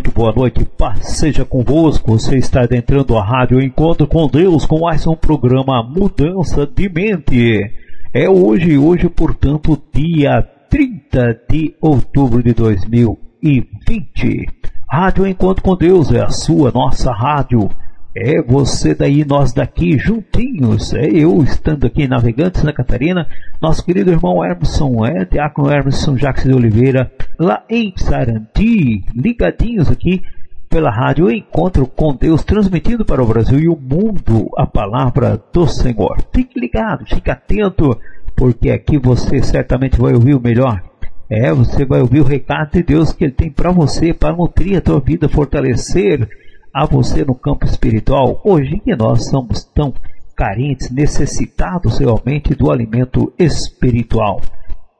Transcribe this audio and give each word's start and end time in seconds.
Muito, 0.00 0.12
boa 0.12 0.32
noite, 0.32 0.64
paz 0.64 1.18
seja 1.18 1.44
convosco. 1.44 2.12
Você 2.12 2.38
está 2.38 2.62
adentrando 2.62 3.18
a 3.18 3.22
rádio 3.22 3.60
Encontro 3.60 4.06
com 4.06 4.26
Deus 4.28 4.64
com 4.64 4.80
mais 4.80 5.06
um 5.06 5.14
programa 5.14 5.82
Mudança 5.82 6.66
de 6.66 6.88
Mente. 6.88 7.70
É 8.14 8.26
hoje, 8.26 8.78
hoje, 8.78 9.10
portanto, 9.10 9.78
dia 9.92 10.40
30 10.70 11.42
de 11.50 11.74
outubro 11.82 12.42
de 12.42 12.54
2020. 12.54 14.46
Rádio 14.90 15.26
Encontro 15.26 15.62
com 15.62 15.76
Deus 15.76 16.10
é 16.10 16.22
a 16.22 16.30
sua, 16.30 16.72
nossa 16.72 17.12
rádio. 17.12 17.68
É 18.14 18.42
você 18.42 18.92
daí, 18.92 19.24
nós 19.24 19.52
daqui, 19.52 19.96
juntinhos. 19.96 20.92
É 20.92 21.06
eu 21.06 21.40
estando 21.44 21.86
aqui 21.86 22.02
em 22.02 22.08
Navegantes, 22.08 22.60
Santa 22.60 22.72
Catarina. 22.72 23.28
Nosso 23.62 23.84
querido 23.84 24.10
irmão 24.10 24.44
Emerson, 24.44 25.06
é, 25.06 25.24
Diácono 25.24 25.70
Emerson 25.70 26.16
Jacques 26.16 26.44
de 26.44 26.52
Oliveira, 26.52 27.12
lá 27.38 27.62
em 27.70 27.92
Sarandi, 27.96 29.04
ligadinhos 29.14 29.88
aqui 29.88 30.22
pela 30.68 30.90
rádio 30.90 31.30
Encontro 31.30 31.86
com 31.86 32.14
Deus, 32.14 32.42
transmitindo 32.42 33.04
para 33.04 33.22
o 33.22 33.26
Brasil 33.26 33.60
e 33.60 33.68
o 33.68 33.76
mundo 33.76 34.48
a 34.56 34.66
palavra 34.66 35.40
do 35.52 35.68
Senhor. 35.68 36.16
Fique 36.32 36.58
ligado, 36.58 37.06
fique 37.06 37.30
atento, 37.30 37.96
porque 38.34 38.70
aqui 38.70 38.98
você 38.98 39.40
certamente 39.40 40.00
vai 40.00 40.14
ouvir 40.14 40.34
o 40.34 40.40
melhor. 40.40 40.82
É, 41.28 41.52
você 41.52 41.84
vai 41.84 42.00
ouvir 42.00 42.20
o 42.20 42.24
recado 42.24 42.72
de 42.72 42.82
Deus 42.82 43.12
que 43.12 43.22
Ele 43.22 43.32
tem 43.32 43.50
para 43.52 43.70
você, 43.70 44.12
para 44.12 44.34
nutrir 44.34 44.78
a 44.78 44.80
tua 44.80 44.98
vida, 44.98 45.28
fortalecer 45.28 46.28
a 46.72 46.86
você 46.86 47.24
no 47.24 47.34
campo 47.34 47.64
espiritual. 47.64 48.40
Hoje 48.44 48.80
que 48.80 48.94
nós 48.94 49.28
somos 49.28 49.64
tão 49.64 49.92
carentes, 50.36 50.90
necessitados 50.90 51.98
realmente 51.98 52.54
do 52.54 52.70
alimento 52.70 53.32
espiritual. 53.38 54.40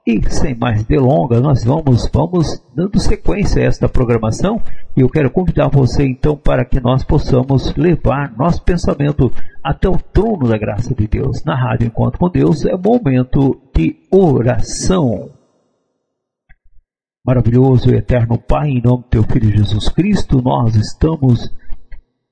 E 0.06 0.20
sem 0.30 0.54
mais 0.54 0.82
delongas, 0.84 1.40
nós 1.40 1.62
vamos, 1.62 2.08
vamos 2.12 2.62
dando 2.74 2.98
sequência 2.98 3.62
a 3.62 3.66
esta 3.66 3.88
programação 3.88 4.60
e 4.96 5.02
eu 5.02 5.08
quero 5.08 5.30
convidar 5.30 5.68
você 5.68 6.04
então 6.04 6.36
para 6.36 6.64
que 6.64 6.80
nós 6.80 7.04
possamos 7.04 7.74
levar 7.76 8.34
nosso 8.36 8.62
pensamento 8.62 9.30
até 9.62 9.88
o 9.88 9.98
trono 9.98 10.48
da 10.48 10.58
graça 10.58 10.94
de 10.94 11.06
Deus. 11.06 11.44
Na 11.44 11.54
Rádio 11.54 11.86
Encontro 11.86 12.18
com 12.18 12.28
Deus 12.28 12.64
é 12.64 12.76
momento 12.76 13.60
de 13.74 13.96
oração. 14.10 15.39
Maravilhoso 17.22 17.90
e 17.90 17.96
eterno 17.96 18.38
Pai, 18.38 18.70
em 18.70 18.82
nome 18.82 19.02
do 19.02 19.08
Teu 19.10 19.22
Filho 19.24 19.50
Jesus 19.54 19.90
Cristo, 19.90 20.40
nós 20.40 20.74
estamos 20.74 21.52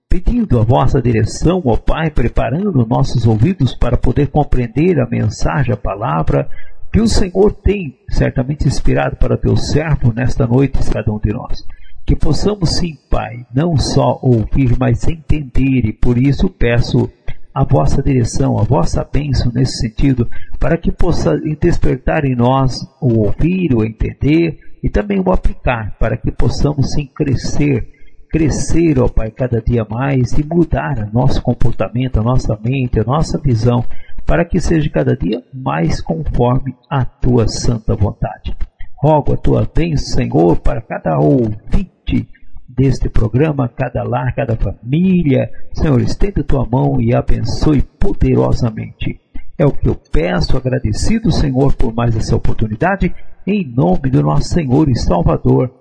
pedindo 0.08 0.58
a 0.58 0.64
vossa 0.64 1.00
direção, 1.02 1.60
ó 1.66 1.76
Pai, 1.76 2.10
preparando 2.10 2.86
nossos 2.86 3.26
ouvidos 3.26 3.74
para 3.74 3.98
poder 3.98 4.28
compreender 4.28 4.98
a 4.98 5.06
mensagem, 5.06 5.74
a 5.74 5.76
palavra 5.76 6.48
que 6.90 7.02
o 7.02 7.06
Senhor 7.06 7.52
tem 7.52 7.98
certamente 8.08 8.66
inspirado 8.66 9.16
para 9.16 9.36
teu 9.36 9.58
servo 9.58 10.10
nesta 10.10 10.46
noite, 10.46 10.78
cada 10.90 11.12
um 11.12 11.18
de 11.18 11.34
nós. 11.34 11.62
Que 12.06 12.16
possamos 12.16 12.76
sim, 12.76 12.96
Pai, 13.10 13.44
não 13.54 13.76
só 13.76 14.18
ouvir, 14.22 14.74
mas 14.78 15.06
entender, 15.06 15.84
e 15.84 15.92
por 15.92 16.16
isso 16.16 16.48
peço 16.48 17.10
a 17.58 17.64
vossa 17.64 18.00
direção, 18.00 18.56
a 18.56 18.62
vossa 18.62 19.02
bênção 19.02 19.50
nesse 19.52 19.78
sentido, 19.78 20.30
para 20.60 20.78
que 20.78 20.92
possa 20.92 21.36
despertar 21.60 22.24
em 22.24 22.36
nós 22.36 22.86
o 23.02 23.24
ouvir, 23.24 23.74
o 23.74 23.84
entender 23.84 24.60
e 24.80 24.88
também 24.88 25.18
o 25.18 25.32
aplicar, 25.32 25.96
para 25.98 26.16
que 26.16 26.30
possamos 26.30 26.92
sim 26.92 27.04
crescer, 27.06 27.88
crescer, 28.30 29.00
ó 29.00 29.08
Pai, 29.08 29.32
cada 29.32 29.60
dia 29.60 29.84
mais 29.90 30.34
e 30.34 30.46
mudar 30.46 30.98
o 30.98 31.12
nosso 31.12 31.42
comportamento, 31.42 32.20
a 32.20 32.22
nossa 32.22 32.56
mente, 32.62 33.00
a 33.00 33.04
nossa 33.04 33.36
visão, 33.38 33.84
para 34.24 34.44
que 34.44 34.60
seja 34.60 34.88
cada 34.88 35.16
dia 35.16 35.42
mais 35.52 36.00
conforme 36.00 36.76
a 36.88 37.04
tua 37.04 37.48
santa 37.48 37.96
vontade. 37.96 38.56
Rogo 39.02 39.32
a 39.32 39.36
tua 39.36 39.68
bênção, 39.74 40.16
Senhor, 40.16 40.60
para 40.60 40.80
cada 40.80 41.18
ouvinte 41.18 42.28
deste 42.68 43.08
programa, 43.08 43.68
cada 43.68 44.02
lar, 44.02 44.34
cada 44.34 44.56
família. 44.56 45.50
Senhor, 45.72 46.00
estenda 46.00 46.44
tua 46.44 46.66
mão 46.66 47.00
e 47.00 47.14
abençoe 47.14 47.82
poderosamente. 47.82 49.18
É 49.56 49.66
o 49.66 49.72
que 49.72 49.88
eu 49.88 49.96
peço, 50.12 50.56
agradecido, 50.56 51.32
Senhor, 51.32 51.74
por 51.74 51.92
mais 51.92 52.14
essa 52.14 52.36
oportunidade, 52.36 53.12
em 53.46 53.66
nome 53.66 54.10
do 54.10 54.22
nosso 54.22 54.50
Senhor 54.50 54.88
e 54.88 54.94
Salvador, 54.94 55.72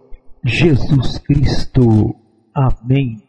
Jesus 0.43 1.17
Cristo. 1.19 2.15
Amém. 2.55 3.21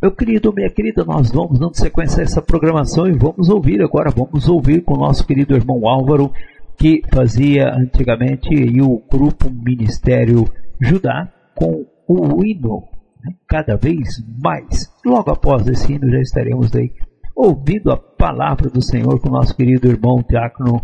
Meu 0.00 0.12
querido, 0.12 0.52
minha 0.52 0.70
querida, 0.70 1.04
nós 1.04 1.30
vamos 1.30 1.58
dando 1.58 1.76
sequência 1.76 2.20
a 2.20 2.24
essa 2.24 2.40
programação 2.40 3.06
e 3.06 3.12
vamos 3.12 3.48
ouvir 3.48 3.82
agora, 3.82 4.10
vamos 4.10 4.48
ouvir 4.48 4.82
com 4.82 4.94
o 4.94 5.00
nosso 5.00 5.26
querido 5.26 5.54
irmão 5.54 5.86
Álvaro, 5.86 6.32
que 6.78 7.02
fazia 7.12 7.74
antigamente 7.74 8.48
o 8.80 9.02
grupo 9.10 9.50
Ministério 9.50 10.46
Judá 10.80 11.32
com 11.54 11.84
o 12.08 12.44
hino, 12.44 12.84
né, 13.24 13.34
cada 13.48 13.76
vez 13.76 14.22
mais. 14.42 14.92
Logo 15.04 15.30
após 15.30 15.66
esse 15.66 15.92
hino 15.92 16.10
já 16.10 16.20
estaremos 16.20 16.74
aí 16.74 16.92
ouvindo 17.34 17.92
a 17.92 17.96
palavra 17.96 18.70
do 18.70 18.82
Senhor 18.82 19.20
com 19.20 19.28
nosso 19.28 19.54
querido 19.54 19.88
irmão 19.88 20.24
diácono 20.26 20.82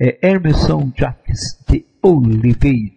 é, 0.00 0.30
Emerson 0.30 0.90
Jacques 0.96 1.62
de 1.68 1.84
Oliveira. 2.02 2.92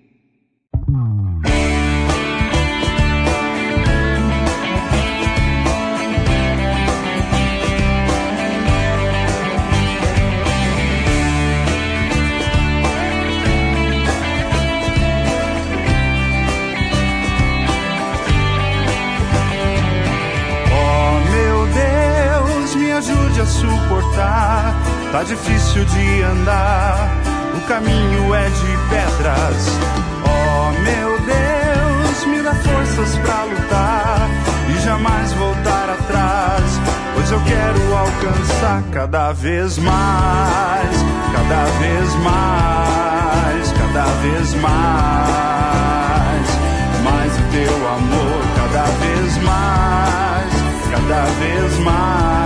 pode 23.35 23.41
a 23.41 23.45
suportar. 23.45 24.73
Tá 25.11 25.23
difícil 25.23 25.83
de 25.85 26.21
andar, 26.23 27.09
o 27.55 27.61
caminho 27.67 28.33
é 28.33 28.49
de 28.49 28.77
pedras. 28.89 29.67
Oh 30.23 30.71
meu 30.81 31.19
Deus, 31.19 32.25
me 32.27 32.41
dá 32.41 32.53
forças 32.53 33.17
pra 33.17 33.43
lutar 33.43 34.29
e 34.69 34.79
jamais 34.81 35.33
voltar 35.33 35.89
atrás. 35.89 36.79
Pois 37.13 37.31
eu 37.31 37.41
quero 37.41 37.97
alcançar 37.97 38.83
cada 38.91 39.31
vez 39.33 39.77
mais, 39.77 41.05
cada 41.33 41.65
vez 41.79 42.15
mais, 42.23 43.71
cada 43.73 44.05
vez 44.21 44.53
mais. 44.61 44.75
Mais 47.03 47.33
o 47.33 47.41
teu 47.51 47.87
amor, 47.95 48.41
cada 48.55 48.83
vez 48.83 49.37
mais, 49.43 50.53
cada 50.91 51.25
vez 51.39 51.79
mais 51.79 52.44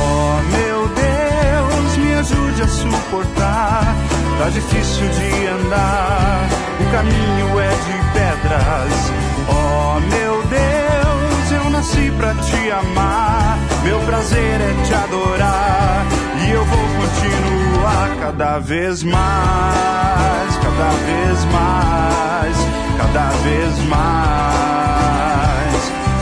oh 0.00 0.40
meu 0.56 0.88
Deus, 0.88 1.96
me 1.98 2.14
ajude 2.14 2.62
a 2.62 2.68
suportar. 2.68 3.94
Tá 4.38 4.48
difícil 4.48 5.06
de 5.08 5.46
andar, 5.46 6.48
o 6.80 6.84
caminho 6.90 7.60
é 7.60 7.68
de 7.68 7.92
pedras. 8.14 9.12
Oh 9.46 10.00
meu 10.08 10.42
Deus, 10.44 11.52
eu 11.52 11.68
nasci 11.68 12.10
pra 12.16 12.32
te 12.36 12.70
amar. 12.70 13.58
Meu 13.84 14.00
prazer 14.00 14.58
é 14.58 14.74
te 14.86 14.94
adorar 14.94 16.06
e 16.46 16.50
eu 16.50 16.64
vou 16.64 16.88
continuar 16.98 18.16
cada 18.20 18.58
vez 18.58 19.02
mais, 19.02 20.56
cada 20.56 20.90
vez 21.04 21.44
mais 21.52 22.79
cada 23.00 23.28
vez 23.42 23.74
mais, 23.88 24.72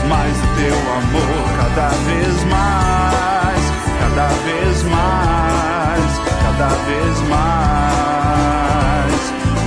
mais 0.07 0.33
do 0.37 0.47
teu 0.55 0.77
amor, 0.97 1.43
cada 1.57 1.89
vez 1.89 2.35
mais, 2.45 3.63
cada 3.99 4.27
vez 4.45 4.83
mais, 4.83 6.11
cada 6.41 6.69
vez 6.87 7.15
mais, 7.29 8.53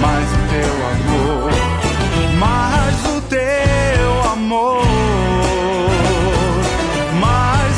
mais 0.01 0.27
do 0.33 0.41
teu 0.49 0.73
amor, 0.93 1.51
mais 2.41 2.97
do 3.03 3.17
teu 3.29 4.11
amor. 4.33 4.87
Mais 7.21 7.73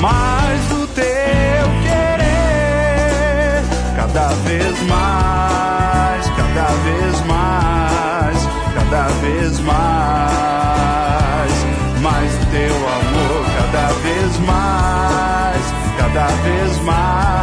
mais 0.00 0.60
do 0.68 0.86
teu 0.94 1.04
querer, 1.82 3.62
cada 3.96 4.28
vez 4.44 4.80
mais, 4.88 6.30
cada 6.36 6.68
vez 6.84 7.20
mais, 7.26 8.48
cada 8.74 9.08
vez 9.20 9.60
mais, 9.60 10.72
mais 12.00 12.32
do 12.32 12.46
teu 12.50 12.76
amor, 12.98 13.44
cada 13.56 13.88
vez 14.02 14.32
mais, 14.46 15.64
cada 15.98 16.26
vez 16.44 16.72
mais, 16.82 17.37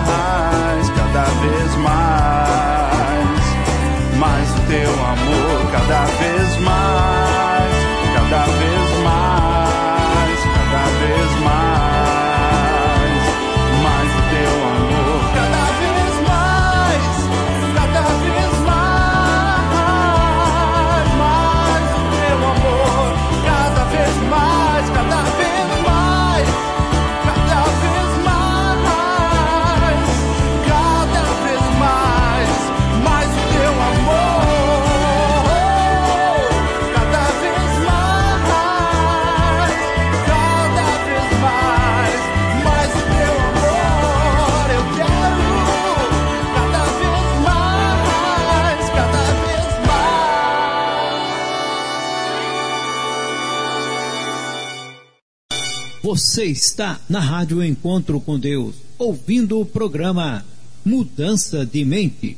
Você 56.36 56.44
está 56.48 57.00
na 57.08 57.22
Rádio 57.22 57.64
Encontro 57.64 58.20
com 58.20 58.38
Deus, 58.38 58.76
ouvindo 58.98 59.58
o 59.58 59.66
programa 59.66 60.46
Mudança 60.84 61.66
de 61.66 61.86
Mente, 61.86 62.36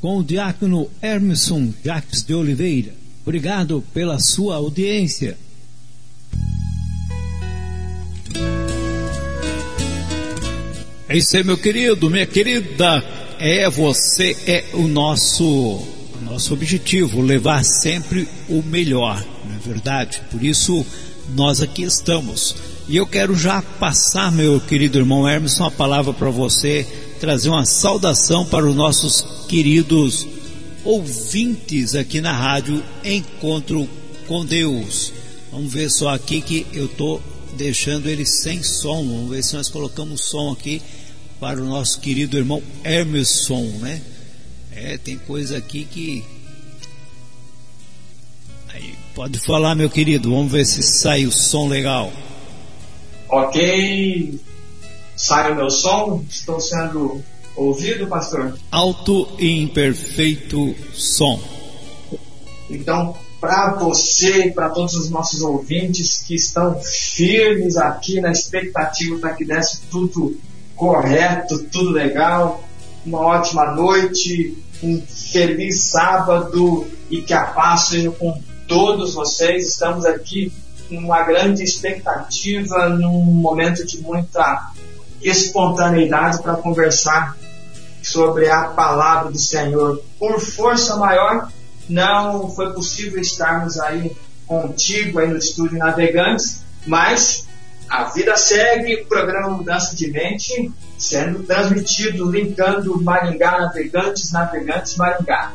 com 0.00 0.18
o 0.18 0.22
diácono 0.22 0.88
Hermeson 1.02 1.72
Jacques 1.84 2.22
de 2.22 2.34
Oliveira. 2.34 2.94
Obrigado 3.26 3.82
pela 3.92 4.20
sua 4.20 4.54
audiência. 4.54 5.36
É 11.08 11.16
isso 11.16 11.36
aí, 11.36 11.42
meu 11.42 11.58
querido, 11.58 12.08
minha 12.08 12.26
querida. 12.26 13.04
É 13.40 13.68
você 13.68 14.36
é 14.46 14.66
o 14.74 14.86
nosso 14.86 15.84
nosso 16.22 16.54
objetivo, 16.54 17.20
levar 17.20 17.64
sempre 17.64 18.28
o 18.48 18.62
melhor, 18.62 19.20
não 19.44 19.56
é 19.56 19.58
verdade? 19.58 20.22
Por 20.30 20.44
isso 20.44 20.86
nós 21.34 21.60
aqui 21.60 21.82
estamos. 21.82 22.54
E 22.88 22.96
eu 22.96 23.06
quero 23.06 23.36
já 23.36 23.62
passar, 23.62 24.32
meu 24.32 24.60
querido 24.60 24.98
irmão 24.98 25.28
Hermes, 25.28 25.58
uma 25.60 25.70
palavra 25.70 26.12
para 26.12 26.30
você, 26.30 26.86
trazer 27.20 27.48
uma 27.48 27.64
saudação 27.64 28.44
para 28.44 28.66
os 28.66 28.74
nossos 28.74 29.24
queridos 29.48 30.26
ouvintes 30.84 31.94
aqui 31.94 32.20
na 32.20 32.32
rádio 32.32 32.82
Encontro 33.04 33.88
com 34.26 34.44
Deus. 34.44 35.12
Vamos 35.52 35.72
ver 35.72 35.90
só 35.90 36.08
aqui 36.08 36.40
que 36.40 36.66
eu 36.72 36.86
estou 36.86 37.22
deixando 37.56 38.08
ele 38.08 38.26
sem 38.26 38.62
som. 38.62 39.06
Vamos 39.06 39.30
ver 39.30 39.44
se 39.44 39.54
nós 39.54 39.68
colocamos 39.68 40.22
som 40.22 40.50
aqui 40.50 40.82
para 41.38 41.62
o 41.62 41.66
nosso 41.66 42.00
querido 42.00 42.36
irmão 42.36 42.62
Hermeson, 42.82 43.62
né? 43.80 44.02
É, 44.74 44.98
tem 44.98 45.18
coisa 45.18 45.56
aqui 45.56 45.84
que. 45.84 46.24
Aí, 48.68 48.94
pode 49.14 49.38
falar, 49.38 49.74
meu 49.74 49.90
querido. 49.90 50.30
Vamos 50.30 50.50
ver 50.50 50.64
se 50.64 50.82
sai 50.82 51.26
o 51.26 51.30
som 51.30 51.68
legal. 51.68 52.12
Ok. 53.32 54.38
Sai 55.16 55.52
o 55.52 55.56
meu 55.56 55.70
som? 55.70 56.22
Estou 56.28 56.60
sendo 56.60 57.22
ouvido, 57.56 58.06
pastor? 58.06 58.58
Alto 58.70 59.26
e 59.38 59.62
imperfeito 59.62 60.74
som. 60.92 61.40
Então, 62.68 63.16
para 63.40 63.72
você 63.76 64.48
e 64.48 64.50
para 64.52 64.68
todos 64.68 64.92
os 64.94 65.08
nossos 65.08 65.40
ouvintes 65.40 66.22
que 66.26 66.34
estão 66.34 66.78
firmes 66.82 67.78
aqui 67.78 68.20
na 68.20 68.30
expectativa 68.30 69.18
para 69.18 69.34
que 69.34 69.46
desse 69.46 69.80
tudo 69.90 70.36
correto, 70.76 71.64
tudo 71.72 71.88
legal, 71.88 72.62
uma 73.06 73.20
ótima 73.20 73.74
noite, 73.74 74.62
um 74.82 75.00
feliz 75.00 75.80
sábado 75.80 76.86
e 77.10 77.22
que 77.22 77.32
a 77.32 77.46
paz 77.46 77.88
seja 77.88 78.10
com 78.10 78.38
todos 78.68 79.14
vocês. 79.14 79.70
Estamos 79.70 80.04
aqui 80.04 80.52
numa 80.92 81.22
grande 81.22 81.62
expectativa, 81.62 82.88
num 82.88 83.24
momento 83.24 83.86
de 83.86 84.00
muita 84.00 84.70
espontaneidade 85.20 86.42
para 86.42 86.56
conversar 86.56 87.36
sobre 88.02 88.48
a 88.50 88.64
palavra 88.64 89.30
do 89.30 89.38
Senhor. 89.38 90.02
Por 90.18 90.40
força 90.40 90.96
maior, 90.96 91.48
não 91.88 92.50
foi 92.50 92.72
possível 92.72 93.20
estarmos 93.20 93.78
aí 93.78 94.12
contigo 94.46 95.18
aí 95.18 95.28
no 95.28 95.38
estúdio 95.38 95.78
Navegantes, 95.78 96.64
mas 96.86 97.46
a 97.88 98.04
vida 98.04 98.36
segue, 98.36 99.02
o 99.02 99.06
programa 99.06 99.50
Mudança 99.50 99.94
de 99.94 100.10
Mente 100.10 100.72
sendo 100.98 101.42
transmitido, 101.42 102.30
linkando 102.30 103.02
Maringá 103.02 103.60
Navegantes, 103.60 104.30
Navegantes 104.30 104.96
Maringá. 104.96 105.52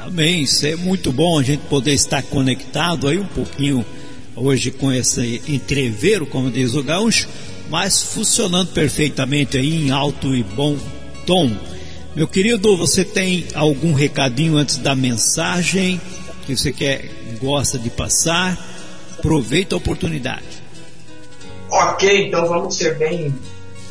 Amém. 0.00 0.42
Isso 0.42 0.66
é 0.66 0.74
muito 0.76 1.12
bom 1.12 1.38
a 1.38 1.42
gente 1.42 1.60
poder 1.66 1.92
estar 1.92 2.22
conectado 2.22 3.06
aí 3.06 3.18
um 3.18 3.26
pouquinho 3.26 3.84
hoje 4.34 4.70
com 4.70 4.90
esse 4.90 5.42
entreveiro, 5.46 6.26
como 6.26 6.50
diz 6.50 6.74
o 6.74 6.82
gaúcho, 6.82 7.28
mas 7.68 8.02
funcionando 8.02 8.72
perfeitamente 8.72 9.58
aí 9.58 9.86
em 9.86 9.90
alto 9.90 10.34
e 10.34 10.42
bom 10.42 10.76
tom. 11.26 11.54
Meu 12.16 12.26
querido, 12.26 12.76
você 12.76 13.04
tem 13.04 13.46
algum 13.54 13.92
recadinho 13.92 14.56
antes 14.56 14.78
da 14.78 14.94
mensagem 14.94 16.00
que 16.46 16.56
você 16.56 16.72
quer, 16.72 17.04
gosta 17.38 17.78
de 17.78 17.90
passar? 17.90 18.58
Aproveita 19.18 19.76
a 19.76 19.78
oportunidade. 19.78 20.44
Ok, 21.70 22.26
então 22.26 22.48
vamos 22.48 22.74
ser 22.74 22.96
bem 22.96 23.32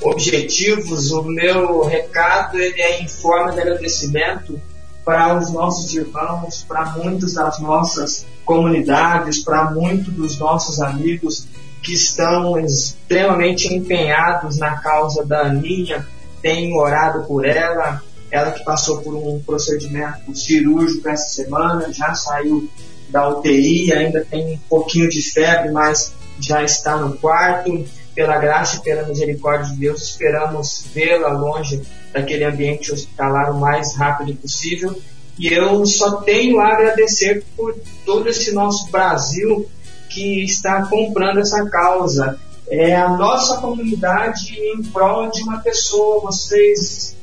objetivos. 0.01 1.11
O 1.11 1.23
meu 1.23 1.85
recado 1.85 2.57
ele 2.57 2.81
é 2.81 3.01
em 3.01 3.07
forma 3.07 3.51
de 3.51 3.61
agradecimento 3.61 4.59
para 5.03 5.37
os 5.37 5.51
nossos 5.51 5.93
irmãos, 5.93 6.65
para 6.67 6.97
muitas 6.97 7.33
das 7.33 7.59
nossas 7.59 8.25
comunidades, 8.45 9.43
para 9.43 9.71
muitos 9.71 10.13
dos 10.13 10.39
nossos 10.39 10.81
amigos 10.81 11.47
que 11.81 11.93
estão 11.93 12.59
extremamente 12.59 13.73
empenhados 13.73 14.57
na 14.57 14.77
causa 14.79 15.25
da 15.25 15.47
Aninha, 15.47 16.05
têm 16.41 16.77
orado 16.77 17.25
por 17.25 17.45
ela, 17.45 18.01
ela 18.31 18.51
que 18.51 18.63
passou 18.63 19.01
por 19.01 19.15
um 19.15 19.41
procedimento 19.43 20.35
cirúrgico 20.35 21.07
essa 21.07 21.29
semana, 21.29 21.91
já 21.91 22.13
saiu 22.13 22.69
da 23.09 23.27
UTI, 23.29 23.91
ainda 23.93 24.23
tem 24.23 24.53
um 24.53 24.59
pouquinho 24.69 25.09
de 25.09 25.21
febre, 25.21 25.71
mas 25.71 26.13
já 26.39 26.63
está 26.63 26.97
no 26.97 27.17
quarto. 27.17 27.85
Pela 28.19 28.37
graça 28.37 28.75
e 28.75 28.79
pela 28.81 29.07
misericórdia 29.07 29.71
de 29.71 29.79
Deus, 29.79 30.01
esperamos 30.01 30.83
vê-la 30.93 31.29
longe 31.29 31.81
daquele 32.11 32.43
ambiente 32.43 32.91
hospitalar 32.91 33.49
o 33.49 33.57
mais 33.61 33.95
rápido 33.95 34.35
possível. 34.35 34.93
E 35.37 35.47
eu 35.47 35.85
só 35.85 36.17
tenho 36.17 36.59
a 36.59 36.67
agradecer 36.67 37.45
por 37.55 37.73
todo 38.05 38.27
esse 38.27 38.51
nosso 38.51 38.91
Brasil 38.91 39.69
que 40.09 40.43
está 40.43 40.85
comprando 40.87 41.39
essa 41.39 41.63
causa. 41.69 42.37
É 42.67 42.93
a 42.93 43.07
nossa 43.07 43.61
comunidade 43.61 44.53
em 44.53 44.83
prol 44.83 45.31
de 45.31 45.41
uma 45.41 45.59
pessoa. 45.59 46.19
Vocês 46.19 47.15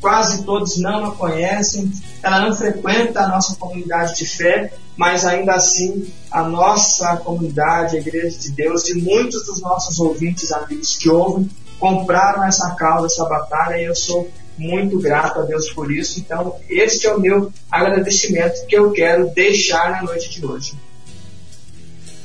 quase 0.00 0.44
todos 0.44 0.78
não 0.78 1.06
a 1.06 1.14
conhecem, 1.14 1.90
ela 2.22 2.40
não 2.40 2.54
frequenta 2.54 3.20
a 3.20 3.28
nossa 3.28 3.56
comunidade 3.56 4.16
de 4.16 4.26
fé, 4.26 4.72
mas 4.96 5.24
ainda 5.24 5.54
assim 5.54 6.10
a 6.30 6.42
nossa 6.42 7.16
comunidade, 7.18 7.96
a 7.96 8.00
Igreja 8.00 8.38
de 8.38 8.50
Deus, 8.50 8.88
e 8.88 8.94
muitos 8.94 9.46
dos 9.46 9.60
nossos 9.60 9.98
ouvintes, 9.98 10.52
amigos 10.52 10.96
que 10.96 11.08
ouvem, 11.08 11.48
compraram 11.78 12.44
essa 12.44 12.74
causa, 12.74 13.06
essa 13.06 13.24
batalha, 13.24 13.80
e 13.80 13.84
eu 13.84 13.94
sou 13.94 14.30
muito 14.58 14.98
grato 14.98 15.38
a 15.38 15.42
Deus 15.42 15.70
por 15.70 15.90
isso. 15.92 16.18
Então, 16.18 16.56
este 16.68 17.06
é 17.06 17.14
o 17.14 17.20
meu 17.20 17.52
agradecimento 17.70 18.66
que 18.66 18.76
eu 18.76 18.90
quero 18.90 19.30
deixar 19.30 19.92
na 19.92 20.02
noite 20.02 20.30
de 20.30 20.44
hoje. 20.44 20.74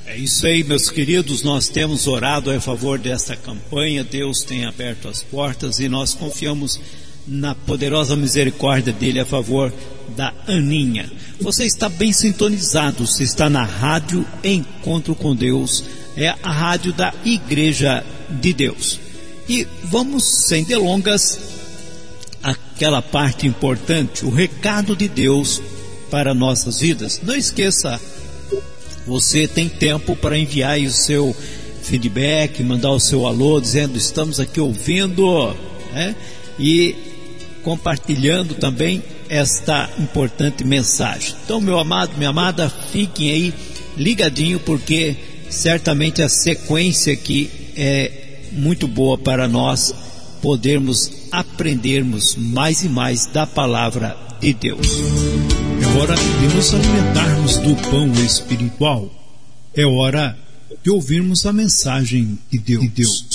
É 0.06 0.18
isso 0.18 0.46
aí, 0.46 0.64
meus 0.64 0.90
queridos. 0.90 1.44
Nós 1.44 1.70
temos 1.70 2.08
orado 2.08 2.52
a 2.52 2.60
favor 2.60 3.00
desta 3.00 3.36
campanha. 3.36 4.04
Deus 4.04 4.44
tem 4.44 4.66
aberto 4.66 5.08
as 5.08 5.24
portas 5.24 5.80
e 5.80 5.88
nós 5.88 6.14
confiamos 6.14 6.80
na 7.28 7.56
poderosa 7.56 8.16
misericórdia 8.16 8.92
dele 8.92 9.20
a 9.20 9.26
favor 9.26 9.74
da 10.16 10.34
Aninha. 10.48 11.10
Você 11.40 11.66
está 11.66 11.90
bem 11.90 12.12
sintonizado, 12.12 13.06
você 13.06 13.24
está 13.24 13.50
na 13.50 13.64
rádio 13.64 14.26
Encontro 14.44 15.16
com 15.16 15.36
Deus, 15.36 15.84
é 16.16 16.30
a 16.44 16.52
rádio 16.52 16.94
da 16.94 17.14
Igreja 17.26 18.04
de 18.30 18.54
Deus. 18.54 19.00
E 19.48 19.68
vamos, 19.86 20.48
sem 20.48 20.64
delongas, 20.64 21.40
aquela 22.42 23.02
parte 23.02 23.48
importante, 23.48 24.26
o 24.26 24.30
recado 24.30 24.96
de 24.96 25.08
Deus 25.08 25.62
para 26.10 26.34
nossas 26.34 26.80
vidas. 26.80 27.20
Não 27.24 27.36
esqueça, 27.36 28.00
você 29.08 29.48
tem 29.48 29.68
tempo 29.68 30.16
para 30.16 30.38
enviar 30.38 30.80
o 30.80 30.92
seu 30.92 31.36
feedback, 31.82 32.64
mandar 32.64 32.92
o 32.92 33.00
seu 33.00 33.26
alô, 33.28 33.60
dizendo 33.60 33.98
estamos 33.98 34.40
aqui 34.40 34.60
ouvindo, 34.60 35.54
né? 35.92 36.16
E 36.60 37.13
compartilhando 37.64 38.56
também 38.56 39.02
esta 39.30 39.90
importante 39.98 40.64
mensagem. 40.64 41.34
Então, 41.44 41.62
meu 41.62 41.80
amado, 41.80 42.18
minha 42.18 42.30
amada, 42.30 42.70
fiquem 42.70 43.32
aí 43.32 43.54
ligadinho 43.98 44.60
porque 44.60 45.16
certamente 45.50 46.22
a 46.22 46.30
sequência 46.30 47.14
aqui 47.14 47.50
é 47.76 48.12
muito 48.52 48.88
boa 48.88 49.18
para 49.18 49.48
nós 49.48 49.94
podermos 50.42 51.12
aprendermos 51.32 52.36
mais 52.36 52.84
e 52.84 52.90
mais 52.90 53.26
da 53.26 53.48
palavra 53.48 54.18
de 54.40 54.54
Deus. 54.54 54.88
É 55.82 55.98
hora 55.98 56.16
de 56.16 56.56
nos 56.56 56.74
alimentarmos 56.74 57.58
do 57.58 57.76
pão 57.90 58.12
espiritual. 58.26 59.10
É 59.74 59.86
hora 59.86 60.38
de 60.84 60.90
ouvirmos 60.90 61.46
a 61.46 61.54
mensagem 61.54 62.38
de 62.52 62.60
Deus. 62.60 62.82
De 62.82 62.90
Deus. 62.90 63.26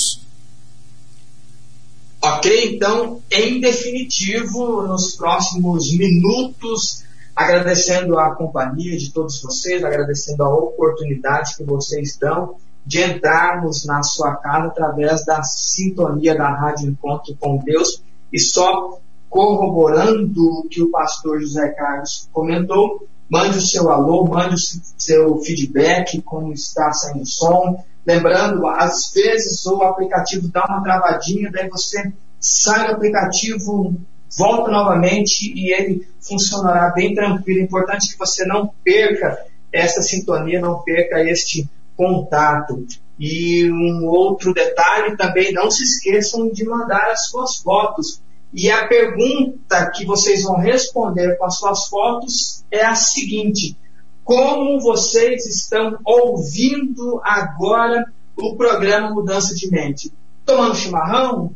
Então, 2.50 3.20
em 3.30 3.60
definitivo, 3.60 4.80
nos 4.82 5.14
próximos 5.16 5.94
minutos, 5.94 7.04
agradecendo 7.36 8.18
a 8.18 8.34
companhia 8.34 8.96
de 8.96 9.12
todos 9.12 9.42
vocês, 9.42 9.84
agradecendo 9.84 10.42
a 10.44 10.54
oportunidade 10.56 11.54
que 11.58 11.64
vocês 11.64 12.16
dão 12.18 12.54
de 12.86 13.02
entrarmos 13.02 13.84
na 13.84 14.02
sua 14.02 14.34
casa 14.36 14.68
através 14.68 15.26
da 15.26 15.42
sintonia 15.42 16.34
da 16.34 16.48
Rádio 16.48 16.88
Encontro 16.88 17.36
com 17.38 17.58
Deus. 17.58 18.02
E 18.32 18.40
só 18.40 18.98
corroborando 19.28 20.42
o 20.42 20.68
que 20.70 20.80
o 20.80 20.90
pastor 20.90 21.42
José 21.42 21.68
Carlos 21.72 22.30
comentou, 22.32 23.06
mande 23.28 23.58
o 23.58 23.62
seu 23.62 23.90
alô, 23.90 24.24
mande 24.24 24.54
o 24.54 24.58
seu 24.96 25.36
feedback, 25.40 26.22
como 26.22 26.54
está 26.54 26.90
saindo 26.94 27.24
o 27.24 27.26
som, 27.26 27.84
Lembrando, 28.08 28.66
às 28.66 29.12
vezes 29.12 29.66
o 29.66 29.82
aplicativo 29.82 30.48
dá 30.48 30.64
uma 30.64 30.82
travadinha, 30.82 31.50
daí 31.52 31.68
você 31.68 32.10
sai 32.48 32.86
do 32.86 32.94
aplicativo, 32.94 33.94
volta 34.36 34.70
novamente 34.70 35.52
e 35.54 35.72
ele 35.72 36.08
funcionará 36.20 36.90
bem 36.90 37.14
tranquilo. 37.14 37.60
Importante 37.60 38.12
que 38.12 38.18
você 38.18 38.46
não 38.46 38.70
perca 38.82 39.44
essa 39.72 40.00
sintonia, 40.00 40.60
não 40.60 40.80
perca 40.80 41.22
este 41.22 41.68
contato. 41.96 42.86
E 43.18 43.70
um 43.70 44.06
outro 44.06 44.54
detalhe 44.54 45.16
também, 45.16 45.52
não 45.52 45.70
se 45.70 45.82
esqueçam 45.82 46.50
de 46.50 46.64
mandar 46.64 47.10
as 47.10 47.28
suas 47.28 47.56
fotos. 47.56 48.22
E 48.52 48.70
a 48.70 48.86
pergunta 48.86 49.90
que 49.90 50.06
vocês 50.06 50.42
vão 50.42 50.56
responder 50.56 51.36
com 51.36 51.44
as 51.44 51.58
suas 51.58 51.86
fotos 51.88 52.64
é 52.70 52.82
a 52.82 52.94
seguinte: 52.94 53.76
como 54.24 54.80
vocês 54.80 55.44
estão 55.46 55.98
ouvindo 56.04 57.20
agora 57.22 58.10
o 58.36 58.56
programa 58.56 59.10
Mudança 59.10 59.54
de 59.54 59.70
Mente? 59.70 60.12
Tomando 60.46 60.76
chimarrão? 60.76 61.52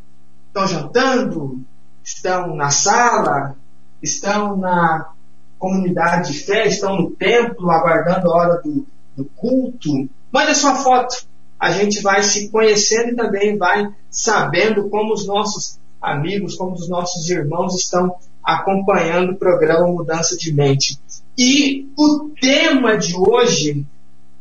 Estão 0.52 0.68
jantando? 0.68 1.60
Estão 2.04 2.54
na 2.54 2.68
sala? 2.68 3.56
Estão 4.02 4.54
na 4.54 5.12
comunidade 5.58 6.30
de 6.30 6.38
fé? 6.40 6.68
Estão 6.68 7.00
no 7.00 7.10
templo 7.12 7.70
aguardando 7.70 8.30
a 8.30 8.36
hora 8.36 8.60
do, 8.62 8.86
do 9.16 9.24
culto? 9.34 10.10
Mande 10.30 10.50
a 10.50 10.54
sua 10.54 10.74
foto. 10.74 11.24
A 11.58 11.70
gente 11.70 12.02
vai 12.02 12.22
se 12.22 12.50
conhecendo 12.50 13.12
e 13.12 13.16
também 13.16 13.56
vai 13.56 13.90
sabendo 14.10 14.90
como 14.90 15.14
os 15.14 15.26
nossos 15.26 15.78
amigos, 16.02 16.54
como 16.54 16.74
os 16.74 16.86
nossos 16.86 17.30
irmãos 17.30 17.74
estão 17.74 18.14
acompanhando 18.44 19.32
o 19.32 19.36
programa 19.36 19.86
Mudança 19.86 20.36
de 20.36 20.52
Mente. 20.52 21.00
E 21.38 21.88
o 21.96 22.30
tema 22.38 22.98
de 22.98 23.16
hoje 23.16 23.86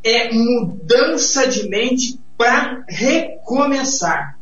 é 0.04 0.34
mudança 0.34 1.48
de 1.48 1.70
mente 1.70 2.20
para 2.38 2.84
recomeçar. 2.90 4.41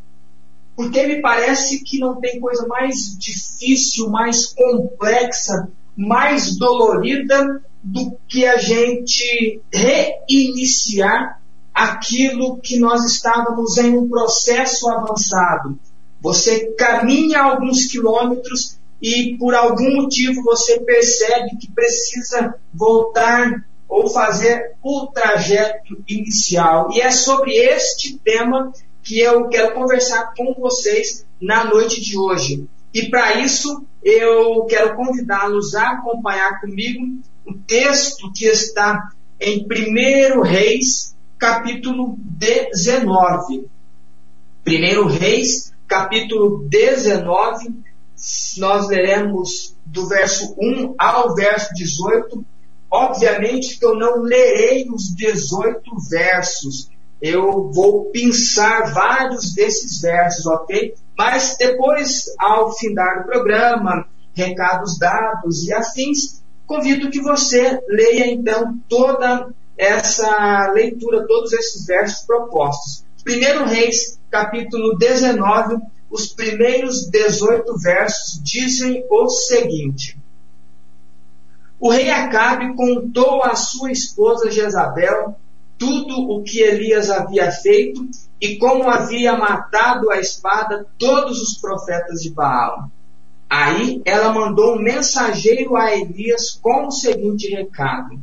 Porque 0.80 1.06
me 1.06 1.22
parece 1.22 1.84
que 1.84 2.00
não 2.00 2.22
tem 2.22 2.40
coisa 2.40 2.66
mais 2.66 3.14
difícil, 3.20 4.10
mais 4.10 4.46
complexa, 4.46 5.68
mais 5.94 6.58
dolorida 6.58 7.62
do 7.84 8.18
que 8.30 8.46
a 8.46 8.56
gente 8.56 9.62
reiniciar 9.74 11.42
aquilo 11.74 12.62
que 12.62 12.80
nós 12.80 13.04
estávamos 13.04 13.78
em 13.78 13.98
um 13.98 14.08
processo 14.08 14.90
avançado. 14.90 15.78
Você 16.22 16.68
caminha 16.78 17.42
alguns 17.42 17.88
quilômetros 17.88 18.80
e 19.02 19.36
por 19.38 19.54
algum 19.54 19.98
motivo 19.98 20.42
você 20.44 20.80
percebe 20.80 21.58
que 21.58 21.70
precisa 21.74 22.56
voltar 22.74 23.66
ou 23.90 24.08
fazer 24.08 24.76
o 24.82 25.08
trajeto 25.08 26.02
inicial. 26.08 26.90
E 26.94 27.02
é 27.02 27.12
sobre 27.12 27.52
este 27.54 28.18
tema 28.20 28.72
que 29.10 29.20
eu 29.20 29.48
quero 29.48 29.74
conversar 29.74 30.36
com 30.38 30.54
vocês 30.54 31.26
na 31.42 31.64
noite 31.64 32.00
de 32.00 32.16
hoje. 32.16 32.68
E 32.94 33.10
para 33.10 33.40
isso 33.40 33.84
eu 34.04 34.66
quero 34.66 34.96
convidá-los 34.96 35.74
a 35.74 35.94
acompanhar 35.94 36.62
comigo 36.62 37.20
o 37.44 37.56
texto 37.56 38.32
que 38.32 38.46
está 38.46 39.10
em 39.42 39.66
1 39.66 40.42
Reis, 40.42 41.16
capítulo 41.40 42.18
19. 42.20 43.68
1 44.68 45.08
Reis, 45.08 45.74
capítulo 45.88 46.68
19, 46.70 47.74
nós 48.60 48.88
leremos 48.90 49.76
do 49.88 50.06
verso 50.06 50.54
1 50.56 50.94
ao 51.00 51.34
verso 51.34 51.74
18. 51.74 52.46
Obviamente 52.92 53.80
que 53.80 53.86
eu 53.86 53.96
não 53.96 54.22
lerei 54.22 54.88
os 54.88 55.16
18 55.16 55.82
versos, 56.12 56.92
eu 57.22 57.72
vou 57.72 58.06
pensar 58.12 58.94
vários 58.94 59.54
desses 59.54 60.00
versos, 60.02 60.46
ok? 60.46 60.96
Mas 61.18 61.58
depois, 61.58 62.26
ao 62.40 62.74
findar 62.78 63.20
do 63.20 63.26
programa, 63.26 64.08
recados 64.34 64.98
dados 64.98 65.68
e 65.68 65.74
afins, 65.74 66.42
convido 66.66 67.10
que 67.10 67.22
você 67.22 67.80
leia 67.90 68.32
então 68.32 68.80
toda 68.88 69.50
essa 69.78 70.72
leitura, 70.74 71.26
todos 71.28 71.52
esses 71.52 71.86
versos 71.86 72.26
propostos. 72.26 73.04
Primeiro 73.24 73.66
Reis, 73.66 74.20
capítulo 74.30 74.98
19, 74.98 75.78
os 76.10 76.28
primeiros 76.28 77.10
18 77.10 77.78
versos 77.78 78.42
dizem 78.44 79.06
o 79.10 79.30
seguinte: 79.30 80.18
O 81.80 81.90
rei 81.90 82.10
Acabe 82.10 82.76
contou 82.76 83.44
à 83.44 83.56
sua 83.56 83.92
esposa 83.92 84.50
Jezabel 84.50 85.36
tudo 85.80 86.30
o 86.30 86.44
que 86.44 86.60
Elias 86.62 87.10
havia 87.10 87.50
feito 87.50 88.06
e 88.40 88.58
como 88.58 88.90
havia 88.90 89.36
matado 89.38 90.12
a 90.12 90.20
espada 90.20 90.86
todos 90.98 91.42
os 91.42 91.58
profetas 91.58 92.20
de 92.20 92.32
Baal. 92.32 92.92
Aí 93.50 94.02
ela 94.06 94.32
mandou 94.32 94.76
um 94.76 94.82
mensageiro 94.82 95.76
a 95.76 95.96
Elias 95.96 96.52
com 96.62 96.88
o 96.88 96.92
seguinte 96.92 97.50
recado: 97.50 98.20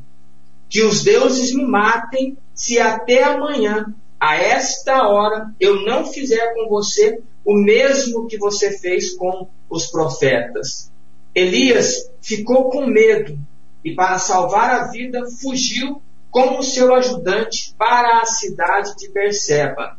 Que 0.68 0.82
os 0.82 1.02
deuses 1.02 1.52
me 1.52 1.66
matem 1.66 2.36
se 2.54 2.78
até 2.78 3.24
amanhã, 3.24 3.92
a 4.20 4.36
esta 4.36 5.08
hora, 5.08 5.50
eu 5.58 5.84
não 5.84 6.04
fizer 6.04 6.54
com 6.54 6.68
você 6.68 7.20
o 7.44 7.54
mesmo 7.54 8.26
que 8.26 8.38
você 8.38 8.78
fez 8.78 9.14
com 9.16 9.48
os 9.68 9.86
profetas. 9.86 10.90
Elias 11.34 12.10
ficou 12.20 12.70
com 12.70 12.86
medo 12.86 13.38
e, 13.84 13.94
para 13.94 14.18
salvar 14.18 14.70
a 14.70 14.88
vida, 14.88 15.22
fugiu 15.40 16.02
com 16.36 16.58
o 16.58 16.62
seu 16.62 16.94
ajudante 16.94 17.74
para 17.78 18.20
a 18.20 18.26
cidade 18.26 18.94
de 18.96 19.10
Berseba. 19.10 19.96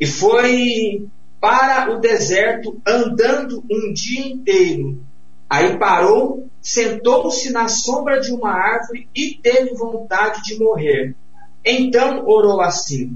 E 0.00 0.04
foi 0.04 1.06
para 1.40 1.92
o 1.92 2.00
deserto 2.00 2.82
andando 2.84 3.62
um 3.70 3.92
dia 3.92 4.26
inteiro. 4.26 5.00
Aí 5.48 5.78
parou, 5.78 6.48
sentou-se 6.60 7.52
na 7.52 7.68
sombra 7.68 8.18
de 8.18 8.32
uma 8.32 8.50
árvore 8.50 9.08
e 9.14 9.38
teve 9.40 9.72
vontade 9.74 10.42
de 10.42 10.58
morrer. 10.58 11.14
Então 11.64 12.26
orou 12.26 12.60
assim: 12.60 13.12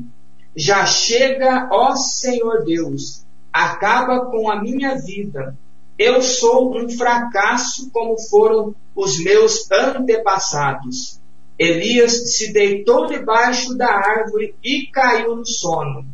Já 0.54 0.87
chega, 0.87 1.69
ó 1.69 1.97
Senhor 1.97 2.64
Deus, 2.64 3.26
acaba 3.52 4.26
com 4.26 4.49
a 4.49 4.62
minha 4.62 4.95
vida. 4.95 5.59
Eu 5.99 6.23
sou 6.23 6.76
um 6.76 6.88
fracasso 6.88 7.90
como 7.90 8.16
foram 8.31 8.73
os 8.95 9.19
meus 9.19 9.69
antepassados. 9.69 11.21
Elias 11.62 12.35
se 12.35 12.52
deitou 12.52 13.07
debaixo 13.07 13.76
da 13.76 13.87
árvore 13.87 14.52
e 14.64 14.88
caiu 14.88 15.37
no 15.37 15.47
sono. 15.47 16.04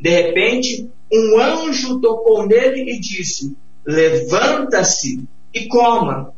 De 0.00 0.10
repente, 0.10 0.90
um 1.12 1.38
anjo 1.38 2.00
tocou 2.00 2.44
nele 2.48 2.82
e 2.90 2.98
disse: 2.98 3.56
Levanta-se 3.86 5.22
e 5.54 5.68
coma. 5.68 6.34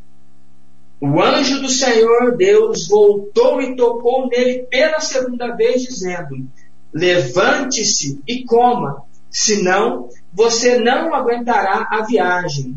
O 1.01 1.23
anjo 1.23 1.63
do 1.63 1.71
Senhor 1.71 2.37
Deus 2.37 2.87
voltou 2.87 3.63
e 3.63 3.75
tocou 3.75 4.29
nele 4.29 4.65
pela 4.65 5.01
segunda 5.01 5.57
vez, 5.57 5.83
dizendo: 5.83 6.47
Levante-se 6.93 8.21
e 8.29 8.45
coma, 8.45 9.05
senão 9.31 10.11
você 10.31 10.79
não 10.79 11.15
aguentará 11.15 11.89
a 11.91 12.03
viagem. 12.03 12.77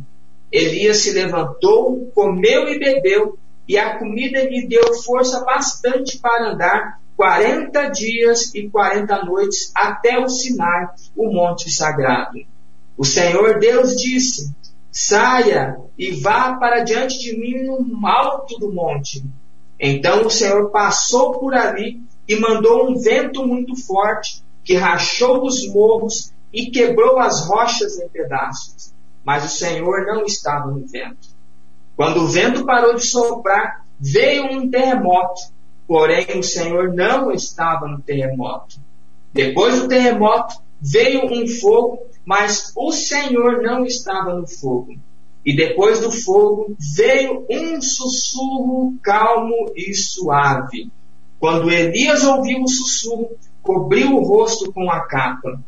Elias 0.50 1.00
se 1.00 1.12
levantou, 1.12 2.10
comeu 2.16 2.70
e 2.70 2.80
bebeu, 2.80 3.38
e 3.67 3.77
a 3.77 3.98
comida 3.98 4.43
lhe 4.43 4.67
deu 4.67 4.93
força 4.96 5.43
bastante 5.43 6.20
para 6.20 6.51
andar 6.51 7.00
quarenta 7.15 7.89
dias 7.89 8.53
e 8.53 8.70
quarenta 8.70 9.24
noites 9.24 9.72
até 9.75 10.19
o 10.19 10.28
Sinai, 10.28 10.88
o 11.15 11.32
monte 11.32 11.69
sagrado. 11.69 12.39
O 12.97 13.06
Senhor 13.06 13.60
Deus 13.60 13.95
disse: 13.95 14.54
Saia 14.91 15.78
e 15.97 16.12
vá 16.12 16.56
para 16.56 16.84
diante 16.84 17.17
de 17.19 17.38
mim 17.38 17.63
no 17.63 18.08
alto 18.08 18.58
do 18.60 18.71
monte. 18.71 19.23
Então 19.80 20.26
o 20.26 20.30
Senhor 20.30 20.69
passou 20.69 21.39
por 21.39 21.54
ali 21.54 22.02
e 22.28 22.36
mandou 22.36 22.89
um 22.89 22.99
vento 22.99 23.45
muito 23.45 23.76
forte 23.76 24.43
que 24.63 24.76
rachou 24.76 25.45
os 25.45 25.67
morros 25.67 26.32
e 26.54 26.69
quebrou 26.69 27.19
as 27.19 27.47
rochas 27.47 27.99
em 27.99 28.08
pedaços. 28.08 28.93
Mas 29.26 29.45
o 29.45 29.49
Senhor 29.49 30.06
não 30.06 30.23
estava 30.23 30.67
no 30.67 30.86
vento. 30.86 31.33
Quando 31.95 32.21
o 32.21 32.27
vento 32.27 32.65
parou 32.65 32.95
de 32.95 33.06
soprar, 33.06 33.86
veio 33.99 34.45
um 34.45 34.69
terremoto, 34.69 35.41
porém 35.88 36.25
o 36.38 36.43
Senhor 36.43 36.93
não 36.93 37.32
estava 37.32 37.88
no 37.88 38.01
terremoto. 38.01 38.79
Depois 39.32 39.79
do 39.79 39.88
terremoto, 39.88 40.56
veio 40.82 41.25
um 41.25 41.47
fogo, 41.47 41.99
mas 42.25 42.71
o 42.75 42.91
Senhor 42.91 43.62
não 43.62 43.86
estava 43.86 44.34
no 44.34 44.47
fogo. 44.47 44.95
E 45.45 45.56
depois 45.56 45.99
do 45.99 46.12
fogo 46.12 46.75
veio 46.95 47.45
um 47.49 47.82
sussurro 47.82 48.95
calmo 49.01 49.71
e 49.75 49.93
suave. 49.93 50.89
Quando 51.39 51.69
Elias 51.69 52.23
ouviu 52.23 52.62
o 52.62 52.67
sussurro, 52.67 53.32
cobriu 53.62 54.15
o 54.15 54.23
rosto 54.23 54.71
com 54.71 54.89
a 54.89 55.01
capa. 55.01 55.62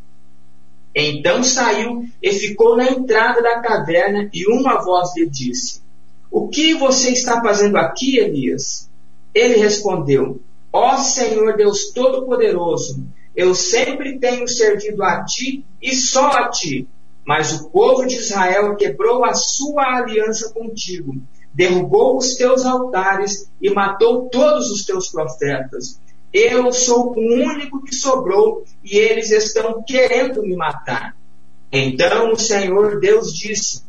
Então 0.96 1.44
saiu 1.44 2.08
e 2.22 2.32
ficou 2.32 2.78
na 2.78 2.90
entrada 2.90 3.42
da 3.42 3.60
caverna, 3.60 4.30
e 4.34 4.48
uma 4.48 4.82
voz 4.82 5.14
lhe 5.18 5.30
disse: 5.30 5.82
O 6.36 6.50
que 6.50 6.74
você 6.74 7.12
está 7.12 7.42
fazendo 7.42 7.78
aqui, 7.78 8.18
Elias? 8.18 8.92
Ele 9.34 9.56
respondeu: 9.56 10.42
Ó 10.74 10.98
Senhor 10.98 11.56
Deus 11.56 11.94
Todo-Poderoso, 11.94 13.08
eu 13.34 13.56
sempre 13.56 14.20
tenho 14.20 14.46
servido 14.46 15.02
a 15.02 15.24
ti 15.24 15.64
e 15.82 15.96
só 15.96 16.28
a 16.32 16.50
ti. 16.50 16.90
Mas 17.26 17.54
o 17.54 17.70
povo 17.70 18.06
de 18.06 18.16
Israel 18.16 18.76
quebrou 18.76 19.24
a 19.24 19.34
sua 19.34 20.00
aliança 20.00 20.52
contigo, 20.54 21.16
derrubou 21.54 22.18
os 22.18 22.36
teus 22.36 22.66
altares 22.66 23.50
e 23.62 23.70
matou 23.70 24.28
todos 24.28 24.70
os 24.72 24.84
teus 24.84 25.08
profetas. 25.08 26.02
Eu 26.34 26.70
sou 26.74 27.14
o 27.16 27.18
único 27.18 27.82
que 27.82 27.96
sobrou 27.96 28.66
e 28.84 28.98
eles 28.98 29.32
estão 29.32 29.82
querendo 29.88 30.44
me 30.44 30.58
matar. 30.58 31.16
Então 31.72 32.34
o 32.34 32.38
Senhor 32.38 33.00
Deus 33.00 33.32
disse: 33.34 33.85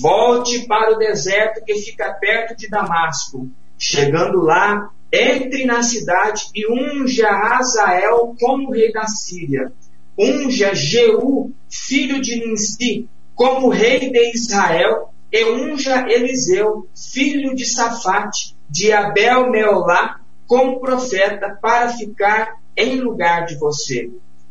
Volte 0.00 0.66
para 0.66 0.92
o 0.92 0.98
deserto 0.98 1.64
que 1.64 1.74
fica 1.74 2.12
perto 2.14 2.56
de 2.56 2.68
Damasco. 2.68 3.48
Chegando 3.78 4.42
lá, 4.42 4.90
entre 5.12 5.64
na 5.64 5.82
cidade 5.82 6.44
e 6.54 6.70
unja 6.70 7.28
Azael 7.28 8.34
como 8.38 8.70
rei 8.70 8.92
da 8.92 9.06
Síria. 9.06 9.72
Unja 10.18 10.74
Jeú, 10.74 11.52
filho 11.68 12.20
de 12.20 12.46
Ninsi, 12.46 13.08
como 13.34 13.70
rei 13.70 14.10
de 14.10 14.32
Israel, 14.34 15.08
e 15.32 15.44
unja 15.44 16.06
Eliseu, 16.08 16.86
filho 16.94 17.54
de 17.54 17.64
Safate, 17.64 18.54
de 18.68 18.92
Abel 18.92 19.50
Meolá, 19.50 20.20
como 20.46 20.80
profeta 20.80 21.56
para 21.62 21.88
ficar 21.88 22.56
em 22.76 22.96
lugar 22.96 23.46
de 23.46 23.56
você. 23.56 24.10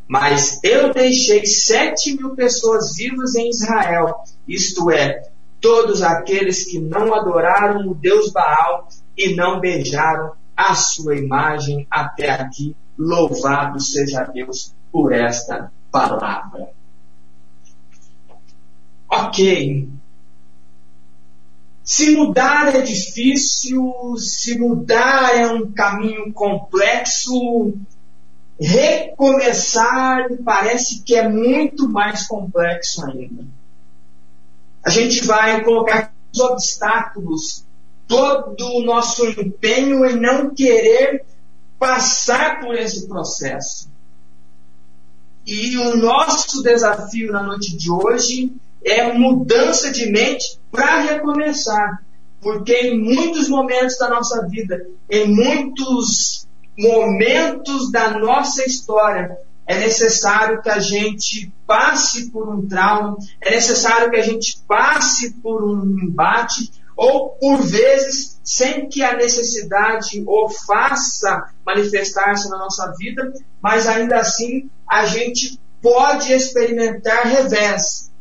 Mas 0.10 0.60
eu 0.63 0.91
deixei 0.91 1.45
sete 1.45 2.15
mil 2.15 2.32
pessoas 2.32 2.95
vivas 2.95 3.36
em 3.36 3.48
Israel, 3.50 4.15
isto 4.48 4.89
é, 4.89 5.30
todos 5.62 6.02
aqueles 6.02 6.65
que 6.65 6.80
não 6.80 7.13
adoraram 7.13 7.88
o 7.88 7.93
Deus 7.93 8.32
Baal 8.32 8.88
e 9.15 9.36
não 9.36 9.60
beijaram 9.60 10.32
a 10.58 10.74
sua 10.74 11.15
imagem 11.15 11.86
até 11.91 12.32
aqui. 12.32 12.76
Louvado 12.98 13.80
seja 13.80 14.24
Deus 14.24 14.74
por 14.91 15.13
esta 15.13 15.72
palavra. 15.91 16.69
Ok, 19.08 19.88
se 21.84 22.15
mudar 22.15 22.76
é 22.76 22.82
difícil, 22.82 24.15
se 24.17 24.58
mudar 24.58 25.36
é 25.36 25.48
um 25.48 25.72
caminho 25.72 26.34
complexo, 26.34 27.74
recomeçar 28.60 30.28
parece 30.43 31.02
que 31.04 31.15
é 31.15 31.28
muito 31.28 31.88
mais 31.88 32.28
complexo 32.28 33.06
ainda. 33.06 33.45
A 34.84 34.89
gente 34.89 35.26
vai 35.26 35.63
colocar 35.63 36.13
os 36.34 36.39
obstáculos, 36.39 37.65
todo 38.08 38.65
o 38.76 38.84
nosso 38.84 39.26
empenho 39.28 40.06
em 40.06 40.19
não 40.19 40.54
querer 40.54 41.26
passar 41.78 42.60
por 42.60 42.76
esse 42.76 43.08
processo. 43.08 43.89
E 45.45 45.78
o 45.78 45.95
nosso 45.98 46.62
desafio 46.62 47.32
na 47.32 47.41
noite 47.41 47.76
de 47.78 47.89
hoje 47.89 48.52
é 48.84 49.12
mudança 49.13 49.91
de 49.91 50.12
mente 50.12 50.60
para 50.72 51.02
recomeçar. 51.02 52.04
Porque 52.41 52.74
em 52.74 53.00
muitos 53.00 53.50
momentos 53.50 53.98
da 53.98 54.10
nossa 54.10 54.48
vida, 54.48 54.88
em 55.10 55.28
muitos 55.28 56.48
momentos 56.79 57.91
da 57.91 58.17
nossa 58.17 58.63
história, 58.65 59.37
é 59.67 59.77
necessário 59.77 60.61
que 60.61 60.69
a 60.69 60.79
gente 60.79 61.51
passe 61.67 62.31
por 62.31 62.49
um 62.49 62.67
trauma, 62.67 63.17
é 63.41 63.51
necessário 63.51 64.09
que 64.09 64.15
a 64.15 64.23
gente 64.23 64.63
passe 64.67 65.33
por 65.33 65.63
um 65.63 65.83
embate, 65.99 66.71
ou 66.95 67.29
por 67.29 67.61
vezes 67.61 68.39
sem 68.43 68.89
que 68.89 69.03
a 69.03 69.15
necessidade 69.15 70.23
o 70.25 70.49
faça 70.49 71.51
manifestar-se 71.65 72.49
na 72.49 72.57
nossa 72.57 72.91
vida, 72.97 73.31
mas 73.61 73.87
ainda 73.87 74.17
assim 74.17 74.69
a 74.87 75.05
gente 75.05 75.59
pode 75.81 76.33
experimentar 76.33 77.27
revés, 77.27 78.11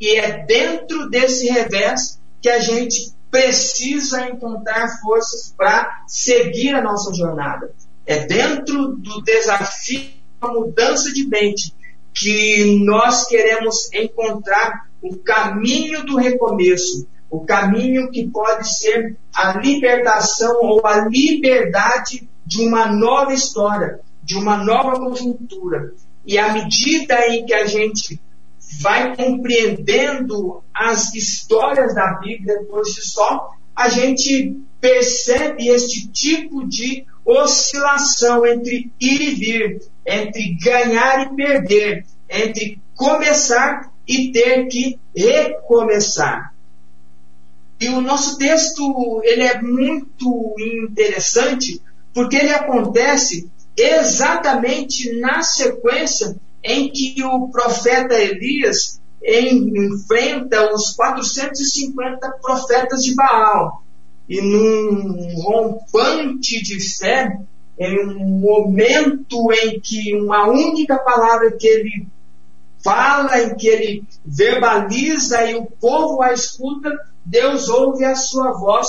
e 0.00 0.16
é 0.16 0.44
dentro 0.44 1.08
desse 1.08 1.48
revés 1.48 2.18
que 2.42 2.48
a 2.48 2.58
gente 2.58 3.14
precisa 3.30 4.28
encontrar 4.28 4.88
forças 5.00 5.54
para 5.56 6.04
seguir 6.06 6.74
a 6.74 6.82
nossa 6.82 7.14
jornada. 7.14 7.72
É 8.06 8.24
dentro 8.24 8.96
do 8.96 9.20
desafio 9.22 10.10
da 10.40 10.48
mudança 10.48 11.12
de 11.12 11.26
mente 11.26 11.74
que 12.14 12.80
nós 12.84 13.26
queremos 13.26 13.92
encontrar 13.92 14.88
o 15.02 15.16
caminho 15.16 16.04
do 16.04 16.16
recomeço, 16.16 17.06
o 17.28 17.44
caminho 17.44 18.10
que 18.10 18.28
pode 18.28 18.68
ser 18.78 19.16
a 19.34 19.58
libertação 19.58 20.56
ou 20.62 20.86
a 20.86 21.06
liberdade 21.08 22.28
de 22.46 22.62
uma 22.62 22.86
nova 22.86 23.34
história, 23.34 24.00
de 24.22 24.36
uma 24.36 24.56
nova 24.56 24.98
conjuntura. 24.98 25.92
E 26.24 26.38
à 26.38 26.52
medida 26.52 27.28
em 27.28 27.44
que 27.44 27.54
a 27.54 27.66
gente 27.66 28.20
vai 28.80 29.16
compreendendo 29.16 30.62
as 30.72 31.14
histórias 31.14 31.94
da 31.94 32.14
Bíblia 32.14 32.62
por 32.68 32.84
si 32.84 33.02
só, 33.02 33.50
a 33.74 33.88
gente 33.88 34.60
percebe 34.80 35.68
este 35.68 36.08
tipo 36.08 36.66
de 36.66 37.04
oscilação 37.26 38.46
entre 38.46 38.90
ir 39.00 39.20
e 39.20 39.34
vir, 39.34 39.82
entre 40.06 40.56
ganhar 40.62 41.26
e 41.26 41.36
perder, 41.36 42.06
entre 42.30 42.80
começar 42.94 43.92
e 44.06 44.30
ter 44.30 44.66
que 44.68 44.98
recomeçar. 45.14 46.54
E 47.80 47.88
o 47.88 48.00
nosso 48.00 48.38
texto 48.38 49.20
ele 49.24 49.42
é 49.42 49.60
muito 49.60 50.54
interessante 50.58 51.82
porque 52.14 52.36
ele 52.36 52.52
acontece 52.52 53.50
exatamente 53.76 55.20
na 55.20 55.42
sequência 55.42 56.36
em 56.64 56.90
que 56.90 57.22
o 57.22 57.48
profeta 57.48 58.14
Elias 58.14 59.00
enfrenta 59.22 60.72
os 60.72 60.92
450 60.94 62.30
profetas 62.40 63.02
de 63.02 63.14
Baal. 63.14 63.82
E 64.28 64.40
num 64.40 65.34
rompante 65.40 66.62
de 66.62 66.80
fé, 66.98 67.38
em 67.78 68.06
um 68.06 68.40
momento 68.40 69.52
em 69.52 69.78
que 69.80 70.14
uma 70.14 70.48
única 70.48 70.98
palavra 70.98 71.52
que 71.52 71.66
ele 71.66 72.06
fala, 72.82 73.40
em 73.42 73.54
que 73.54 73.68
ele 73.68 74.04
verbaliza 74.24 75.50
e 75.50 75.54
o 75.54 75.66
povo 75.66 76.22
a 76.22 76.32
escuta, 76.32 76.90
Deus 77.24 77.68
ouve 77.68 78.04
a 78.04 78.14
sua 78.14 78.52
voz 78.52 78.86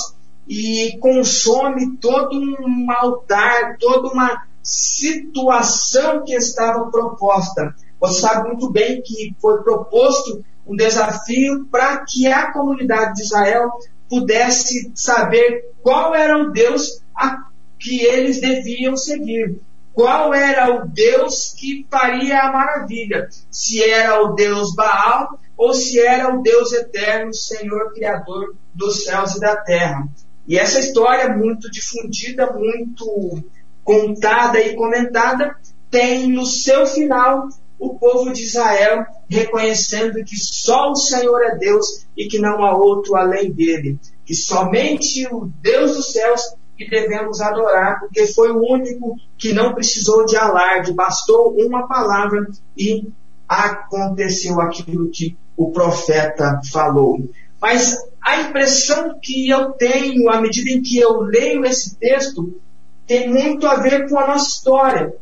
e 0.47 0.97
consome 0.99 1.97
todo 1.97 2.39
um 2.39 2.91
altar, 2.91 3.77
toda 3.79 4.07
uma 4.09 4.43
situação 4.63 6.23
que 6.23 6.33
estava 6.33 6.89
proposta. 6.91 7.75
Você 7.99 8.21
sabe 8.21 8.49
muito 8.49 8.69
bem 8.69 9.01
que 9.01 9.35
foi 9.41 9.61
proposto 9.63 10.43
um 10.65 10.75
desafio 10.75 11.65
para 11.71 12.05
que 12.05 12.27
a 12.27 12.51
comunidade 12.51 13.15
de 13.15 13.23
Israel 13.23 13.71
pudesse 14.09 14.91
saber 14.95 15.71
qual 15.81 16.15
era 16.15 16.37
o 16.37 16.51
Deus 16.51 17.01
a 17.15 17.47
que 17.79 18.03
eles 18.03 18.41
deviam 18.41 18.97
seguir. 18.97 19.59
Qual 19.93 20.33
era 20.33 20.75
o 20.75 20.87
Deus 20.87 21.55
que 21.57 21.85
faria 21.89 22.41
a 22.41 22.51
maravilha? 22.51 23.27
Se 23.49 23.83
era 23.83 24.21
o 24.21 24.33
Deus 24.33 24.75
Baal 24.75 25.39
ou 25.55 25.73
se 25.73 25.99
era 25.99 26.35
o 26.35 26.41
Deus 26.43 26.71
eterno, 26.71 27.33
Senhor 27.33 27.93
Criador 27.93 28.55
dos 28.73 29.03
céus 29.03 29.35
e 29.35 29.39
da 29.39 29.55
terra. 29.55 30.07
E 30.47 30.57
essa 30.57 30.79
história 30.79 31.23
é 31.23 31.35
muito 31.35 31.69
difundida, 31.71 32.53
muito 32.53 33.43
contada 33.83 34.59
e 34.59 34.75
comentada, 34.75 35.55
tem 35.89 36.31
no 36.31 36.45
seu 36.45 36.85
final 36.85 37.49
o 37.79 37.97
povo 37.97 38.33
de 38.33 38.43
Israel 38.43 39.05
reconhecendo 39.29 40.23
que 40.23 40.37
só 40.37 40.91
o 40.91 40.95
Senhor 40.95 41.41
é 41.43 41.57
Deus 41.57 42.05
e 42.15 42.27
que 42.27 42.39
não 42.39 42.63
há 42.63 42.75
outro 42.75 43.15
além 43.15 43.51
dele, 43.51 43.99
que 44.25 44.33
somente 44.33 45.27
o 45.31 45.51
Deus 45.61 45.95
dos 45.95 46.11
céus 46.11 46.41
que 46.77 46.89
devemos 46.89 47.41
adorar, 47.41 47.99
porque 47.99 48.27
foi 48.27 48.51
o 48.51 48.61
único 48.61 49.15
que 49.37 49.51
não 49.51 49.73
precisou 49.73 50.25
de 50.25 50.37
alarde, 50.37 50.93
bastou 50.93 51.55
uma 51.57 51.87
palavra 51.87 52.47
e 52.77 53.09
aconteceu 53.47 54.61
aquilo 54.61 55.09
que 55.09 55.35
o 55.55 55.71
profeta 55.71 56.59
falou. 56.71 57.17
Mas 57.59 57.97
a 58.21 58.41
impressão 58.41 59.17
que 59.21 59.49
eu 59.49 59.71
tenho 59.71 60.29
à 60.29 60.39
medida 60.39 60.69
em 60.69 60.81
que 60.81 60.99
eu 60.99 61.21
leio 61.21 61.65
esse 61.65 61.97
texto 61.97 62.59
tem 63.07 63.29
muito 63.29 63.65
a 63.65 63.75
ver 63.75 64.07
com 64.07 64.19
a 64.19 64.27
nossa 64.27 64.49
história. 64.49 65.15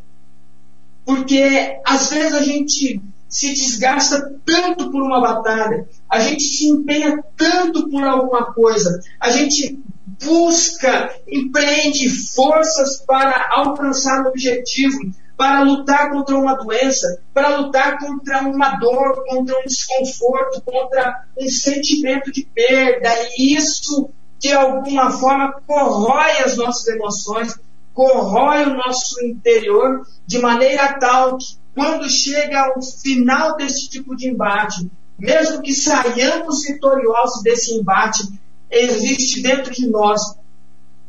Porque 1.05 1.79
às 1.85 2.09
vezes 2.09 2.33
a 2.33 2.41
gente 2.41 3.01
se 3.29 3.49
desgasta 3.49 4.33
tanto 4.45 4.89
por 4.89 5.01
uma 5.01 5.21
batalha, 5.21 5.87
a 6.09 6.19
gente 6.19 6.43
se 6.43 6.67
empenha 6.67 7.23
tanto 7.35 7.89
por 7.89 8.03
alguma 8.03 8.53
coisa, 8.53 8.99
a 9.19 9.29
gente 9.29 9.79
busca, 10.23 11.13
empreende 11.27 12.09
forças 12.09 13.03
para 13.05 13.49
alcançar 13.51 14.23
o 14.23 14.29
objetivo, 14.29 14.97
para 15.37 15.63
lutar 15.63 16.11
contra 16.11 16.37
uma 16.37 16.55
doença, 16.55 17.21
para 17.33 17.57
lutar 17.57 17.99
contra 17.99 18.41
uma 18.43 18.77
dor, 18.77 19.23
contra 19.27 19.59
um 19.59 19.63
desconforto, 19.65 20.61
contra 20.61 21.25
um 21.37 21.49
sentimento 21.49 22.31
de 22.31 22.45
perda. 22.55 23.09
E 23.37 23.55
isso, 23.55 24.09
de 24.39 24.53
alguma 24.53 25.11
forma, 25.11 25.61
corrói 25.67 26.39
as 26.43 26.55
nossas 26.55 26.87
emoções, 26.87 27.59
corrói 27.95 28.65
o 28.65 28.75
nosso 28.75 29.25
interior 29.25 30.05
de 30.27 30.37
maneira 30.37 30.99
tal 30.99 31.37
que 31.37 31.57
quando 31.73 32.09
chega 32.09 32.59
ao 32.59 32.81
final 32.81 33.55
desse 33.55 33.89
tipo 33.89 34.15
de 34.15 34.29
embate, 34.29 34.91
mesmo 35.17 35.61
que 35.61 35.73
saiamos 35.73 36.63
vitoriosos 36.67 37.41
desse 37.41 37.73
embate, 37.73 38.21
existe 38.69 39.41
dentro 39.41 39.73
de 39.73 39.89
nós 39.89 40.21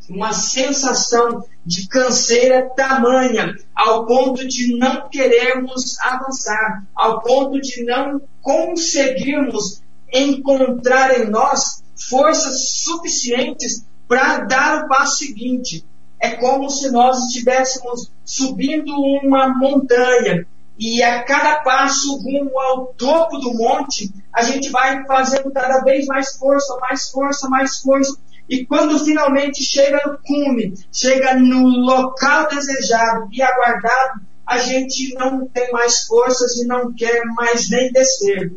uma 0.08 0.32
sensação 0.32 1.44
de 1.64 1.88
canseira 1.88 2.70
tamanha, 2.76 3.52
ao 3.74 4.06
ponto 4.06 4.46
de 4.46 4.76
não 4.76 5.08
querermos 5.08 5.98
avançar, 5.98 6.84
ao 6.94 7.20
ponto 7.20 7.60
de 7.60 7.84
não 7.84 8.20
conseguirmos 8.40 9.82
encontrar 10.12 11.20
em 11.20 11.28
nós 11.28 11.82
forças 12.08 12.70
suficientes 12.76 13.84
para 14.06 14.38
dar 14.44 14.84
o 14.84 14.88
passo 14.88 15.18
seguinte. 15.18 15.84
É 16.20 16.30
como 16.30 16.70
se 16.70 16.90
nós 16.90 17.18
estivéssemos 17.26 18.10
subindo 18.24 18.92
uma 19.22 19.48
montanha 19.48 20.46
e 20.78 21.02
a 21.02 21.22
cada 21.22 21.60
passo 21.60 22.18
rumo 22.18 22.58
ao 22.58 22.86
topo 22.94 23.38
do 23.38 23.54
monte, 23.54 24.12
a 24.32 24.42
gente 24.42 24.68
vai 24.70 25.04
fazendo 25.06 25.50
cada 25.50 25.80
vez 25.80 26.06
mais 26.06 26.36
força, 26.36 26.76
mais 26.80 27.08
força, 27.08 27.48
mais 27.48 27.78
força. 27.78 28.16
E 28.48 28.64
quando 28.66 28.98
finalmente 29.02 29.64
chega 29.64 30.00
no 30.06 30.18
cume, 30.18 30.74
chega 30.92 31.34
no 31.34 31.66
local 31.66 32.48
desejado 32.48 33.28
e 33.32 33.42
aguardado, 33.42 34.20
a 34.46 34.58
gente 34.58 35.14
não 35.14 35.46
tem 35.48 35.70
mais 35.72 36.04
forças 36.06 36.56
e 36.56 36.66
não 36.66 36.92
quer 36.94 37.24
mais 37.24 37.68
nem 37.70 37.90
descer. 37.90 38.52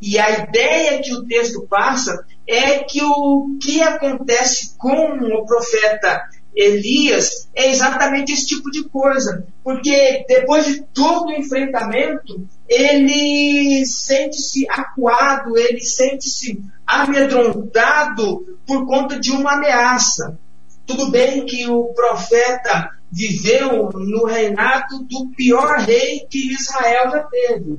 E 0.00 0.18
a 0.18 0.30
ideia 0.30 1.02
que 1.02 1.12
o 1.12 1.24
texto 1.26 1.66
passa 1.68 2.24
é 2.46 2.78
que 2.78 3.02
o 3.02 3.58
que 3.60 3.82
acontece 3.82 4.76
com 4.78 5.18
o 5.18 5.44
profeta 5.44 6.22
Elias 6.56 7.48
é 7.54 7.70
exatamente 7.70 8.32
esse 8.32 8.46
tipo 8.46 8.70
de 8.70 8.84
coisa. 8.84 9.46
Porque 9.62 10.24
depois 10.26 10.64
de 10.64 10.82
todo 10.82 11.28
o 11.28 11.32
enfrentamento, 11.32 12.48
ele 12.66 13.84
sente-se 13.84 14.66
acuado, 14.70 15.56
ele 15.58 15.80
sente-se 15.80 16.64
amedrontado 16.86 18.58
por 18.66 18.86
conta 18.86 19.20
de 19.20 19.30
uma 19.30 19.52
ameaça. 19.52 20.38
Tudo 20.86 21.10
bem 21.10 21.44
que 21.44 21.68
o 21.68 21.92
profeta 21.94 22.90
viveu 23.12 23.90
no 23.92 24.24
reinado 24.24 25.00
do 25.04 25.28
pior 25.36 25.80
rei 25.80 26.26
que 26.30 26.52
Israel 26.52 27.10
já 27.10 27.22
teve. 27.24 27.78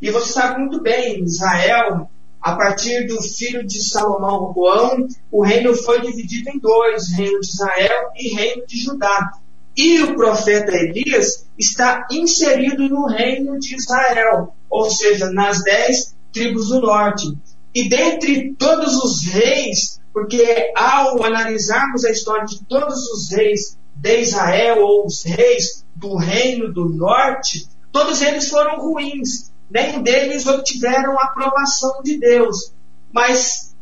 E 0.00 0.10
você 0.10 0.32
sabe 0.32 0.60
muito 0.60 0.80
bem, 0.80 1.24
Israel 1.24 2.10
a 2.40 2.54
partir 2.54 3.06
do 3.06 3.20
filho 3.20 3.66
de 3.66 3.82
Salomão, 3.82 4.38
Roboão, 4.38 5.08
o 5.30 5.42
reino 5.42 5.74
foi 5.74 6.00
dividido 6.00 6.50
em 6.50 6.58
dois, 6.58 7.10
reino 7.10 7.40
de 7.40 7.46
Israel 7.46 8.10
e 8.16 8.34
reino 8.34 8.66
de 8.66 8.78
Judá. 8.78 9.32
E 9.76 10.02
o 10.02 10.14
profeta 10.16 10.72
Elias 10.72 11.46
está 11.58 12.06
inserido 12.10 12.88
no 12.88 13.06
reino 13.06 13.58
de 13.58 13.76
Israel, 13.76 14.54
ou 14.70 14.90
seja, 14.90 15.30
nas 15.30 15.62
dez 15.62 16.14
tribos 16.32 16.68
do 16.68 16.80
norte. 16.80 17.26
E 17.74 17.88
dentre 17.88 18.54
todos 18.54 18.96
os 18.96 19.24
reis, 19.26 20.00
porque 20.12 20.72
ao 20.76 21.22
analisarmos 21.22 22.04
a 22.04 22.10
história 22.10 22.44
de 22.44 22.64
todos 22.64 22.98
os 23.08 23.30
reis 23.30 23.76
de 23.94 24.20
Israel, 24.20 24.82
ou 24.82 25.06
os 25.06 25.24
reis 25.24 25.84
do 25.94 26.16
reino 26.16 26.72
do 26.72 26.88
norte, 26.88 27.68
todos 27.92 28.22
eles 28.22 28.48
foram 28.48 28.80
ruins 28.80 29.47
nenhum 29.70 30.02
deles 30.02 30.46
obtiveram 30.46 31.18
a 31.18 31.24
aprovação 31.24 32.02
de 32.02 32.18
Deus. 32.18 32.72
Mas 33.12 33.74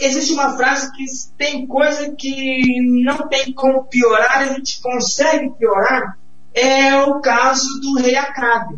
existe 0.00 0.32
uma 0.32 0.56
frase 0.56 0.92
que 0.92 1.04
tem 1.36 1.66
coisa 1.66 2.14
que 2.16 2.80
não 3.02 3.28
tem 3.28 3.52
como 3.52 3.84
piorar, 3.84 4.38
a 4.38 4.46
gente 4.54 4.80
consegue 4.80 5.50
piorar, 5.58 6.18
é 6.54 6.96
o 7.02 7.20
caso 7.20 7.80
do 7.80 7.94
rei 7.94 8.16
Acabe. 8.16 8.76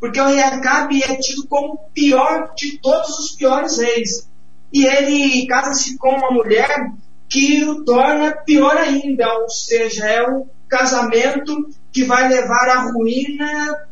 Porque 0.00 0.20
o 0.20 0.26
rei 0.26 0.40
Acabe 0.40 1.02
é 1.02 1.16
tido 1.16 1.46
como 1.46 1.74
o 1.74 1.90
pior 1.92 2.52
de 2.56 2.78
todos 2.78 3.18
os 3.18 3.32
piores 3.36 3.78
reis. 3.78 4.28
E 4.72 4.84
ele 4.86 5.46
casa-se 5.46 5.96
com 5.98 6.16
uma 6.16 6.30
mulher 6.30 6.90
que 7.28 7.64
o 7.64 7.84
torna 7.84 8.32
pior 8.44 8.76
ainda, 8.76 9.32
ou 9.38 9.48
seja, 9.48 10.06
é 10.06 10.28
um 10.28 10.46
casamento 10.68 11.68
que 11.92 12.04
vai 12.04 12.28
levar 12.28 12.68
à 12.68 12.90
ruína 12.90 13.88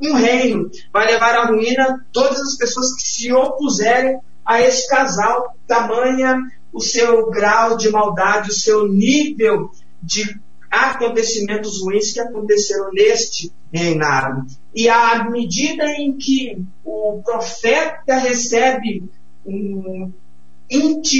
um 0.00 0.14
reino, 0.14 0.70
vai 0.92 1.06
levar 1.06 1.34
à 1.34 1.46
ruína 1.46 2.04
todas 2.12 2.40
as 2.40 2.56
pessoas 2.56 2.94
que 2.94 3.08
se 3.08 3.32
opuserem 3.32 4.18
a 4.44 4.60
esse 4.60 4.88
casal, 4.88 5.54
tamanha 5.66 6.38
o 6.72 6.80
seu 6.80 7.30
grau 7.30 7.76
de 7.76 7.90
maldade, 7.90 8.50
o 8.50 8.54
seu 8.54 8.88
nível 8.88 9.70
de 10.02 10.38
acontecimentos 10.70 11.82
ruins 11.82 12.12
que 12.12 12.20
aconteceram 12.20 12.90
neste 12.92 13.52
reinado. 13.72 14.46
E 14.74 14.88
à 14.88 15.28
medida 15.28 15.84
em 15.92 16.16
que 16.16 16.62
o 16.84 17.20
profeta 17.24 18.16
recebe 18.16 19.04
um, 19.44 20.12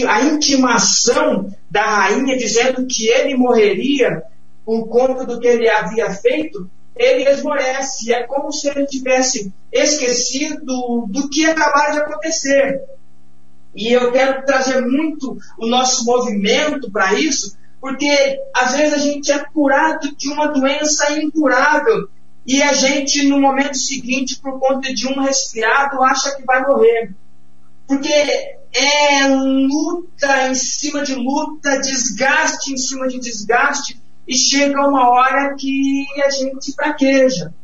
a 0.06 0.22
intimação 0.22 1.50
da 1.70 1.82
rainha 1.82 2.36
dizendo 2.36 2.86
que 2.86 3.08
ele 3.08 3.34
morreria 3.34 4.22
por 4.64 4.86
conta 4.88 5.24
do 5.24 5.40
que 5.40 5.48
ele 5.48 5.68
havia 5.68 6.10
feito, 6.10 6.70
ele 6.98 7.28
esmorece. 7.28 8.12
É 8.12 8.24
como 8.24 8.52
se 8.52 8.68
ele 8.68 8.86
tivesse 8.86 9.52
esquecido 9.72 11.06
do 11.08 11.28
que 11.30 11.46
acabara 11.46 11.92
de 11.92 11.98
acontecer. 12.00 12.82
E 13.74 13.92
eu 13.92 14.10
quero 14.10 14.44
trazer 14.44 14.80
muito 14.80 15.38
o 15.58 15.66
nosso 15.66 16.04
movimento 16.04 16.90
para 16.90 17.14
isso, 17.14 17.56
Porque 17.80 18.40
às 18.52 18.74
vezes 18.74 18.94
a 18.94 18.98
gente 18.98 19.30
é 19.30 19.38
curado 19.38 20.14
de 20.16 20.28
uma 20.28 20.48
doença 20.48 21.12
incurável 21.12 22.08
e 22.44 22.62
a 22.62 22.72
gente, 22.72 23.28
no 23.28 23.38
momento 23.38 23.76
seguinte, 23.76 24.40
por 24.40 24.58
conta 24.58 24.92
de 24.92 25.06
um 25.06 25.20
resfriado, 25.20 26.02
acha 26.02 26.34
que 26.34 26.44
vai 26.44 26.66
morrer. 26.66 27.14
Porque 27.86 28.08
é 28.08 29.26
luta 29.28 30.48
em 30.48 30.54
cima 30.54 31.02
de 31.02 31.14
luta, 31.14 31.78
desgaste 31.80 32.72
em 32.72 32.76
cima 32.76 33.06
de 33.06 33.20
desgaste, 33.20 33.97
e 34.28 34.36
chega 34.36 34.86
uma 34.86 35.08
hora 35.08 35.56
que 35.56 36.04
a 36.22 36.28
gente 36.28 36.74
fraqueja. 36.74 37.54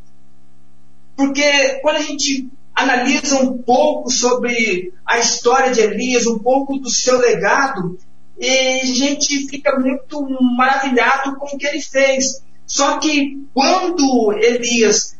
Porque 1.14 1.78
quando 1.82 1.96
a 1.96 2.02
gente 2.02 2.48
analisa 2.74 3.38
um 3.38 3.58
pouco 3.58 4.10
sobre 4.10 4.92
a 5.04 5.18
história 5.18 5.70
de 5.72 5.80
Elias, 5.80 6.26
um 6.26 6.38
pouco 6.38 6.78
do 6.78 6.88
seu 6.88 7.18
legado, 7.18 7.98
e 8.38 8.80
a 8.80 8.86
gente 8.86 9.46
fica 9.46 9.78
muito 9.78 10.26
maravilhado 10.56 11.36
com 11.36 11.54
o 11.54 11.58
que 11.58 11.66
ele 11.66 11.82
fez. 11.82 12.42
Só 12.66 12.98
que 12.98 13.46
quando 13.52 14.32
Elias 14.32 15.16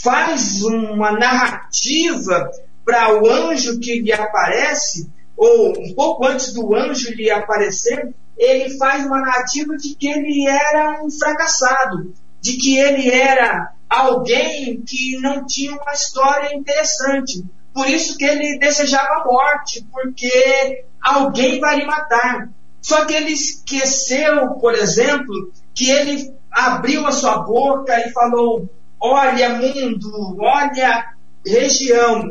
faz 0.00 0.62
uma 0.62 1.10
narrativa 1.10 2.50
para 2.84 3.20
o 3.20 3.28
anjo 3.28 3.80
que 3.80 4.00
lhe 4.00 4.12
aparece, 4.12 5.10
ou 5.36 5.72
um 5.76 5.92
pouco 5.94 6.24
antes 6.24 6.52
do 6.52 6.74
anjo 6.74 7.10
lhe 7.14 7.30
aparecer, 7.30 8.14
ele 8.36 8.76
faz 8.76 9.06
uma 9.06 9.20
narrativa 9.20 9.76
de 9.76 9.94
que 9.94 10.08
ele 10.08 10.46
era 10.48 11.02
um 11.02 11.10
fracassado, 11.10 12.14
de 12.40 12.56
que 12.56 12.78
ele 12.78 13.10
era 13.10 13.72
alguém 13.88 14.82
que 14.82 15.18
não 15.18 15.46
tinha 15.46 15.72
uma 15.72 15.92
história 15.92 16.54
interessante. 16.54 17.44
Por 17.72 17.88
isso 17.88 18.16
que 18.16 18.24
ele 18.24 18.58
desejava 18.58 19.22
a 19.22 19.24
morte, 19.24 19.86
porque 19.90 20.84
alguém 21.02 21.60
vai 21.60 21.78
lhe 21.78 21.86
matar. 21.86 22.48
Só 22.80 23.04
que 23.04 23.14
ele 23.14 23.32
esqueceu, 23.32 24.50
por 24.60 24.74
exemplo, 24.74 25.52
que 25.74 25.90
ele 25.90 26.34
abriu 26.50 27.06
a 27.06 27.12
sua 27.12 27.38
boca 27.38 27.98
e 27.98 28.12
falou: 28.12 28.68
Olha, 29.00 29.50
mundo, 29.50 30.36
olha, 30.38 31.12
região, 31.44 32.30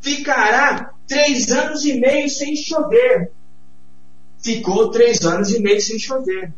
ficará 0.00 0.92
três 1.06 1.50
anos 1.50 1.84
e 1.84 1.98
meio 1.98 2.28
sem 2.28 2.54
chover. 2.56 3.32
Ficou 4.48 4.90
três 4.90 5.20
anos 5.26 5.50
e 5.50 5.60
meio 5.60 5.78
sem 5.78 5.98
chover. 5.98 6.54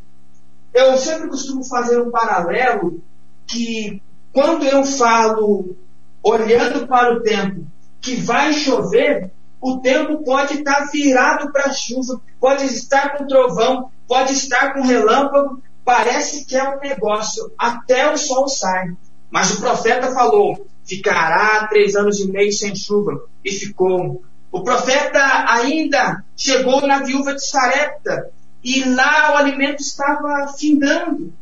Eu 0.73 0.97
sempre 0.97 1.27
costumo 1.27 1.65
fazer 1.65 2.01
um 2.01 2.09
paralelo 2.09 3.03
que 3.49 4.01
quando 4.33 4.65
eu 4.65 4.85
falo 4.85 5.75
olhando 6.23 6.87
para 6.87 7.15
o 7.15 7.21
tempo 7.21 7.67
que 8.01 8.15
vai 8.15 8.53
chover, 8.53 9.33
o 9.61 9.79
tempo 9.79 10.23
pode 10.23 10.59
estar 10.59 10.89
virado 10.93 11.51
para 11.51 11.73
chuva, 11.73 12.21
pode 12.39 12.65
estar 12.67 13.19
com 13.19 13.27
trovão, 13.27 13.91
pode 14.07 14.35
estar 14.35 14.73
com 14.73 14.83
relâmpago, 14.83 15.61
parece 15.85 16.45
que 16.45 16.57
é 16.57 16.63
um 16.63 16.79
negócio 16.79 17.51
até 17.59 18.09
o 18.13 18.17
sol 18.17 18.47
sai. 18.47 18.93
Mas 19.29 19.51
o 19.51 19.61
profeta 19.61 20.13
falou: 20.13 20.65
ficará 20.85 21.67
três 21.67 21.97
anos 21.97 22.21
e 22.21 22.31
meio 22.31 22.53
sem 22.53 22.73
chuva. 22.77 23.21
E 23.45 23.51
ficou. 23.51 24.23
O 24.53 24.63
profeta 24.63 25.21
ainda 25.49 26.25
chegou 26.37 26.87
na 26.87 26.99
viúva 26.99 27.35
de 27.35 27.47
Sarepta 27.47 28.31
e 28.63 28.85
lá 28.85 29.33
o 29.33 29.37
alimento 29.37 29.81
estava 29.81 30.53
findando. 30.59 31.33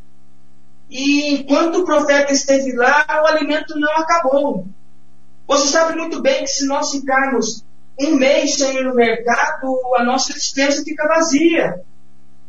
E 0.89 1.35
enquanto 1.35 1.79
o 1.79 1.85
profeta 1.85 2.31
esteve 2.31 2.71
lá, 2.73 3.05
o 3.23 3.27
alimento 3.27 3.79
não 3.79 3.91
acabou. 3.97 4.67
Você 5.47 5.67
sabe 5.69 5.97
muito 5.97 6.21
bem 6.21 6.41
que 6.41 6.47
se 6.47 6.67
nós 6.67 6.91
ficarmos 6.91 7.63
um 7.99 8.15
mês 8.15 8.55
sem 8.55 8.77
ir 8.77 8.83
no 8.83 8.95
mercado, 8.95 9.75
a 9.97 10.03
nossa 10.03 10.33
dispensa 10.33 10.83
fica 10.83 11.07
vazia. 11.07 11.81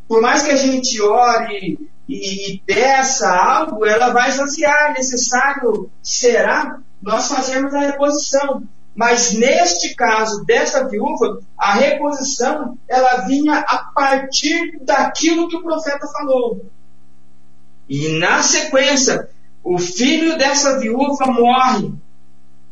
Por 0.07 0.21
mais 0.21 0.43
que 0.43 0.51
a 0.51 0.57
gente 0.57 1.01
ore 1.01 1.79
e 2.09 2.63
peça 2.67 3.31
algo, 3.31 3.87
ela 3.87 4.11
vai 4.11 4.29
esvaziar. 4.29 4.93
Necessário 4.93 5.91
será 6.03 6.79
nós 7.01 7.29
fazermos 7.29 7.75
a 7.75 7.81
reposição. 7.81 8.63
Mas 9.01 9.33
neste 9.33 9.95
caso 9.95 10.45
dessa 10.45 10.87
viúva, 10.87 11.41
a 11.57 11.73
reposição 11.73 12.77
ela 12.87 13.23
vinha 13.23 13.61
a 13.61 13.91
partir 13.95 14.79
daquilo 14.83 15.49
que 15.49 15.57
o 15.57 15.63
profeta 15.63 16.07
falou. 16.07 16.67
E 17.89 18.19
na 18.19 18.43
sequência, 18.43 19.31
o 19.65 19.79
filho 19.79 20.37
dessa 20.37 20.79
viúva 20.79 21.29
morre, 21.29 21.95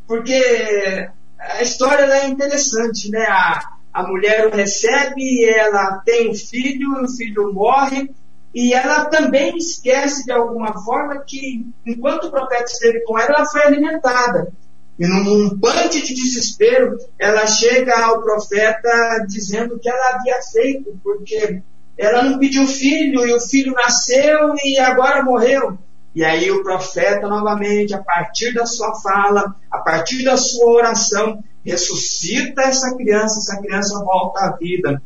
porque 0.07 1.09
a 1.39 1.63
história 1.63 2.05
é 2.05 2.29
interessante, 2.29 3.11
né? 3.11 3.25
A, 3.27 3.63
a 3.91 4.03
mulher 4.07 4.49
o 4.49 4.55
recebe, 4.55 5.47
ela 5.47 6.03
tem 6.05 6.31
um 6.31 6.35
filho, 6.35 7.05
o 7.05 7.09
filho 7.09 7.55
morre, 7.55 8.11
e 8.55 8.75
ela 8.75 9.07
também 9.07 9.57
esquece 9.57 10.27
de 10.27 10.33
alguma 10.33 10.75
forma 10.85 11.25
que, 11.27 11.67
enquanto 11.87 12.25
o 12.25 12.31
profeta 12.31 12.65
esteve 12.65 13.03
com 13.05 13.19
ela, 13.19 13.31
ela 13.31 13.47
foi 13.47 13.63
alimentada. 13.63 14.53
E 14.99 15.07
num 15.07 15.59
pante 15.59 16.03
de 16.03 16.13
desespero, 16.13 16.99
ela 17.19 17.47
chega 17.47 17.97
ao 18.05 18.21
profeta 18.21 19.25
dizendo 19.29 19.79
que 19.79 19.89
ela 19.89 20.15
havia 20.15 20.41
feito, 20.53 20.99
porque 21.05 21.63
ela 21.97 22.23
não 22.23 22.39
pediu 22.39 22.67
filho 22.67 23.25
e 23.25 23.33
o 23.33 23.41
filho 23.41 23.73
nasceu 23.73 24.55
e 24.65 24.79
agora 24.79 25.23
morreu. 25.23 25.79
E 26.15 26.25
aí 26.25 26.51
o 26.51 26.65
profeta 26.65 27.29
novamente, 27.29 27.95
a 27.95 28.03
partir 28.03 28.53
da 28.53 28.67
sua 28.67 28.93
fala, 29.01 29.55
a 29.71 29.79
partir 29.79 30.25
da 30.25 30.37
sua 30.37 30.73
oração, 30.73 31.45
ressuscita 31.65 32.63
essa 32.63 32.97
criança, 32.97 33.39
essa 33.39 33.61
criança 33.63 33.99
volta 34.05 34.47
à 34.47 34.57
vida. 34.57 35.01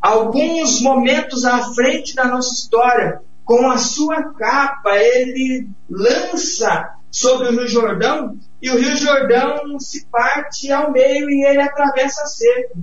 Alguns 0.00 0.82
momentos 0.82 1.44
à 1.44 1.72
frente 1.72 2.14
da 2.14 2.26
nossa 2.26 2.52
história, 2.52 3.22
com 3.44 3.70
a 3.70 3.78
sua 3.78 4.34
capa, 4.34 4.96
ele 4.96 5.68
lança 5.88 6.96
sobre 7.12 7.48
o 7.48 7.50
Rio 7.52 7.68
Jordão 7.68 8.38
e 8.60 8.70
o 8.70 8.78
Rio 8.78 8.96
Jordão 8.96 9.78
se 9.78 10.06
parte 10.06 10.72
ao 10.72 10.90
meio 10.90 11.28
e 11.28 11.44
ele 11.44 11.60
atravessa 11.60 12.24
seco. 12.26 12.78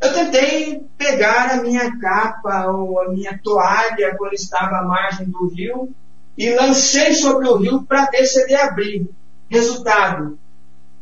Eu 0.00 0.12
tentei 0.12 0.84
pegar 0.98 1.52
a 1.52 1.62
minha 1.62 1.96
capa 2.00 2.66
ou 2.66 3.00
a 3.00 3.08
minha 3.10 3.38
toalha 3.42 4.16
quando 4.18 4.32
estava 4.32 4.78
à 4.78 4.84
margem 4.84 5.30
do 5.30 5.46
rio 5.48 5.94
e 6.36 6.50
lancei 6.50 7.14
sobre 7.14 7.46
o 7.46 7.56
rio 7.56 7.84
para 7.84 8.10
ver 8.10 8.26
se 8.26 8.42
ele 8.42 8.56
abrir. 8.56 9.08
Resultado: 9.48 10.36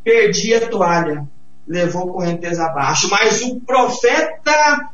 perdi 0.04 0.54
a 0.54 0.68
toalha, 0.68 1.26
levou 1.66 2.12
correnteza 2.12 2.66
abaixo. 2.66 3.08
Mas 3.08 3.40
o 3.40 3.60
profeta 3.60 4.90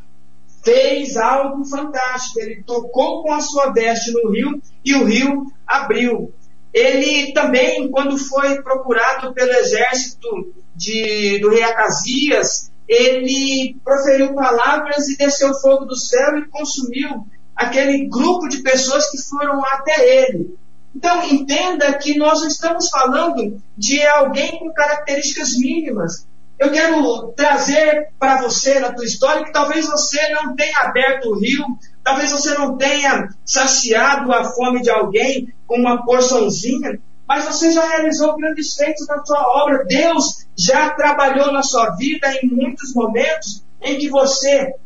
fez 0.62 1.17
algo 1.17 1.65
fantástico. 1.65 2.39
Ele 2.39 2.62
tocou 2.62 3.23
com 3.23 3.33
a 3.33 3.41
sua 3.41 3.73
veste 3.73 4.12
no 4.12 4.31
rio 4.31 4.62
e 4.85 4.95
o 4.95 5.05
rio 5.05 5.47
abriu. 5.67 6.33
Ele 6.73 7.33
também, 7.33 7.91
quando 7.91 8.19
foi 8.19 8.63
procurado 8.63 9.33
pelo 9.33 9.53
exército 9.53 10.29
de, 10.75 11.39
do 11.41 11.51
rei 11.51 11.63
Acasias, 11.63 12.71
ele 12.89 13.77
proferiu 13.85 14.35
palavras 14.35 15.09
e 15.09 15.17
desceu 15.17 15.53
fogo 15.61 15.87
do 15.87 15.97
céu 15.97 16.39
e 16.39 16.49
consumiu 16.49 17.27
aquele 17.55 18.07
grupo 18.09 18.49
de 18.49 18.59
pessoas 18.59 19.11
que 19.11 19.19
foram 19.23 19.65
até 19.65 20.25
ele. 20.25 20.57
Então, 20.95 21.25
entenda 21.25 21.93
que 21.99 22.17
nós 22.17 22.43
estamos 22.43 22.89
falando 22.89 23.61
de 23.77 24.07
alguém 24.07 24.59
com 24.59 24.73
características 24.73 25.51
mínimas. 25.59 26.27
Eu 26.59 26.71
quero 26.71 27.33
trazer 27.37 28.09
para 28.19 28.41
você 28.41 28.81
na 28.81 28.93
tua 28.93 29.05
história 29.05 29.45
que 29.45 29.53
talvez 29.53 29.87
você 29.87 30.29
não 30.31 30.55
tenha 30.55 30.79
aberto 30.81 31.29
o 31.29 31.39
rio, 31.39 31.67
talvez 32.07 32.31
você 32.31 32.55
não 32.55 32.77
tenha 32.77 33.29
saciado 33.45 34.33
a 34.33 34.45
fome 34.45 34.81
de 34.81 34.88
alguém 34.88 35.53
com 35.66 35.77
uma 35.77 36.05
porçãozinha, 36.05 37.01
mas 37.27 37.45
você 37.45 37.73
já 37.73 37.85
realizou 37.85 38.37
grandes 38.37 38.77
feitos 38.77 39.09
na 39.09 39.25
sua 39.25 39.42
obra. 39.64 39.85
Deus 39.85 40.47
já 40.57 40.90
trabalhou 40.90 41.53
na 41.53 41.64
sua 41.64 41.97
vida 41.97 42.33
em 42.40 42.49
muitos 42.49 42.95
momentos 42.95 43.64
em 43.83 43.99
que 43.99 44.09
você 44.09 44.77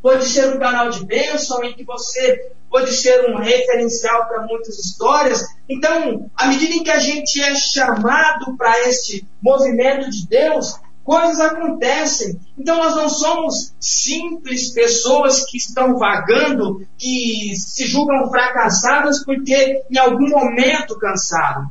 pode 0.00 0.24
ser 0.24 0.56
um 0.56 0.58
canal 0.58 0.88
de 0.88 1.04
bênção, 1.04 1.62
em 1.62 1.74
que 1.74 1.84
você 1.84 2.50
pode 2.70 2.92
ser 2.92 3.30
um 3.30 3.36
referencial 3.36 4.26
para 4.26 4.46
muitas 4.46 4.78
histórias. 4.78 5.44
Então, 5.68 6.30
à 6.34 6.46
medida 6.46 6.74
em 6.76 6.82
que 6.82 6.90
a 6.90 6.98
gente 6.98 7.42
é 7.42 7.54
chamado 7.56 8.56
para 8.56 8.88
este 8.88 9.28
movimento 9.42 10.08
de 10.08 10.26
Deus, 10.26 10.80
coisas 11.08 11.40
acontecem. 11.40 12.38
Então 12.58 12.76
nós 12.76 12.94
não 12.94 13.08
somos 13.08 13.72
simples 13.80 14.74
pessoas 14.74 15.42
que 15.46 15.56
estão 15.56 15.96
vagando, 15.96 16.86
que 16.98 17.54
se 17.56 17.86
julgam 17.86 18.28
fracassadas 18.28 19.24
porque 19.24 19.82
em 19.90 19.96
algum 19.96 20.28
momento 20.28 20.98
cansaram. 20.98 21.70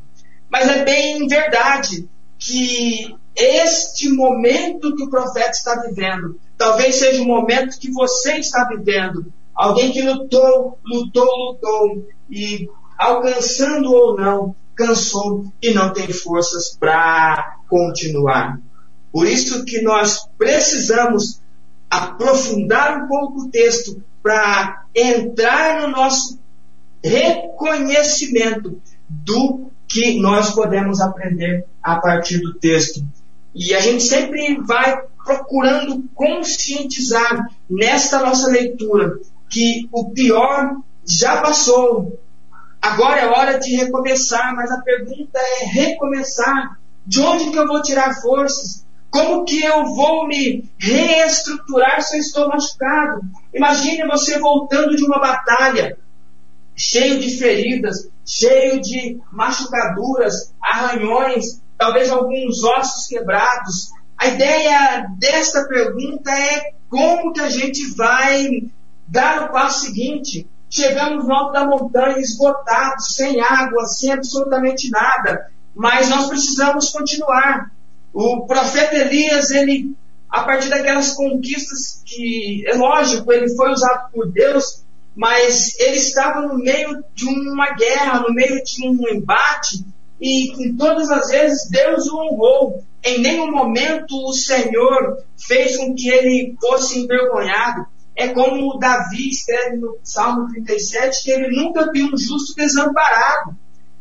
Mas 0.50 0.68
é 0.68 0.84
bem 0.84 1.28
verdade 1.28 2.10
que 2.40 3.16
este 3.36 4.10
momento 4.10 4.96
que 4.96 5.04
o 5.04 5.10
profeta 5.12 5.52
está 5.52 5.82
vivendo, 5.82 6.40
talvez 6.58 6.96
seja 6.96 7.22
o 7.22 7.28
momento 7.28 7.78
que 7.78 7.92
você 7.92 8.40
está 8.40 8.68
vivendo. 8.68 9.32
Alguém 9.54 9.92
que 9.92 10.02
lutou, 10.02 10.80
lutou, 10.84 11.52
lutou 11.52 12.08
e 12.28 12.68
alcançando 12.98 13.92
ou 13.94 14.18
não, 14.18 14.56
cansou 14.76 15.46
e 15.62 15.76
não 15.76 15.94
tem 15.94 16.12
forças 16.12 16.76
para 16.80 17.58
continuar. 17.70 18.60
Por 19.18 19.28
isso 19.28 19.66
que 19.66 19.82
nós 19.82 20.30
precisamos 20.38 21.42
aprofundar 21.90 23.02
um 23.02 23.08
pouco 23.08 23.42
o 23.42 23.50
texto 23.50 24.00
para 24.22 24.86
entrar 24.94 25.82
no 25.82 25.88
nosso 25.88 26.40
reconhecimento 27.04 28.80
do 29.10 29.72
que 29.88 30.22
nós 30.22 30.52
podemos 30.52 31.02
aprender 31.02 31.66
a 31.82 31.96
partir 31.96 32.38
do 32.42 32.54
texto. 32.60 33.04
E 33.56 33.74
a 33.74 33.80
gente 33.80 34.04
sempre 34.04 34.62
vai 34.62 35.02
procurando 35.26 36.08
conscientizar 36.14 37.50
nesta 37.68 38.20
nossa 38.20 38.48
leitura 38.52 39.20
que 39.50 39.90
o 39.92 40.12
pior 40.12 40.78
já 41.04 41.42
passou. 41.42 42.22
Agora 42.80 43.20
é 43.20 43.28
hora 43.28 43.58
de 43.58 43.76
recomeçar, 43.76 44.56
mas 44.56 44.70
a 44.70 44.80
pergunta 44.82 45.40
é 45.40 45.66
recomeçar. 45.66 46.78
De 47.04 47.20
onde 47.20 47.50
que 47.50 47.58
eu 47.58 47.66
vou 47.66 47.82
tirar 47.82 48.14
forças? 48.22 48.86
Como 49.10 49.46
que 49.46 49.64
eu 49.64 49.86
vou 49.86 50.28
me 50.28 50.70
reestruturar 50.78 52.02
se 52.02 52.18
eu 52.18 52.22
estou 52.22 52.48
machucado? 52.50 53.22
Imagine 53.54 54.08
você 54.08 54.38
voltando 54.40 54.96
de 54.96 55.06
uma 55.06 55.20
batalha, 55.20 55.98
cheio 56.76 57.20
de 57.20 57.38
feridas, 57.38 58.10
cheio 58.26 58.82
de 58.82 59.20
machucaduras, 59.32 60.54
arranhões, 60.62 61.62
talvez 61.78 62.10
alguns 62.10 62.64
ossos 62.64 63.08
quebrados. 63.08 63.92
A 64.18 64.28
ideia 64.28 65.08
desta 65.18 65.66
pergunta 65.68 66.32
é 66.32 66.74
como 66.90 67.32
que 67.32 67.40
a 67.40 67.50
gente 67.50 67.96
vai 67.96 68.64
dar 69.08 69.44
o 69.44 69.52
passo 69.52 69.86
seguinte. 69.86 70.48
Chegamos 70.70 71.26
no 71.26 71.34
alto 71.34 71.54
da 71.54 71.66
montanha 71.66 72.20
esgotados, 72.20 73.16
sem 73.16 73.40
água, 73.40 73.86
sem 73.86 74.12
absolutamente 74.12 74.90
nada, 74.90 75.50
mas 75.74 76.10
nós 76.10 76.28
precisamos 76.28 76.90
continuar. 76.90 77.72
O 78.20 78.48
profeta 78.48 78.96
Elias, 78.96 79.52
ele, 79.52 79.96
a 80.28 80.42
partir 80.42 80.70
daquelas 80.70 81.14
conquistas 81.14 82.02
que, 82.04 82.64
é 82.66 82.74
lógico, 82.74 83.32
ele 83.32 83.48
foi 83.56 83.70
usado 83.70 84.12
por 84.12 84.32
Deus, 84.32 84.84
mas 85.16 85.80
ele 85.80 85.98
estava 85.98 86.42
no 86.42 86.58
meio 86.58 87.04
de 87.14 87.26
uma 87.28 87.76
guerra, 87.76 88.22
no 88.22 88.34
meio 88.34 88.60
de 88.64 88.88
um 88.88 89.08
embate, 89.08 89.86
e 90.20 90.52
em 90.66 90.76
todas 90.76 91.12
as 91.12 91.30
vezes 91.30 91.70
Deus 91.70 92.08
o 92.08 92.18
honrou. 92.18 92.84
Em 93.04 93.20
nenhum 93.20 93.52
momento 93.52 94.16
o 94.28 94.34
Senhor 94.34 95.24
fez 95.38 95.78
com 95.78 95.94
que 95.94 96.10
ele 96.10 96.58
fosse 96.60 96.98
envergonhado. 96.98 97.86
É 98.16 98.30
como 98.30 98.80
Davi 98.80 99.30
escreve 99.30 99.78
no 99.78 100.00
Salmo 100.02 100.52
37 100.54 101.24
que 101.24 101.30
ele 101.30 101.56
nunca 101.56 101.92
viu 101.92 102.08
um 102.08 102.18
justo 102.18 102.56
desamparado. 102.56 103.56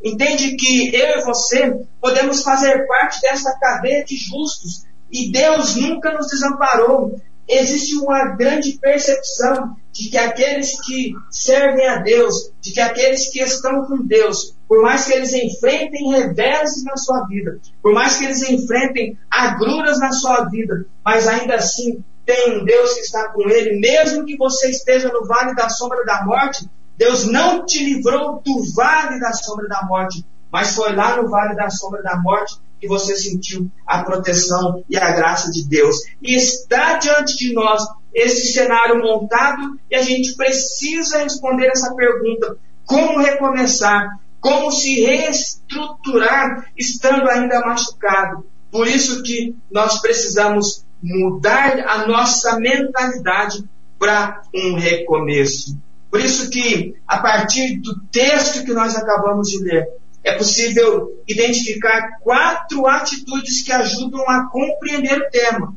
Entende 0.07 0.55
que 0.55 0.95
eu 0.95 1.19
e 1.19 1.25
você 1.25 1.81
podemos 2.01 2.45
fazer 2.45 2.87
parte 2.87 3.21
dessa 3.21 3.59
cadeia 3.59 4.05
de 4.05 4.17
justos 4.17 4.85
e 5.11 5.33
Deus 5.33 5.75
nunca 5.75 6.13
nos 6.13 6.29
desamparou. 6.29 7.21
Existe 7.49 7.97
uma 7.97 8.37
grande 8.37 8.79
percepção 8.79 9.75
de 9.93 10.09
que 10.09 10.17
aqueles 10.17 10.81
que 10.85 11.13
servem 11.29 11.89
a 11.89 11.97
Deus, 11.97 12.53
de 12.61 12.73
que 12.73 12.81
aqueles 12.81 13.31
que 13.33 13.41
estão 13.41 13.85
com 13.85 14.07
Deus, 14.07 14.55
por 14.69 14.81
mais 14.81 15.07
que 15.07 15.15
eles 15.15 15.33
enfrentem 15.33 16.13
reveses 16.13 16.85
na 16.85 16.97
sua 16.97 17.27
vida, 17.27 17.59
por 17.83 17.93
mais 17.93 18.17
que 18.17 18.27
eles 18.27 18.49
enfrentem 18.49 19.19
agruras 19.29 19.99
na 19.99 20.13
sua 20.13 20.45
vida, 20.45 20.87
mas 21.05 21.27
ainda 21.27 21.57
assim 21.57 22.05
tem 22.25 22.61
um 22.61 22.65
Deus 22.65 22.95
que 22.95 23.01
está 23.01 23.29
com 23.33 23.49
ele, 23.49 23.81
mesmo 23.81 24.25
que 24.25 24.37
você 24.37 24.71
esteja 24.71 25.09
no 25.09 25.27
vale 25.27 25.55
da 25.55 25.69
sombra 25.69 26.05
da 26.05 26.25
morte, 26.25 26.69
Deus 26.97 27.27
não 27.27 27.65
te 27.65 27.85
livrou 27.85 28.41
do 28.45 28.75
vale 28.75 29.21
da 29.21 29.33
sombra 29.33 29.69
da 29.69 29.85
morte, 29.87 30.25
mas 30.51 30.75
foi 30.75 30.95
lá 30.95 31.21
no 31.21 31.29
vale 31.29 31.55
da 31.55 31.69
sombra 31.71 32.03
da 32.03 32.17
morte 32.17 32.57
que 32.81 32.89
você 32.89 33.17
sentiu 33.17 33.71
a 33.87 34.03
proteção 34.03 34.83
e 34.89 34.97
a 34.97 35.13
graça 35.13 35.51
de 35.51 35.67
Deus. 35.67 35.97
E 36.23 36.35
está 36.35 36.99
diante 36.99 37.37
de 37.37 37.53
nós 37.53 37.83
esse 38.15 38.53
cenário 38.53 39.03
montado 39.03 39.79
e 39.91 39.95
a 39.95 40.03
gente 40.03 40.35
precisa 40.37 41.23
responder 41.23 41.67
essa 41.67 41.95
pergunta: 41.95 42.57
como 42.85 43.19
recomeçar? 43.19 44.19
Como 44.41 44.71
se 44.71 45.01
reestruturar 45.01 46.71
estando 46.77 47.29
ainda 47.29 47.61
machucado? 47.61 48.47
Por 48.71 48.87
isso 48.87 49.23
que 49.23 49.57
nós 49.71 50.01
precisamos 50.01 50.85
mudar 51.03 51.79
a 51.81 52.07
nossa 52.07 52.59
mentalidade 52.59 53.65
para 53.99 54.43
um 54.55 54.75
recomeço. 54.75 55.77
Por 56.17 56.25
isso 56.25 56.49
que, 56.49 56.95
a 57.07 57.19
partir 57.19 57.79
do 57.81 58.01
texto 58.11 58.65
que 58.65 58.73
nós 58.73 58.97
acabamos 58.97 59.51
de 59.51 59.63
ler, 59.63 59.87
é 60.25 60.33
possível 60.33 61.23
identificar 61.29 62.21
quatro 62.23 62.87
atitudes 62.87 63.61
que 63.61 63.71
ajudam 63.71 64.27
a 64.27 64.49
compreender 64.49 65.19
o 65.19 65.31
tema. 65.31 65.77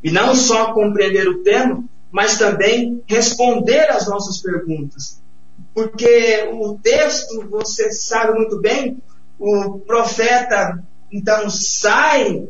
E 0.00 0.12
não 0.12 0.32
só 0.36 0.72
compreender 0.72 1.26
o 1.26 1.42
tema, 1.42 1.82
mas 2.12 2.38
também 2.38 3.02
responder 3.08 3.90
às 3.90 4.06
nossas 4.06 4.40
perguntas. 4.40 5.20
Porque 5.74 6.48
o 6.52 6.78
texto, 6.80 7.48
você 7.50 7.90
sabe 7.90 8.38
muito 8.38 8.60
bem, 8.60 8.96
o 9.40 9.80
profeta 9.80 10.84
então 11.10 11.50
sai 11.50 12.46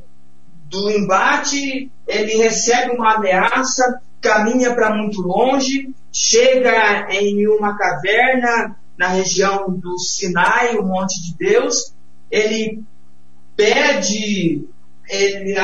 do 0.67 0.91
embate, 0.91 1.91
ele 2.07 2.37
recebe 2.37 2.95
uma 2.95 3.15
ameaça, 3.15 3.99
caminha 4.21 4.75
para 4.75 4.95
muito 4.95 5.23
longe, 5.23 5.95
chega 6.16 7.09
em 7.11 7.46
uma 7.46 7.76
caverna 7.76 8.74
na 8.96 9.09
região 9.09 9.70
do 9.70 9.98
Sinai, 9.98 10.76
o 10.76 10.83
Monte 10.83 11.22
de 11.22 11.37
Deus. 11.37 11.92
Ele 12.31 12.83
pede, 13.55 14.66
ele, 15.09 15.55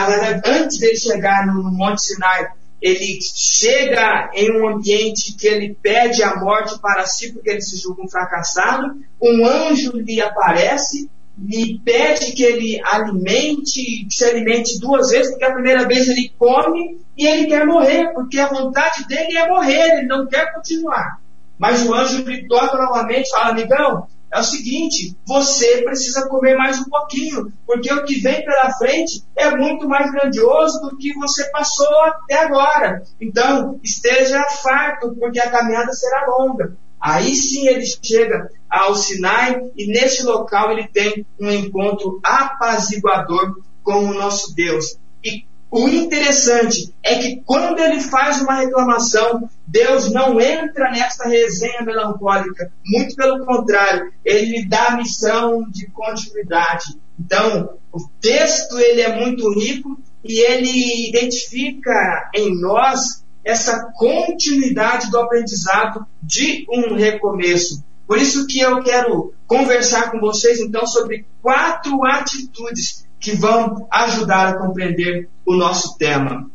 antes 0.44 0.78
de 0.78 0.94
chegar 0.96 1.46
no 1.46 1.72
Monte 1.72 2.02
Sinai, 2.02 2.48
ele 2.82 3.18
chega 3.22 4.30
em 4.34 4.60
um 4.60 4.68
ambiente 4.68 5.34
que 5.36 5.46
ele 5.46 5.74
pede 5.80 6.22
a 6.22 6.36
morte 6.36 6.78
para 6.80 7.06
si, 7.06 7.32
porque 7.32 7.48
ele 7.48 7.62
se 7.62 7.80
julga 7.80 8.02
um 8.02 8.08
fracassado. 8.08 8.94
Um 9.22 9.46
anjo 9.46 9.92
lhe 9.96 10.20
aparece 10.20 11.08
lhe 11.42 11.81
pede 11.85 12.33
que 12.33 12.42
ele 12.42 12.81
alimente, 12.85 14.07
que 14.07 14.14
se 14.14 14.24
alimente 14.24 14.78
duas 14.81 15.11
vezes, 15.11 15.31
porque 15.31 15.44
a 15.44 15.52
primeira 15.52 15.87
vez 15.87 16.09
ele 16.09 16.33
come 16.38 17.00
e 17.16 17.26
ele 17.26 17.47
quer 17.47 17.66
morrer, 17.66 18.12
porque 18.12 18.38
a 18.38 18.49
vontade 18.49 19.07
dele 19.07 19.36
é 19.36 19.49
morrer, 19.49 19.99
ele 19.99 20.07
não 20.07 20.26
quer 20.26 20.53
continuar. 20.55 21.20
Mas 21.59 21.84
o 21.84 21.95
anjo 21.95 22.24
lhe 22.24 22.47
toca 22.47 22.76
novamente 22.76 23.26
e 23.26 23.30
fala, 23.30 23.51
amigão, 23.51 24.07
é 24.32 24.40
o 24.40 24.43
seguinte, 24.43 25.14
você 25.26 25.82
precisa 25.82 26.26
comer 26.26 26.57
mais 26.57 26.80
um 26.80 26.84
pouquinho, 26.84 27.53
porque 27.66 27.93
o 27.93 28.05
que 28.05 28.18
vem 28.20 28.43
pela 28.43 28.72
frente 28.72 29.22
é 29.36 29.51
muito 29.51 29.86
mais 29.86 30.11
grandioso 30.11 30.80
do 30.80 30.97
que 30.97 31.12
você 31.14 31.51
passou 31.51 31.95
até 32.05 32.45
agora. 32.45 33.03
Então, 33.20 33.78
esteja 33.82 34.43
farto, 34.62 35.14
porque 35.20 35.38
a 35.38 35.51
caminhada 35.51 35.93
será 35.93 36.24
longa. 36.26 36.74
Aí 36.99 37.34
sim 37.34 37.66
ele 37.66 37.84
chega 37.84 38.49
ao 38.73 38.97
Sinai 38.97 39.61
e 39.77 39.87
nesse 39.87 40.25
local 40.25 40.73
ele 40.73 40.89
tem 40.89 41.27
um 41.39 41.51
encontro 41.51 42.18
apaziguador 42.23 43.61
com 43.83 44.07
o 44.07 44.14
nosso 44.14 44.55
Deus. 44.55 44.97
E 45.23 45.45
o 45.70 45.87
interessante 45.89 46.95
é 47.03 47.16
que 47.16 47.43
quando 47.45 47.79
ele 47.79 48.01
faz 48.01 48.41
uma 48.41 48.55
reclamação, 48.55 49.47
Deus 49.66 50.11
não 50.11 50.41
entra 50.41 50.91
nessa 50.91 51.29
resenha 51.29 51.83
melancólica. 51.83 52.73
Muito 52.85 53.14
pelo 53.14 53.45
contrário, 53.45 54.11
ele 54.25 54.47
lhe 54.47 54.68
dá 54.68 54.89
a 54.89 54.97
missão 54.97 55.68
de 55.70 55.87
continuidade. 55.91 56.99
Então, 57.20 57.75
o 57.93 57.99
texto 58.23 58.79
ele 58.79 59.03
é 59.03 59.14
muito 59.14 59.53
rico 59.53 60.01
e 60.25 60.41
ele 60.41 61.09
identifica 61.11 62.31
em 62.35 62.59
nós 62.59 63.23
essa 63.45 63.93
continuidade 63.97 65.11
do 65.11 65.18
aprendizado 65.18 66.07
de 66.23 66.64
um 66.70 66.95
recomeço. 66.95 67.85
Por 68.12 68.20
isso 68.20 68.46
que 68.46 68.60
eu 68.60 68.82
quero 68.82 69.32
conversar 69.46 70.10
com 70.10 70.20
vocês 70.20 70.60
então 70.60 70.86
sobre 70.86 71.24
quatro 71.40 72.04
atitudes 72.04 73.06
que 73.18 73.32
vão 73.32 73.88
ajudar 73.90 74.48
a 74.48 74.58
compreender 74.58 75.30
o 75.46 75.54
nosso 75.54 75.96
tema. 75.96 76.50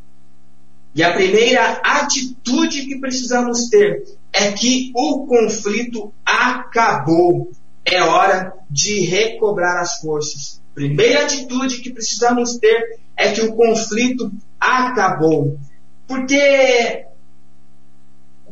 E 0.93 1.01
a 1.01 1.15
primeira 1.15 1.81
atitude 1.83 2.85
que 2.85 2.99
precisamos 2.99 3.69
ter 3.69 4.05
é 4.31 4.51
que 4.51 4.91
o 4.95 5.25
conflito 5.25 6.13
acabou. 6.23 7.49
É 7.83 8.03
hora 8.03 8.53
de 8.69 8.99
recobrar 8.99 9.81
as 9.81 9.97
forças. 9.97 10.61
Primeira 10.75 11.23
atitude 11.23 11.81
que 11.81 11.91
precisamos 11.91 12.57
ter 12.57 12.99
é 13.17 13.31
que 13.31 13.41
o 13.41 13.55
conflito 13.55 14.31
acabou. 14.59 15.57
Porque 16.05 17.03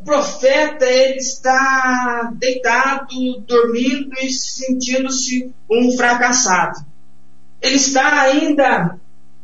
profeta 0.06 0.86
ele 0.86 1.18
está 1.18 2.32
deitado, 2.36 3.42
dormindo 3.42 4.14
e 4.22 4.32
sentindo-se 4.32 5.52
um 5.70 5.92
fracassado. 5.98 6.86
Ele 7.60 7.76
está 7.76 8.22
ainda 8.22 9.00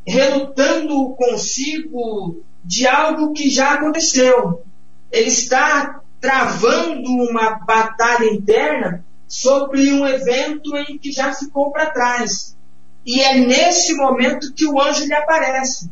relutando 0.05 1.15
consigo 1.15 2.43
de 2.63 2.87
algo 2.87 3.33
que 3.33 3.49
já 3.49 3.73
aconteceu. 3.73 4.63
Ele 5.11 5.29
está 5.29 6.01
travando 6.19 7.09
uma 7.09 7.55
batalha 7.65 8.31
interna 8.31 9.03
sobre 9.27 9.91
um 9.91 10.05
evento 10.05 10.77
em 10.77 10.97
que 10.97 11.11
já 11.11 11.33
ficou 11.33 11.71
para 11.71 11.89
trás. 11.89 12.55
E 13.03 13.19
é 13.19 13.39
nesse 13.39 13.95
momento 13.95 14.53
que 14.53 14.67
o 14.67 14.79
anjo 14.79 15.05
lhe 15.05 15.13
aparece. 15.13 15.89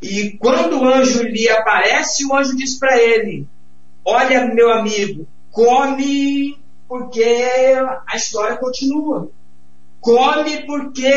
E 0.00 0.36
quando 0.38 0.80
o 0.80 0.86
anjo 0.86 1.24
lhe 1.24 1.48
aparece, 1.48 2.24
o 2.24 2.34
anjo 2.36 2.56
diz 2.56 2.78
para 2.78 2.96
ele: 2.96 3.48
Olha, 4.04 4.46
meu 4.46 4.70
amigo, 4.72 5.26
come 5.50 6.58
porque 6.88 7.24
a 8.06 8.16
história 8.16 8.56
continua. 8.56 9.30
Come 10.00 10.64
porque 10.64 11.12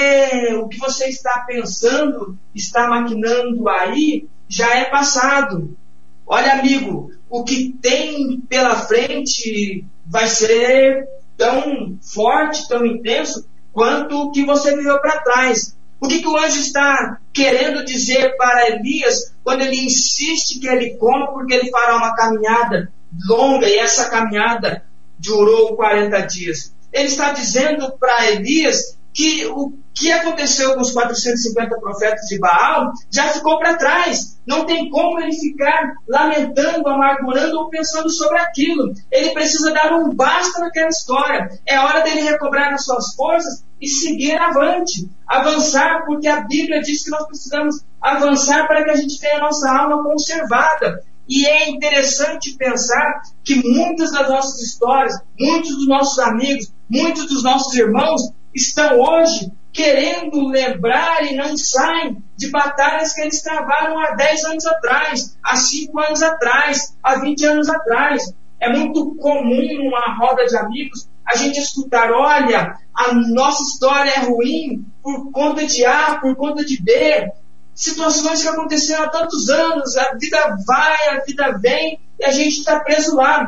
o 0.55 0.67
que 0.67 0.77
você 0.77 1.07
está 1.07 1.45
pensando, 1.47 2.37
está 2.53 2.87
maquinando 2.87 3.69
aí, 3.69 4.27
já 4.47 4.75
é 4.75 4.85
passado. 4.85 5.77
Olha, 6.25 6.53
amigo, 6.53 7.11
o 7.29 7.43
que 7.43 7.73
tem 7.81 8.41
pela 8.41 8.75
frente 8.75 9.85
vai 10.05 10.27
ser 10.27 11.07
tão 11.37 11.97
forte, 12.01 12.67
tão 12.67 12.85
intenso, 12.85 13.47
quanto 13.71 14.17
o 14.17 14.31
que 14.31 14.43
você 14.43 14.75
viveu 14.75 14.99
para 14.99 15.21
trás. 15.21 15.77
O 16.01 16.07
que, 16.07 16.19
que 16.19 16.27
o 16.27 16.35
anjo 16.35 16.59
está 16.59 17.19
querendo 17.31 17.85
dizer 17.85 18.35
para 18.35 18.69
Elias 18.71 19.35
quando 19.43 19.61
ele 19.61 19.85
insiste 19.85 20.59
que 20.59 20.67
ele 20.67 20.97
coma 20.97 21.31
porque 21.31 21.53
ele 21.53 21.69
fará 21.69 21.95
uma 21.95 22.15
caminhada 22.15 22.91
longa 23.29 23.67
e 23.67 23.77
essa 23.77 24.09
caminhada 24.09 24.83
durou 25.19 25.75
40 25.75 26.19
dias? 26.21 26.73
Ele 26.91 27.07
está 27.07 27.31
dizendo 27.31 27.95
para 27.99 28.31
Elias 28.31 28.97
que 29.13 29.45
o 29.45 29.73
que 29.93 30.11
aconteceu 30.11 30.73
com 30.73 30.81
os 30.81 30.91
450 30.91 31.79
profetas 31.79 32.25
de 32.27 32.39
Baal 32.39 32.91
já 33.11 33.27
ficou 33.27 33.59
para 33.59 33.77
trás. 33.77 34.39
Não 34.47 34.65
tem 34.65 34.89
como 34.89 35.19
ele 35.19 35.33
ficar 35.33 35.93
lamentando, 36.07 36.87
amargurando 36.87 37.59
ou 37.59 37.69
pensando 37.69 38.09
sobre 38.09 38.39
aquilo. 38.39 38.91
Ele 39.11 39.31
precisa 39.31 39.71
dar 39.71 39.93
um 39.93 40.15
basta 40.15 40.59
naquela 40.59 40.89
história. 40.89 41.49
É 41.67 41.77
hora 41.77 42.01
dele 42.01 42.21
recobrar 42.21 42.73
as 42.73 42.85
suas 42.85 43.13
forças 43.15 43.63
e 43.81 43.87
seguir 43.87 44.37
avante. 44.37 45.09
Avançar, 45.27 46.05
porque 46.05 46.27
a 46.27 46.41
Bíblia 46.41 46.81
diz 46.81 47.03
que 47.03 47.09
nós 47.09 47.25
precisamos 47.25 47.83
avançar 48.01 48.67
para 48.67 48.83
que 48.83 48.91
a 48.91 48.95
gente 48.95 49.19
tenha 49.19 49.37
a 49.37 49.41
nossa 49.41 49.69
alma 49.69 50.03
conservada. 50.03 51.03
E 51.27 51.45
é 51.45 51.69
interessante 51.69 52.55
pensar 52.57 53.21
que 53.43 53.55
muitas 53.55 54.11
das 54.11 54.29
nossas 54.29 54.59
histórias, 54.61 55.17
muitos 55.39 55.75
dos 55.77 55.87
nossos 55.87 56.19
amigos, 56.19 56.71
muitos 56.89 57.27
dos 57.27 57.43
nossos 57.43 57.73
irmãos 57.73 58.21
estão 58.53 58.99
hoje 58.99 59.51
querendo 59.71 60.47
lembrar 60.49 61.23
e 61.23 61.35
não 61.35 61.55
saem 61.55 62.21
de 62.35 62.49
batalhas 62.49 63.13
que 63.13 63.21
eles 63.21 63.41
travaram 63.41 63.97
há 63.97 64.11
10 64.15 64.43
anos 64.45 64.65
atrás, 64.65 65.37
há 65.41 65.55
5 65.55 65.99
anos 65.99 66.21
atrás, 66.21 66.97
há 67.01 67.19
20 67.19 67.45
anos 67.45 67.69
atrás. 67.69 68.33
É 68.59 68.69
muito 68.69 69.15
comum 69.15 69.67
numa 69.77 70.17
roda 70.17 70.45
de 70.45 70.55
amigos 70.57 71.09
a 71.25 71.35
gente 71.35 71.59
escutar, 71.59 72.11
olha, 72.11 72.75
a 72.93 73.13
nossa 73.13 73.61
história 73.63 74.11
é 74.11 74.19
ruim 74.19 74.85
por 75.01 75.31
conta 75.31 75.65
de 75.65 75.85
A, 75.85 76.19
por 76.19 76.35
conta 76.35 76.63
de 76.63 76.81
B. 76.81 77.31
Situações 77.73 78.41
que 78.41 78.47
aconteceram 78.47 79.03
há 79.03 79.09
tantos 79.09 79.49
anos, 79.49 79.97
a 79.97 80.13
vida 80.19 80.57
vai, 80.67 81.09
a 81.09 81.23
vida 81.25 81.57
vem, 81.59 81.99
e 82.19 82.25
a 82.25 82.31
gente 82.31 82.59
está 82.59 82.79
preso 82.79 83.15
lá. 83.15 83.45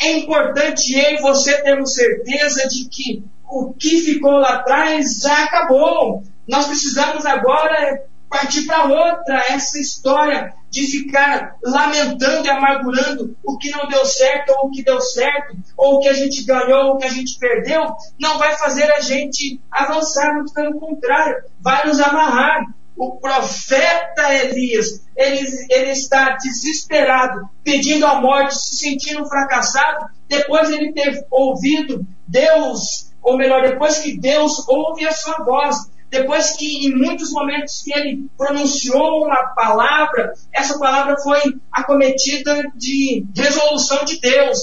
É 0.00 0.12
importante 0.12 0.94
eu 0.94 1.16
e 1.16 1.20
você 1.22 1.60
termos 1.62 1.94
certeza 1.94 2.68
de 2.68 2.88
que 2.88 3.24
o 3.50 3.72
que 3.72 4.00
ficou 4.00 4.32
lá 4.32 4.54
atrás 4.54 5.20
já 5.20 5.44
acabou. 5.44 6.22
Nós 6.46 6.66
precisamos 6.66 7.26
agora 7.26 8.04
partir 8.28 8.64
para 8.66 8.84
outra. 8.84 9.44
Essa 9.48 9.78
história 9.80 10.54
de 10.70 10.86
ficar 10.86 11.56
lamentando 11.62 12.46
e 12.46 12.50
amargurando 12.50 13.36
o 13.44 13.56
que 13.58 13.70
não 13.70 13.86
deu 13.86 14.04
certo 14.04 14.50
ou 14.50 14.68
o 14.68 14.70
que 14.70 14.82
deu 14.82 15.00
certo, 15.00 15.56
ou 15.76 15.94
o 15.94 16.00
que 16.00 16.08
a 16.08 16.12
gente 16.12 16.44
ganhou 16.44 16.86
ou 16.86 16.94
o 16.94 16.98
que 16.98 17.06
a 17.06 17.10
gente 17.10 17.38
perdeu, 17.38 17.86
não 18.18 18.38
vai 18.38 18.56
fazer 18.56 18.90
a 18.92 19.00
gente 19.00 19.60
avançar, 19.70 20.34
muito 20.34 20.52
pelo 20.52 20.78
contrário, 20.78 21.42
vai 21.60 21.86
nos 21.86 22.00
amarrar. 22.00 22.64
O 23.00 23.20
profeta 23.20 24.34
Elias, 24.34 25.04
ele, 25.16 25.46
ele 25.70 25.90
está 25.92 26.30
desesperado, 26.30 27.48
pedindo 27.62 28.04
a 28.04 28.20
morte, 28.20 28.58
se 28.58 28.76
sentindo 28.76 29.24
fracassado, 29.24 30.06
depois 30.28 30.68
ele 30.68 30.92
ter 30.92 31.24
ouvido 31.30 32.04
Deus 32.26 33.08
ou 33.28 33.36
melhor, 33.36 33.62
depois 33.62 33.98
que 33.98 34.18
Deus 34.18 34.66
ouve 34.68 35.06
a 35.06 35.12
sua 35.12 35.44
voz, 35.44 35.76
depois 36.10 36.56
que 36.56 36.86
em 36.88 36.94
muitos 36.94 37.30
momentos 37.32 37.82
que 37.82 37.92
ele 37.92 38.28
pronunciou 38.36 39.24
uma 39.24 39.48
palavra, 39.54 40.32
essa 40.52 40.78
palavra 40.78 41.16
foi 41.18 41.40
acometida 41.70 42.64
de 42.74 43.24
resolução 43.36 44.04
de 44.04 44.20
Deus. 44.20 44.58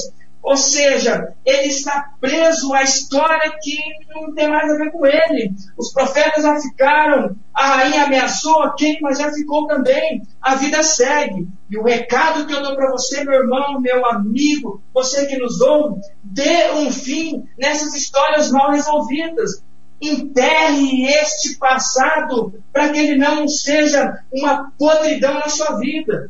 Ou 0.45 0.55
seja, 0.55 1.33
ele 1.43 1.69
está 1.69 2.13
preso 2.21 2.71
à 2.71 2.83
história 2.83 3.51
que 3.63 3.75
não 4.13 4.31
tem 4.35 4.47
mais 4.47 4.71
a 4.71 4.77
ver 4.77 4.91
com 4.91 5.03
ele. 5.03 5.51
Os 5.75 5.91
profetas 5.91 6.43
já 6.43 6.59
ficaram, 6.59 7.35
a 7.51 7.65
rainha 7.77 8.03
ameaçou 8.03 8.61
aquele, 8.61 8.99
mas 9.01 9.17
já 9.17 9.31
ficou 9.31 9.65
também. 9.65 10.21
A 10.39 10.53
vida 10.53 10.83
segue. 10.83 11.47
E 11.67 11.79
o 11.79 11.83
recado 11.83 12.45
que 12.45 12.53
eu 12.53 12.61
dou 12.61 12.75
para 12.75 12.91
você, 12.91 13.23
meu 13.23 13.33
irmão, 13.33 13.81
meu 13.81 14.05
amigo, 14.05 14.83
você 14.93 15.25
que 15.25 15.35
nos 15.35 15.59
ouve, 15.61 15.99
dê 16.23 16.69
um 16.73 16.91
fim 16.91 17.43
nessas 17.57 17.95
histórias 17.95 18.51
mal 18.51 18.69
resolvidas. 18.69 19.63
Enterre 20.09 21.05
este 21.05 21.57
passado 21.57 22.61
para 22.71 22.89
que 22.89 22.99
ele 22.99 23.15
não 23.15 23.47
seja 23.47 24.19
uma 24.31 24.71
podridão 24.77 25.35
na 25.35 25.49
sua 25.49 25.77
vida. 25.77 26.29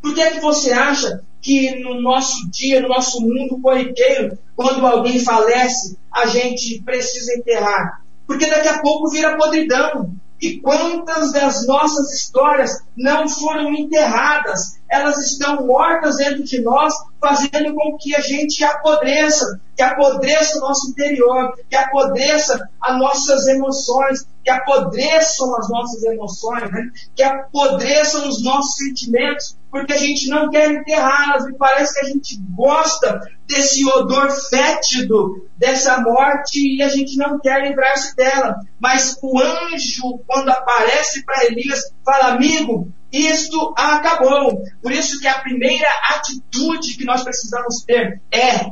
Por 0.00 0.14
que 0.14 0.20
é 0.20 0.30
que 0.32 0.40
você 0.40 0.72
acha 0.72 1.22
que 1.40 1.76
no 1.80 2.00
nosso 2.00 2.50
dia, 2.50 2.80
no 2.80 2.88
nosso 2.88 3.20
mundo 3.20 3.60
corriqueiro, 3.60 4.38
quando 4.54 4.86
alguém 4.86 5.18
falece, 5.20 5.96
a 6.12 6.26
gente 6.26 6.82
precisa 6.82 7.34
enterrar. 7.34 8.02
Porque 8.26 8.46
daqui 8.46 8.68
a 8.68 8.80
pouco 8.80 9.10
vira 9.10 9.36
podridão. 9.36 10.12
E 10.40 10.60
quantas 10.60 11.32
das 11.32 11.66
nossas 11.66 12.12
histórias 12.12 12.80
não 12.96 13.28
foram 13.28 13.74
enterradas? 13.74 14.78
Elas 14.88 15.18
estão 15.18 15.66
mortas 15.66 16.16
dentro 16.16 16.44
de 16.44 16.62
nós, 16.62 16.94
fazendo 17.20 17.74
com 17.74 17.96
que 17.98 18.14
a 18.14 18.20
gente 18.20 18.62
apodreça, 18.62 19.60
que 19.76 19.82
apodreça 19.82 20.58
o 20.58 20.60
nosso 20.60 20.90
interior, 20.90 21.52
que 21.68 21.76
apodreça 21.76 22.68
as 22.80 22.98
nossas 22.98 23.48
emoções, 23.48 24.26
que 24.44 24.50
apodreçam 24.50 25.56
as 25.56 25.68
nossas 25.68 26.02
emoções, 26.04 26.70
né? 26.70 26.90
que 27.16 27.22
apodreçam 27.22 28.28
os 28.28 28.42
nossos 28.42 28.76
sentimentos, 28.76 29.57
porque 29.70 29.92
a 29.92 29.98
gente 29.98 30.28
não 30.28 30.48
quer 30.50 30.70
enterrá-las 30.70 31.46
e 31.46 31.56
parece 31.56 31.94
que 31.94 32.06
a 32.06 32.08
gente 32.08 32.40
gosta 32.54 33.20
desse 33.46 33.86
odor 33.86 34.30
fétido 34.48 35.48
dessa 35.56 36.00
morte 36.00 36.58
e 36.58 36.82
a 36.82 36.88
gente 36.88 37.16
não 37.16 37.38
quer 37.38 37.66
livrar-se 37.66 38.14
dela. 38.16 38.56
Mas 38.80 39.16
o 39.22 39.38
anjo, 39.38 40.20
quando 40.26 40.48
aparece 40.50 41.24
para 41.24 41.46
Elias, 41.46 41.92
fala: 42.04 42.34
amigo, 42.34 42.90
isto 43.12 43.74
acabou. 43.76 44.62
Por 44.82 44.92
isso 44.92 45.20
que 45.20 45.26
a 45.26 45.40
primeira 45.40 45.88
atitude 46.10 46.96
que 46.96 47.04
nós 47.04 47.22
precisamos 47.22 47.82
ter 47.84 48.20
é 48.32 48.70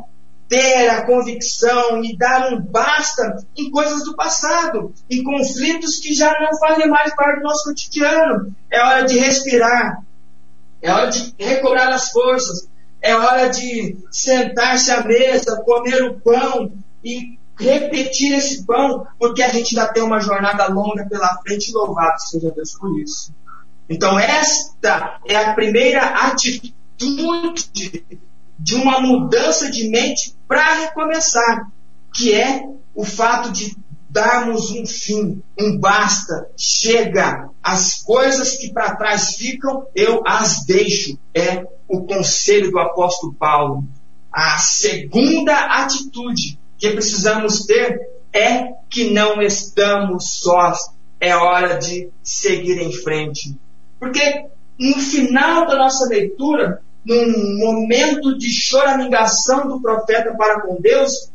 ter 0.48 0.88
a 0.90 1.04
convicção 1.04 2.04
e 2.04 2.16
dar 2.16 2.52
um 2.52 2.60
basta 2.60 3.36
em 3.56 3.70
coisas 3.70 4.04
do 4.04 4.14
passado, 4.14 4.94
em 5.10 5.22
conflitos 5.24 5.96
que 5.96 6.14
já 6.14 6.32
não 6.40 6.56
fazem 6.58 6.88
mais 6.88 7.14
parte 7.14 7.40
do 7.40 7.48
nosso 7.48 7.64
cotidiano. 7.64 8.54
É 8.70 8.80
hora 8.80 9.04
de 9.04 9.18
respirar, 9.18 10.02
é 10.82 10.92
hora 10.92 11.10
de 11.10 11.34
recobrar 11.38 11.88
as 11.88 12.10
forças, 12.10 12.68
é 13.00 13.14
hora 13.14 13.48
de 13.48 13.98
sentar-se 14.10 14.90
à 14.90 15.04
mesa, 15.04 15.62
comer 15.64 16.04
o 16.04 16.20
pão 16.20 16.72
e 17.04 17.38
repetir 17.58 18.36
esse 18.36 18.64
pão, 18.64 19.06
porque 19.18 19.42
a 19.42 19.48
gente 19.48 19.78
ainda 19.78 19.92
tem 19.92 20.02
uma 20.02 20.20
jornada 20.20 20.66
longa 20.68 21.06
pela 21.08 21.40
frente, 21.42 21.72
louvado 21.72 22.20
seja 22.20 22.50
Deus 22.50 22.72
por 22.78 22.98
isso. 23.00 23.34
Então, 23.88 24.18
esta 24.18 25.18
é 25.26 25.36
a 25.36 25.54
primeira 25.54 26.02
atitude 26.02 26.74
de 28.58 28.74
uma 28.74 29.00
mudança 29.00 29.70
de 29.70 29.88
mente 29.88 30.34
para 30.48 30.74
recomeçar, 30.74 31.70
que 32.14 32.34
é 32.34 32.66
o 32.94 33.04
fato 33.04 33.52
de 33.52 33.76
darmos 34.16 34.70
um 34.70 34.86
fim, 34.86 35.42
um 35.60 35.78
basta, 35.78 36.48
chega, 36.56 37.50
as 37.62 38.02
coisas 38.02 38.56
que 38.56 38.72
para 38.72 38.96
trás 38.96 39.34
ficam, 39.36 39.86
eu 39.94 40.22
as 40.26 40.64
deixo. 40.64 41.18
É 41.34 41.66
o 41.86 42.06
conselho 42.06 42.70
do 42.70 42.78
apóstolo 42.78 43.34
Paulo. 43.34 43.84
A 44.32 44.56
segunda 44.56 45.54
atitude 45.82 46.58
que 46.78 46.92
precisamos 46.92 47.66
ter 47.66 48.08
é 48.32 48.72
que 48.88 49.10
não 49.10 49.42
estamos 49.42 50.38
sós. 50.40 50.78
É 51.20 51.36
hora 51.36 51.78
de 51.78 52.08
seguir 52.22 52.80
em 52.80 52.92
frente. 52.92 53.54
Porque 54.00 54.46
no 54.78 54.94
final 54.94 55.66
da 55.66 55.76
nossa 55.76 56.08
leitura, 56.08 56.80
num 57.04 57.58
momento 57.58 58.38
de 58.38 58.50
choramingação 58.50 59.68
do 59.68 59.78
profeta 59.78 60.34
para 60.38 60.62
com 60.62 60.80
Deus, 60.80 61.30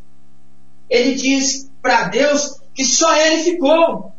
ele 0.89 1.13
diz 1.13 1.69
para 1.79 2.05
Deus 2.05 2.60
que 2.73 2.85
só 2.85 3.15
ele 3.15 3.43
ficou. 3.43 4.13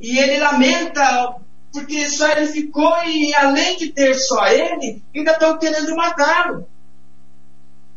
E 0.00 0.18
ele 0.18 0.38
lamenta 0.38 1.36
porque 1.72 2.08
só 2.08 2.30
ele 2.32 2.46
ficou 2.46 2.92
e 3.06 3.34
além 3.34 3.78
de 3.78 3.88
ter 3.92 4.14
só 4.14 4.46
ele, 4.46 5.02
ainda 5.14 5.32
estão 5.32 5.58
querendo 5.58 5.96
matá-lo. 5.96 6.66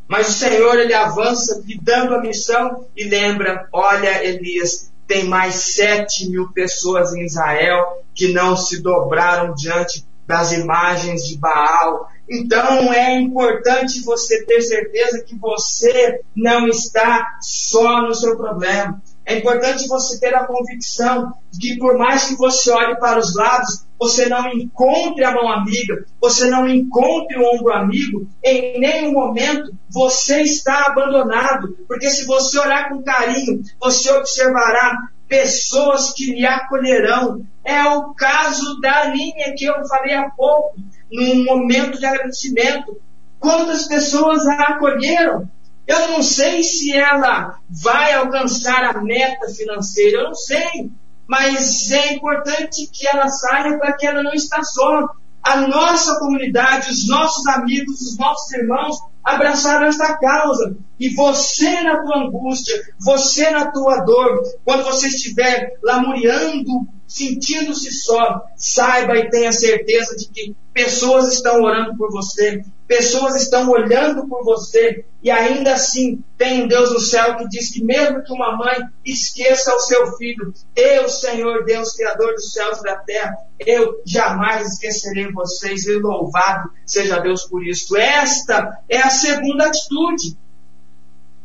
Mas 0.07 0.29
o 0.29 0.33
Senhor 0.33 0.79
ele 0.79 0.93
avança 0.93 1.61
lhe 1.65 1.77
dando 1.81 2.15
a 2.15 2.21
missão 2.21 2.85
e 2.95 3.05
lembra: 3.05 3.67
olha, 3.73 4.23
Elias, 4.23 4.91
tem 5.07 5.25
mais 5.25 5.55
sete 5.55 6.29
mil 6.29 6.51
pessoas 6.53 7.13
em 7.13 7.25
Israel 7.25 8.03
que 8.13 8.31
não 8.31 8.55
se 8.55 8.81
dobraram 8.81 9.53
diante 9.53 10.05
das 10.27 10.51
imagens 10.51 11.23
de 11.23 11.37
Baal. 11.37 12.09
Então 12.29 12.91
é 12.93 13.19
importante 13.19 14.01
você 14.03 14.43
ter 14.45 14.61
certeza 14.61 15.23
que 15.23 15.35
você 15.35 16.21
não 16.35 16.67
está 16.67 17.37
só 17.41 18.01
no 18.01 18.15
seu 18.15 18.37
problema. 18.37 19.01
É 19.25 19.39
importante 19.39 19.87
você 19.87 20.19
ter 20.19 20.35
a 20.35 20.45
convicção 20.45 21.33
de 21.51 21.59
que 21.59 21.79
por 21.79 21.97
mais 21.97 22.25
que 22.25 22.35
você 22.35 22.69
olhe 22.69 22.95
para 22.97 23.19
os 23.19 23.35
lados, 23.35 23.85
você 23.99 24.29
não 24.29 24.47
encontre 24.49 25.23
a 25.23 25.31
mão 25.31 25.51
amiga, 25.51 26.05
você 26.21 26.47
não 26.47 26.67
encontre 26.67 27.37
o 27.39 27.55
ombro 27.55 27.73
amigo, 27.73 28.27
em 28.43 28.79
nenhum 28.79 29.13
momento 29.13 29.73
você 29.89 30.41
está 30.41 30.85
abandonado. 30.85 31.75
Porque 31.87 32.09
se 32.09 32.25
você 32.25 32.59
olhar 32.59 32.89
com 32.89 33.01
carinho, 33.01 33.63
você 33.79 34.11
observará 34.11 34.95
pessoas 35.27 36.13
que 36.13 36.31
lhe 36.31 36.45
acolherão. 36.45 37.43
É 37.63 37.83
o 37.83 38.13
caso 38.13 38.79
da 38.79 39.05
linha 39.05 39.55
que 39.57 39.65
eu 39.65 39.73
falei 39.87 40.13
há 40.13 40.29
pouco, 40.29 40.75
num 41.11 41.43
momento 41.43 41.97
de 41.97 42.05
agradecimento. 42.05 43.01
Quantas 43.39 43.87
pessoas 43.87 44.45
a 44.45 44.73
acolheram? 44.73 45.49
Eu 45.87 46.07
não 46.09 46.23
sei 46.23 46.63
se 46.63 46.95
ela 46.95 47.59
vai 47.69 48.13
alcançar 48.13 48.95
a 48.95 49.01
meta 49.01 49.47
financeira, 49.49 50.19
eu 50.19 50.23
não 50.25 50.35
sei. 50.35 50.91
Mas 51.27 51.91
é 51.91 52.13
importante 52.13 52.89
que 52.91 53.07
ela 53.07 53.27
saia 53.27 53.77
para 53.77 53.93
que 53.93 54.05
ela 54.05 54.23
não 54.23 54.33
está 54.33 54.63
só. 54.63 55.07
A 55.43 55.57
nossa 55.57 56.17
comunidade, 56.19 56.89
os 56.89 57.07
nossos 57.07 57.45
amigos, 57.47 58.01
os 58.01 58.17
nossos 58.17 58.51
irmãos 58.53 58.97
abraçaram 59.23 59.87
esta 59.87 60.17
causa. 60.17 60.75
E 60.99 61.13
você 61.13 61.81
na 61.81 62.01
tua 62.01 62.23
angústia, 62.23 62.75
você 62.99 63.49
na 63.51 63.71
tua 63.71 63.99
dor, 64.01 64.41
quando 64.63 64.83
você 64.83 65.07
estiver 65.07 65.77
lamuriando, 65.83 66.87
sentindo-se 67.07 67.91
só, 67.91 68.41
saiba 68.55 69.17
e 69.17 69.29
tenha 69.29 69.51
certeza 69.51 70.15
de 70.15 70.29
que 70.29 70.55
pessoas 70.73 71.31
estão 71.33 71.61
orando 71.61 71.95
por 71.97 72.11
você, 72.11 72.63
pessoas 72.87 73.35
estão 73.35 73.69
olhando 73.69 74.27
por 74.27 74.43
você, 74.43 75.05
e 75.23 75.31
ainda 75.31 75.73
assim 75.73 76.23
tem 76.37 76.63
um 76.63 76.67
Deus 76.67 76.91
no 76.91 76.99
céu 76.99 77.35
que 77.37 77.47
diz 77.47 77.71
que 77.71 77.83
mesmo 77.83 78.23
que 78.23 78.31
uma 78.31 78.55
mãe 78.55 78.77
esqueça 79.03 79.73
o 79.73 79.79
seu 79.79 80.15
filho, 80.17 80.53
eu, 80.75 81.09
Senhor 81.09 81.65
Deus, 81.65 81.93
Criador 81.93 82.33
dos 82.33 82.53
céus 82.53 82.79
e 82.79 82.83
da 82.83 82.95
terra, 82.97 83.35
eu 83.59 84.01
jamais 84.05 84.73
esquecerei 84.73 85.31
vocês, 85.31 85.87
e 85.87 85.95
louvado 85.95 86.69
seja 86.85 87.19
Deus 87.19 87.43
por 87.45 87.65
isso. 87.65 87.97
Esta 87.97 88.79
é 88.87 88.97
a 88.97 89.09
segunda 89.09 89.65
atitude. 89.67 90.37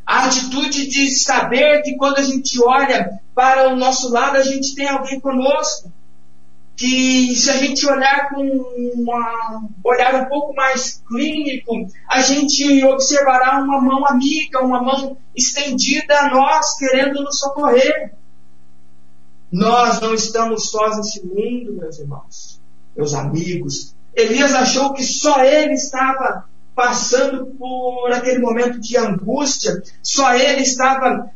A 0.04 0.26
atitude 0.26 0.88
de 0.88 1.10
saber 1.10 1.82
que 1.82 1.96
quando 1.96 2.18
a 2.18 2.22
gente 2.22 2.60
olha 2.62 3.20
para 3.34 3.72
o 3.72 3.76
nosso 3.76 4.10
lado, 4.12 4.36
a 4.36 4.42
gente 4.42 4.74
tem 4.74 4.88
alguém 4.88 5.20
conosco. 5.20 5.90
Que 6.80 7.36
se 7.36 7.50
a 7.50 7.56
gente 7.58 7.86
olhar 7.86 8.30
com 8.30 8.42
um 8.42 9.04
olhar 9.84 10.14
um 10.14 10.24
pouco 10.30 10.54
mais 10.54 11.02
clínico, 11.06 11.74
a 12.08 12.22
gente 12.22 12.82
observará 12.86 13.62
uma 13.62 13.82
mão 13.82 14.06
amiga, 14.06 14.64
uma 14.64 14.82
mão 14.82 15.18
estendida 15.36 16.18
a 16.18 16.30
nós, 16.30 16.78
querendo 16.78 17.22
nos 17.22 17.38
socorrer. 17.38 18.14
Nós 19.52 20.00
não 20.00 20.14
estamos 20.14 20.70
sós 20.70 20.96
nesse 20.96 21.22
mundo, 21.26 21.74
meus 21.78 21.98
irmãos, 21.98 22.62
meus 22.96 23.12
amigos. 23.12 23.94
Elias 24.14 24.54
achou 24.54 24.94
que 24.94 25.04
só 25.04 25.44
ele 25.44 25.74
estava 25.74 26.46
passando 26.74 27.44
por 27.58 28.10
aquele 28.10 28.38
momento 28.38 28.80
de 28.80 28.96
angústia, 28.96 29.82
só 30.02 30.32
ele 30.32 30.62
estava 30.62 31.30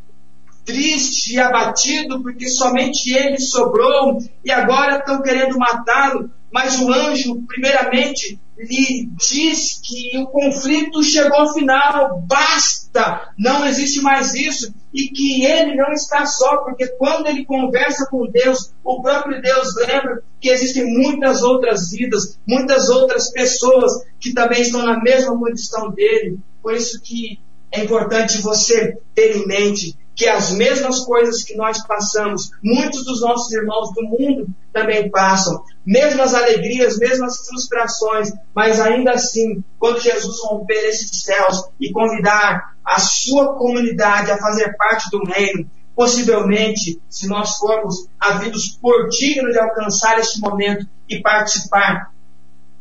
triste 0.65 1.35
e 1.35 1.41
abatido 1.41 2.23
porque 2.23 2.49
somente 2.49 3.13
ele 3.13 3.39
sobrou 3.39 4.19
e 4.45 4.51
agora 4.51 4.99
estão 4.99 5.23
querendo 5.23 5.59
matá-lo. 5.59 6.31
Mas 6.53 6.79
o 6.79 6.93
anjo, 6.93 7.43
primeiramente, 7.49 8.39
lhe 8.57 9.11
diz 9.17 9.81
que 9.83 10.17
o 10.19 10.27
conflito 10.27 11.03
chegou 11.03 11.41
ao 11.41 11.53
final, 11.53 12.23
basta, 12.23 13.33
não 13.37 13.67
existe 13.67 14.01
mais 14.01 14.35
isso, 14.35 14.73
e 14.93 15.09
que 15.09 15.45
ele 15.45 15.75
não 15.75 15.93
está 15.93 16.25
só, 16.25 16.59
porque 16.59 16.87
quando 16.97 17.27
ele 17.27 17.45
conversa 17.45 18.07
com 18.09 18.31
Deus, 18.31 18.73
o 18.85 19.03
próprio 19.03 19.43
Deus 19.43 19.75
lembra 19.75 20.23
que 20.41 20.49
existem 20.49 20.85
muitas 20.87 21.43
outras 21.43 21.91
vidas, 21.91 22.39
muitas 22.47 22.89
outras 22.89 23.33
pessoas 23.33 23.93
que 24.21 24.33
também 24.33 24.63
estão 24.63 24.87
na 24.87 25.01
mesma 25.03 25.37
condição 25.37 25.91
dele. 25.91 26.39
Por 26.63 26.75
isso 26.75 27.01
que 27.03 27.41
é 27.73 27.83
importante 27.83 28.41
você 28.41 28.97
ter 29.13 29.37
em 29.37 29.47
mente 29.49 29.99
que 30.15 30.29
as 30.29 30.53
mesmas 30.53 31.01
coisas 31.01 31.43
que 31.43 31.57
nós 31.57 31.85
passamos, 31.87 32.51
muitos 32.63 33.05
dos 33.05 33.21
nossos 33.21 33.53
irmãos 33.53 33.93
do 33.95 34.03
mundo 34.03 34.47
também 34.73 35.11
passam, 35.11 35.63
mesmas 35.85 36.35
alegrias, 36.35 36.99
mesmas 36.99 37.47
frustrações, 37.47 38.31
mas 38.55 38.81
ainda 38.81 39.13
assim, 39.13 39.63
quando 39.79 40.01
Jesus 40.01 40.37
romper 40.45 40.89
esses 40.89 41.23
céus 41.23 41.65
e 41.81 41.91
convidar 41.93 42.75
a 42.85 43.01
sua 43.01 43.55
comunidade 43.55 44.31
a 44.31 44.39
fazer 44.39 44.75
parte 44.77 45.11
do 45.11 45.25
reino, 45.25 45.69
possivelmente, 45.95 47.01
se 47.09 47.29
nós 47.29 47.57
formos 47.57 48.09
havidos 48.19 48.79
por 48.81 49.09
digno 49.09 49.51
de 49.51 49.59
alcançar 49.59 50.19
este 50.19 50.41
momento 50.41 50.87
e 51.09 51.21
participar 51.21 52.14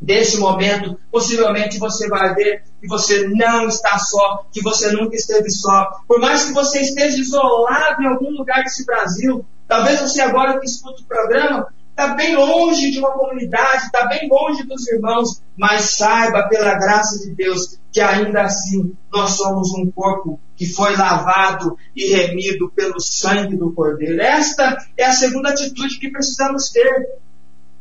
desse 0.00 0.38
momento, 0.38 0.98
possivelmente 1.10 1.78
você 1.78 2.08
vai 2.08 2.34
ver 2.34 2.62
que 2.80 2.86
você 2.86 3.26
não 3.28 3.66
está 3.66 3.98
só, 3.98 4.44
que 4.52 4.60
você 4.60 4.92
nunca 4.92 5.16
esteve 5.16 5.50
só. 5.50 5.88
Por 6.06 6.20
mais 6.20 6.44
que 6.44 6.52
você 6.52 6.80
esteja 6.80 7.18
isolado 7.18 8.02
em 8.02 8.06
algum 8.06 8.30
lugar 8.30 8.62
desse 8.62 8.84
Brasil, 8.84 9.44
talvez 9.66 10.00
você 10.00 10.20
agora 10.20 10.58
que 10.60 10.66
escuta 10.66 11.00
o 11.02 11.06
programa, 11.06 11.68
está 11.94 12.08
bem 12.14 12.34
longe 12.34 12.90
de 12.90 12.98
uma 12.98 13.12
comunidade, 13.12 13.84
está 13.84 14.06
bem 14.06 14.28
longe 14.28 14.64
dos 14.64 14.86
irmãos, 14.88 15.40
mas 15.56 15.96
saiba 15.96 16.48
pela 16.48 16.74
graça 16.74 17.18
de 17.20 17.34
Deus 17.34 17.78
que 17.92 18.00
ainda 18.00 18.42
assim 18.42 18.92
nós 19.12 19.36
somos 19.36 19.70
um 19.72 19.88
corpo 19.92 20.40
que 20.56 20.66
foi 20.66 20.96
lavado 20.96 21.78
e 21.94 22.12
remido 22.12 22.68
pelo 22.70 23.00
sangue 23.00 23.56
do 23.56 23.72
Cordeiro. 23.72 24.20
Esta 24.20 24.76
é 24.96 25.04
a 25.04 25.12
segunda 25.12 25.50
atitude 25.50 26.00
que 26.00 26.10
precisamos 26.10 26.70
ter. 26.70 27.08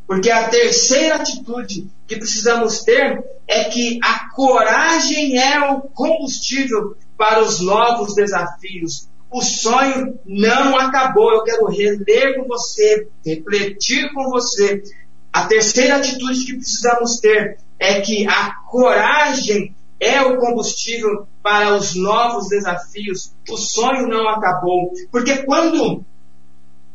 Porque 0.05 0.29
a 0.29 0.49
terceira 0.49 1.15
atitude 1.15 1.87
que 2.07 2.17
precisamos 2.17 2.83
ter 2.83 3.23
é 3.47 3.65
que 3.65 3.99
a 4.03 4.29
coragem 4.29 5.37
é 5.37 5.71
o 5.71 5.81
combustível 5.81 6.95
para 7.17 7.41
os 7.41 7.59
novos 7.61 8.13
desafios. 8.13 9.07
O 9.31 9.41
sonho 9.41 10.19
não 10.25 10.77
acabou. 10.77 11.33
Eu 11.33 11.43
quero 11.43 11.65
reler 11.67 12.37
com 12.37 12.47
você, 12.47 13.07
refletir 13.25 14.13
com 14.13 14.29
você. 14.29 14.83
A 15.31 15.45
terceira 15.45 15.97
atitude 15.97 16.45
que 16.45 16.55
precisamos 16.55 17.19
ter 17.19 17.57
é 17.79 18.01
que 18.01 18.27
a 18.27 18.55
coragem 18.69 19.75
é 19.99 20.21
o 20.21 20.37
combustível 20.37 21.27
para 21.41 21.75
os 21.75 21.95
novos 21.95 22.49
desafios. 22.49 23.33
O 23.49 23.57
sonho 23.57 24.07
não 24.07 24.27
acabou. 24.27 24.91
Porque 25.11 25.43
quando 25.43 26.05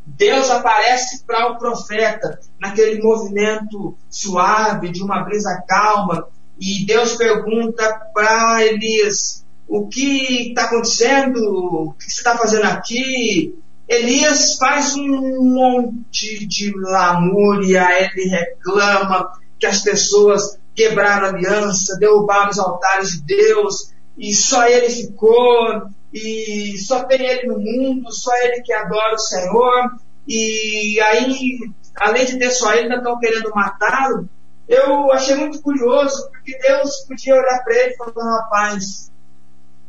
Deus 0.06 0.50
aparece 0.50 1.24
para 1.24 1.52
o 1.52 1.59
profeta 1.59 2.38
naquele 2.61 3.00
movimento 3.02 3.96
suave, 4.11 4.90
de 4.90 5.02
uma 5.02 5.22
brisa 5.22 5.62
calma, 5.66 6.26
e 6.61 6.84
Deus 6.84 7.14
pergunta 7.14 7.88
para 8.12 8.64
Elias: 8.66 9.44
O 9.66 9.86
que 9.86 10.48
está 10.48 10.64
acontecendo? 10.64 11.38
O 11.38 11.92
que 11.92 12.04
você 12.04 12.18
está 12.18 12.36
fazendo 12.36 12.64
aqui? 12.64 13.56
Elias 13.88 14.56
faz 14.56 14.94
um 14.96 15.42
monte 15.54 16.46
de 16.46 16.72
lamúria, 16.76 17.86
ele 18.00 18.28
reclama 18.28 19.32
que 19.59 19.66
as 19.66 19.82
pessoas 19.82 20.59
quebraram 20.74 21.26
a 21.26 21.28
aliança, 21.30 21.96
derrubaram 21.98 22.50
os 22.50 22.59
altares 22.59 23.12
de 23.12 23.22
Deus, 23.22 23.92
e 24.16 24.34
só 24.34 24.68
ele 24.68 24.90
ficou, 24.90 25.88
e 26.12 26.76
só 26.78 27.04
tem 27.04 27.20
ele 27.20 27.48
no 27.48 27.59
mundo, 27.59 28.12
só 28.12 28.30
ele 28.44 28.62
que 28.62 28.72
adora 28.72 29.14
o 29.14 29.18
Senhor, 29.18 29.90
e 30.28 31.00
aí, 31.00 31.59
além 32.01 32.24
de 32.24 32.38
ter 32.38 32.51
só 32.51 32.72
ele, 32.72 32.84
ainda 32.84 32.96
estão 32.96 33.18
querendo 33.18 33.51
matá-lo. 33.55 34.28
Eu 34.68 35.11
achei 35.12 35.34
muito 35.34 35.62
curioso, 35.62 36.28
porque 36.30 36.59
Deus 36.59 36.90
podia 37.07 37.34
olhar 37.34 37.62
para 37.64 37.74
ele 37.74 37.94
e 37.94 37.96
falar, 37.96 38.42
rapaz, 38.42 39.11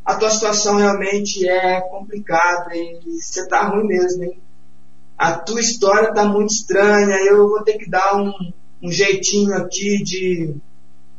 a 0.05 0.15
tua 0.15 0.29
situação 0.29 0.77
realmente 0.77 1.47
é 1.47 1.81
complicada 1.81 2.75
e 2.75 2.99
você 3.05 3.47
tá 3.47 3.63
ruim 3.63 3.87
mesmo, 3.87 4.23
hein? 4.23 4.39
A 5.17 5.33
tua 5.33 5.59
história 5.59 6.13
tá 6.13 6.23
muito 6.23 6.53
estranha, 6.53 7.15
eu 7.25 7.49
vou 7.49 7.61
ter 7.61 7.77
que 7.77 7.89
dar 7.89 8.15
um, 8.15 8.31
um 8.81 8.89
jeitinho 8.89 9.53
aqui 9.55 10.01
de 10.01 10.55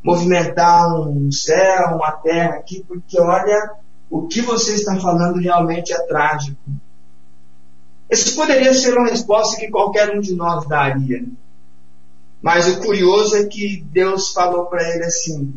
movimentar 0.03 0.99
um 0.99 1.31
céu, 1.31 1.95
uma 1.95 2.11
terra 2.13 2.55
aqui, 2.55 2.83
porque 2.87 3.19
olha, 3.21 3.75
o 4.09 4.27
que 4.27 4.41
você 4.41 4.73
está 4.73 4.99
falando 4.99 5.39
realmente 5.39 5.93
é 5.93 6.07
trágico. 6.07 6.59
Essa 8.11 8.35
poderia 8.35 8.73
ser 8.73 8.93
uma 8.97 9.07
resposta 9.07 9.57
que 9.57 9.71
qualquer 9.71 10.13
um 10.13 10.19
de 10.19 10.35
nós 10.35 10.67
daria. 10.67 11.23
Mas 12.41 12.67
o 12.67 12.81
curioso 12.81 13.37
é 13.37 13.45
que 13.45 13.81
Deus 13.89 14.33
falou 14.33 14.65
para 14.65 14.83
ele 14.93 15.05
assim: 15.05 15.53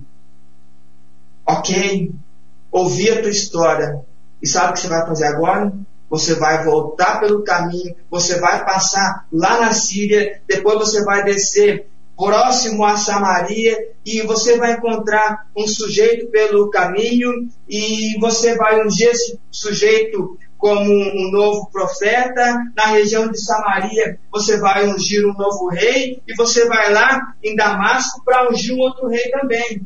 Ok, 1.44 2.12
ouvi 2.70 3.10
a 3.10 3.20
tua 3.20 3.30
história. 3.30 4.00
E 4.40 4.46
sabe 4.46 4.70
o 4.70 4.72
que 4.74 4.80
você 4.82 4.88
vai 4.88 5.04
fazer 5.04 5.24
agora? 5.24 5.72
Você 6.08 6.34
vai 6.34 6.62
voltar 6.64 7.18
pelo 7.18 7.42
caminho, 7.42 7.96
você 8.08 8.38
vai 8.38 8.64
passar 8.64 9.26
lá 9.32 9.60
na 9.60 9.72
Síria, 9.72 10.40
depois 10.46 10.78
você 10.78 11.02
vai 11.02 11.24
descer 11.24 11.88
próximo 12.16 12.84
a 12.84 12.96
Samaria 12.96 13.76
e 14.04 14.22
você 14.22 14.56
vai 14.58 14.74
encontrar 14.74 15.48
um 15.56 15.66
sujeito 15.66 16.28
pelo 16.28 16.70
caminho 16.70 17.48
e 17.68 18.16
você 18.20 18.54
vai 18.54 18.86
ungir 18.86 19.08
esse 19.08 19.40
sujeito 19.50 20.38
como 20.64 20.90
um 20.90 21.30
novo 21.30 21.68
profeta. 21.70 22.58
Na 22.74 22.86
região 22.86 23.30
de 23.30 23.38
Samaria, 23.38 24.18
você 24.32 24.56
vai 24.56 24.88
ungir 24.88 25.22
um 25.26 25.34
novo 25.34 25.68
rei 25.68 26.22
e 26.26 26.34
você 26.34 26.64
vai 26.64 26.90
lá 26.90 27.34
em 27.42 27.54
Damasco 27.54 28.24
para 28.24 28.50
ungir 28.50 28.74
um 28.74 28.78
outro 28.78 29.06
rei 29.06 29.30
também. 29.30 29.82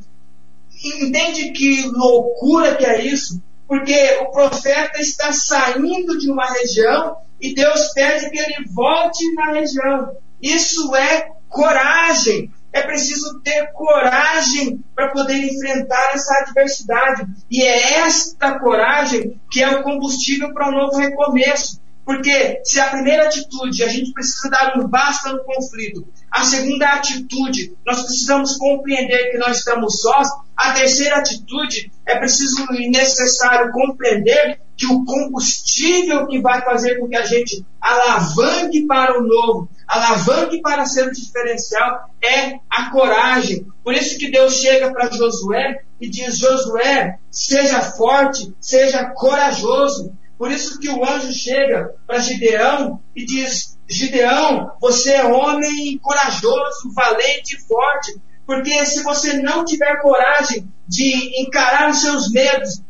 Entende 1.02 1.50
que 1.50 1.82
loucura 1.88 2.76
que 2.76 2.86
é 2.86 3.04
isso? 3.04 3.42
Porque 3.66 4.20
o 4.22 4.30
profeta 4.30 5.00
está 5.00 5.32
saindo 5.32 6.16
de 6.16 6.30
uma 6.30 6.46
região 6.46 7.16
e 7.40 7.52
Deus 7.52 7.88
pede 7.92 8.30
que 8.30 8.38
ele 8.38 8.68
volte 8.72 9.34
na 9.34 9.50
região. 9.54 10.12
Isso 10.40 10.94
é 10.94 11.28
coragem. 11.48 12.52
É 12.72 12.82
preciso 12.82 13.40
ter 13.40 13.72
coragem 13.72 14.84
para 14.94 15.08
poder 15.08 15.38
enfrentar 15.38 16.10
essa 16.14 16.38
adversidade. 16.40 17.26
E 17.50 17.62
é 17.62 18.00
esta 18.00 18.58
coragem 18.58 19.40
que 19.50 19.62
é 19.62 19.68
o 19.70 19.82
combustível 19.82 20.52
para 20.52 20.68
um 20.68 20.72
novo 20.72 20.96
recomeço. 20.96 21.80
Porque 22.04 22.62
se 22.64 22.80
a 22.80 22.88
primeira 22.88 23.26
atitude 23.26 23.84
a 23.84 23.88
gente 23.88 24.12
precisa 24.14 24.48
dar 24.48 24.78
um 24.78 24.88
basta 24.88 25.30
no 25.30 25.44
conflito, 25.44 26.08
a 26.30 26.42
segunda 26.42 26.88
atitude 26.94 27.76
nós 27.86 28.00
precisamos 28.00 28.56
compreender 28.56 29.30
que 29.30 29.36
nós 29.36 29.58
estamos 29.58 30.00
sós, 30.00 30.26
a 30.56 30.72
terceira 30.72 31.16
atitude 31.16 31.92
é 32.06 32.18
preciso 32.18 32.66
e 32.72 32.90
necessário 32.90 33.70
compreender 33.72 34.58
que 34.74 34.86
o 34.86 35.04
combustível 35.04 36.26
que 36.26 36.40
vai 36.40 36.62
fazer 36.62 36.98
com 36.98 37.08
que 37.08 37.16
a 37.16 37.26
gente 37.26 37.62
alavanque 37.78 38.86
para 38.86 39.18
o 39.18 39.26
novo, 39.26 39.68
alavanque 39.88 40.60
para 40.60 40.84
ser 40.84 41.08
o 41.08 41.12
diferencial 41.12 42.10
é 42.22 42.60
a 42.68 42.90
coragem. 42.90 43.66
Por 43.82 43.94
isso 43.94 44.18
que 44.18 44.30
Deus 44.30 44.56
chega 44.56 44.92
para 44.92 45.10
Josué 45.10 45.80
e 45.98 46.10
diz: 46.10 46.38
Josué, 46.38 47.18
seja 47.30 47.80
forte, 47.80 48.54
seja 48.60 49.06
corajoso. 49.06 50.12
Por 50.36 50.52
isso 50.52 50.78
que 50.78 50.88
o 50.88 51.04
anjo 51.04 51.32
chega 51.32 51.94
para 52.06 52.20
Gideão 52.20 53.00
e 53.16 53.24
diz: 53.24 53.78
Gideão, 53.88 54.72
você 54.78 55.14
é 55.14 55.24
homem 55.24 55.98
corajoso, 55.98 56.92
valente 56.94 57.56
e 57.56 57.60
forte. 57.60 58.20
Porque 58.46 58.84
se 58.86 59.02
você 59.02 59.34
não 59.42 59.64
tiver 59.64 60.00
coragem 60.00 60.70
de 60.86 61.42
encarar 61.42 61.90
os 61.90 62.00
seus 62.00 62.30
medos, 62.30 62.82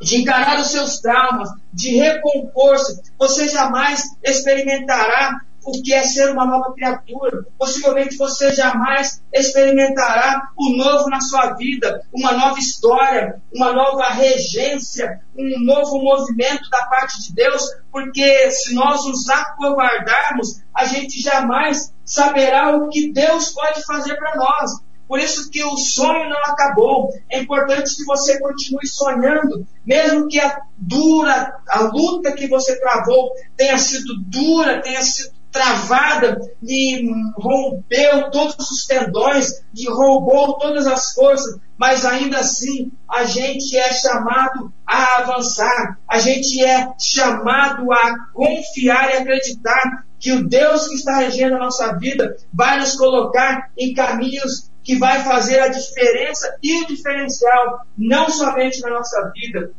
de 0.00 0.16
encarar 0.16 0.58
os 0.58 0.68
seus 0.68 0.98
traumas, 1.00 1.48
de 1.72 1.96
recompor-se, 1.96 3.00
você 3.18 3.48
jamais 3.48 4.02
experimentará 4.24 5.40
o 5.64 5.82
que 5.82 5.92
é 5.92 6.02
ser 6.02 6.30
uma 6.30 6.46
nova 6.46 6.72
criatura. 6.74 7.44
Possivelmente 7.58 8.16
você 8.16 8.52
jamais 8.52 9.22
experimentará 9.32 10.50
o 10.56 10.76
novo 10.76 11.08
na 11.08 11.20
sua 11.20 11.54
vida, 11.54 12.02
uma 12.12 12.32
nova 12.32 12.58
história, 12.58 13.40
uma 13.54 13.72
nova 13.72 14.08
regência, 14.08 15.20
um 15.36 15.64
novo 15.64 15.98
movimento 15.98 16.68
da 16.70 16.86
parte 16.86 17.22
de 17.22 17.34
Deus, 17.34 17.62
porque 17.90 18.50
se 18.50 18.74
nós 18.74 19.04
nos 19.04 19.28
acovardarmos, 19.28 20.60
a 20.74 20.84
gente 20.84 21.20
jamais 21.20 21.92
saberá 22.04 22.76
o 22.76 22.88
que 22.88 23.12
Deus 23.12 23.50
pode 23.50 23.84
fazer 23.84 24.16
para 24.16 24.36
nós. 24.36 24.80
Por 25.10 25.18
isso 25.18 25.50
que 25.50 25.60
o 25.64 25.76
sonho 25.76 26.30
não 26.30 26.38
acabou. 26.38 27.10
É 27.28 27.40
importante 27.40 27.96
que 27.96 28.04
você 28.04 28.38
continue 28.38 28.86
sonhando, 28.86 29.66
mesmo 29.84 30.28
que 30.28 30.38
a 30.38 30.56
dura, 30.78 31.52
a 31.68 31.80
luta 31.80 32.30
que 32.30 32.46
você 32.46 32.78
travou 32.78 33.32
tenha 33.56 33.76
sido 33.76 34.14
dura, 34.28 34.80
tenha 34.80 35.02
sido 35.02 35.39
travada, 35.50 36.38
lhe 36.62 37.10
rompeu 37.36 38.30
todos 38.30 38.70
os 38.70 38.86
tendões, 38.86 39.64
lhe 39.74 39.88
roubou 39.88 40.58
todas 40.58 40.86
as 40.86 41.12
forças, 41.12 41.58
mas 41.76 42.04
ainda 42.04 42.38
assim 42.38 42.92
a 43.08 43.24
gente 43.24 43.76
é 43.76 43.92
chamado 43.92 44.72
a 44.86 45.20
avançar, 45.22 45.98
a 46.08 46.18
gente 46.18 46.64
é 46.64 46.88
chamado 47.00 47.90
a 47.92 48.26
confiar 48.32 49.10
e 49.10 49.16
acreditar 49.18 50.04
que 50.18 50.32
o 50.32 50.46
Deus 50.46 50.86
que 50.86 50.94
está 50.94 51.16
regendo 51.16 51.56
a 51.56 51.60
nossa 51.60 51.96
vida 51.96 52.36
vai 52.52 52.78
nos 52.78 52.94
colocar 52.94 53.70
em 53.76 53.94
caminhos 53.94 54.70
que 54.84 54.96
vai 54.96 55.24
fazer 55.24 55.60
a 55.60 55.68
diferença 55.68 56.56
e 56.62 56.82
o 56.82 56.86
diferencial, 56.86 57.80
não 57.96 58.28
somente 58.28 58.80
na 58.80 58.90
nossa 58.90 59.32
vida, 59.34 59.72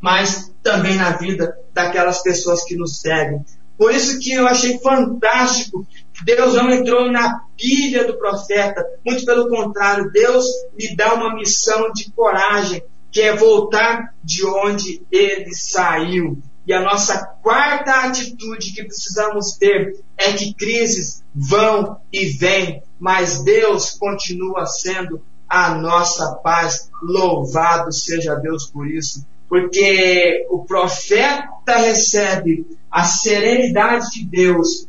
mas 0.00 0.52
também 0.62 0.96
na 0.96 1.10
vida 1.10 1.56
daquelas 1.72 2.22
pessoas 2.22 2.64
que 2.64 2.76
nos 2.76 3.00
seguem. 3.00 3.44
Por 3.78 3.94
isso 3.94 4.18
que 4.18 4.32
eu 4.32 4.46
achei 4.46 4.76
fantástico. 4.80 5.86
Deus 6.24 6.54
não 6.54 6.68
entrou 6.72 7.10
na 7.12 7.40
pilha 7.56 8.04
do 8.04 8.18
profeta. 8.18 8.84
Muito 9.06 9.24
pelo 9.24 9.48
contrário, 9.48 10.10
Deus 10.10 10.44
lhe 10.76 10.96
dá 10.96 11.14
uma 11.14 11.34
missão 11.36 11.92
de 11.92 12.10
coragem, 12.10 12.82
que 13.12 13.20
é 13.20 13.36
voltar 13.36 14.12
de 14.22 14.44
onde 14.44 15.00
ele 15.12 15.54
saiu. 15.54 16.42
E 16.66 16.72
a 16.72 16.82
nossa 16.82 17.24
quarta 17.42 18.02
atitude 18.02 18.72
que 18.74 18.84
precisamos 18.84 19.52
ter 19.56 20.00
é 20.18 20.32
que 20.32 20.52
crises 20.52 21.22
vão 21.32 21.98
e 22.12 22.26
vêm, 22.26 22.82
mas 22.98 23.42
Deus 23.42 23.92
continua 23.92 24.66
sendo 24.66 25.22
a 25.48 25.74
nossa 25.76 26.34
paz. 26.42 26.90
Louvado 27.00 27.90
seja 27.92 28.34
Deus 28.34 28.66
por 28.66 28.86
isso. 28.86 29.24
Porque 29.48 30.46
o 30.50 30.64
profeta 30.64 31.76
recebe 31.76 32.66
a 32.90 33.04
serenidade 33.04 34.10
de 34.12 34.24
Deus 34.26 34.86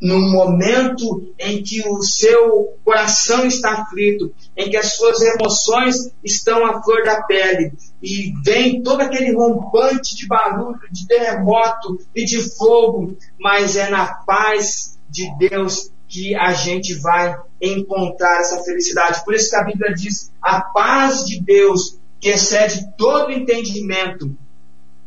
no 0.00 0.20
momento 0.20 1.32
em 1.38 1.62
que 1.62 1.88
o 1.88 2.02
seu 2.02 2.74
coração 2.84 3.46
está 3.46 3.72
aflito, 3.72 4.32
em 4.56 4.68
que 4.68 4.76
as 4.76 4.94
suas 4.94 5.20
emoções 5.22 6.10
estão 6.22 6.66
à 6.66 6.82
flor 6.82 7.02
da 7.02 7.22
pele, 7.22 7.72
e 8.02 8.32
vem 8.44 8.82
todo 8.82 9.00
aquele 9.00 9.34
rompante 9.34 10.14
de 10.14 10.26
barulho, 10.26 10.78
de 10.90 11.06
terremoto 11.06 11.98
e 12.14 12.24
de 12.24 12.42
fogo, 12.56 13.16
mas 13.40 13.76
é 13.76 13.88
na 13.88 14.06
paz 14.06 14.98
de 15.08 15.30
Deus 15.38 15.90
que 16.08 16.36
a 16.36 16.52
gente 16.52 16.94
vai 16.94 17.34
encontrar 17.60 18.40
essa 18.40 18.62
felicidade. 18.62 19.24
Por 19.24 19.34
isso 19.34 19.50
que 19.50 19.56
a 19.56 19.64
Bíblia 19.64 19.94
diz: 19.94 20.30
a 20.40 20.60
paz 20.60 21.24
de 21.24 21.40
Deus, 21.40 21.98
que 22.20 22.30
excede 22.30 22.88
todo 22.96 23.32
entendimento, 23.32 24.36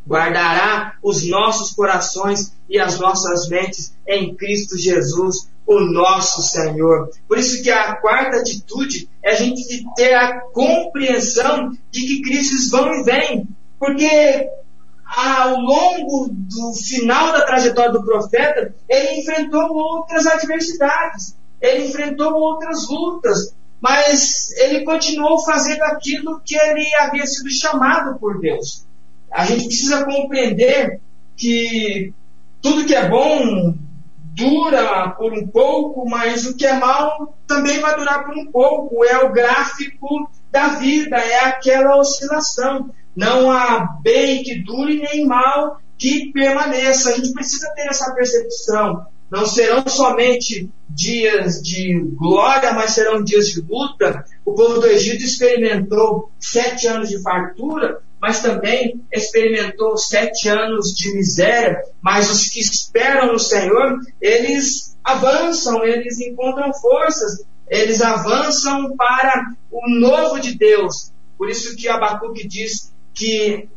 guardará 0.07 0.95
os 1.03 1.27
nossos 1.27 1.71
corações 1.71 2.53
e 2.69 2.79
as 2.79 2.99
nossas 2.99 3.47
mentes 3.49 3.93
em 4.07 4.35
Cristo 4.35 4.77
Jesus, 4.77 5.49
o 5.65 5.79
nosso 5.79 6.41
Senhor. 6.41 7.09
Por 7.27 7.37
isso 7.37 7.61
que 7.61 7.69
a 7.69 7.95
quarta 7.95 8.37
atitude 8.37 9.07
é 9.23 9.31
a 9.31 9.35
gente 9.35 9.61
ter 9.95 10.13
a 10.15 10.41
compreensão 10.51 11.71
de 11.91 12.01
que 12.01 12.21
crises 12.23 12.71
vão 12.71 12.91
e 12.91 13.03
vêm. 13.03 13.47
Porque 13.77 14.49
ao 15.05 15.59
longo 15.59 16.29
do 16.31 16.73
final 16.73 17.31
da 17.31 17.45
trajetória 17.45 17.91
do 17.91 18.03
profeta, 18.03 18.73
ele 18.87 19.19
enfrentou 19.21 19.71
outras 19.71 20.25
adversidades, 20.25 21.35
ele 21.61 21.87
enfrentou 21.87 22.33
outras 22.33 22.87
lutas, 22.89 23.53
mas 23.81 24.51
ele 24.57 24.83
continuou 24.83 25.43
fazendo 25.43 25.83
aquilo 25.83 26.41
que 26.43 26.55
ele 26.55 26.85
havia 26.95 27.25
sido 27.25 27.49
chamado 27.49 28.19
por 28.19 28.39
Deus. 28.39 28.85
A 29.31 29.45
gente 29.45 29.65
precisa 29.65 30.05
compreender 30.05 30.99
que 31.37 32.13
tudo 32.61 32.85
que 32.85 32.93
é 32.93 33.07
bom 33.07 33.73
dura 34.35 35.09
por 35.11 35.33
um 35.33 35.47
pouco, 35.47 36.07
mas 36.09 36.45
o 36.45 36.55
que 36.55 36.65
é 36.65 36.73
mal 36.73 37.35
também 37.47 37.79
vai 37.79 37.95
durar 37.95 38.25
por 38.25 38.37
um 38.37 38.45
pouco. 38.51 39.03
É 39.05 39.17
o 39.19 39.31
gráfico 39.31 40.29
da 40.51 40.69
vida, 40.69 41.17
é 41.17 41.45
aquela 41.45 41.97
oscilação. 41.97 42.89
Não 43.15 43.51
há 43.51 43.97
bem 44.01 44.43
que 44.43 44.63
dure 44.63 44.99
nem 44.99 45.25
mal 45.25 45.79
que 45.97 46.31
permaneça. 46.31 47.09
A 47.09 47.15
gente 47.15 47.33
precisa 47.33 47.71
ter 47.75 47.87
essa 47.87 48.13
percepção. 48.13 49.05
Não 49.29 49.45
serão 49.45 49.87
somente 49.87 50.69
dias 50.89 51.61
de 51.61 51.99
glória, 52.15 52.73
mas 52.73 52.91
serão 52.91 53.23
dias 53.23 53.49
de 53.49 53.61
luta. 53.61 54.25
O 54.43 54.53
povo 54.53 54.79
do 54.79 54.87
Egito 54.87 55.23
experimentou 55.23 56.31
sete 56.39 56.87
anos 56.87 57.09
de 57.09 57.21
fartura, 57.21 58.01
mas 58.19 58.41
também 58.41 59.01
experimentou 59.13 59.97
sete 59.97 60.49
anos 60.49 60.93
de 60.95 61.13
miséria. 61.13 61.81
Mas 62.01 62.29
os 62.29 62.49
que 62.49 62.59
esperam 62.59 63.31
no 63.31 63.39
Senhor, 63.39 63.99
eles 64.19 64.97
avançam, 65.03 65.83
eles 65.85 66.19
encontram 66.19 66.73
forças, 66.73 67.43
eles 67.67 68.01
avançam 68.01 68.95
para 68.97 69.53
o 69.71 69.89
novo 69.99 70.39
de 70.39 70.55
Deus. 70.55 71.11
Por 71.37 71.49
isso 71.49 71.75
que 71.75 71.87
Abacuque 71.87 72.47
diz 72.47 72.91
que 73.13 73.69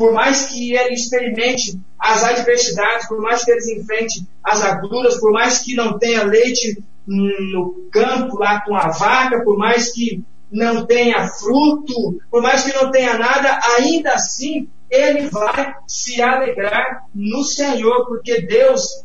por 0.00 0.14
mais 0.14 0.46
que 0.46 0.72
ele 0.72 0.94
experimente 0.94 1.78
as 1.98 2.24
adversidades, 2.24 3.06
por 3.06 3.20
mais 3.20 3.44
que 3.44 3.50
ele 3.50 3.78
enfrente 3.78 4.26
as 4.42 4.62
agruras, 4.62 5.20
por 5.20 5.30
mais 5.30 5.58
que 5.58 5.74
não 5.74 5.98
tenha 5.98 6.24
leite 6.24 6.82
no 7.06 7.86
campo 7.92 8.38
lá 8.38 8.62
com 8.62 8.74
a 8.74 8.88
vaca, 8.88 9.44
por 9.44 9.58
mais 9.58 9.92
que 9.92 10.24
não 10.50 10.86
tenha 10.86 11.28
fruto, 11.28 12.18
por 12.30 12.40
mais 12.40 12.64
que 12.64 12.72
não 12.82 12.90
tenha 12.90 13.18
nada, 13.18 13.60
ainda 13.76 14.14
assim 14.14 14.70
ele 14.88 15.28
vai 15.28 15.74
se 15.86 16.22
alegrar 16.22 17.04
no 17.14 17.44
Senhor, 17.44 18.06
porque 18.06 18.40
Deus 18.46 19.04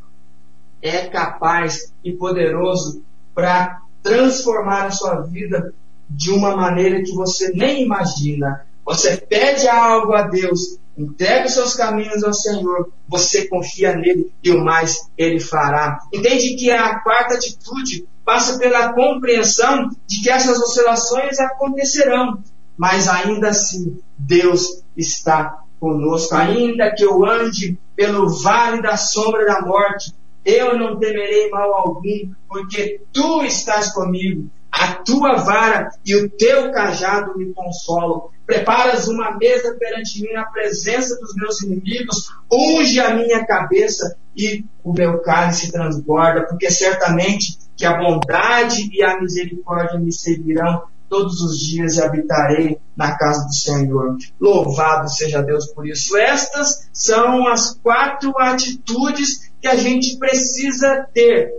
é 0.81 1.07
capaz 1.07 1.93
e 2.05 2.13
poderoso 2.13 3.03
para 3.33 3.81
transformar 4.01 4.85
a 4.85 4.91
sua 4.91 5.23
vida 5.23 5.73
de 6.09 6.31
uma 6.31 6.55
maneira 6.55 7.03
que 7.03 7.11
você 7.11 7.51
nem 7.53 7.83
imagina. 7.83 8.65
Você 8.85 9.17
pede 9.17 9.67
algo 9.67 10.13
a 10.13 10.23
Deus, 10.23 10.77
entrega 10.95 11.47
os 11.47 11.53
seus 11.53 11.73
caminhos 11.73 12.23
ao 12.23 12.33
Senhor, 12.33 12.91
você 13.07 13.47
confia 13.47 13.95
nele 13.95 14.31
e 14.43 14.51
o 14.51 14.63
mais 14.63 15.09
ele 15.17 15.39
fará. 15.39 15.99
Entende 16.13 16.55
que 16.55 16.69
a 16.69 16.99
quarta 16.99 17.33
atitude 17.33 18.07
passa 18.23 18.57
pela 18.59 18.93
compreensão 18.93 19.89
de 20.07 20.21
que 20.21 20.29
essas 20.29 20.59
oscilações 20.59 21.39
acontecerão, 21.39 22.43
mas 22.77 23.07
ainda 23.07 23.49
assim 23.49 23.99
Deus 24.17 24.83
está 24.95 25.59
conosco. 25.79 26.35
Ainda 26.35 26.93
que 26.93 27.03
eu 27.03 27.25
ande 27.25 27.77
pelo 27.95 28.29
vale 28.29 28.81
da 28.81 28.97
sombra 28.97 29.45
da 29.45 29.61
morte, 29.61 30.13
eu 30.43 30.77
não 30.77 30.99
temerei 30.99 31.49
mal 31.49 31.73
algum, 31.73 32.31
porque 32.47 33.01
tu 33.11 33.43
estás 33.43 33.91
comigo. 33.93 34.47
A 34.77 34.95
tua 34.95 35.35
vara 35.37 35.89
e 36.05 36.15
o 36.15 36.29
teu 36.29 36.71
cajado 36.71 37.37
me 37.37 37.53
consolam. 37.53 38.29
Preparas 38.45 39.07
uma 39.07 39.37
mesa 39.37 39.75
perante 39.79 40.21
mim 40.21 40.33
na 40.33 40.45
presença 40.45 41.17
dos 41.19 41.33
meus 41.35 41.61
inimigos, 41.63 42.29
unge 42.51 42.99
a 42.99 43.15
minha 43.15 43.45
cabeça 43.45 44.17
e 44.35 44.65
o 44.83 44.91
meu 44.93 45.19
cálice 45.21 45.71
transborda, 45.71 46.45
porque 46.45 46.69
certamente 46.69 47.57
que 47.75 47.85
a 47.85 47.97
bondade 47.97 48.89
e 48.91 49.01
a 49.01 49.19
misericórdia 49.19 49.97
me 49.97 50.11
seguirão 50.11 50.83
todos 51.09 51.39
os 51.39 51.57
dias 51.59 51.95
e 51.95 52.01
habitarei 52.01 52.77
na 52.95 53.17
casa 53.17 53.45
do 53.45 53.53
Senhor. 53.53 54.17
Louvado 54.39 55.09
seja 55.09 55.41
Deus 55.41 55.67
por 55.67 55.87
isso. 55.87 56.17
Estas 56.17 56.89
são 56.91 57.47
as 57.47 57.75
quatro 57.75 58.37
atitudes 58.37 59.51
que 59.61 59.67
a 59.67 59.75
gente 59.75 60.17
precisa 60.17 61.07
ter 61.13 61.51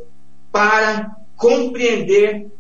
para 0.53 1.17
compreender 1.37 2.51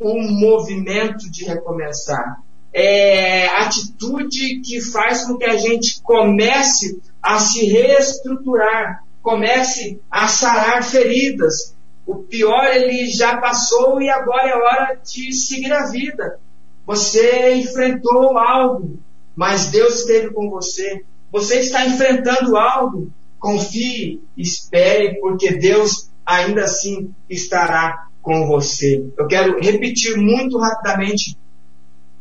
o 0.00 0.18
movimento 0.18 1.30
de 1.30 1.44
recomeçar. 1.44 2.42
É 2.72 3.46
atitude 3.48 4.60
que 4.60 4.80
faz 4.80 5.24
com 5.26 5.36
que 5.36 5.44
a 5.44 5.56
gente 5.56 6.00
comece 6.02 7.00
a 7.22 7.38
se 7.38 7.66
reestruturar, 7.66 9.04
comece 9.22 10.00
a 10.10 10.26
sarar 10.28 10.82
feridas, 10.82 11.74
o 12.06 12.16
pior 12.16 12.64
ele 12.74 13.08
já 13.10 13.36
passou 13.36 14.00
e 14.00 14.08
agora 14.10 14.48
é 14.48 14.56
hora 14.56 15.00
de 15.04 15.32
seguir 15.32 15.72
a 15.72 15.86
vida. 15.86 16.40
Você 16.84 17.54
enfrentou 17.54 18.36
algo, 18.36 18.98
mas 19.36 19.66
Deus 19.66 20.00
esteve 20.00 20.32
com 20.32 20.50
você. 20.50 21.04
Você 21.30 21.60
está 21.60 21.86
enfrentando 21.86 22.56
algo. 22.56 23.12
Confie, 23.38 24.20
espere, 24.36 25.20
porque 25.20 25.52
Deus 25.52 26.10
ainda 26.26 26.64
assim 26.64 27.14
estará 27.28 28.09
com 28.30 28.46
você. 28.46 29.04
Eu 29.18 29.26
quero 29.26 29.58
repetir 29.60 30.16
muito 30.16 30.56
rapidamente 30.56 31.36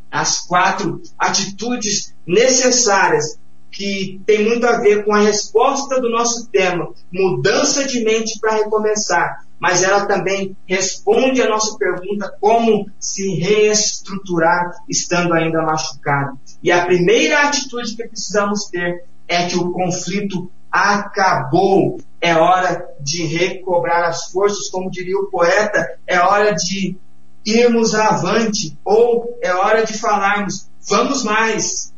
as 0.10 0.40
quatro 0.40 1.00
atitudes 1.20 2.16
necessárias 2.26 3.38
que 3.70 4.20
tem 4.26 4.44
muito 4.44 4.66
a 4.66 4.80
ver 4.80 5.06
com 5.06 5.14
a 5.14 5.20
resposta 5.20 6.02
do 6.02 6.10
nosso 6.10 6.50
tema, 6.50 6.92
mudança 7.14 7.86
de 7.86 8.04
mente 8.04 8.40
para 8.40 8.56
recomeçar 8.56 9.48
mas 9.60 9.84
ela 9.84 10.06
também 10.06 10.56
responde 10.66 11.42
a 11.42 11.50
nossa 11.50 11.78
pergunta 11.78 12.34
como 12.40 12.90
se 12.98 13.36
reestruturar 13.36 14.72
estando 14.88 15.34
ainda 15.34 15.62
machucado. 15.62 16.40
E 16.64 16.72
a 16.72 16.86
primeira 16.86 17.42
atitude 17.42 17.94
que 17.94 18.08
precisamos 18.08 18.70
ter 18.72 19.04
é 19.28 19.48
que 19.48 19.58
o 19.58 19.74
conflito 19.74 20.50
acabou. 20.72 22.00
É 22.22 22.36
hora 22.36 22.86
de 23.00 23.26
recobrar 23.26 24.10
as 24.10 24.26
forças, 24.26 24.70
como 24.70 24.92
diria 24.92 25.18
o 25.18 25.30
poeta, 25.30 25.98
é 26.06 26.20
hora 26.20 26.54
de 26.54 26.98
irmos 27.46 27.96
avante, 27.96 28.78
ou 28.84 29.38
é 29.42 29.54
hora 29.54 29.86
de 29.86 29.98
falarmos, 29.98 30.68
vamos 30.88 31.24
mais. 31.24 31.94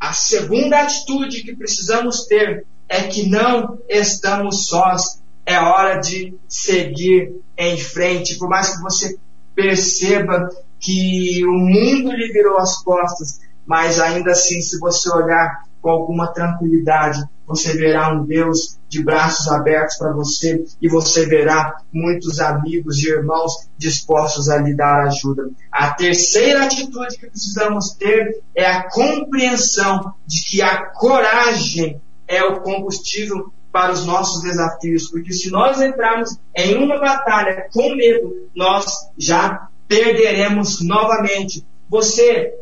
A 0.00 0.12
segunda 0.12 0.80
atitude 0.80 1.42
que 1.42 1.54
precisamos 1.54 2.24
ter 2.26 2.64
é 2.88 3.02
que 3.02 3.28
não 3.28 3.78
estamos 3.88 4.68
sós, 4.68 5.20
é 5.44 5.58
hora 5.58 6.00
de 6.00 6.34
seguir 6.48 7.34
em 7.56 7.76
frente. 7.76 8.38
Por 8.38 8.48
mais 8.48 8.74
que 8.74 8.82
você 8.82 9.18
perceba 9.54 10.48
que 10.80 11.44
o 11.44 11.52
mundo 11.52 12.12
lhe 12.12 12.32
virou 12.32 12.58
as 12.58 12.82
costas, 12.82 13.40
mas 13.66 14.00
ainda 14.00 14.30
assim, 14.30 14.60
se 14.60 14.78
você 14.78 15.10
olhar 15.10 15.67
com 15.80 15.90
alguma 15.90 16.32
tranquilidade, 16.32 17.22
você 17.46 17.74
verá 17.74 18.12
um 18.12 18.24
Deus 18.24 18.78
de 18.88 19.02
braços 19.02 19.48
abertos 19.48 19.96
para 19.96 20.12
você 20.12 20.64
e 20.80 20.88
você 20.88 21.26
verá 21.26 21.80
muitos 21.92 22.40
amigos 22.40 22.98
e 22.98 23.08
irmãos 23.08 23.68
dispostos 23.76 24.48
a 24.48 24.58
lhe 24.58 24.74
dar 24.74 25.06
ajuda. 25.06 25.48
A 25.72 25.94
terceira 25.94 26.64
atitude 26.64 27.16
que 27.16 27.26
precisamos 27.26 27.92
ter 27.92 28.42
é 28.54 28.66
a 28.66 28.90
compreensão 28.90 30.12
de 30.26 30.44
que 30.46 30.62
a 30.62 30.86
coragem 30.86 32.00
é 32.26 32.44
o 32.44 32.60
combustível 32.60 33.50
para 33.72 33.92
os 33.92 34.04
nossos 34.04 34.42
desafios, 34.42 35.10
porque 35.10 35.32
se 35.32 35.50
nós 35.50 35.80
entrarmos 35.80 36.36
em 36.54 36.76
uma 36.76 36.98
batalha 36.98 37.68
com 37.72 37.94
medo, 37.94 38.48
nós 38.54 38.86
já 39.16 39.68
perderemos 39.86 40.82
novamente. 40.82 41.64
Você 41.88 42.52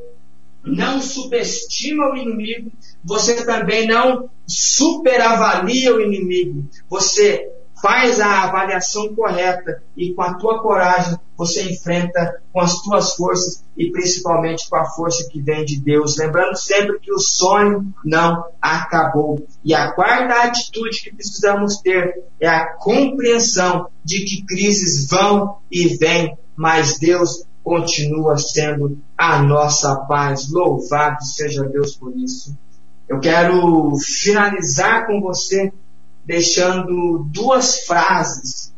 não 0.65 1.01
subestima 1.01 2.13
o 2.13 2.17
inimigo, 2.17 2.71
você 3.07 3.45
também 3.45 3.87
não 3.87 4.29
superavalia 4.47 5.95
o 5.95 6.01
inimigo. 6.01 6.69
Você 6.91 7.49
faz 7.81 8.19
a 8.19 8.45
avaliação 8.45 9.15
correta 9.15 9.83
e 9.97 10.13
com 10.13 10.23
a 10.23 10.35
tua 10.35 10.61
coragem 10.61 11.17
você 11.37 11.71
enfrenta 11.71 12.43
com 12.53 12.61
as 12.61 12.81
tuas 12.81 13.15
forças 13.15 13.63
e 13.77 13.93
principalmente 13.93 14.69
com 14.69 14.77
a 14.77 14.87
força 14.87 15.29
que 15.31 15.41
vem 15.41 15.65
de 15.65 15.79
Deus. 15.81 16.17
Lembrando 16.17 16.57
sempre 16.57 16.99
que 16.99 17.13
o 17.13 17.19
sonho 17.19 17.87
não 18.05 18.45
acabou. 18.61 19.47
E 19.63 19.73
a 19.73 19.93
quarta 19.93 20.43
atitude 20.43 21.03
que 21.03 21.15
precisamos 21.15 21.77
ter 21.79 22.25
é 22.41 22.49
a 22.49 22.73
compreensão 22.77 23.89
de 24.03 24.25
que 24.25 24.45
crises 24.47 25.09
vão 25.09 25.59
e 25.71 25.97
vêm, 25.97 26.37
mas 26.57 26.99
Deus 26.99 27.45
continua 27.63 28.39
sendo 28.39 28.99
a 29.17 29.43
nossa 29.43 29.95
paz. 30.07 30.51
Louvado 30.51 31.23
seja 31.25 31.65
Deus 31.65 31.95
por 31.95 32.17
isso. 32.17 32.57
Eu 33.09 33.21
quero 33.21 33.97
finalizar 33.99 35.07
com 35.07 35.21
você 35.21 35.73
deixando 36.25 37.25
duas 37.31 37.81
frases. 37.81 38.73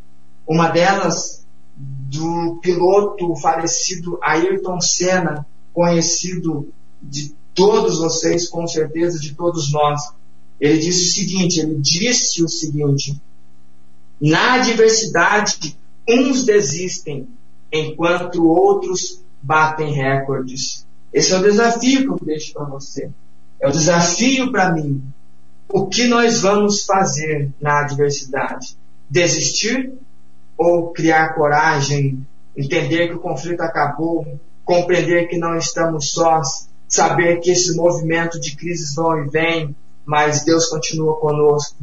Uma 0.47 0.69
delas 0.69 1.47
do 1.77 2.59
piloto 2.63 3.35
falecido 3.37 4.19
Ayrton 4.23 4.81
Senna, 4.81 5.47
conhecido 5.73 6.73
de 7.03 7.35
todos 7.55 7.99
vocês, 7.99 8.49
com 8.49 8.67
certeza 8.67 9.19
de 9.19 9.35
todos 9.35 9.73
nós. 9.73 10.01
Ele 10.61 10.79
disse 10.79 11.09
o 11.09 11.13
seguinte, 11.15 11.61
ele 11.61 11.77
disse 11.77 12.43
o 12.43 12.49
seguinte: 12.49 13.21
na 14.21 14.55
adversidade 14.55 15.79
uns 16.09 16.45
desistem, 16.45 17.29
enquanto 17.73 18.47
outros 18.47 19.23
batem 19.41 19.93
recordes. 19.93 20.87
Esse 21.13 21.33
é 21.33 21.39
o 21.39 21.43
desafio 21.43 22.17
que 22.17 22.23
eu 22.23 22.27
deixo 22.27 22.53
para 22.53 22.65
você. 22.65 23.11
É 23.61 23.69
o 23.69 23.73
desafio 23.73 24.53
para 24.53 24.73
mim 24.73 25.03
o 25.71 25.87
que 25.87 26.07
nós 26.07 26.41
vamos 26.41 26.85
fazer 26.85 27.53
na 27.61 27.81
adversidade? 27.81 28.77
Desistir 29.09 29.93
ou 30.57 30.93
criar 30.93 31.35
coragem, 31.35 32.27
entender 32.57 33.09
que 33.09 33.15
o 33.15 33.21
conflito 33.21 33.61
acabou, 33.61 34.41
compreender 34.65 35.29
que 35.29 35.39
não 35.39 35.57
estamos 35.57 36.11
sós, 36.11 36.69
saber 36.89 37.41
que 37.41 37.51
esse 37.51 37.77
movimento 37.77 38.41
de 38.41 38.57
crises 38.57 38.95
vão 38.95 39.25
e 39.25 39.29
vem, 39.29 39.77
mas 40.05 40.45
Deus 40.45 40.67
continua 40.67 41.17
conosco. 41.17 41.77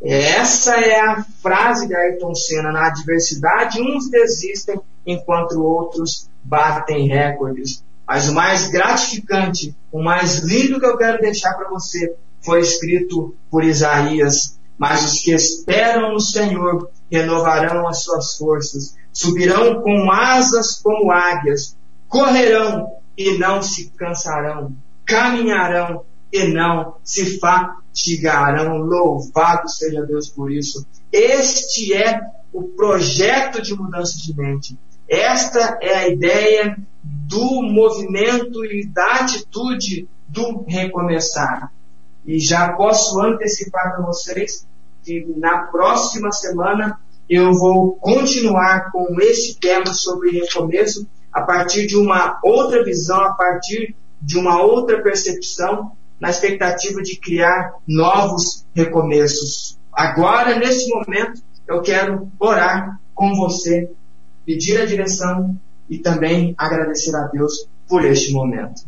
Essa 0.00 0.76
é 0.76 1.00
a 1.00 1.22
frase 1.42 1.86
de 1.86 1.94
Ayrton 1.94 2.34
Senna. 2.34 2.72
Na 2.72 2.86
adversidade, 2.86 3.80
uns 3.80 4.08
desistem 4.08 4.80
enquanto 5.04 5.62
outros 5.62 6.28
batem 6.42 7.08
recordes. 7.08 7.82
Mas 8.08 8.26
o 8.26 8.34
mais 8.34 8.68
gratificante, 8.68 9.76
o 9.92 10.02
mais 10.02 10.38
lindo 10.38 10.80
que 10.80 10.86
eu 10.86 10.96
quero 10.96 11.20
deixar 11.20 11.52
para 11.52 11.68
você 11.68 12.16
foi 12.40 12.60
escrito 12.60 13.34
por 13.50 13.62
Isaías. 13.62 14.58
Mas 14.78 15.04
os 15.04 15.20
que 15.20 15.32
esperam 15.32 16.12
no 16.12 16.20
Senhor 16.20 16.90
renovarão 17.12 17.86
as 17.86 18.02
suas 18.02 18.36
forças, 18.36 18.96
subirão 19.12 19.82
com 19.82 20.10
asas 20.10 20.80
como 20.80 21.12
águias, 21.12 21.76
correrão 22.08 22.88
e 23.16 23.36
não 23.36 23.60
se 23.60 23.90
cansarão, 23.90 24.72
caminharão 25.04 26.04
e 26.32 26.44
não 26.44 26.94
se 27.04 27.38
fatigarão. 27.38 28.78
Louvado 28.78 29.68
seja 29.68 30.06
Deus 30.06 30.30
por 30.30 30.50
isso. 30.50 30.86
Este 31.12 31.92
é 31.92 32.20
o 32.52 32.62
projeto 32.62 33.60
de 33.60 33.74
mudança 33.74 34.16
de 34.16 34.34
mente. 34.34 34.78
Esta 35.08 35.78
é 35.80 35.94
a 35.94 36.08
ideia 36.08 36.76
do 37.02 37.62
movimento 37.62 38.64
e 38.64 38.86
da 38.86 39.20
atitude 39.20 40.08
do 40.28 40.64
recomeçar. 40.68 41.72
E 42.26 42.38
já 42.38 42.72
posso 42.74 43.18
antecipar 43.20 43.94
para 43.94 44.04
vocês 44.04 44.66
que 45.02 45.24
na 45.38 45.66
próxima 45.68 46.30
semana 46.30 47.00
eu 47.28 47.52
vou 47.52 47.94
continuar 47.94 48.90
com 48.90 49.18
esse 49.20 49.58
tema 49.58 49.92
sobre 49.94 50.30
recomeço 50.30 51.06
a 51.32 51.42
partir 51.42 51.86
de 51.86 51.96
uma 51.96 52.38
outra 52.42 52.84
visão, 52.84 53.20
a 53.20 53.32
partir 53.32 53.94
de 54.20 54.38
uma 54.38 54.62
outra 54.62 55.02
percepção, 55.02 55.92
na 56.20 56.30
expectativa 56.30 57.00
de 57.00 57.16
criar 57.16 57.74
novos 57.86 58.66
recomeços. 58.74 59.78
Agora, 59.92 60.58
nesse 60.58 60.88
momento, 60.88 61.40
eu 61.66 61.80
quero 61.80 62.30
orar 62.40 62.98
com 63.14 63.34
você, 63.34 63.90
pedir 64.48 64.80
a 64.80 64.86
direção 64.86 65.60
e 65.90 65.98
também 65.98 66.54
agradecer 66.56 67.14
a 67.14 67.26
Deus 67.26 67.68
por 67.86 68.02
este 68.02 68.32
momento. 68.32 68.80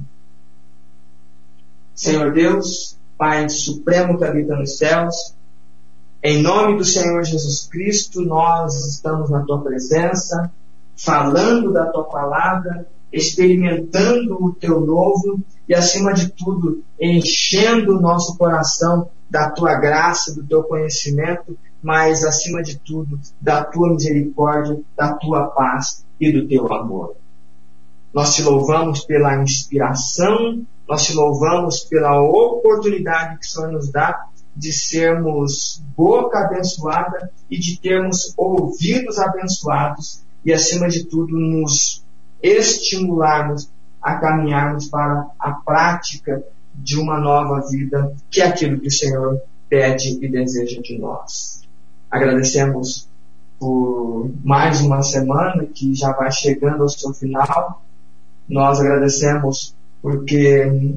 Senhor 1.94 2.32
Deus, 2.32 2.96
Pai 3.18 3.46
Supremo 3.50 4.16
que 4.16 4.24
habita 4.24 4.56
nos 4.56 4.78
céus, 4.78 5.34
em 6.22 6.40
nome 6.40 6.78
do 6.78 6.84
Senhor 6.84 7.22
Jesus 7.24 7.68
Cristo, 7.70 8.22
nós 8.22 8.74
estamos 8.86 9.28
na 9.28 9.44
tua 9.44 9.60
presença, 9.60 10.50
falando 10.96 11.70
da 11.74 11.84
tua 11.92 12.04
palavra, 12.04 12.86
experimentando 13.12 14.42
o 14.42 14.54
teu 14.54 14.80
novo 14.80 15.42
e, 15.68 15.74
acima 15.74 16.14
de 16.14 16.30
tudo, 16.30 16.82
enchendo 16.98 17.98
o 17.98 18.00
nosso 18.00 18.34
coração 18.38 19.10
da 19.30 19.50
tua 19.50 19.76
graça, 19.76 20.34
do 20.34 20.44
teu 20.44 20.64
conhecimento, 20.64 21.56
mas, 21.82 22.24
acima 22.24 22.62
de 22.62 22.78
tudo, 22.78 23.18
da 23.40 23.64
tua 23.64 23.90
misericórdia, 23.90 24.80
da 24.96 25.14
tua 25.14 25.46
paz 25.46 26.04
e 26.18 26.32
do 26.32 26.46
teu 26.46 26.70
amor. 26.72 27.14
Nós 28.12 28.34
te 28.34 28.42
louvamos 28.42 29.04
pela 29.04 29.40
inspiração, 29.40 30.62
nós 30.86 31.04
te 31.04 31.14
louvamos 31.14 31.84
pela 31.84 32.20
oportunidade 32.20 33.38
que 33.38 33.46
o 33.46 33.48
Senhor 33.48 33.72
nos 33.72 33.90
dá 33.90 34.26
de 34.54 34.72
sermos 34.72 35.80
boca 35.96 36.40
abençoada 36.40 37.30
e 37.48 37.58
de 37.58 37.78
termos 37.80 38.34
ouvidos 38.36 39.18
abençoados 39.18 40.22
e, 40.44 40.52
acima 40.52 40.88
de 40.88 41.04
tudo, 41.04 41.38
nos 41.38 42.04
estimularmos 42.42 43.70
a 44.02 44.16
caminharmos 44.16 44.88
para 44.88 45.30
a 45.38 45.52
prática 45.52 46.42
de 46.82 46.98
uma 46.98 47.20
nova 47.20 47.66
vida, 47.68 48.12
que 48.30 48.40
é 48.40 48.46
aquilo 48.46 48.80
que 48.80 48.88
o 48.88 48.92
Senhor 48.92 49.40
pede 49.68 50.18
e 50.24 50.28
deseja 50.28 50.80
de 50.80 50.98
nós. 50.98 51.62
Agradecemos 52.10 53.08
por 53.58 54.30
mais 54.42 54.80
uma 54.80 55.02
semana 55.02 55.66
que 55.66 55.94
já 55.94 56.12
vai 56.12 56.32
chegando 56.32 56.82
ao 56.82 56.88
seu 56.88 57.12
final. 57.12 57.82
Nós 58.48 58.80
agradecemos 58.80 59.74
porque 60.02 60.96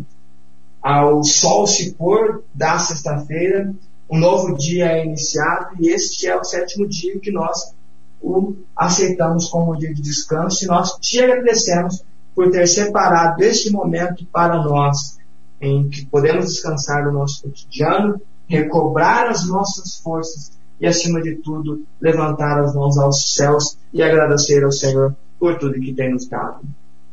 ao 0.81 1.23
sol 1.23 1.67
se 1.67 1.93
pôr 1.93 2.43
da 2.53 2.79
sexta-feira, 2.79 3.73
um 4.09 4.17
novo 4.17 4.55
dia 4.57 4.86
é 4.88 5.05
iniciado 5.05 5.75
e 5.79 5.89
este 5.89 6.27
é 6.27 6.36
o 6.36 6.43
sétimo 6.43 6.88
dia 6.88 7.19
que 7.19 7.31
nós 7.31 7.73
o 8.21 8.55
aceitamos 8.75 9.49
como 9.49 9.75
dia 9.77 9.93
de 9.93 10.01
descanso 10.01 10.63
e 10.63 10.67
nós 10.67 10.97
te 11.01 11.21
agradecemos 11.21 12.03
por 12.34 12.49
ter 12.49 12.65
separado 12.67 13.43
este 13.43 13.69
momento 13.69 14.25
para 14.31 14.63
nós, 14.63 15.19
em 15.64 15.88
que 15.88 16.05
podemos 16.05 16.45
descansar 16.45 17.05
do 17.05 17.11
nosso 17.14 17.43
cotidiano, 17.43 18.22
recobrar 18.47 19.30
as 19.30 19.47
nossas 19.47 19.95
forças 19.95 20.51
e, 20.80 20.86
acima 20.86 21.22
de 21.22 21.36
tudo, 21.38 21.84
levantar 22.01 22.59
as 22.59 22.76
mãos 22.76 22.97
aos 22.97 23.34
céus 23.34 23.78
e 23.93 24.03
agradecer 24.03 24.64
ao 24.64 24.72
Senhor 24.72 25.16
por 25.39 25.57
tudo 25.57 25.80
que 25.80 25.93
tem 25.93 26.11
nos 26.11 26.28
dado. 26.28 26.59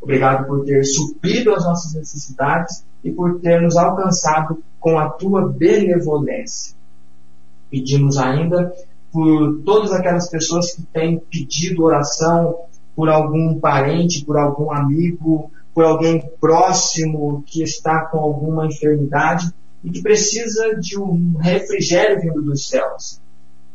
Obrigado 0.00 0.46
por 0.46 0.64
ter 0.64 0.82
suprido 0.84 1.54
as 1.54 1.64
nossas 1.64 1.94
necessidades 1.94 2.84
e 3.04 3.12
por 3.12 3.38
ter 3.38 3.60
nos 3.62 3.76
alcançado 3.76 4.58
com 4.80 4.98
a 4.98 5.08
tua 5.08 5.48
benevolência. 5.48 6.74
Pedimos 7.70 8.18
ainda 8.18 8.72
por 9.12 9.60
todas 9.64 9.92
aquelas 9.92 10.28
pessoas 10.28 10.72
que 10.74 10.82
têm 10.82 11.20
pedido 11.30 11.84
oração 11.84 12.56
por 12.96 13.08
algum 13.08 13.60
parente, 13.60 14.24
por 14.24 14.36
algum 14.36 14.72
amigo, 14.72 15.50
por 15.74 15.84
alguém 15.84 16.22
próximo 16.40 17.42
que 17.46 17.62
está 17.62 18.06
com 18.06 18.18
alguma 18.18 18.66
enfermidade 18.66 19.52
e 19.84 19.90
que 19.90 20.02
precisa 20.02 20.74
de 20.76 20.98
um 20.98 21.36
refrigério 21.38 22.20
vindo 22.20 22.42
dos 22.42 22.68
céus. 22.68 23.20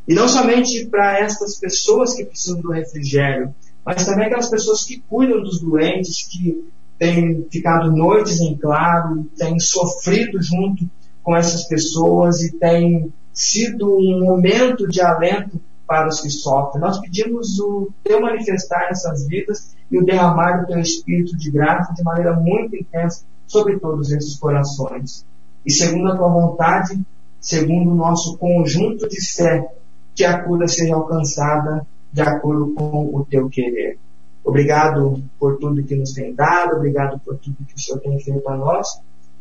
E 0.07 0.13
não 0.13 0.27
somente 0.27 0.85
para 0.85 1.19
estas 1.19 1.57
pessoas 1.57 2.13
que 2.13 2.25
precisam 2.25 2.61
do 2.61 2.71
refrigério, 2.71 3.53
mas 3.83 4.05
também 4.05 4.27
aquelas 4.27 4.49
pessoas 4.49 4.83
que 4.83 5.01
cuidam 5.09 5.41
dos 5.41 5.59
doentes, 5.59 6.27
que 6.27 6.63
têm 6.97 7.45
ficado 7.51 7.91
noites 7.91 8.39
em 8.39 8.55
claro, 8.55 9.25
têm 9.37 9.59
sofrido 9.59 10.41
junto 10.41 10.89
com 11.23 11.35
essas 11.35 11.67
pessoas 11.67 12.41
e 12.41 12.51
têm 12.57 13.11
sido 13.33 13.97
um 13.97 14.23
momento 14.23 14.87
de 14.87 15.01
alento 15.01 15.59
para 15.88 16.07
os 16.07 16.21
que 16.21 16.29
sofrem. 16.29 16.81
Nós 16.81 16.99
pedimos 16.99 17.59
o 17.59 17.89
teu 18.03 18.21
manifestar 18.21 18.88
nessas 18.89 19.27
vidas 19.27 19.75
e 19.91 19.97
o 19.97 20.05
derramar 20.05 20.61
do 20.61 20.67
teu 20.67 20.79
espírito 20.79 21.38
de 21.38 21.51
graça 21.51 21.93
de 21.93 22.03
maneira 22.03 22.33
muito 22.33 22.75
intensa 22.75 23.23
sobre 23.47 23.79
todos 23.79 24.11
esses 24.11 24.38
corações. 24.38 25.25
E 25.65 25.71
segundo 25.71 26.11
a 26.11 26.17
tua 26.17 26.29
vontade, 26.29 26.99
segundo 27.39 27.91
o 27.91 27.95
nosso 27.95 28.38
conjunto 28.38 29.07
de 29.07 29.21
fé, 29.33 29.71
que 30.15 30.23
a 30.23 30.41
cura 30.43 30.67
seja 30.67 30.95
alcançada 30.95 31.86
de 32.11 32.21
acordo 32.21 32.73
com 32.73 33.13
o 33.13 33.25
teu 33.25 33.49
querer. 33.49 33.97
Obrigado 34.43 35.23
por 35.39 35.57
tudo 35.57 35.83
que 35.83 35.95
nos 35.95 36.13
tem 36.13 36.33
dado, 36.33 36.75
obrigado 36.77 37.19
por 37.19 37.38
tudo 37.38 37.57
que 37.67 37.75
o 37.75 37.79
Senhor 37.79 37.99
tem 37.99 38.19
feito 38.19 38.47
a 38.47 38.55
nós. 38.55 38.88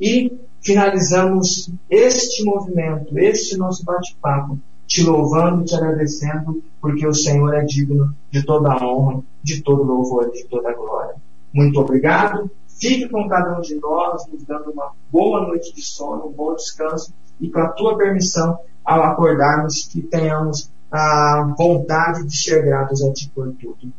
E 0.01 0.33
finalizamos 0.63 1.71
este 1.89 2.43
movimento, 2.43 3.17
este 3.19 3.57
nosso 3.57 3.85
bate-papo, 3.85 4.59
te 4.87 5.03
louvando 5.03 5.63
e 5.63 5.65
te 5.65 5.75
agradecendo, 5.75 6.63
porque 6.81 7.07
o 7.07 7.15
Senhor 7.15 7.55
é 7.55 7.65
digno 7.65 8.15
de 8.31 8.45
toda 8.45 8.73
a 8.73 8.87
honra, 8.87 9.23
de 9.43 9.63
todo 9.63 9.83
louvor 9.83 10.31
e 10.33 10.43
de 10.43 10.49
toda 10.49 10.71
a 10.71 10.75
glória. 10.75 11.15
Muito 11.53 11.81
obrigado. 11.81 12.51
Fique 12.67 13.09
com 13.09 13.29
cada 13.29 13.57
um 13.57 13.61
de 13.61 13.77
nós, 13.77 14.27
nos 14.31 14.43
dando 14.45 14.73
uma 14.73 14.93
boa 15.11 15.47
noite 15.47 15.75
de 15.75 15.83
sono, 15.83 16.27
um 16.27 16.33
bom 16.33 16.55
descanso 16.55 17.15
e 17.41 17.49
com 17.49 17.61
a 17.61 17.69
tua 17.69 17.97
permissão, 17.97 18.59
ao 18.85 19.03
acordarmos, 19.03 19.87
que 19.87 20.03
tenhamos 20.03 20.71
a 20.91 21.55
vontade 21.57 22.27
de 22.27 22.37
ser 22.37 22.65
gratos 22.65 23.03
a 23.03 23.13
Ti 23.13 23.31
por 23.35 23.53
tudo. 23.55 23.93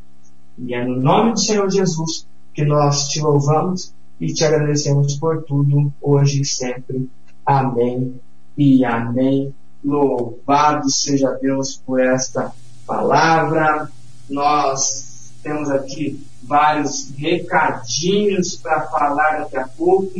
E 0.57 0.73
é 0.73 0.85
no 0.85 0.97
nome 0.97 1.33
do 1.33 1.39
Senhor 1.39 1.69
Jesus 1.69 2.27
que 2.53 2.63
nós 2.63 3.07
te 3.09 3.21
louvamos 3.21 3.93
e 4.19 4.27
te 4.27 4.45
agradecemos 4.45 5.15
por 5.17 5.43
tudo, 5.43 5.91
hoje 6.01 6.41
e 6.41 6.45
sempre. 6.45 7.09
Amém 7.45 8.19
e 8.57 8.85
amém. 8.85 9.53
Louvado 9.85 10.89
seja 10.89 11.37
Deus 11.41 11.79
por 11.85 12.01
esta 12.01 12.51
palavra. 12.87 13.89
Nós 14.27 15.31
temos 15.43 15.69
aqui 15.69 16.25
vários 16.41 17.11
recadinhos 17.15 18.55
para 18.55 18.87
falar 18.87 19.39
daqui 19.39 19.57
a 19.57 19.67
pouco, 19.67 20.11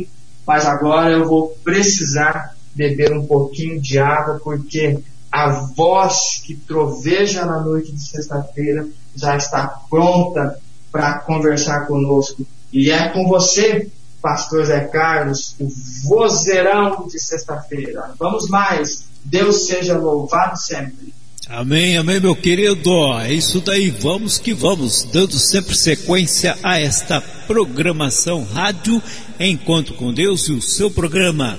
mas 0.46 0.66
agora 0.66 1.10
eu 1.10 1.26
vou 1.26 1.48
precisar 1.64 2.54
beber 2.74 3.12
um 3.12 3.26
pouquinho 3.26 3.80
de 3.80 3.98
água 3.98 4.40
porque 4.42 5.02
a 5.32 5.50
voz 5.50 6.42
que 6.44 6.54
troveja 6.54 7.44
na 7.44 7.60
noite 7.60 7.92
de 7.92 8.00
sexta-feira 8.00 8.86
já 9.14 9.36
está 9.36 9.66
pronta 9.90 10.58
para 10.92 11.18
conversar 11.20 11.86
conosco. 11.86 12.46
E 12.72 12.90
é 12.90 13.08
com 13.08 13.26
você, 13.26 13.90
Pastor 14.22 14.64
Zé 14.64 14.80
Carlos, 14.84 15.56
o 15.58 15.68
vozeirão 16.08 17.06
de 17.06 17.18
sexta-feira. 17.18 18.14
Vamos 18.18 18.48
mais. 18.48 19.06
Deus 19.28 19.66
seja 19.66 19.98
louvado 19.98 20.56
sempre. 20.56 21.12
Amém, 21.48 21.96
amém, 21.96 22.20
meu 22.20 22.34
querido. 22.34 22.90
É 23.20 23.32
isso 23.32 23.60
daí, 23.60 23.90
vamos 23.90 24.38
que 24.38 24.54
vamos, 24.54 25.02
dando 25.12 25.36
sempre 25.36 25.76
sequência 25.76 26.56
a 26.62 26.78
esta 26.78 27.20
programação 27.20 28.44
rádio 28.44 29.02
Encontro 29.38 29.94
com 29.94 30.12
Deus 30.12 30.48
e 30.48 30.52
o 30.52 30.62
seu 30.62 30.90
programa 30.90 31.58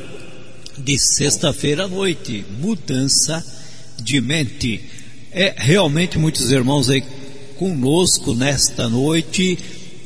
de 0.78 0.98
sexta-feira 0.98 1.86
à 1.86 1.88
noite, 1.88 2.46
Mudança 2.60 3.46
de 4.02 4.22
mente. 4.22 4.82
É 5.32 5.54
realmente 5.58 6.18
muitos 6.18 6.52
irmãos 6.52 6.90
aí 6.90 7.04
conosco 7.58 8.34
nesta 8.34 8.88
noite 8.88 9.58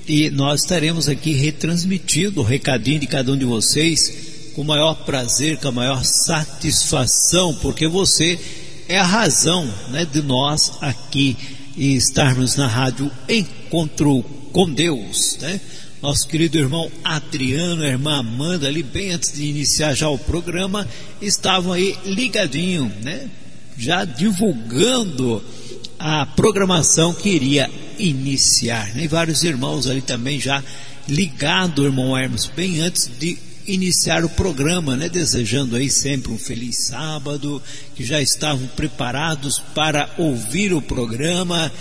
e 0.07 0.31
nós 0.31 0.61
estaremos 0.61 1.07
aqui 1.07 1.33
retransmitindo 1.33 2.41
o 2.41 2.43
recadinho 2.43 2.99
de 2.99 3.07
cada 3.07 3.31
um 3.31 3.37
de 3.37 3.45
vocês 3.45 4.30
com 4.53 4.61
o 4.61 4.65
maior 4.65 4.95
prazer, 5.05 5.57
com 5.57 5.69
a 5.69 5.71
maior 5.71 6.03
satisfação, 6.03 7.53
porque 7.55 7.87
você 7.87 8.39
é 8.87 8.97
a 8.97 9.05
razão 9.05 9.65
né, 9.89 10.05
de 10.05 10.21
nós 10.21 10.73
aqui 10.81 11.37
estarmos 11.77 12.55
na 12.55 12.67
rádio 12.67 13.09
Encontro 13.29 14.23
com 14.51 14.71
Deus. 14.71 15.37
Né? 15.39 15.61
Nosso 16.01 16.27
querido 16.27 16.57
irmão 16.57 16.91
Adriano, 17.03 17.85
irmã 17.85 18.19
Amanda, 18.19 18.67
ali 18.67 18.83
bem 18.83 19.11
antes 19.11 19.33
de 19.33 19.45
iniciar 19.45 19.93
já 19.93 20.09
o 20.09 20.17
programa, 20.17 20.87
estavam 21.21 21.71
aí 21.71 21.97
ligadinho, 22.05 22.91
né? 23.01 23.29
já 23.77 24.03
divulgando 24.03 25.41
a 25.97 26.25
programação 26.25 27.13
que 27.13 27.29
iria 27.29 27.69
iniciar. 27.97 28.93
Né? 28.95 29.03
E 29.03 29.07
vários 29.07 29.43
irmãos 29.43 29.87
ali 29.87 30.01
também 30.01 30.39
já 30.39 30.61
ligado, 31.07 31.85
irmão 31.85 32.17
Hermes, 32.17 32.51
bem 32.53 32.81
antes 32.81 33.09
de 33.19 33.37
iniciar 33.73 34.23
o 34.25 34.29
programa, 34.29 34.95
né? 34.95 35.09
Desejando 35.09 35.75
aí 35.75 35.89
sempre 35.89 36.31
um 36.31 36.37
feliz 36.37 36.77
sábado, 36.77 37.61
que 37.95 38.03
já 38.03 38.21
estavam 38.21 38.67
preparados 38.67 39.59
para 39.73 40.09
ouvir 40.17 40.73
o 40.73 40.81
programa. 40.81 41.71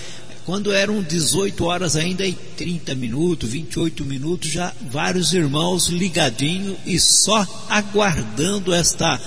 Quando 0.45 0.73
eram 0.73 1.03
18 1.03 1.65
horas 1.65 1.97
ainda 1.97 2.27
e 2.27 2.33
30 2.33 2.95
minutos, 2.95 3.49
28 3.51 4.05
minutos, 4.05 4.51
já 4.51 4.73
vários 4.91 5.33
irmãos 5.33 5.89
ligadinhos 5.89 6.77
e 6.87 6.99
só 6.99 7.47
aguardando 7.69 8.73
esta 8.73 9.21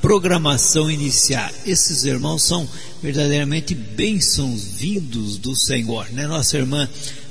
programação 0.00 0.90
iniciar. 0.90 1.52
Esses 1.66 2.04
irmãos 2.04 2.42
são 2.42 2.68
verdadeiramente 3.02 3.74
bênçãos 3.74 4.64
vindos 4.64 5.36
do 5.36 5.54
Senhor, 5.54 6.10
né? 6.12 6.26
Nossa 6.26 6.56
irmã 6.56 6.88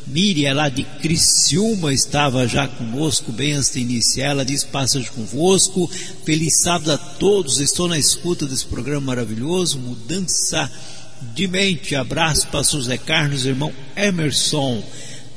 Miriam 0.09 0.55
lá 0.55 0.69
de 0.69 0.83
Criciúma 0.83 1.93
estava 1.93 2.47
já 2.47 2.67
conosco 2.67 3.31
bem 3.31 3.53
antes 3.53 3.73
de 3.73 3.79
iniciar, 3.79 4.31
ela 4.31 4.43
diz 4.43 4.63
passagem 4.63 5.07
convosco, 5.11 5.89
feliz 6.25 6.61
sábado 6.61 6.91
a 6.91 6.97
todos, 6.97 7.59
estou 7.59 7.87
na 7.87 7.97
escuta 7.97 8.47
desse 8.47 8.65
programa 8.65 9.01
maravilhoso, 9.07 9.77
mudança 9.77 10.69
de 11.35 11.47
mente, 11.47 11.95
abraço 11.95 12.47
pastor 12.47 12.79
José 12.79 12.97
Carlos, 12.97 13.45
irmão 13.45 13.71
Emerson, 13.95 14.83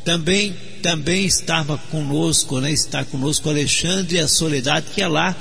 também, 0.07 0.57
também 0.83 1.27
estava 1.27 1.77
conosco, 1.77 2.59
né, 2.59 2.73
está 2.73 3.05
conosco 3.05 3.51
Alexandre 3.51 4.21
a 4.21 4.27
Soledade, 4.27 4.87
que 4.95 5.03
é 5.03 5.09
lá, 5.09 5.37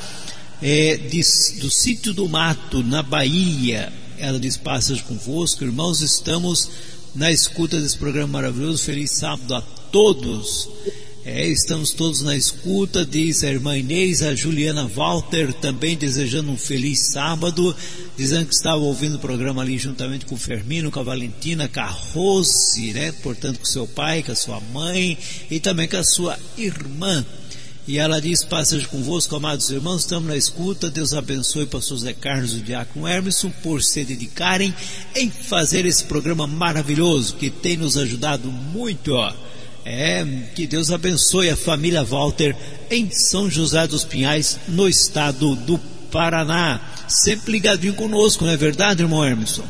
é, 0.61 0.97
de, 0.97 1.21
do 1.61 1.71
sítio 1.71 2.13
do 2.13 2.27
mato, 2.27 2.83
na 2.83 3.01
Bahia, 3.01 3.93
ela 4.17 4.39
diz 4.39 4.57
passagem 4.57 5.03
convosco, 5.03 5.63
irmãos, 5.63 6.01
estamos 6.01 6.69
na 7.15 7.31
escuta 7.31 7.79
desse 7.79 7.97
programa 7.97 8.33
maravilhoso. 8.33 8.83
Feliz 8.83 9.11
sábado 9.11 9.55
a 9.55 9.61
todos. 9.61 10.69
É, 11.23 11.47
estamos 11.47 11.91
todos 11.91 12.23
na 12.23 12.35
escuta, 12.35 13.05
diz 13.05 13.43
a 13.43 13.51
irmã 13.51 13.77
Inês, 13.77 14.23
a 14.23 14.33
Juliana 14.33 14.87
Walter 14.87 15.53
também 15.53 15.95
desejando 15.95 16.49
um 16.49 16.57
feliz 16.57 17.11
sábado, 17.11 17.75
dizendo 18.17 18.47
que 18.47 18.55
estava 18.55 18.81
ouvindo 18.81 19.17
o 19.17 19.19
programa 19.19 19.61
ali 19.61 19.77
juntamente 19.77 20.25
com 20.25 20.33
o 20.33 20.37
Fermino, 20.37 20.89
com 20.89 20.99
a 20.99 21.03
Valentina, 21.03 21.67
com 21.67 21.79
a 21.79 21.85
Rose, 21.85 22.91
né? 22.93 23.11
Portanto, 23.21 23.59
com 23.59 23.65
seu 23.65 23.85
pai, 23.85 24.23
com 24.23 24.31
a 24.31 24.35
sua 24.35 24.59
mãe 24.73 25.15
e 25.49 25.59
também 25.59 25.87
com 25.87 25.97
a 25.97 26.03
sua 26.03 26.39
irmã. 26.57 27.23
E 27.87 27.97
ela 27.97 28.21
diz, 28.21 28.43
passagem 28.43 28.87
convosco, 28.87 29.35
amados 29.35 29.71
irmãos, 29.71 30.01
estamos 30.01 30.27
na 30.27 30.37
escuta, 30.37 30.89
Deus 30.89 31.13
abençoe 31.13 31.63
o 31.63 31.67
pastor 31.67 31.97
Zé 31.97 32.13
Carlos 32.13 32.53
e 32.53 32.57
o 32.57 32.61
diácono 32.61 33.07
Emerson 33.07 33.49
por 33.63 33.81
se 33.81 34.05
dedicarem 34.05 34.73
em 35.15 35.31
fazer 35.31 35.85
esse 35.87 36.03
programa 36.03 36.45
maravilhoso 36.45 37.35
que 37.35 37.49
tem 37.49 37.77
nos 37.77 37.97
ajudado 37.97 38.51
muito, 38.51 39.13
ó. 39.13 39.33
É, 39.83 40.23
que 40.53 40.67
Deus 40.67 40.91
abençoe 40.91 41.49
a 41.49 41.55
família 41.57 42.03
Walter 42.03 42.55
em 42.91 43.09
São 43.09 43.49
José 43.49 43.87
dos 43.87 44.05
Pinhais, 44.05 44.59
no 44.67 44.87
estado 44.87 45.55
do 45.55 45.79
Paraná. 46.11 46.79
Sempre 47.07 47.53
ligadinho 47.53 47.95
conosco, 47.95 48.45
não 48.45 48.51
é 48.51 48.57
verdade, 48.57 49.01
irmão 49.01 49.25
Emerson? 49.25 49.65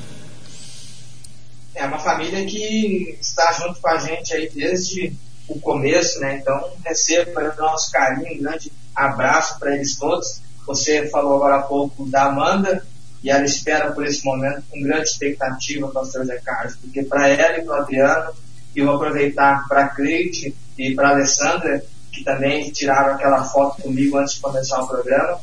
É 1.73 1.85
uma 1.85 1.99
família 1.99 2.45
que 2.45 3.17
está 3.21 3.53
junto 3.53 3.79
com 3.79 3.87
a 3.87 3.97
gente 3.99 4.33
aí 4.33 4.49
desde 4.53 5.13
o 5.51 5.59
começo, 5.59 6.19
né? 6.19 6.37
Então, 6.41 6.71
receba 6.85 7.53
o 7.57 7.61
nosso 7.61 7.91
carinho, 7.91 8.33
um 8.33 8.43
grande 8.43 8.71
abraço 8.95 9.59
para 9.59 9.75
eles 9.75 9.97
todos. 9.97 10.41
Você 10.65 11.07
falou 11.09 11.35
agora 11.35 11.57
há 11.57 11.61
pouco 11.63 12.05
da 12.09 12.25
Amanda, 12.25 12.85
e 13.23 13.29
ela 13.29 13.45
espera 13.45 13.91
por 13.91 14.05
esse 14.05 14.25
momento 14.25 14.63
com 14.69 14.81
grande 14.81 15.09
expectativa, 15.09 15.87
pastor 15.89 16.25
Zé 16.25 16.39
Carlos, 16.43 16.75
porque 16.77 17.03
para 17.03 17.27
ela 17.27 17.57
e 17.57 17.65
para 17.65 17.79
o 17.79 17.81
Adriano, 17.81 18.31
e 18.75 18.81
vou 18.81 18.95
aproveitar 18.95 19.67
para 19.67 19.85
a 19.85 19.87
Cleide 19.89 20.55
e 20.77 20.95
para 20.95 21.09
a 21.09 21.11
Alessandra, 21.11 21.83
que 22.11 22.23
também 22.23 22.71
tiraram 22.71 23.13
aquela 23.13 23.43
foto 23.43 23.81
comigo 23.81 24.17
antes 24.17 24.35
de 24.35 24.41
começar 24.41 24.81
o 24.81 24.87
programa, 24.87 25.39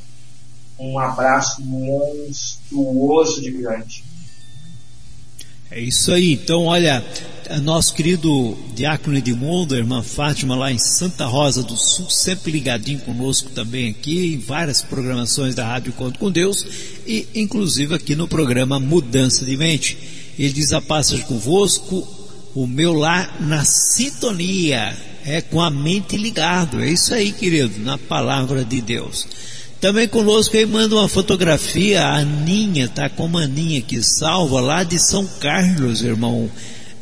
um 0.79 0.99
abraço 0.99 1.63
monstruoso 1.63 3.41
de 3.41 3.51
grande. 3.51 4.05
É 5.71 5.81
isso 5.81 6.13
aí. 6.13 6.33
Então, 6.33 6.65
olha, 6.65 7.05
nosso 7.63 7.95
querido 7.95 8.57
Diácono 8.75 9.17
Edmundo, 9.17 9.75
a 9.75 9.79
irmã 9.79 10.03
Fátima, 10.03 10.55
lá 10.55 10.71
em 10.71 10.79
Santa 10.79 11.25
Rosa 11.25 11.63
do 11.63 11.77
Sul, 11.77 12.11
sempre 12.11 12.53
ligadinho 12.53 12.99
conosco 13.01 13.51
também 13.51 13.91
aqui, 13.91 14.35
em 14.35 14.39
várias 14.39 14.83
programações 14.83 15.55
da 15.55 15.67
Rádio 15.67 15.93
Conto 15.95 16.19
com 16.19 16.31
Deus, 16.31 16.65
e 17.07 17.27
inclusive 17.35 17.95
aqui 17.95 18.15
no 18.15 18.29
programa 18.29 18.79
Mudança 18.79 19.45
de 19.45 19.57
Mente. 19.57 19.97
Ele 20.39 20.53
diz 20.53 20.73
a 20.73 20.81
passagem 20.81 21.25
convosco, 21.25 22.07
o 22.55 22.67
meu 22.67 22.93
lar 22.93 23.41
na 23.41 23.65
sintonia, 23.65 24.97
é 25.25 25.41
com 25.41 25.61
a 25.61 25.71
mente 25.71 26.17
ligado. 26.17 26.81
É 26.81 26.89
isso 26.89 27.13
aí, 27.15 27.33
querido, 27.33 27.81
na 27.81 27.99
palavra 27.99 28.65
de 28.65 28.81
Deus. 28.81 29.27
Também 29.81 30.09
conosco 30.09 30.57
aí 30.57 30.67
manda 30.67 30.97
uma 30.97 31.09
fotografia, 31.09 32.03
a 32.03 32.19
Aninha, 32.19 32.89
tá 32.89 33.09
com 33.09 33.39
a 33.39 33.43
Aninha 33.43 33.81
que 33.81 34.03
salva 34.03 34.61
lá 34.61 34.83
de 34.83 34.99
São 34.99 35.25
Carlos, 35.41 36.03
irmão 36.03 36.51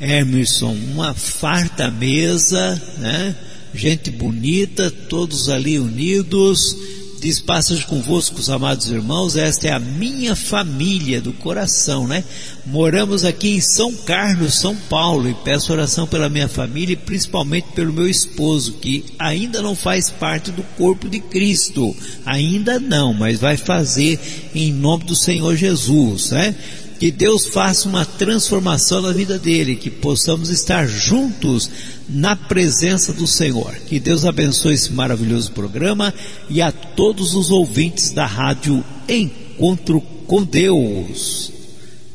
Emerson. 0.00 0.72
Uma 0.92 1.14
farta 1.14 1.90
mesa, 1.90 2.80
né? 2.98 3.34
Gente 3.74 4.10
bonita, 4.10 4.90
todos 4.90 5.48
ali 5.48 5.78
unidos 5.78 6.76
Diz 7.20 7.40
passagem 7.40 7.84
convosco, 7.86 8.40
amados 8.52 8.90
irmãos, 8.90 9.36
esta 9.36 9.68
é 9.68 9.72
a 9.72 9.80
minha 9.80 10.36
família 10.36 11.18
do 11.20 11.32
coração, 11.32 12.06
né? 12.06 12.22
Moramos 12.66 13.24
aqui 13.24 13.56
em 13.56 13.60
São 13.60 13.92
Carlos, 13.92 14.54
São 14.54 14.76
Paulo, 14.76 15.28
e 15.28 15.34
peço 15.34 15.72
oração 15.72 16.06
pela 16.06 16.28
minha 16.28 16.46
família 16.46 16.92
e 16.92 16.96
principalmente 16.96 17.68
pelo 17.74 17.92
meu 17.92 18.08
esposo, 18.08 18.74
que 18.74 19.04
ainda 19.18 19.62
não 19.62 19.74
faz 19.74 20.10
parte 20.10 20.50
do 20.50 20.62
corpo 20.76 21.08
de 21.08 21.18
Cristo. 21.18 21.96
Ainda 22.24 22.78
não, 22.78 23.14
mas 23.14 23.40
vai 23.40 23.56
fazer 23.56 24.20
em 24.54 24.70
nome 24.72 25.04
do 25.04 25.16
Senhor 25.16 25.56
Jesus, 25.56 26.32
né? 26.32 26.54
Que 26.98 27.10
Deus 27.10 27.46
faça 27.46 27.88
uma 27.88 28.06
transformação 28.06 29.02
na 29.02 29.12
vida 29.12 29.38
dele, 29.38 29.76
que 29.76 29.90
possamos 29.90 30.48
estar 30.48 30.86
juntos 30.86 31.70
na 32.08 32.34
presença 32.34 33.12
do 33.12 33.26
Senhor. 33.26 33.74
Que 33.86 34.00
Deus 34.00 34.24
abençoe 34.24 34.74
esse 34.74 34.92
maravilhoso 34.92 35.52
programa 35.52 36.12
e 36.48 36.62
a 36.62 36.72
todos 36.72 37.34
os 37.34 37.50
ouvintes 37.50 38.12
da 38.12 38.24
rádio 38.24 38.82
Encontro 39.06 40.00
com 40.26 40.42
Deus. 40.42 41.52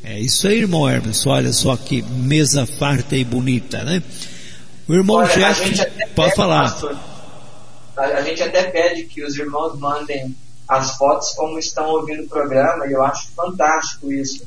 É 0.03 0.19
isso 0.19 0.47
aí, 0.47 0.59
irmão 0.59 0.89
Hermes. 0.89 1.27
Olha 1.27 1.53
só 1.53 1.77
que 1.77 2.01
mesa 2.01 2.65
farta 2.65 3.15
e 3.15 3.23
bonita, 3.23 3.84
né? 3.84 4.01
O 4.88 4.95
irmão 4.95 5.17
Olha, 5.17 5.27
Jeff, 5.27 5.61
pode 6.15 6.29
pede, 6.29 6.36
falar. 6.36 6.63
Pastor, 6.63 6.97
a 7.97 8.21
gente 8.21 8.41
até 8.41 8.63
pede 8.63 9.03
que 9.03 9.23
os 9.23 9.38
irmãos 9.38 9.77
mandem 9.77 10.36
as 10.67 10.97
fotos 10.97 11.29
como 11.36 11.59
estão 11.59 11.86
ouvindo 11.88 12.23
o 12.23 12.27
programa 12.27 12.88
e 12.88 12.93
eu 12.93 13.03
acho 13.03 13.27
fantástico 13.36 14.11
isso 14.11 14.43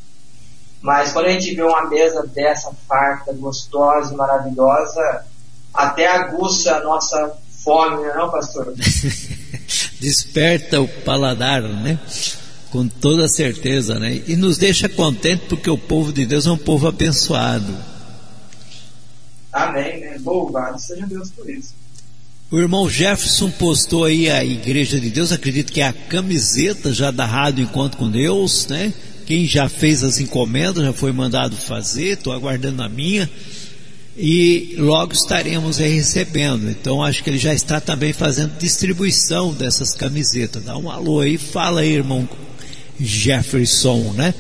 mas 0.85 1.15
quando 1.15 1.29
a 1.29 1.31
gente 1.31 1.55
vê 1.55 1.63
uma 1.63 1.89
mesa 1.89 2.27
dessa 2.27 2.71
farta, 2.87 3.33
gostosa 3.33 4.13
e 4.13 4.17
maravilhosa, 4.19 5.25
até 5.73 6.07
aguça 6.07 6.77
a 6.77 6.85
nossa 6.85 7.39
fome, 7.65 8.03
não, 8.03 8.11
é 8.11 8.17
não 8.19 8.31
pastor? 8.31 8.75
Desperta 9.99 10.83
o 10.83 10.87
paladar, 10.87 11.63
né? 11.63 11.99
Com 12.71 12.87
toda 12.87 13.27
certeza, 13.29 13.99
né? 13.99 14.21
E 14.27 14.37
nos 14.37 14.59
deixa 14.59 14.87
contente 14.87 15.47
porque 15.49 15.71
o 15.71 15.79
povo 15.79 16.13
de 16.13 16.27
Deus 16.27 16.47
é 16.47 16.51
um 16.51 16.59
povo 16.59 16.87
abençoado. 16.87 17.75
Amém, 19.51 20.01
né? 20.01 20.21
Louvado 20.23 20.79
seja 20.79 21.07
Deus 21.07 21.31
por 21.31 21.49
isso. 21.49 21.73
O 22.51 22.59
irmão 22.59 22.91
Jefferson 22.91 23.51
postou 23.51 24.05
aí 24.05 24.31
a 24.31 24.45
Igreja 24.45 25.01
de 25.01 25.09
Deus, 25.09 25.33
acredito 25.33 25.73
que 25.73 25.81
é 25.81 25.87
a 25.87 25.95
camiseta 25.95 26.93
já 26.93 27.11
da 27.11 27.25
Rádio 27.25 27.65
Encontro 27.65 27.97
com 27.97 28.11
Deus, 28.11 28.67
né? 28.67 28.93
Quem 29.27 29.47
já 29.47 29.69
fez 29.69 30.05
as 30.05 30.21
encomendas 30.21 30.85
já 30.85 30.93
foi 30.93 31.13
mandado 31.13 31.57
fazer, 31.57 32.15
estou 32.15 32.33
aguardando 32.33 32.83
a 32.83 32.89
minha. 32.89 33.29
E 34.17 34.77
logo 34.79 35.13
estaremos 35.13 35.79
recebendo. 35.79 36.71
Então 36.71 37.03
acho 37.03 37.23
que 37.25 37.31
ele 37.31 37.39
já 37.39 37.53
está 37.53 37.81
também 37.81 38.13
fazendo 38.13 38.57
distribuição 38.59 39.53
dessas 39.53 39.95
camisetas. 39.95 40.65
Dá 40.65 40.77
um 40.77 40.91
alô 40.91 41.21
aí, 41.21 41.37
fala 41.37 41.81
aí, 41.81 41.95
irmão 41.95 42.29
Jefferson, 43.01 44.13
né? 44.13 44.35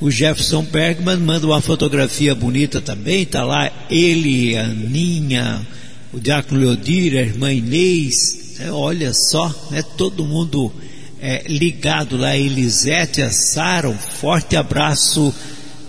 O 0.00 0.10
Jefferson 0.10 0.62
Bergman 0.62 1.16
manda 1.16 1.46
uma 1.46 1.60
fotografia 1.60 2.34
bonita 2.34 2.80
também, 2.80 3.26
tá 3.26 3.44
lá 3.44 3.70
ele, 3.90 4.56
a 4.56 4.64
Aninha, 4.64 5.66
o 6.12 6.20
Diácono 6.20 6.60
Leodir, 6.60 7.18
a 7.18 7.22
irmã 7.22 7.52
Inês, 7.52 8.54
né? 8.60 8.70
olha 8.70 9.12
só, 9.12 9.52
né? 9.72 9.82
Todo 9.96 10.24
mundo 10.24 10.72
é, 11.20 11.42
ligado 11.46 12.16
lá, 12.16 12.36
Elisete, 12.36 13.22
a 13.22 13.30
Sara, 13.30 13.88
um 13.88 13.98
forte 13.98 14.56
abraço 14.56 15.34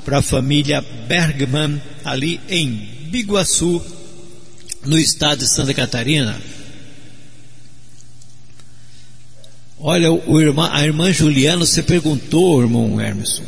para 0.04 0.20
a 0.20 0.24
família 0.24 0.82
Bergman, 1.08 1.82
ali 2.04 2.40
em 2.50 3.08
Biguaçu, 3.10 3.82
no 4.86 4.98
estado 4.98 5.40
de 5.40 5.48
Santa 5.48 5.74
Catarina. 5.74 6.40
Olha, 9.80 10.12
o 10.12 10.42
irmã, 10.42 10.70
a 10.74 10.84
irmã 10.84 11.12
Juliana, 11.12 11.66
você 11.66 11.82
perguntou, 11.82 12.62
irmão 12.62 13.00
Hermes, 13.00 13.42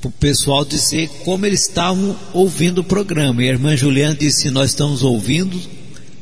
para 0.00 0.08
o 0.08 0.12
pessoal 0.12 0.64
dizer 0.64 1.08
como 1.24 1.44
eles 1.44 1.68
estavam 1.68 2.18
ouvindo 2.32 2.78
o 2.80 2.84
programa. 2.84 3.42
E 3.42 3.48
a 3.48 3.52
irmã 3.52 3.76
Juliana 3.76 4.14
disse: 4.14 4.50
Nós 4.50 4.70
estamos 4.70 5.02
ouvindo 5.02 5.60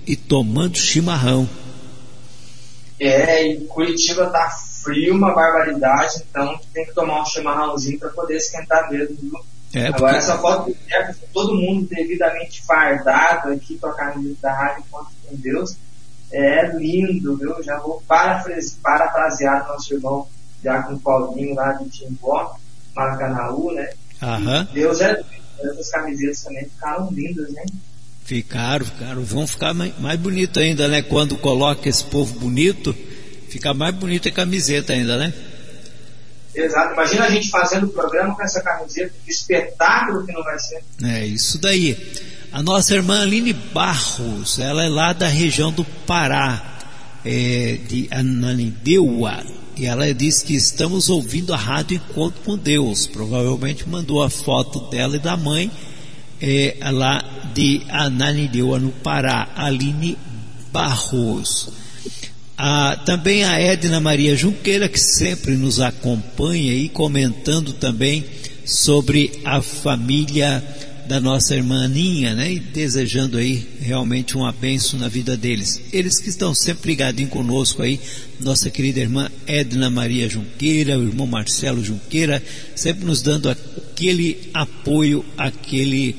e 0.07 0.17
tomando 0.17 0.77
chimarrão. 0.77 1.49
É, 2.99 3.53
e 3.53 3.61
Curitiba 3.67 4.27
tá 4.27 4.49
frio, 4.87 5.17
uma 5.17 5.35
barbaridade, 5.35 6.23
então 6.31 6.59
tem 6.73 6.87
que 6.87 6.95
tomar 6.95 7.23
um 7.23 7.27
chimarrãozinho 7.27 7.99
para 7.99 8.11
poder 8.11 8.37
esquentar 8.37 8.89
mesmo, 8.91 9.17
viu? 9.21 9.41
É, 9.75 9.91
porque... 9.91 10.05
Agora 10.05 10.17
essa 10.17 10.39
foto 10.39 10.71
do 10.71 10.77
Jefferson, 10.89 11.27
todo 11.35 11.57
mundo 11.57 11.89
devidamente 11.89 12.65
fardado 12.65 13.51
aqui 13.51 13.77
com 13.77 13.89
a 13.89 13.95
camisa 13.95 14.37
da 14.41 14.53
Rádio 14.53 14.85
Encontro 14.87 15.13
com 15.27 15.37
Deus, 15.37 15.77
é 16.33 16.69
lindo, 16.77 17.37
viu? 17.37 17.63
Já 17.63 17.79
vou 17.79 18.03
parafrasear 18.07 19.67
nosso 19.69 19.93
irmão 19.93 20.27
já 20.63 20.83
com 20.83 20.95
o 20.95 21.01
Paulinho 21.01 21.55
lá 21.55 21.73
de 21.73 21.89
Timbó, 21.91 22.57
Maracanaú, 22.95 23.73
né? 23.73 23.91
Aham. 24.23 24.69
Deus 24.73 25.01
é 25.01 25.23
essas 25.59 25.91
camisetas 25.91 26.43
também 26.43 26.65
ficaram 26.65 27.11
lindas, 27.11 27.51
né? 27.53 27.65
Ficaram, 28.25 28.85
ficaram. 28.85 29.23
Vão 29.23 29.47
ficar 29.47 29.73
mais, 29.73 29.99
mais 30.01 30.19
bonito 30.19 30.59
ainda, 30.59 30.89
né? 30.89 31.03
Quando 31.03 31.37
coloca 31.37 31.89
esse 31.89 32.05
povo 32.05 32.39
bonito, 32.39 32.95
fica 33.57 33.73
mais 33.73 33.95
bonita 33.95 34.29
a 34.29 34.33
camiseta 34.33 34.93
ainda, 34.93 35.17
né? 35.17 35.33
Exato. 36.55 36.93
Imagina 36.93 37.25
a 37.25 37.31
gente 37.31 37.49
fazendo 37.49 37.87
o 37.87 37.89
programa 37.89 38.35
com 38.35 38.43
essa 38.43 38.63
camiseta, 38.63 39.13
que 39.25 39.31
espetáculo 39.31 40.25
que 40.25 40.33
não 40.33 40.43
vai 40.43 40.59
ser. 40.59 40.83
É, 41.03 41.27
isso 41.27 41.59
daí. 41.59 41.97
A 42.53 42.63
nossa 42.63 42.95
irmã 42.95 43.23
Aline 43.23 43.53
Barros, 43.53 44.59
ela 44.59 44.85
é 44.85 44.89
lá 44.89 45.13
da 45.13 45.27
região 45.27 45.73
do 45.73 45.85
Pará, 45.85 46.79
é, 47.25 47.79
de 47.87 48.09
Ananindeua, 48.11 49.45
e 49.77 49.85
ela 49.85 50.13
disse 50.15 50.45
que 50.45 50.55
estamos 50.55 51.11
ouvindo 51.11 51.53
a 51.53 51.57
rádio 51.57 51.97
Encontro 51.97 52.41
com 52.43 52.57
Deus. 52.57 53.07
Provavelmente 53.07 53.87
mandou 53.87 54.23
a 54.23 54.31
foto 54.31 54.89
dela 54.91 55.17
e 55.17 55.19
da 55.19 55.37
mãe 55.37 55.71
é, 56.41 56.77
lá 56.91 57.23
de 57.53 57.83
Ananindeua, 57.91 58.79
no 58.79 58.93
Pará, 58.93 59.49
Aline 59.55 60.17
Barros. 60.73 61.86
Ah, 62.59 62.97
também 63.05 63.45
a 63.45 63.61
Edna 63.61 64.01
Maria 64.01 64.35
Junqueira, 64.35 64.89
que 64.89 64.99
sempre 64.99 65.57
nos 65.57 65.79
acompanha 65.79 66.73
e 66.73 66.89
comentando 66.89 67.75
também 67.75 68.25
sobre 68.65 69.31
a 69.45 69.61
família 69.61 70.65
da 71.07 71.21
nossa 71.21 71.55
irmã 71.55 71.85
Aninha, 71.85 72.35
né? 72.35 72.55
E 72.55 72.59
desejando 72.59 73.37
aí 73.37 73.65
realmente 73.81 74.37
uma 74.37 74.51
benção 74.53 74.99
na 74.99 75.07
vida 75.07 75.37
deles. 75.37 75.81
Eles 75.93 76.19
que 76.19 76.31
estão 76.31 76.55
sempre 76.55 76.93
ligadinhos 76.93 77.31
conosco 77.31 77.83
aí, 77.83 78.01
nossa 78.41 78.71
querida 78.71 79.01
irmã 79.01 79.31
Edna 79.47 79.91
Maria 79.91 80.29
Junqueira, 80.29 80.99
o 80.99 81.07
irmão 81.07 81.27
Marcelo 81.27 81.85
Junqueira, 81.85 82.43
sempre 82.75 83.05
nos 83.05 83.21
dando 83.23 83.51
aquele 83.51 84.51
apoio, 84.53 85.25
aquele 85.37 86.17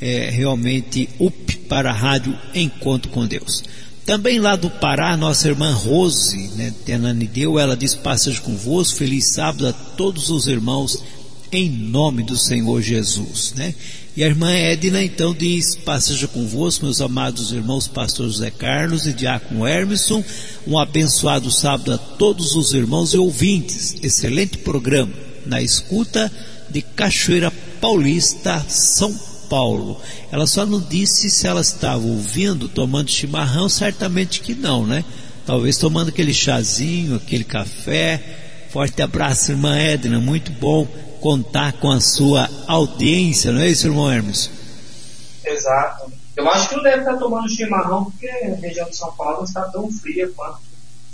é, 0.00 0.30
realmente 0.30 1.08
up 1.18 1.56
para 1.68 1.90
a 1.90 1.94
rádio 1.94 2.36
Encontro 2.54 3.10
com 3.10 3.26
Deus. 3.26 3.64
Também 4.08 4.40
lá 4.40 4.56
do 4.56 4.70
Pará, 4.70 5.18
nossa 5.18 5.48
irmã 5.48 5.70
Rose, 5.70 6.50
né, 6.56 6.72
Tenanideu, 6.86 7.58
ela 7.58 7.76
diz, 7.76 7.94
passagem 7.94 8.40
convosco, 8.40 8.96
feliz 8.96 9.34
sábado 9.34 9.68
a 9.68 9.72
todos 9.74 10.30
os 10.30 10.46
irmãos, 10.46 11.04
em 11.52 11.68
nome 11.68 12.22
do 12.22 12.34
Senhor 12.34 12.80
Jesus, 12.80 13.52
né? 13.54 13.74
E 14.16 14.24
a 14.24 14.26
irmã 14.26 14.50
Edna 14.50 15.04
então 15.04 15.34
diz, 15.34 15.76
passagem 15.76 16.26
convosco, 16.28 16.86
meus 16.86 17.02
amados 17.02 17.52
irmãos, 17.52 17.86
pastor 17.86 18.28
José 18.28 18.50
Carlos 18.50 19.06
e 19.06 19.12
diácono 19.12 19.66
Hermeson, 19.66 20.24
um 20.66 20.78
abençoado 20.78 21.50
sábado 21.50 21.92
a 21.92 21.98
todos 21.98 22.54
os 22.54 22.72
irmãos 22.72 23.12
e 23.12 23.18
ouvintes, 23.18 23.96
excelente 24.02 24.56
programa, 24.56 25.12
na 25.44 25.60
escuta 25.60 26.32
de 26.70 26.80
Cachoeira 26.80 27.50
Paulista, 27.78 28.64
São 28.70 29.14
Paulo. 29.48 30.00
Ela 30.30 30.46
só 30.46 30.64
não 30.64 30.80
disse 30.80 31.30
se 31.30 31.46
ela 31.46 31.60
estava 31.60 32.04
ouvindo, 32.06 32.68
tomando 32.68 33.10
chimarrão, 33.10 33.68
certamente 33.68 34.40
que 34.40 34.54
não, 34.54 34.86
né? 34.86 35.04
Talvez 35.46 35.78
tomando 35.78 36.08
aquele 36.08 36.34
chazinho, 36.34 37.16
aquele 37.16 37.44
café. 37.44 38.22
Forte 38.70 39.00
abraço, 39.00 39.52
irmã 39.52 39.76
Edna, 39.76 40.20
muito 40.20 40.52
bom 40.52 40.86
contar 41.20 41.72
com 41.74 41.90
a 41.90 42.00
sua 42.00 42.48
audiência, 42.66 43.50
não 43.50 43.60
é 43.60 43.68
isso, 43.68 43.86
irmão 43.86 44.10
Hermes? 44.10 44.50
Exato. 45.44 46.12
Eu 46.36 46.48
acho 46.50 46.68
que 46.68 46.76
não 46.76 46.82
deve 46.82 46.98
estar 46.98 47.16
tomando 47.16 47.48
chimarrão 47.48 48.04
porque 48.04 48.28
a 48.28 48.54
região 48.54 48.88
de 48.88 48.96
São 48.96 49.10
Paulo 49.12 49.44
está 49.44 49.62
tão 49.62 49.90
fria 49.90 50.30
quanto 50.36 50.60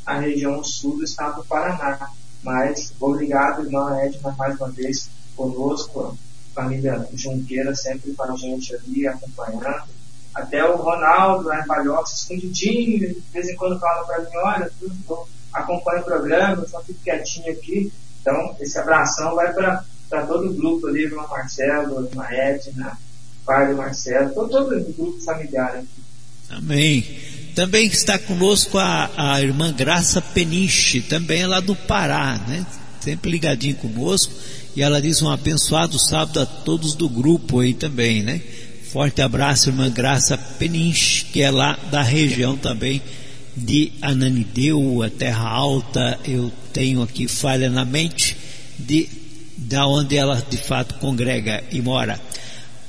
a 0.04 0.18
região 0.18 0.62
sul 0.62 0.98
do 0.98 1.04
estado 1.04 1.36
do 1.36 1.44
Paraná. 1.46 2.10
Mas 2.42 2.92
obrigado, 3.00 3.64
irmã 3.64 3.96
Edna, 4.00 4.34
mais 4.36 4.58
uma 4.58 4.70
vez 4.70 5.08
conosco 5.34 6.18
família 6.54 7.06
Junqueira 7.14 7.74
sempre 7.74 8.12
com 8.12 8.22
a 8.22 8.36
gente 8.36 8.74
ali, 8.74 9.06
acompanhando. 9.06 9.88
Até 10.34 10.64
o 10.64 10.76
Ronaldo, 10.76 11.48
lá 11.48 11.60
em 11.60 11.66
Palhoça, 11.66 12.14
escondidinho, 12.14 13.14
de 13.14 13.22
vez 13.32 13.48
em 13.48 13.56
quando 13.56 13.78
fala 13.78 14.04
para 14.04 14.20
mim, 14.20 14.36
olha, 14.36 14.70
eu 14.82 15.28
acompanho 15.52 16.00
o 16.00 16.04
programa, 16.04 16.66
só 16.66 16.82
fico 16.82 17.00
quietinho 17.04 17.52
aqui. 17.52 17.92
Então, 18.20 18.56
esse 18.58 18.78
abração 18.78 19.34
vai 19.34 19.52
para 19.52 19.84
todo 20.26 20.50
o 20.50 20.54
grupo 20.54 20.86
ali, 20.86 21.04
irmão 21.04 21.28
Marcelo, 21.28 22.06
irmã 22.06 22.26
Edna, 22.30 22.98
pai 23.44 23.68
do 23.68 23.76
Marcelo, 23.76 24.34
todo, 24.34 24.50
todo 24.50 24.76
o 24.76 24.92
grupo 24.92 25.20
familiar 25.20 25.76
aqui. 25.76 26.04
Amém. 26.50 27.18
Também 27.54 27.86
está 27.86 28.18
conosco 28.18 28.78
a, 28.78 29.10
a 29.16 29.40
irmã 29.40 29.72
Graça 29.72 30.20
Peniche, 30.20 31.00
também 31.02 31.42
é 31.42 31.46
lá 31.46 31.60
do 31.60 31.76
Pará, 31.76 32.40
né? 32.48 32.66
Sempre 33.00 33.30
ligadinho 33.30 33.76
conosco 33.76 34.32
e 34.76 34.82
ela 34.82 35.00
diz 35.00 35.22
um 35.22 35.30
abençoado 35.30 35.98
sábado 35.98 36.40
a 36.40 36.46
todos 36.46 36.94
do 36.94 37.08
grupo 37.08 37.60
aí 37.60 37.72
também, 37.72 38.22
né? 38.22 38.40
Forte 38.90 39.22
abraço, 39.22 39.70
irmã 39.70 39.90
Graça 39.90 40.36
Peninch, 40.36 41.26
que 41.32 41.42
é 41.42 41.50
lá 41.50 41.78
da 41.90 42.02
região 42.02 42.56
também 42.56 43.00
de 43.56 43.92
Ananideu, 44.02 45.02
a 45.02 45.10
Terra 45.10 45.48
Alta. 45.48 46.18
Eu 46.26 46.52
tenho 46.72 47.02
aqui 47.02 47.28
falha 47.28 47.70
na 47.70 47.84
mente 47.84 48.36
de 48.78 49.08
da 49.56 49.86
onde 49.86 50.16
ela 50.16 50.44
de 50.50 50.56
fato 50.56 50.94
congrega 50.94 51.62
e 51.70 51.80
mora. 51.80 52.20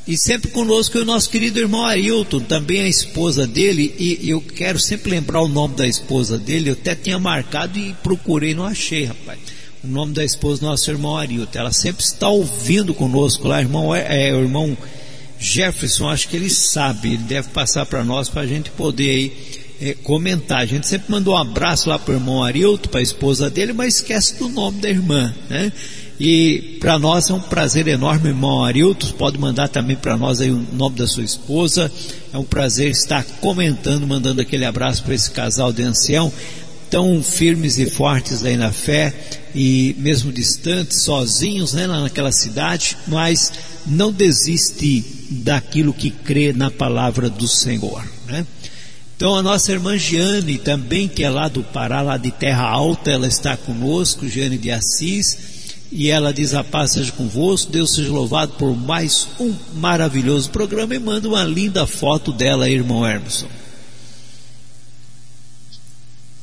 E 0.08 0.18
sempre 0.18 0.52
conosco 0.52 0.98
o 0.98 1.06
nosso 1.06 1.30
querido 1.30 1.60
irmão 1.60 1.86
Ailton, 1.86 2.40
também 2.40 2.82
a 2.82 2.88
esposa 2.88 3.48
dele, 3.48 3.96
e 3.98 4.30
eu 4.30 4.42
quero 4.42 4.80
sempre 4.80 5.10
lembrar 5.12 5.42
o 5.42 5.48
nome 5.48 5.76
da 5.76 5.88
esposa 5.88 6.38
dele, 6.38 6.70
eu 6.70 6.74
até 6.74 6.94
tinha 6.94 7.18
marcado 7.18 7.80
e 7.80 7.94
procurei, 8.04 8.54
não 8.54 8.66
achei, 8.66 9.06
rapaz 9.06 9.40
o 9.86 9.92
nome 9.92 10.14
da 10.14 10.24
esposa 10.24 10.62
do 10.62 10.66
nosso 10.66 10.90
irmão 10.90 11.16
Arilton. 11.16 11.60
Ela 11.60 11.72
sempre 11.72 12.04
está 12.04 12.28
ouvindo 12.28 12.94
conosco 12.94 13.48
lá, 13.48 13.62
irmão, 13.62 13.94
é, 13.94 14.30
é, 14.30 14.34
o 14.34 14.42
irmão 14.42 14.76
Jefferson, 15.40 16.10
acho 16.10 16.28
que 16.28 16.36
ele 16.36 16.50
sabe, 16.50 17.14
ele 17.14 17.24
deve 17.24 17.50
passar 17.50 17.86
para 17.86 18.04
nós 18.04 18.30
para 18.30 18.42
a 18.42 18.48
gente 18.48 18.70
poder 18.72 19.10
aí, 19.10 19.34
é, 19.82 19.94
comentar. 19.94 20.60
A 20.60 20.66
gente 20.66 20.88
sempre 20.88 21.12
mandou 21.12 21.36
um 21.36 21.38
abraço 21.38 21.90
lá 21.90 22.00
para 22.00 22.14
o 22.14 22.18
irmão 22.18 22.44
Arilton, 22.44 22.90
para 22.90 23.00
a 23.00 23.04
esposa 23.04 23.50
dele, 23.50 23.74
mas 23.74 23.96
esquece 23.96 24.36
do 24.40 24.50
nome 24.50 24.82
da 24.82 24.90
irmã, 24.90 25.34
né? 25.50 25.72
E 26.18 26.78
para 26.80 26.98
nós 26.98 27.30
é 27.30 27.34
um 27.34 27.42
prazer 27.42 27.90
enorme, 27.90 28.30
irmão 28.30 28.64
Arilton. 28.64 29.12
Pode 29.18 29.38
mandar 29.38 29.68
também 29.68 29.98
para 29.98 30.16
nós 30.16 30.40
aí 30.40 30.50
o 30.50 30.66
nome 30.72 30.96
da 30.96 31.06
sua 31.06 31.24
esposa. 31.24 31.92
É 32.34 32.38
um 32.38 32.46
prazer 32.46 32.90
estar 32.90 33.26
comentando, 33.42 34.08
mandando 34.08 34.40
aquele 34.40 34.64
abraço 34.64 35.04
para 35.04 35.14
esse 35.14 35.30
casal 35.30 35.74
de 35.74 35.84
ancião 35.84 36.32
tão 36.90 37.22
firmes 37.24 37.78
e 37.78 37.90
fortes 37.90 38.44
aí 38.44 38.58
na 38.58 38.72
fé 38.72 39.14
e 39.54 39.96
mesmo 39.98 40.32
distantes, 40.32 41.02
sozinhos, 41.02 41.74
né, 41.74 41.88
naquela 41.88 42.32
cidade, 42.32 42.98
mas 43.08 43.52
não 43.86 44.12
desiste 44.12 45.04
daquilo 45.30 45.94
que 45.94 46.12
crê 46.12 46.52
na 46.52 46.70
palavra 46.70 47.30
do 47.30 47.48
Senhor, 47.48 48.04
né? 48.28 48.46
Então 49.16 49.34
a 49.36 49.42
nossa 49.42 49.72
irmã 49.72 49.98
Giane 49.98 50.58
também, 50.58 51.08
que 51.08 51.24
é 51.24 51.30
lá 51.30 51.48
do 51.48 51.64
Pará, 51.64 52.02
lá 52.02 52.18
de 52.18 52.32
Terra 52.32 52.68
Alta, 52.68 53.12
ela 53.12 53.28
está 53.28 53.56
conosco, 53.56 54.28
Giane 54.28 54.58
de 54.58 54.72
Assis, 54.72 55.38
e 55.90 56.10
ela 56.10 56.34
diz 56.34 56.54
a 56.54 56.64
paz 56.64 56.92
seja 56.92 57.14
convosco, 57.14 57.72
Deus 57.72 57.94
seja 57.96 58.12
louvado 58.12 58.54
por 58.54 58.76
mais 58.76 59.28
um 59.40 59.54
maravilhoso 59.76 60.50
programa 60.50 60.94
e 60.94 61.00
manda 61.00 61.30
uma 61.30 61.46
linda 61.46 61.88
foto 61.88 62.34
dela, 62.34 62.70
irmão 62.70 63.08
Hermeson. 63.08 63.48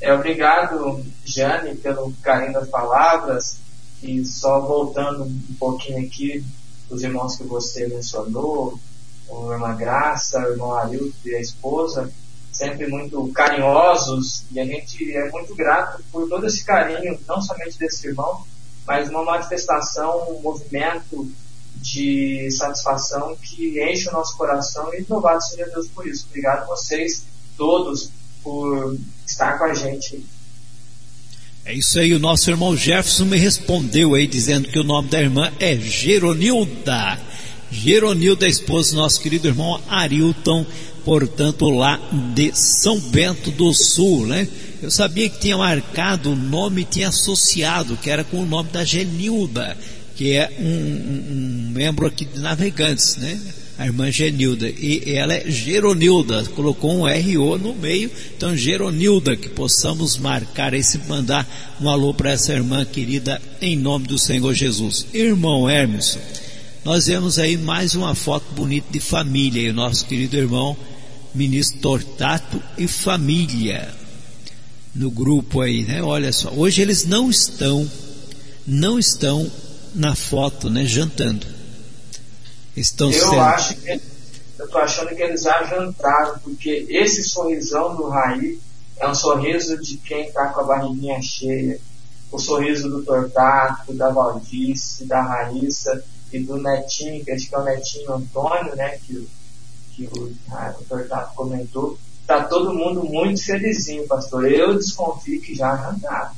É, 0.03 0.13
obrigado, 0.13 1.01
Jane, 1.25 1.77
pelo 1.77 2.13
carinho 2.15 2.55
das 2.55 2.69
palavras. 2.69 3.61
E 4.03 4.25
só 4.25 4.61
voltando 4.61 5.23
um 5.23 5.55
pouquinho 5.61 6.05
aqui, 6.05 6.45
os 6.91 7.05
irmãos 7.05 7.37
que 7.37 7.45
você 7.45 7.87
mencionou, 7.87 8.81
o 9.29 9.53
irmã 9.53 9.77
Graça, 9.77 10.41
o 10.41 10.51
irmão 10.51 10.75
Arilton 10.75 11.17
e 11.25 11.37
a 11.37 11.41
esposa, 11.41 12.13
sempre 12.51 12.89
muito 12.89 13.29
carinhosos, 13.29 14.45
e 14.51 14.59
a 14.59 14.65
gente 14.65 15.17
é 15.17 15.31
muito 15.31 15.55
grato 15.55 16.03
por 16.11 16.29
todo 16.29 16.49
esse 16.49 16.65
carinho, 16.65 17.17
não 17.29 17.41
somente 17.41 17.79
desse 17.79 18.09
irmão, 18.09 18.45
mas 18.85 19.09
uma 19.09 19.23
manifestação, 19.23 20.33
um 20.33 20.43
movimento 20.43 21.31
de 21.77 22.51
satisfação 22.51 23.37
que 23.37 23.81
enche 23.81 24.09
o 24.09 24.13
nosso 24.13 24.37
coração 24.37 24.93
e 24.93 25.07
louvado 25.09 25.41
seja 25.45 25.67
Deus 25.67 25.87
por 25.87 26.09
isso. 26.09 26.27
Obrigado 26.29 26.65
a 26.65 26.67
vocês 26.67 27.25
todos 27.57 28.11
por 28.43 28.97
estar 29.27 29.59
com 29.59 29.65
a 29.65 29.75
gente. 29.75 30.25
É 31.65 31.73
isso 31.73 31.99
aí, 31.99 32.13
o 32.13 32.19
nosso 32.19 32.51
irmão 32.51 32.77
Jefferson 32.77 33.25
me 33.25 33.39
respondeu 33.39 34.15
aí 34.15 34.27
dizendo 34.27 34.69
que 34.69 34.79
o 34.79 34.85
nome 34.85 35.09
da 35.09 35.21
irmã 35.21 35.53
é 35.61 35.77
Geronilda. 35.77 37.21
Geronilda, 37.71 38.49
esposa 38.49 38.91
do 38.91 38.97
nosso 38.97 39.21
querido 39.21 39.47
irmão 39.47 39.81
Arilton, 39.89 40.67
portanto 41.05 41.71
lá 41.71 42.01
de 42.35 42.53
São 42.53 42.99
Bento 42.99 43.51
do 43.53 43.73
Sul, 43.73 44.27
né? 44.27 44.49
Eu 44.83 44.91
sabia 44.91 45.31
que 45.31 45.39
tinha 45.39 45.57
marcado 45.57 46.33
o 46.33 46.37
nome, 46.37 46.85
tinha 46.85 47.09
associado, 47.09 47.97
que 47.97 48.11
era 48.11 48.25
com 48.25 48.43
o 48.43 48.47
nome 48.47 48.71
da 48.71 48.85
Genilda, 48.85 49.79
que 50.17 50.33
é 50.33 50.51
um, 50.59 50.65
um, 50.65 51.27
um 51.31 51.71
membro 51.71 52.07
aqui 52.07 52.25
de 52.25 52.41
Navegantes, 52.41 53.17
né? 53.17 53.41
A 53.79 53.87
irmã 53.87 54.11
Genilda, 54.11 54.69
e 54.69 55.15
ela 55.15 55.35
é 55.35 55.51
Geronilda, 55.51 56.45
colocou 56.55 56.95
um 56.95 57.09
R-O 57.09 57.57
no 57.57 57.75
meio, 57.75 58.11
então 58.37 58.57
Geronilda, 58.57 59.37
que 59.37 59.49
possamos 59.49 60.19
marcar 60.19 60.75
esse 60.75 60.99
mandar 61.09 61.49
um 61.81 61.89
alô 61.89 62.13
para 62.13 62.33
essa 62.33 62.53
irmã 62.53 62.85
querida, 62.85 63.41
em 63.61 63.77
nome 63.77 64.07
do 64.07 64.19
Senhor 64.19 64.53
Jesus. 64.53 65.07
Irmão 65.13 65.69
Hermes, 65.69 66.19
nós 66.85 67.07
vemos 67.07 67.39
aí 67.39 67.57
mais 67.57 67.95
uma 67.95 68.15
foto 68.15 68.45
bonita 68.55 68.89
de 68.93 69.01
família, 69.01 69.63
e 69.63 69.71
o 69.71 69.75
nosso 69.75 70.05
querido 70.05 70.37
irmão, 70.37 70.77
ministro 71.35 71.81
Tortato 71.81 72.63
e 72.77 72.87
família, 72.87 73.89
no 74.95 75.11
grupo 75.11 75.63
aí, 75.63 75.83
né? 75.85 76.03
Olha 76.03 76.31
só, 76.31 76.51
hoje 76.51 76.83
eles 76.83 77.07
não 77.07 77.31
estão, 77.31 77.91
não 78.67 78.99
estão 78.99 79.51
na 79.95 80.15
foto, 80.15 80.69
né, 80.69 80.85
jantando 80.85 81.52
estão 82.77 83.11
eu 83.11 83.31
sendo. 83.31 83.41
Acho 83.41 83.77
que, 83.77 84.01
eu 84.59 84.69
tô 84.69 84.79
achando 84.79 85.15
que 85.15 85.23
eles 85.23 85.43
já 85.43 85.65
jantaram, 85.65 86.39
porque 86.39 86.87
esse 86.89 87.25
sorrisão 87.25 87.97
do 87.97 88.09
Raí 88.09 88.59
é 88.99 89.09
um 89.09 89.15
sorriso 89.15 89.77
de 89.79 89.97
quem 89.99 90.29
está 90.29 90.49
com 90.49 90.61
a 90.61 90.65
barriguinha 90.65 91.21
cheia. 91.21 91.81
O 92.31 92.39
sorriso 92.39 92.89
do 92.89 93.05
Tortato, 93.05 93.93
da 93.93 94.11
Valdice, 94.11 95.05
da 95.05 95.21
Raíssa 95.21 96.03
e 96.33 96.39
do 96.39 96.57
Netinho, 96.57 97.25
que 97.25 97.31
acho 97.31 97.49
que 97.49 97.55
é 97.55 97.59
o 97.59 97.65
Netinho 97.65 98.13
Antônio, 98.15 98.75
né, 98.75 98.99
que, 99.05 99.29
que 99.95 100.05
o, 100.07 100.33
ah, 100.51 100.75
o 100.81 100.85
Tortato 100.85 101.35
comentou. 101.35 101.99
Tá 102.27 102.45
todo 102.45 102.73
mundo 102.73 103.05
muito 103.05 103.45
felizinho, 103.45 104.07
pastor. 104.07 104.51
Eu 104.51 104.79
desconfio 104.79 105.43
que 105.43 105.55
já 105.55 105.77
jantaram. 105.77 106.31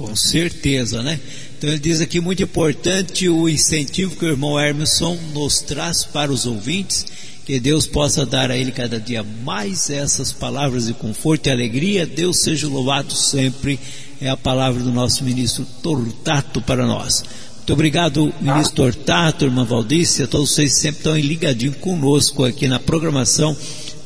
Com 0.00 0.16
certeza, 0.16 1.02
né? 1.02 1.20
Então 1.58 1.68
ele 1.68 1.78
diz 1.78 2.00
aqui 2.00 2.22
muito 2.22 2.42
importante 2.42 3.28
o 3.28 3.46
incentivo 3.46 4.16
que 4.16 4.24
o 4.24 4.28
irmão 4.30 4.58
Hermeson 4.58 5.14
nos 5.34 5.60
traz 5.60 6.04
para 6.04 6.32
os 6.32 6.46
ouvintes, 6.46 7.04
que 7.44 7.60
Deus 7.60 7.86
possa 7.86 8.24
dar 8.24 8.50
a 8.50 8.56
ele 8.56 8.72
cada 8.72 8.98
dia 8.98 9.22
mais 9.44 9.90
essas 9.90 10.32
palavras 10.32 10.86
de 10.86 10.94
conforto 10.94 11.48
e 11.48 11.50
alegria. 11.50 12.06
Deus 12.06 12.38
seja 12.38 12.66
louvado 12.66 13.12
sempre. 13.12 13.78
É 14.22 14.30
a 14.30 14.38
palavra 14.38 14.82
do 14.82 14.90
nosso 14.90 15.22
ministro 15.22 15.66
Tortato 15.82 16.62
para 16.62 16.86
nós. 16.86 17.22
Muito 17.56 17.72
obrigado, 17.74 18.32
ministro 18.40 18.76
Tortato, 18.76 19.44
irmã 19.44 19.64
Valdícia, 19.64 20.26
todos 20.26 20.50
vocês 20.50 20.72
sempre 20.72 21.00
estão 21.00 21.16
ligadinhos 21.18 21.76
conosco 21.76 22.42
aqui 22.42 22.66
na 22.66 22.78
programação 22.78 23.54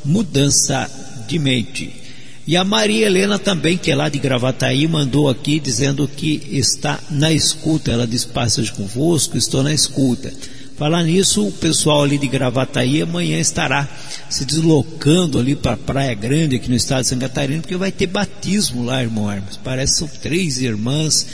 Mudança 0.04 0.90
de 1.28 1.38
Mente. 1.38 2.03
E 2.46 2.56
a 2.58 2.64
Maria 2.64 3.06
Helena 3.06 3.38
também, 3.38 3.78
que 3.78 3.90
é 3.90 3.96
lá 3.96 4.08
de 4.08 4.18
Gravataí, 4.18 4.86
mandou 4.86 5.30
aqui 5.30 5.58
dizendo 5.58 6.06
que 6.06 6.42
está 6.50 7.00
na 7.10 7.32
escuta. 7.32 7.90
Ela 7.90 8.06
diz: 8.06 8.24
Passas 8.26 8.68
convosco, 8.68 9.38
estou 9.38 9.62
na 9.62 9.72
escuta. 9.72 10.32
Falar 10.76 11.04
nisso, 11.04 11.46
o 11.46 11.52
pessoal 11.52 12.02
ali 12.02 12.18
de 12.18 12.26
Gravataí 12.26 13.00
amanhã 13.00 13.38
estará 13.38 13.88
se 14.28 14.44
deslocando 14.44 15.38
ali 15.38 15.54
para 15.54 15.76
Praia 15.76 16.12
Grande, 16.14 16.56
aqui 16.56 16.68
no 16.68 16.74
estado 16.74 17.02
de 17.02 17.08
Santa 17.08 17.28
Catarina, 17.28 17.60
porque 17.60 17.76
vai 17.76 17.92
ter 17.92 18.08
batismo 18.08 18.84
lá, 18.84 19.00
irmão 19.00 19.30
Hermes. 19.30 19.56
Parece 19.62 19.92
que 19.92 19.98
são 20.00 20.08
três 20.20 20.60
irmãs, 20.60 21.26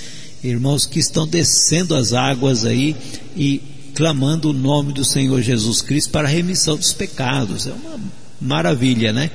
irmãos 0.45 0.85
que 0.85 1.01
estão 1.01 1.27
descendo 1.27 1.97
as 1.97 2.13
águas 2.13 2.67
aí 2.67 2.95
e 3.35 3.63
clamando 3.95 4.51
o 4.51 4.53
nome 4.53 4.93
do 4.93 5.05
Senhor 5.05 5.41
Jesus 5.41 5.81
Cristo 5.81 6.11
para 6.11 6.29
a 6.29 6.31
remissão 6.31 6.77
dos 6.77 6.93
pecados. 6.93 7.67
É 7.67 7.73
uma 7.73 7.99
maravilha, 8.41 9.11
né? 9.11 9.31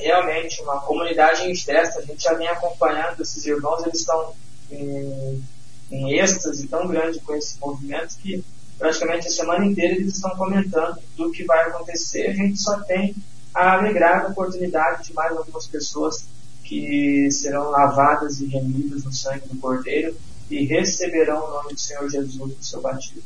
Realmente 0.00 0.62
uma 0.62 0.80
comunidade 0.80 1.50
em 1.50 1.54
festa. 1.54 2.00
A 2.00 2.02
gente 2.02 2.22
já 2.22 2.34
vem 2.34 2.48
acompanhando 2.48 3.20
esses 3.20 3.44
irmãos, 3.46 3.84
eles 3.84 4.00
estão 4.00 4.32
em, 4.70 5.42
em 5.90 6.18
êxtase 6.18 6.66
tão 6.68 6.86
grande 6.86 7.20
com 7.20 7.34
esse 7.34 7.58
movimento 7.60 8.16
que 8.22 8.44
praticamente 8.78 9.28
a 9.28 9.30
semana 9.30 9.66
inteira 9.66 9.94
eles 9.94 10.14
estão 10.14 10.30
comentando 10.30 10.98
do 11.16 11.30
que 11.30 11.44
vai 11.44 11.68
acontecer. 11.68 12.28
A 12.28 12.34
gente 12.34 12.58
só 12.58 12.80
tem 12.80 13.14
a 13.54 13.74
alegrada 13.74 14.28
oportunidade 14.28 15.08
de 15.08 15.12
mais 15.12 15.36
algumas 15.36 15.66
pessoas 15.66 16.24
que 16.64 17.28
serão 17.30 17.70
lavadas 17.70 18.40
e 18.40 18.46
remidas 18.46 19.04
no 19.04 19.12
sangue 19.12 19.48
do 19.48 19.56
Cordeiro 19.56 20.16
e 20.50 20.64
receberão 20.64 21.44
o 21.44 21.50
nome 21.50 21.74
do 21.74 21.80
Senhor 21.80 22.08
Jesus 22.08 22.36
no 22.36 22.62
seu 22.62 22.80
batismo. 22.80 23.22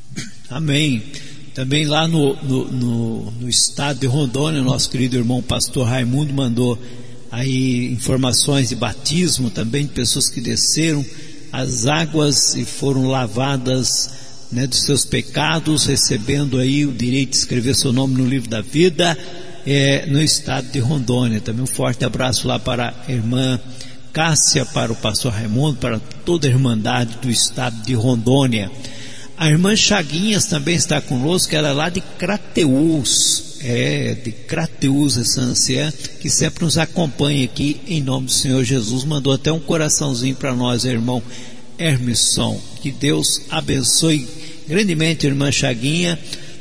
Amém. 0.51 1.13
Também 1.55 1.87
lá 1.87 2.09
no, 2.09 2.35
no, 2.43 2.65
no, 2.73 3.31
no 3.31 3.49
estado 3.49 4.01
de 4.01 4.07
Rondônia, 4.09 4.61
nosso 4.61 4.91
querido 4.91 5.17
irmão 5.17 5.41
pastor 5.41 5.87
Raimundo 5.87 6.35
mandou 6.35 6.77
aí 7.31 7.93
informações 7.93 8.71
de 8.71 8.75
batismo 8.75 9.51
também 9.51 9.87
de 9.87 9.93
pessoas 9.93 10.29
que 10.29 10.41
desceram 10.41 11.05
as 11.53 11.87
águas 11.87 12.57
e 12.57 12.65
foram 12.65 13.07
lavadas 13.07 14.11
né, 14.51 14.67
dos 14.67 14.83
seus 14.83 15.05
pecados, 15.05 15.87
recebendo 15.87 16.59
aí 16.59 16.85
o 16.85 16.93
direito 16.93 17.31
de 17.31 17.37
escrever 17.37 17.77
seu 17.77 17.93
nome 17.93 18.15
no 18.21 18.29
livro 18.29 18.51
da 18.51 18.61
vida 18.61 19.17
é, 19.65 20.07
no 20.07 20.21
estado 20.21 20.73
de 20.73 20.81
Rondônia. 20.81 21.41
Também 21.41 21.63
um 21.63 21.69
forte 21.69 22.05
abraço 22.05 22.49
lá 22.49 22.59
para 22.59 22.93
a 23.07 23.13
irmã 23.13 23.61
Cássia, 24.13 24.67
para 24.67 24.93
o 24.93 24.97
pastor 24.97 25.33
Raimundo, 25.33 25.77
para 25.79 26.01
toda 26.25 26.49
a 26.49 26.51
irmandade 26.51 27.19
do 27.23 27.31
estado 27.31 27.81
de 27.83 27.95
Rondônia. 27.95 28.71
A 29.37 29.49
irmã 29.49 29.75
Chaguinhas 29.75 30.47
também 30.47 30.77
está 30.77 31.01
conosco, 31.01 31.55
ela 31.57 31.69
é 31.69 31.73
lá 31.73 31.89
de 31.89 32.01
Crateus, 32.01 33.57
é, 33.63 34.15
de 34.15 34.31
Crateus, 34.31 35.17
essa 35.17 35.41
anciã, 35.41 35.93
que 36.21 36.31
sempre 36.31 36.65
nos 36.65 36.79
acompanha 36.79 37.45
aqui, 37.45 37.81
em 37.89 38.01
nome 38.01 38.27
do 38.27 38.33
Senhor 38.33 38.63
Jesus, 38.63 39.03
mandou 39.03 39.33
até 39.33 39.51
um 39.51 39.59
coraçãozinho 39.59 40.37
para 40.37 40.55
nós, 40.55 40.85
irmão 40.85 41.21
Hermisson. 41.77 42.61
Que 42.81 42.93
Deus 42.93 43.43
abençoe 43.51 44.29
grandemente 44.69 45.27
irmã 45.27 45.51
Chaguinha. 45.51 46.17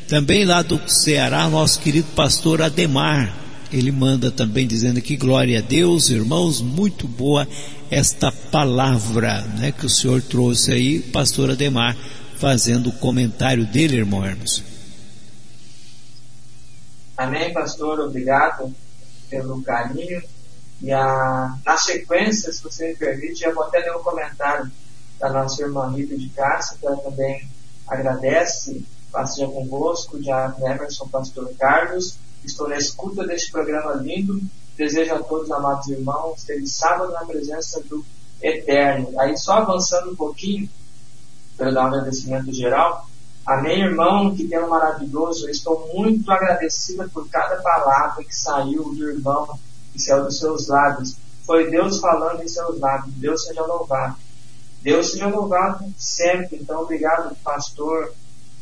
Também 0.08 0.44
lá 0.44 0.64
do 0.64 0.82
Ceará, 0.88 1.48
nosso 1.48 1.80
querido 1.80 2.08
pastor 2.16 2.62
Ademar, 2.62 3.38
ele 3.72 3.92
manda 3.92 4.32
também 4.32 4.66
dizendo 4.66 5.00
que 5.00 5.16
glória 5.16 5.60
a 5.60 5.62
Deus, 5.62 6.10
irmãos, 6.10 6.60
muito 6.60 7.08
boa 7.08 7.48
esta 7.92 8.32
palavra, 8.32 9.42
né, 9.60 9.72
que 9.72 9.86
o 9.86 9.90
Senhor 9.90 10.22
trouxe 10.24 10.72
aí, 10.72 11.00
pastor 11.00 11.52
Ademar 11.52 11.96
fazendo 12.44 12.90
o 12.90 12.92
comentário 12.92 13.66
dele, 13.66 13.96
irmão 13.96 14.26
Hermes. 14.26 14.62
Amém, 17.16 17.54
pastor. 17.54 18.02
Obrigado 18.02 18.76
pelo 19.30 19.64
carinho. 19.64 20.22
E 20.82 20.92
a, 20.92 21.56
na 21.66 21.78
sequência, 21.78 22.52
se 22.52 22.62
você 22.62 22.90
me 22.90 22.96
permite, 22.98 23.40
já 23.40 23.54
vou 23.54 23.64
até 23.64 23.80
ler 23.80 23.96
um 23.96 24.04
comentário 24.04 24.70
da 25.18 25.32
nossa 25.32 25.62
irmã 25.62 25.90
Rita 25.96 26.18
de 26.18 26.28
Cássia, 26.32 26.76
que 26.78 26.86
ela 26.86 26.98
também 26.98 27.48
agradece, 27.88 28.86
passeja 29.10 29.48
convosco, 29.48 30.20
de 30.20 30.30
Emerson, 30.30 31.08
pastor 31.08 31.50
Carlos. 31.58 32.18
Estou 32.44 32.68
na 32.68 32.76
escuta 32.76 33.26
deste 33.26 33.54
programa 33.54 33.94
lindo. 33.94 34.42
Desejo 34.76 35.16
a 35.16 35.24
todos, 35.24 35.50
amados 35.50 35.88
irmãos, 35.88 36.44
feliz 36.44 36.76
sábado 36.76 37.14
na 37.14 37.24
presença 37.24 37.82
do 37.84 38.04
Eterno. 38.42 39.18
Aí, 39.18 39.38
só 39.38 39.60
avançando 39.60 40.12
um 40.12 40.16
pouquinho, 40.18 40.68
dar 41.72 41.84
um 41.84 41.88
agradecimento 41.88 42.52
geral. 42.54 43.08
Amém, 43.46 43.82
irmão, 43.82 44.34
que 44.34 44.48
Deus 44.48 44.70
maravilhoso. 44.70 45.46
Eu 45.46 45.52
estou 45.52 45.92
muito 45.94 46.32
agradecida 46.32 47.10
por 47.14 47.28
cada 47.28 47.58
palavra 47.58 48.24
que 48.24 48.34
saiu 48.34 48.84
do 48.84 49.10
irmão, 49.10 49.60
que 49.92 50.02
saiu 50.02 50.24
dos 50.24 50.40
seus 50.40 50.68
lábios. 50.68 51.18
Foi 51.46 51.70
Deus 51.70 52.00
falando 52.00 52.42
em 52.42 52.48
seus 52.48 52.80
lábios. 52.80 53.14
Deus 53.16 53.44
seja 53.44 53.62
louvado. 53.66 54.16
Deus 54.82 55.12
seja 55.12 55.28
louvado 55.28 55.94
sempre. 55.98 56.58
Então, 56.62 56.84
obrigado, 56.84 57.36
pastor, 57.44 58.14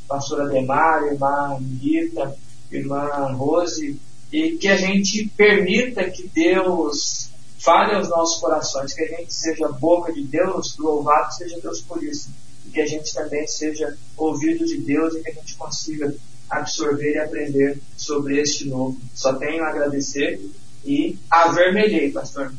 pastora 0.08 0.46
Ademar, 0.46 1.04
irmã 1.04 1.60
Rita, 1.80 2.36
irmã 2.72 3.06
Rose, 3.34 4.00
e 4.32 4.58
que 4.58 4.68
a 4.68 4.78
gente 4.78 5.32
permita 5.38 6.10
que 6.10 6.28
Deus 6.28 7.30
fale 7.60 7.94
aos 7.94 8.10
nossos 8.10 8.42
corações, 8.42 8.94
que 8.94 9.04
a 9.04 9.08
gente 9.08 9.32
seja 9.32 9.68
boca 9.68 10.12
de 10.12 10.24
Deus, 10.24 10.76
louvado 10.80 11.32
seja 11.36 11.60
Deus 11.62 11.82
por 11.82 12.04
isso 12.04 12.41
que 12.70 12.82
a 12.82 12.86
gente 12.86 13.14
também 13.14 13.46
seja 13.48 13.96
ouvido 14.18 14.66
de 14.66 14.78
Deus 14.78 15.14
e 15.16 15.22
que 15.22 15.30
a 15.30 15.34
gente 15.34 15.56
consiga 15.56 16.14
absorver 16.50 17.14
e 17.14 17.18
aprender 17.18 17.78
sobre 17.98 18.40
este 18.40 18.68
novo. 18.68 18.98
Só 19.14 19.34
tenho 19.34 19.64
a 19.64 19.70
agradecer 19.70 20.40
e 20.86 21.18
avermelhei, 21.30 22.12
pastor. 22.12 22.54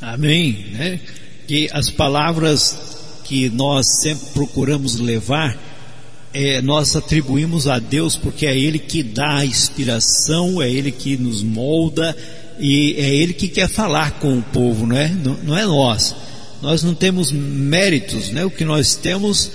Amém. 0.00 0.70
Né? 0.72 1.00
Que 1.46 1.68
as 1.72 1.90
palavras 1.90 3.20
que 3.24 3.48
nós 3.50 4.00
sempre 4.00 4.26
procuramos 4.32 4.98
levar, 4.98 5.56
é, 6.34 6.60
nós 6.62 6.96
atribuímos 6.96 7.68
a 7.68 7.78
Deus 7.78 8.16
porque 8.16 8.46
é 8.46 8.56
Ele 8.56 8.78
que 8.78 9.02
dá 9.02 9.38
a 9.38 9.44
inspiração, 9.44 10.60
é 10.62 10.70
Ele 10.70 10.90
que 10.90 11.16
nos 11.16 11.42
molda 11.42 12.16
e 12.58 12.94
é 12.98 13.14
Ele 13.14 13.34
que 13.34 13.48
quer 13.48 13.68
falar 13.68 14.18
com 14.18 14.38
o 14.38 14.42
povo, 14.42 14.86
não 14.86 14.96
é? 14.96 15.08
Não, 15.08 15.34
não 15.34 15.58
é 15.58 15.64
nós 15.64 16.14
nós 16.62 16.82
não 16.82 16.94
temos 16.94 17.32
méritos, 17.32 18.30
né? 18.30 18.44
O 18.44 18.50
que 18.50 18.64
nós 18.64 18.94
temos 18.94 19.50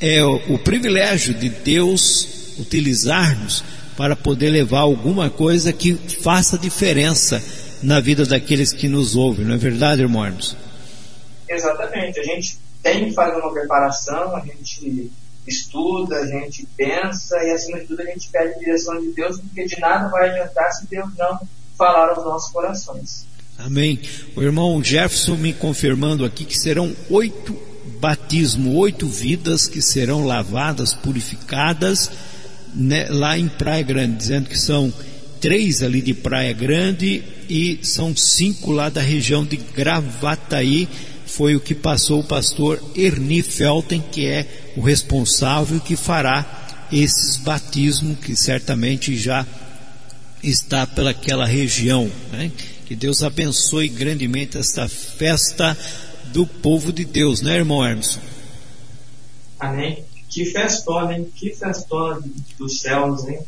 é 0.00 0.24
o, 0.24 0.54
o 0.54 0.58
privilégio 0.58 1.34
de 1.34 1.48
Deus 1.48 2.56
utilizar-nos 2.58 3.64
para 3.96 4.16
poder 4.16 4.50
levar 4.50 4.80
alguma 4.80 5.28
coisa 5.28 5.72
que 5.72 5.94
faça 5.94 6.56
diferença 6.56 7.42
na 7.82 8.00
vida 8.00 8.24
daqueles 8.24 8.72
que 8.72 8.88
nos 8.88 9.16
ouvem, 9.16 9.44
não 9.44 9.54
é 9.54 9.58
verdade, 9.58 10.02
irmão 10.02 10.24
Hermes? 10.24 10.56
Exatamente. 11.48 12.20
A 12.20 12.22
gente 12.22 12.58
tem 12.82 13.06
que 13.06 13.12
fazer 13.12 13.40
uma 13.40 13.52
preparação, 13.52 14.36
a 14.36 14.40
gente 14.40 15.10
estuda, 15.46 16.16
a 16.16 16.26
gente 16.26 16.66
pensa 16.76 17.36
e 17.42 17.50
acima 17.50 17.80
de 17.80 17.86
tudo 17.86 18.02
a 18.02 18.06
gente 18.06 18.28
pede 18.30 18.54
a 18.54 18.58
direção 18.58 19.00
de 19.00 19.12
Deus, 19.12 19.40
porque 19.40 19.66
de 19.66 19.80
nada 19.80 20.08
vai 20.08 20.30
adiantar 20.30 20.70
se 20.72 20.86
Deus 20.86 21.08
não 21.18 21.40
falar 21.76 22.10
aos 22.10 22.24
nossos 22.24 22.52
corações. 22.52 23.26
Amém. 23.64 24.00
O 24.34 24.42
irmão 24.42 24.82
Jefferson 24.82 25.36
me 25.36 25.52
confirmando 25.52 26.24
aqui 26.24 26.44
que 26.44 26.58
serão 26.58 26.94
oito 27.08 27.56
batismos, 28.00 28.74
oito 28.74 29.06
vidas 29.06 29.68
que 29.68 29.80
serão 29.80 30.24
lavadas, 30.24 30.94
purificadas 30.94 32.10
né, 32.74 33.06
lá 33.08 33.38
em 33.38 33.48
Praia 33.48 33.84
Grande, 33.84 34.16
dizendo 34.16 34.48
que 34.48 34.58
são 34.58 34.92
três 35.40 35.80
ali 35.80 36.02
de 36.02 36.12
Praia 36.12 36.52
Grande 36.52 37.22
e 37.48 37.78
são 37.82 38.16
cinco 38.16 38.72
lá 38.72 38.88
da 38.88 39.00
região 39.00 39.44
de 39.44 39.56
Gravataí. 39.56 40.88
Foi 41.24 41.54
o 41.54 41.60
que 41.60 41.74
passou 41.74 42.20
o 42.20 42.24
pastor 42.24 42.82
Ernie 42.96 43.42
Felten, 43.42 44.02
que 44.10 44.26
é 44.26 44.72
o 44.76 44.80
responsável 44.80 45.78
que 45.78 45.94
fará 45.94 46.88
esses 46.90 47.36
batismos, 47.36 48.18
que 48.18 48.34
certamente 48.34 49.16
já 49.16 49.46
está 50.42 50.84
pelaquela 50.84 51.46
região. 51.46 52.10
Né? 52.32 52.50
Que 52.92 52.96
Deus 52.96 53.22
abençoe 53.22 53.88
grandemente 53.88 54.58
esta 54.58 54.86
festa 54.86 55.74
do 56.26 56.46
povo 56.46 56.92
de 56.92 57.06
Deus, 57.06 57.40
né, 57.40 57.56
irmão 57.56 57.82
Hermes? 57.82 58.18
Amém. 59.58 60.04
Que 60.28 60.44
festona, 60.44 61.14
hein? 61.16 61.26
Que 61.34 61.54
festona 61.54 62.20
dos 62.58 62.80
céus, 62.80 63.26
hein? 63.26 63.38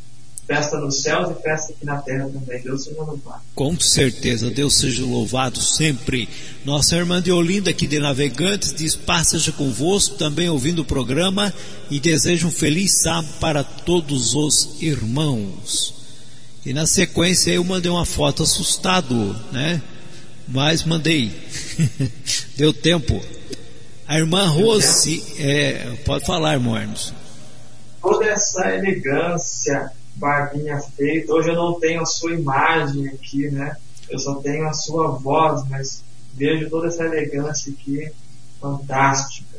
Festa 0.46 0.78
nos 0.78 1.02
céus 1.02 1.30
e 1.30 1.42
festa 1.42 1.72
aqui 1.74 1.84
na 1.84 1.98
terra 1.98 2.26
também. 2.32 2.62
Deus 2.62 2.84
seja 2.84 3.02
louvado. 3.02 3.42
Com 3.54 3.78
certeza, 3.78 4.50
Deus 4.50 4.78
seja 4.78 5.04
louvado 5.04 5.60
sempre. 5.60 6.26
Nossa 6.64 6.96
irmã 6.96 7.20
de 7.20 7.30
Olinda, 7.30 7.68
aqui 7.68 7.86
de 7.86 7.98
Navegantes, 7.98 8.72
diz: 8.72 8.96
Paz 8.96 9.28
seja 9.28 9.52
convosco, 9.52 10.16
também 10.16 10.48
ouvindo 10.48 10.80
o 10.80 10.86
programa 10.86 11.52
e 11.90 12.00
desejo 12.00 12.48
um 12.48 12.50
feliz 12.50 13.02
sábado 13.02 13.28
para 13.38 13.62
todos 13.62 14.34
os 14.34 14.80
irmãos. 14.80 16.03
E 16.64 16.72
na 16.72 16.86
sequência 16.86 17.50
eu 17.50 17.62
mandei 17.62 17.90
uma 17.90 18.06
foto 18.06 18.42
assustado, 18.42 19.14
né? 19.52 19.82
Mas 20.48 20.84
mandei. 20.84 21.30
Deu 22.56 22.72
tempo. 22.72 23.20
A 24.06 24.18
irmã 24.18 24.46
Rose, 24.48 25.22
é, 25.38 25.96
pode 26.04 26.24
falar, 26.24 26.54
irmão 26.54 26.76
Hermes. 26.76 27.12
Toda 28.00 28.26
essa 28.26 28.70
elegância, 28.70 29.90
barbinha 30.16 30.78
feita, 30.78 31.32
hoje 31.32 31.50
eu 31.50 31.54
não 31.54 31.78
tenho 31.80 32.02
a 32.02 32.06
sua 32.06 32.32
imagem 32.32 33.08
aqui, 33.08 33.50
né? 33.50 33.76
Eu 34.08 34.18
só 34.18 34.36
tenho 34.36 34.66
a 34.66 34.72
sua 34.72 35.08
voz, 35.08 35.66
mas 35.68 36.02
vejo 36.34 36.68
toda 36.68 36.88
essa 36.88 37.04
elegância 37.04 37.72
aqui, 37.72 38.10
fantástica. 38.60 39.58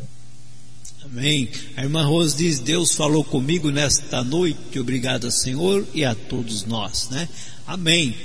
Amém. 1.12 1.50
A 1.78 1.84
irmã 1.84 2.04
Rose 2.04 2.36
diz: 2.36 2.60
Deus 2.60 2.96
falou 2.96 3.24
comigo 3.24 3.70
nesta 3.70 4.24
noite, 4.24 4.80
obrigado, 4.80 5.30
Senhor, 5.30 5.86
e 5.94 6.04
a 6.04 6.16
todos 6.16 6.66
nós, 6.66 7.10
né? 7.10 7.30
Amém. 7.68 8.16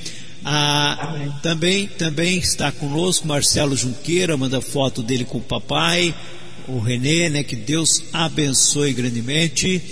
Ah, 0.42 1.38
também, 1.42 1.86
também 1.86 2.38
está 2.38 2.72
conosco 2.72 3.28
Marcelo 3.28 3.76
Junqueira, 3.76 4.36
manda 4.36 4.62
foto 4.62 5.02
dele 5.02 5.26
com 5.26 5.36
o 5.36 5.42
papai, 5.42 6.14
o 6.66 6.78
Renê, 6.78 7.28
né? 7.28 7.42
Que 7.42 7.54
Deus 7.54 8.02
abençoe 8.12 8.94
grandemente. 8.94 9.82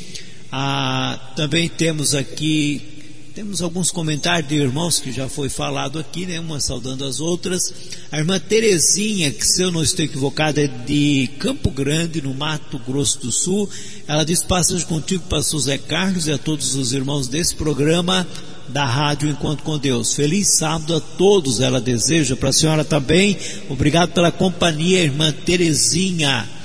Ah, 0.51 1.33
também 1.37 1.69
temos 1.69 2.15
aqui, 2.15 2.98
temos 3.39 3.63
alguns 3.63 3.93
comentários 3.93 4.49
de 4.49 4.57
irmãos 4.57 4.99
que 4.99 5.13
já 5.13 5.29
foi 5.29 5.49
falado 5.49 5.97
aqui, 5.97 6.27
né? 6.27 6.41
Uma 6.41 6.59
saudando 6.59 7.05
as 7.05 7.21
outras. 7.21 7.73
A 8.11 8.19
irmã 8.19 8.37
Terezinha, 8.41 9.31
que 9.31 9.47
se 9.47 9.63
eu 9.63 9.71
não 9.71 9.81
estou 9.81 10.05
equivocado, 10.05 10.59
é 10.59 10.67
de 10.67 11.31
Campo 11.39 11.71
Grande, 11.71 12.21
no 12.21 12.35
Mato 12.35 12.81
Grosso 12.81 13.21
do 13.21 13.31
Sul. 13.31 13.71
Ela 14.09 14.25
diz, 14.25 14.43
passagem 14.43 14.85
contigo, 14.85 15.23
pastor 15.29 15.61
Zé 15.61 15.79
Carlos 15.79 16.27
e 16.27 16.33
a 16.33 16.37
todos 16.37 16.75
os 16.75 16.93
irmãos 16.93 17.29
desse 17.29 17.55
programa 17.55 18.27
da 18.71 18.85
Rádio 18.85 19.31
Encontro 19.31 19.65
com 19.65 19.79
Deus. 19.79 20.15
Feliz 20.15 20.57
sábado 20.57 20.97
a 20.97 21.01
todos, 21.01 21.61
ela 21.61 21.81
deseja 21.81 22.35
para 22.35 22.49
a 22.49 22.53
senhora 22.53 22.85
também. 22.85 23.39
Obrigado 23.69 24.11
pela 24.11 24.33
companhia, 24.33 24.99
irmã 24.99 25.31
Terezinha. 25.31 26.58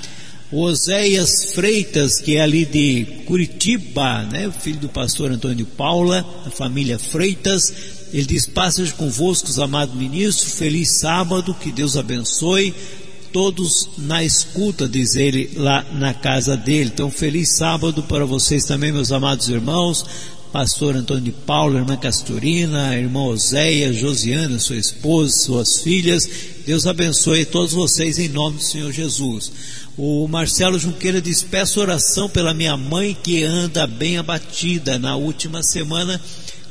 Oséias 0.56 1.54
Freitas, 1.54 2.20
que 2.20 2.36
é 2.36 2.42
ali 2.42 2.66
de 2.66 3.06
Curitiba, 3.26 4.24
né, 4.24 4.52
filho 4.60 4.80
do 4.80 4.90
pastor 4.90 5.32
Antônio 5.32 5.66
Paula, 5.66 6.26
a 6.46 6.50
família 6.52 7.00
Freitas, 7.00 7.74
ele 8.14 8.26
diz: 8.26 8.46
Passas 8.46 8.92
convosco, 8.92 9.50
amado 9.62 9.96
ministro, 9.96 10.50
feliz 10.52 11.00
sábado, 11.00 11.56
que 11.56 11.72
Deus 11.72 11.98
abençoe. 11.98 12.74
Todos 13.32 13.90
na 13.98 14.24
escuta, 14.24 14.88
diz 14.88 15.16
ele 15.16 15.50
lá 15.56 15.84
na 15.94 16.14
casa 16.14 16.56
dele. 16.56 16.92
Então, 16.94 17.10
feliz 17.10 17.58
sábado 17.58 18.04
para 18.04 18.26
vocês 18.26 18.64
também, 18.66 18.92
meus 18.92 19.12
amados 19.12 19.50
irmãos 19.50 20.06
pastor 20.54 20.96
Antônio 20.96 21.24
de 21.24 21.32
Paulo, 21.32 21.80
irmã 21.80 21.98
Casturina, 21.98 22.96
irmã 22.96 23.24
Oséia, 23.24 23.92
Josiana, 23.92 24.60
sua 24.60 24.76
esposa, 24.76 25.36
suas 25.36 25.80
filhas. 25.80 26.30
Deus 26.64 26.86
abençoe 26.86 27.44
todos 27.44 27.74
vocês 27.74 28.20
em 28.20 28.30
nome 28.30 28.58
do 28.58 28.64
Senhor 28.64 28.92
Jesus. 28.92 29.52
O 29.98 30.28
Marcelo 30.28 30.80
Junqueira 30.80 31.22
diz: 31.22 31.44
Peço 31.44 31.80
oração 31.80 32.28
pela 32.28 32.54
minha 32.54 32.76
mãe 32.76 33.16
que 33.22 33.44
anda 33.44 33.86
bem 33.86 34.18
abatida 34.18 34.98
na 34.98 35.16
última 35.16 35.62
semana 35.62 36.20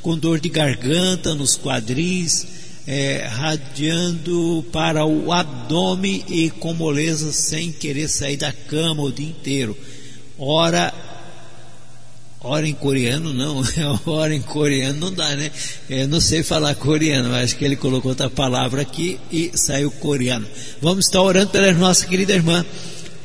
com 0.00 0.18
dor 0.18 0.40
de 0.40 0.48
garganta 0.48 1.32
nos 1.32 1.56
quadris, 1.56 2.44
é, 2.84 3.24
radiando 3.30 4.64
para 4.72 5.06
o 5.06 5.32
abdômen 5.32 6.24
e 6.28 6.50
com 6.50 6.74
moleza 6.74 7.32
sem 7.32 7.70
querer 7.70 8.08
sair 8.08 8.36
da 8.36 8.52
cama 8.52 9.04
o 9.04 9.12
dia 9.12 9.28
inteiro. 9.28 9.76
Ora 10.36 10.92
Ora 12.44 12.66
em 12.66 12.74
coreano 12.74 13.32
não, 13.32 13.62
ora 14.04 14.34
em 14.34 14.42
coreano 14.42 14.98
não 14.98 15.12
dá, 15.12 15.36
né? 15.36 15.52
Eu 15.88 16.08
não 16.08 16.20
sei 16.20 16.42
falar 16.42 16.74
coreano, 16.74 17.32
acho 17.36 17.56
que 17.56 17.64
ele 17.64 17.76
colocou 17.76 18.10
outra 18.10 18.28
palavra 18.28 18.82
aqui 18.82 19.16
e 19.30 19.52
saiu 19.54 19.92
coreano. 19.92 20.44
Vamos 20.80 21.04
estar 21.04 21.22
orando 21.22 21.50
pela 21.50 21.72
nossa 21.72 22.04
querida 22.04 22.32
irmã 22.32 22.66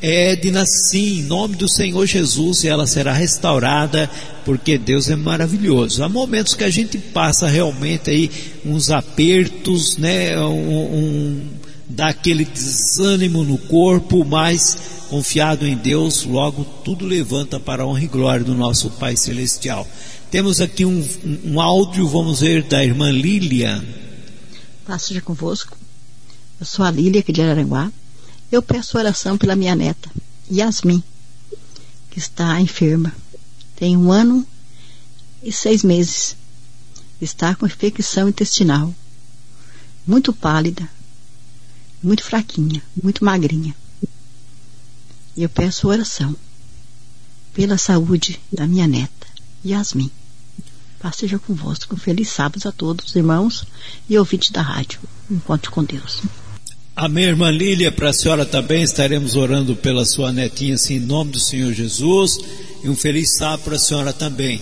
Edna, 0.02 0.66
sim, 0.66 1.20
em 1.20 1.24
nome 1.24 1.56
do 1.56 1.68
Senhor 1.68 2.06
Jesus, 2.06 2.64
e 2.64 2.68
ela 2.68 2.86
será 2.86 3.14
restaurada, 3.14 4.10
porque 4.46 4.78
Deus 4.78 5.10
é 5.10 5.16
maravilhoso. 5.16 6.04
Há 6.04 6.10
momentos 6.10 6.54
que 6.54 6.64
a 6.64 6.70
gente 6.70 6.98
passa 6.98 7.48
realmente 7.48 8.10
aí 8.10 8.30
uns 8.66 8.92
apertos, 8.92 9.98
né? 9.98 10.40
Um, 10.40 10.96
um, 10.96 11.42
dá 11.90 12.10
aquele 12.10 12.46
desânimo 12.46 13.44
no 13.44 13.58
corpo, 13.58 14.24
mas 14.24 14.78
confiado 15.10 15.66
em 15.66 15.76
Deus, 15.76 16.24
logo 16.26 16.64
tudo 16.84 17.06
levanta 17.06 17.60
para 17.60 17.84
a 17.84 17.88
honra 17.88 18.04
e 18.04 18.08
glória 18.08 18.46
do 18.46 18.54
nosso 18.54 18.90
Pai 18.92 19.16
Celestial. 19.16 19.88
Temos 20.30 20.60
aqui 20.60 20.86
um, 20.86 21.08
um, 21.46 21.62
áudio, 21.62 22.08
vamos 22.08 22.42
ver, 22.42 22.64
da 22.64 22.84
irmã 22.84 23.10
Lília. 23.10 23.84
Paz 24.86 25.04
seja 25.04 25.22
convosco. 25.22 25.78
Eu 26.60 26.66
sou 26.66 26.84
a 26.86 26.92
Lília, 26.92 27.22
aqui 27.22 27.32
de 27.32 27.42
Araranguá. 27.42 27.92
Eu 28.52 28.62
peço 28.62 28.98
oração 28.98 29.38
pela 29.38 29.56
minha 29.56 29.76
neta, 29.76 30.10
Yasmin, 30.50 31.04
que 32.10 32.18
está 32.18 32.60
enferma. 32.62 33.14
Tem 33.76 33.98
um 33.98 34.12
ano 34.12 34.48
e 35.44 35.52
seis 35.52 35.84
meses. 35.84 36.36
Está 37.20 37.56
com 37.56 37.66
infecção 37.66 38.30
intestinal. 38.30 38.94
Muito 40.06 40.32
pálida, 40.32 40.88
muito 42.02 42.24
fraquinha, 42.24 42.82
muito 43.04 43.26
magrinha. 43.26 43.76
E 45.36 45.44
eu 45.44 45.50
peço 45.50 45.88
oração 45.90 46.36
pela 47.54 47.78
saúde 47.78 48.40
da 48.52 48.66
minha 48.66 48.88
neta, 48.88 49.28
Yasmin. 49.66 50.10
Paz 51.00 51.18
seja 51.18 51.38
convosco. 51.38 51.98
Feliz 51.98 52.30
sábado 52.30 52.68
a 52.68 52.72
todos, 52.72 53.16
irmãos 53.16 53.66
e 54.10 54.18
ouvintes 54.18 54.52
da 54.52 54.62
rádio. 54.62 55.00
Encontro 55.30 55.70
com 55.70 55.84
Deus. 55.84 56.22
Amém, 57.00 57.26
irmã 57.26 57.52
Lília, 57.52 57.92
para 57.92 58.10
a 58.10 58.14
senhora 58.14 58.44
também 58.44 58.82
estaremos 58.82 59.36
orando 59.36 59.76
pela 59.76 60.04
sua 60.04 60.32
netinha, 60.32 60.74
assim, 60.74 60.96
em 60.96 61.00
nome 61.00 61.30
do 61.30 61.40
Senhor 61.40 61.72
Jesus, 61.72 62.40
e 62.84 62.90
um 62.90 62.96
feliz 62.96 63.36
sábado 63.36 63.62
para 63.66 63.76
a 63.76 63.80
senhora 63.80 64.12
também. 64.12 64.60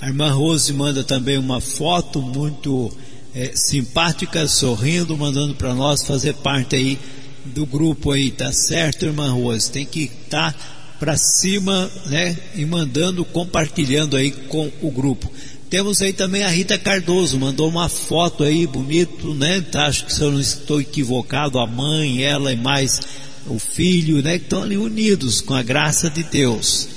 A 0.00 0.06
irmã 0.06 0.32
Rose 0.32 0.72
manda 0.72 1.04
também 1.04 1.36
uma 1.36 1.60
foto 1.60 2.22
muito 2.22 2.90
é, 3.34 3.52
simpática, 3.54 4.48
sorrindo, 4.48 5.14
mandando 5.14 5.54
para 5.56 5.74
nós 5.74 6.02
fazer 6.06 6.32
parte 6.36 6.74
aí 6.74 6.98
do 7.44 7.66
grupo 7.66 8.12
aí, 8.12 8.30
tá 8.30 8.50
certo, 8.50 9.04
irmã 9.04 9.30
Rose? 9.30 9.70
Tem 9.70 9.84
que 9.84 10.04
estar 10.04 10.54
tá 10.54 10.58
para 10.98 11.18
cima, 11.18 11.90
né? 12.06 12.34
E 12.54 12.64
mandando, 12.64 13.26
compartilhando 13.26 14.16
aí 14.16 14.30
com 14.30 14.72
o 14.80 14.90
grupo. 14.90 15.30
Temos 15.74 16.00
aí 16.00 16.12
também 16.12 16.44
a 16.44 16.48
Rita 16.48 16.78
Cardoso, 16.78 17.36
mandou 17.36 17.68
uma 17.68 17.88
foto 17.88 18.44
aí, 18.44 18.64
bonito, 18.64 19.34
né? 19.34 19.60
Tá, 19.60 19.86
acho 19.86 20.06
que 20.06 20.14
se 20.14 20.20
eu 20.20 20.30
não 20.30 20.38
estou 20.38 20.80
equivocado, 20.80 21.58
a 21.58 21.66
mãe, 21.66 22.22
ela 22.22 22.52
e 22.52 22.56
mais 22.56 23.00
o 23.48 23.58
filho, 23.58 24.22
né? 24.22 24.38
Que 24.38 24.44
estão 24.44 24.62
ali 24.62 24.76
unidos 24.76 25.40
com 25.40 25.52
a 25.52 25.64
graça 25.64 26.08
de 26.08 26.22
Deus. 26.22 26.88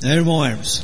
Né, 0.00 0.14
irmão 0.14 0.42
Hermes? 0.42 0.82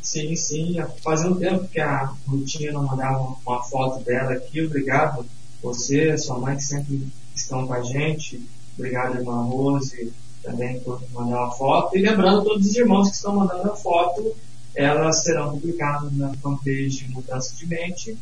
Sim, 0.00 0.34
sim. 0.34 0.76
Fazia 1.04 1.28
um 1.28 1.34
tempo 1.34 1.68
que 1.68 1.78
a 1.78 2.10
Rutinha 2.26 2.72
não 2.72 2.84
mandava 2.86 3.36
uma 3.44 3.62
foto 3.62 4.02
dela 4.02 4.32
aqui. 4.32 4.62
Obrigado 4.62 5.26
você, 5.62 6.16
sua 6.16 6.38
mãe 6.38 6.56
que 6.56 6.64
sempre 6.64 7.06
estão 7.36 7.66
com 7.66 7.74
a 7.74 7.82
gente. 7.82 8.40
Obrigado, 8.78 9.18
irmã 9.18 9.42
Rose, 9.42 10.10
também 10.42 10.80
por 10.80 11.02
mandar 11.12 11.36
uma 11.36 11.50
foto. 11.50 11.98
E 11.98 12.00
lembrando 12.00 12.44
todos 12.44 12.66
os 12.66 12.76
irmãos 12.76 13.10
que 13.10 13.16
estão 13.16 13.36
mandando 13.36 13.70
a 13.70 13.76
foto, 13.76 14.34
elas 14.74 15.22
serão 15.22 15.52
publicadas 15.52 16.12
na 16.12 16.32
fanpage 16.34 17.06
Mudança 17.08 17.54
de 17.56 17.66
Mente. 17.66 18.16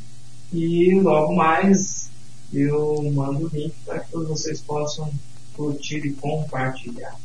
E 0.52 0.94
logo 1.00 1.34
mais 1.34 2.10
eu 2.52 3.02
mando 3.14 3.46
o 3.46 3.48
link 3.48 3.72
para 3.84 4.00
que 4.00 4.10
todos 4.10 4.28
vocês 4.28 4.60
possam 4.60 5.12
curtir 5.54 5.98
e 5.98 6.12
compartilhar. 6.12 7.16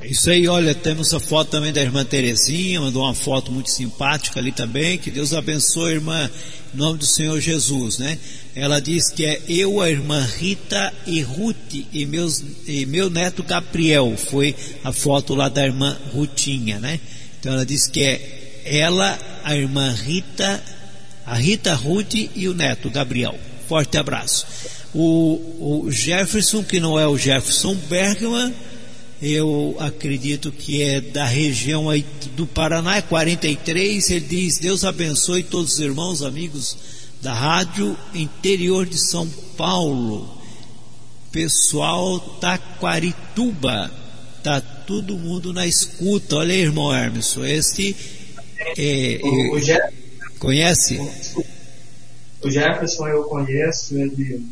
É 0.00 0.08
isso 0.08 0.28
aí, 0.28 0.48
olha, 0.48 0.74
temos 0.74 1.14
a 1.14 1.20
foto 1.20 1.50
também 1.50 1.72
da 1.72 1.80
irmã 1.80 2.04
Terezinha, 2.04 2.80
mandou 2.80 3.04
uma 3.04 3.14
foto 3.14 3.52
muito 3.52 3.70
simpática 3.70 4.40
ali 4.40 4.50
também, 4.50 4.98
que 4.98 5.10
Deus 5.10 5.32
abençoe, 5.32 5.94
irmã, 5.94 6.28
em 6.74 6.76
nome 6.76 6.98
do 6.98 7.06
Senhor 7.06 7.40
Jesus, 7.40 7.98
né? 7.98 8.18
Ela 8.56 8.80
diz 8.80 9.08
que 9.08 9.24
é 9.24 9.40
eu, 9.48 9.80
a 9.80 9.88
irmã 9.88 10.20
Rita 10.20 10.92
e 11.06 11.20
Ruth 11.20 11.86
e, 11.92 12.06
meus, 12.06 12.42
e 12.66 12.84
meu 12.86 13.08
neto 13.08 13.42
Gabriel, 13.44 14.16
foi 14.16 14.54
a 14.82 14.92
foto 14.92 15.34
lá 15.34 15.48
da 15.48 15.64
irmã 15.64 15.96
Rutinha, 16.12 16.80
né? 16.80 17.00
Então 17.44 17.52
ela 17.52 17.66
diz 17.66 17.86
que 17.86 18.00
é 18.00 18.62
ela, 18.64 19.18
a 19.44 19.54
irmã 19.54 19.92
Rita, 19.92 20.64
a 21.26 21.34
Rita 21.34 21.74
Ruth 21.74 22.14
e 22.14 22.48
o 22.48 22.54
neto 22.54 22.88
Gabriel. 22.88 23.38
Forte 23.68 23.98
abraço. 23.98 24.46
O, 24.94 25.84
o 25.84 25.90
Jefferson, 25.90 26.64
que 26.64 26.80
não 26.80 26.98
é 26.98 27.06
o 27.06 27.18
Jefferson 27.18 27.74
Bergman, 27.74 28.54
eu 29.20 29.76
acredito 29.78 30.50
que 30.50 30.82
é 30.82 31.02
da 31.02 31.26
região 31.26 31.90
aí 31.90 32.06
do 32.34 32.46
Paraná, 32.46 32.96
é 32.96 33.02
43, 33.02 34.08
ele 34.08 34.20
diz, 34.20 34.58
Deus 34.58 34.82
abençoe 34.82 35.42
todos 35.42 35.74
os 35.74 35.80
irmãos, 35.80 36.22
amigos 36.22 36.78
da 37.20 37.34
rádio 37.34 37.94
interior 38.14 38.86
de 38.86 38.96
São 38.96 39.28
Paulo, 39.54 40.40
pessoal 41.30 42.18
Taquarituba, 42.40 43.92
tá 44.42 44.62
todo 44.86 45.16
mundo 45.18 45.52
na 45.52 45.66
escuta, 45.66 46.36
olha 46.36 46.54
aí 46.54 46.60
irmão 46.60 46.94
Hermes, 46.94 47.36
este 47.38 47.96
é, 48.76 49.20
o, 49.22 49.54
o 49.54 49.60
Jeff, 49.60 49.94
conhece? 50.38 50.98
O 52.42 52.50
Jefferson 52.50 53.08
eu 53.08 53.24
conheço, 53.24 53.96
ele, 53.96 54.46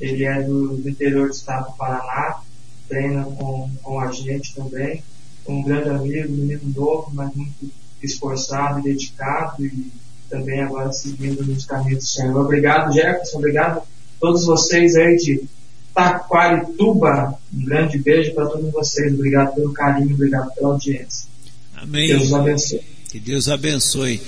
ele 0.00 0.24
é 0.24 0.42
do, 0.42 0.76
do 0.76 0.88
interior 0.88 1.28
do 1.28 1.34
estado 1.34 1.70
do 1.70 1.76
Paraná, 1.76 2.40
treina 2.88 3.24
com, 3.24 3.70
com 3.82 4.00
a 4.00 4.10
gente 4.12 4.54
também. 4.54 5.02
Um 5.46 5.62
grande 5.62 5.90
amigo, 5.90 6.32
menino 6.32 6.72
novo, 6.74 7.10
mas 7.12 7.32
muito 7.34 7.70
esforçado 8.02 8.80
e 8.80 8.82
dedicado 8.82 9.64
e 9.64 9.92
também 10.28 10.60
agora 10.60 10.92
seguindo 10.92 11.44
nos 11.44 11.64
caminhos 11.64 12.04
do 12.04 12.08
Senhor. 12.08 12.36
Obrigado, 12.36 12.92
Jefferson. 12.92 13.38
Obrigado 13.38 13.78
a 13.78 13.82
todos 14.20 14.44
vocês 14.44 14.96
aí 14.96 15.16
de 15.16 15.48
Taquarituba. 15.96 17.38
Um 17.54 17.64
grande 17.64 17.98
beijo 17.98 18.34
para 18.34 18.44
todos 18.46 18.70
vocês. 18.70 19.14
Obrigado 19.14 19.54
pelo 19.54 19.72
carinho, 19.72 20.14
obrigado 20.14 20.54
pela 20.54 20.68
audiência. 20.68 21.26
Amém. 21.74 22.08
Deus 22.08 22.34
abençoe. 22.34 22.80
Que 23.10 23.18
Deus 23.18 23.48
abençoe. 23.48 24.20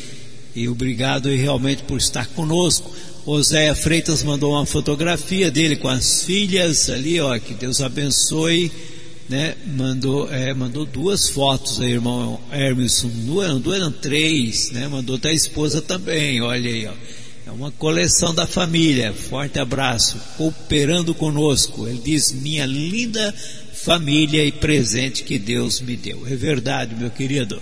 E 0.56 0.66
obrigado 0.66 1.28
realmente 1.28 1.82
por 1.82 1.98
estar 1.98 2.26
conosco. 2.28 2.90
Oséia 3.26 3.74
Freitas 3.74 4.22
mandou 4.22 4.52
uma 4.52 4.64
fotografia 4.64 5.50
dele 5.50 5.76
com 5.76 5.88
as 5.88 6.22
filhas 6.22 6.88
ali, 6.88 7.20
ó, 7.20 7.38
que 7.38 7.52
Deus 7.52 7.82
abençoe, 7.82 8.72
né? 9.28 9.54
Mandou, 9.66 10.32
é, 10.32 10.54
mandou 10.54 10.86
duas 10.86 11.28
fotos 11.28 11.78
aí, 11.82 11.92
irmão 11.92 12.40
Hermeson, 12.50 13.10
duas, 13.26 13.60
duas 13.60 13.76
eram 13.76 13.92
três, 13.92 14.70
né? 14.70 14.88
Mandou 14.88 15.16
até 15.16 15.28
a 15.28 15.34
esposa 15.34 15.82
também, 15.82 16.40
olha 16.40 16.70
aí, 16.70 16.86
ó. 16.86 16.92
É 17.48 17.50
uma 17.50 17.70
coleção 17.70 18.34
da 18.34 18.46
família. 18.46 19.10
Forte 19.14 19.58
abraço, 19.58 20.20
cooperando 20.36 21.14
conosco. 21.14 21.88
Ele 21.88 21.98
diz: 21.98 22.30
minha 22.30 22.66
linda 22.66 23.34
família 23.72 24.44
e 24.44 24.52
presente 24.52 25.24
que 25.24 25.38
Deus 25.38 25.80
me 25.80 25.96
deu. 25.96 26.26
É 26.26 26.36
verdade, 26.36 26.94
meu 26.94 27.10
querido. 27.10 27.58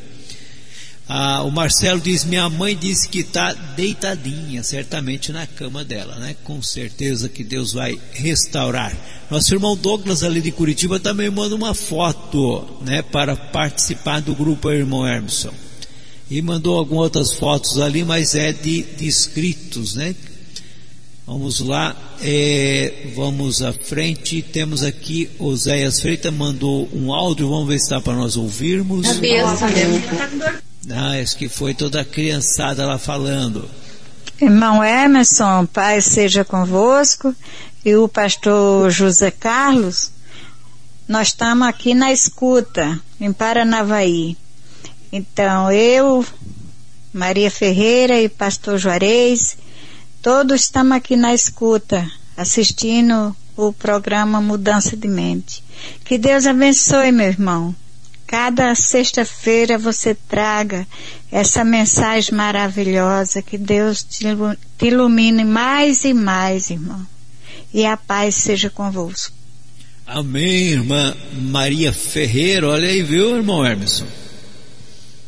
Ah, 1.09 1.45
o 1.45 1.53
Marcelo 1.53 2.01
diz: 2.01 2.25
Minha 2.25 2.51
mãe 2.51 2.77
disse 2.77 3.09
que 3.09 3.21
está 3.21 3.53
deitadinha, 3.53 4.61
certamente 4.65 5.31
na 5.31 5.47
cama 5.47 5.85
dela, 5.85 6.17
né? 6.17 6.35
Com 6.43 6.61
certeza 6.61 7.29
que 7.29 7.45
Deus 7.45 7.73
vai 7.73 7.97
restaurar. 8.11 8.93
Nosso 9.31 9.55
irmão 9.55 9.77
Douglas, 9.77 10.25
ali 10.25 10.41
de 10.41 10.51
Curitiba, 10.51 10.99
também 10.99 11.31
manda 11.31 11.55
uma 11.55 11.75
foto, 11.75 12.81
né? 12.85 13.03
Para 13.03 13.37
participar 13.37 14.21
do 14.21 14.35
grupo 14.35 14.69
Irmão 14.69 15.07
Hermeson. 15.07 15.66
E 16.31 16.43
mandou 16.43 16.77
algumas 16.77 17.05
outras 17.05 17.33
fotos 17.33 17.79
ali, 17.79 18.05
mas 18.05 18.35
é 18.35 18.53
de, 18.53 18.83
de 18.83 19.07
inscritos, 19.07 19.95
né? 19.95 20.15
Vamos 21.27 21.59
lá, 21.59 21.97
é, 22.21 23.09
vamos 23.15 23.61
à 23.61 23.73
frente. 23.73 24.43
Temos 24.43 24.85
aqui 24.85 25.29
Oséias 25.41 26.01
Freitas 26.01 26.33
mandou 26.33 26.89
um 26.93 27.13
áudio, 27.13 27.49
vamos 27.49 27.67
ver 27.67 27.79
se 27.79 27.87
está 27.87 28.01
para 28.01 28.15
nós 28.15 28.37
ouvirmos. 28.37 29.07
Ah, 30.89 31.21
acho 31.21 31.37
que 31.37 31.49
foi 31.49 31.75
toda 31.75 32.01
a 32.01 32.05
criançada 32.05 32.87
lá 32.87 32.97
falando. 32.97 33.69
Irmão 34.41 34.85
Emerson, 34.85 35.67
Pai 35.67 36.01
seja 36.01 36.45
convosco, 36.45 37.35
e 37.85 37.97
o 37.97 38.07
pastor 38.07 38.91
José 38.91 39.31
Carlos, 39.31 40.13
nós 41.09 41.29
estamos 41.29 41.67
aqui 41.67 41.95
na 41.95 42.13
escuta, 42.13 43.01
em 43.21 43.33
Paranavaí. 43.33 44.37
Então, 45.13 45.71
eu, 45.71 46.25
Maria 47.13 47.51
Ferreira 47.51 48.21
e 48.21 48.29
pastor 48.29 48.79
Juarez, 48.79 49.57
todos 50.21 50.63
estamos 50.63 50.97
aqui 50.97 51.17
na 51.17 51.35
escuta, 51.35 52.11
assistindo 52.37 53.35
o 53.57 53.73
programa 53.73 54.41
Mudança 54.41 54.97
de 54.97 55.09
Mente. 55.09 55.63
Que 56.05 56.19
Deus 56.19 56.47
abençoe, 56.47 57.13
meu 57.13 57.27
irmão 57.27 57.75
cada 58.27 58.75
sexta-feira 58.75 59.79
você 59.79 60.15
traga 60.15 60.87
essa 61.31 61.65
mensagem 61.65 62.35
maravilhosa, 62.35 63.41
que 63.41 63.57
Deus 63.57 64.03
te, 64.03 64.27
ilumine 64.83 65.45
mais 65.45 66.05
e 66.05 66.13
mais, 66.13 66.71
irmão. 66.71 67.07
E 67.73 67.87
a 67.87 67.97
paz 67.97 68.35
seja 68.35 68.69
convosco. 68.69 69.35
Amém, 70.07 70.69
irmã 70.69 71.15
Maria 71.33 71.93
Ferreira. 71.93 72.69
Olha 72.69 72.89
aí, 72.89 73.03
viu, 73.03 73.37
irmão 73.37 73.65
Emerson? 73.65 74.07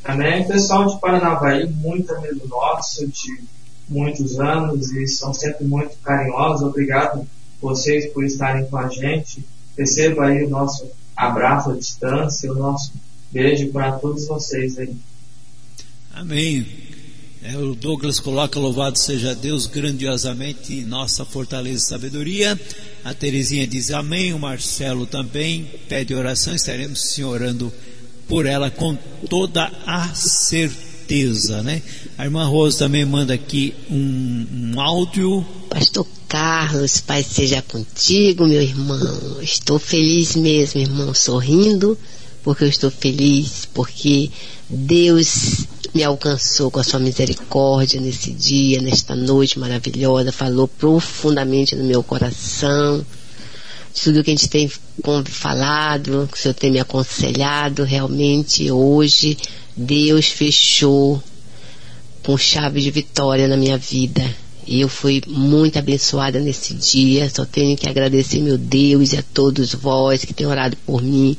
Amém. 0.04 0.46
Pessoal 0.46 0.86
de 0.86 1.00
Paranavaí, 1.00 1.66
muito 1.66 2.14
amigo 2.14 2.46
nosso, 2.48 3.06
de 3.06 3.42
muitos 3.88 4.38
anos, 4.38 4.92
e 4.92 5.06
são 5.06 5.32
sempre 5.34 5.66
muito 5.66 5.96
carinhosos. 6.02 6.66
Obrigado 6.66 7.26
vocês 7.60 8.06
por 8.12 8.24
estarem 8.24 8.66
com 8.66 8.76
a 8.76 8.88
gente. 8.88 9.44
Receba 9.76 10.26
aí 10.26 10.44
o 10.44 10.50
nosso 10.50 10.90
abraço 11.16 11.70
à 11.70 11.76
distância, 11.76 12.50
o 12.52 12.54
nosso 12.54 12.92
beijo 13.30 13.68
para 13.72 13.92
todos 13.92 14.26
vocês 14.26 14.78
aí. 14.78 14.94
Amém. 16.14 16.66
É, 17.42 17.56
o 17.56 17.74
Douglas 17.74 18.18
coloca 18.18 18.58
louvado 18.58 18.98
seja 18.98 19.32
Deus 19.34 19.66
grandiosamente 19.66 20.82
nossa 20.82 21.24
fortaleza 21.24 21.84
e 21.84 21.88
sabedoria. 21.88 22.60
A 23.04 23.14
Terezinha 23.14 23.66
diz 23.66 23.92
amém. 23.92 24.32
O 24.32 24.38
Marcelo 24.38 25.06
também 25.06 25.64
pede 25.88 26.14
oração. 26.14 26.54
Estaremos 26.54 27.12
se 27.12 27.22
orando 27.22 27.72
por 28.28 28.44
ela 28.46 28.70
com 28.70 28.96
toda 29.28 29.72
a 29.86 30.14
certeza, 30.14 31.62
né? 31.62 31.82
A 32.16 32.24
irmã 32.24 32.44
Rosa 32.44 32.80
também 32.80 33.05
manda 33.05 33.32
aqui 33.32 33.74
um, 33.90 34.46
um 34.74 34.80
áudio. 34.80 35.44
Pastor 35.70 36.06
Carlos, 36.28 37.00
Pai 37.00 37.22
seja 37.22 37.62
contigo, 37.62 38.46
meu 38.46 38.60
irmão. 38.60 39.40
Estou 39.40 39.78
feliz 39.78 40.36
mesmo, 40.36 40.80
irmão, 40.80 41.14
sorrindo, 41.14 41.96
porque 42.44 42.64
eu 42.64 42.68
estou 42.68 42.90
feliz, 42.90 43.66
porque 43.72 44.30
Deus 44.68 45.66
me 45.94 46.05
alcançou 46.05 46.70
com 46.70 46.78
a 46.78 46.84
sua 46.84 47.00
misericórdia 47.00 47.98
nesse 47.98 48.30
dia, 48.30 48.82
nesta 48.82 49.16
noite 49.16 49.59
maravilhosa, 49.59 50.30
falou 50.30 50.68
profundamente 50.68 51.74
no 51.74 51.84
meu 51.84 52.02
coração. 52.02 53.05
Tudo 54.02 54.22
que 54.22 54.30
a 54.30 54.34
gente 54.34 54.48
tem 54.48 54.70
falado, 55.26 56.28
que 56.30 56.38
o 56.38 56.40
Senhor 56.40 56.54
tem 56.54 56.70
me 56.70 56.78
aconselhado, 56.78 57.84
realmente 57.84 58.70
hoje 58.70 59.36
Deus 59.76 60.26
fechou 60.26 61.22
com 62.22 62.36
chave 62.36 62.80
de 62.80 62.90
vitória 62.90 63.48
na 63.48 63.56
minha 63.56 63.78
vida 63.78 64.22
e 64.68 64.82
eu 64.82 64.88
fui 64.88 65.22
muito 65.26 65.78
abençoada 65.78 66.38
nesse 66.38 66.74
dia. 66.74 67.30
Só 67.34 67.46
tenho 67.46 67.74
que 67.74 67.88
agradecer 67.88 68.38
meu 68.40 68.58
Deus 68.58 69.14
e 69.14 69.16
a 69.16 69.22
todos 69.22 69.72
vós 69.72 70.24
que 70.24 70.34
têm 70.34 70.46
orado 70.46 70.76
por 70.84 71.02
mim. 71.02 71.34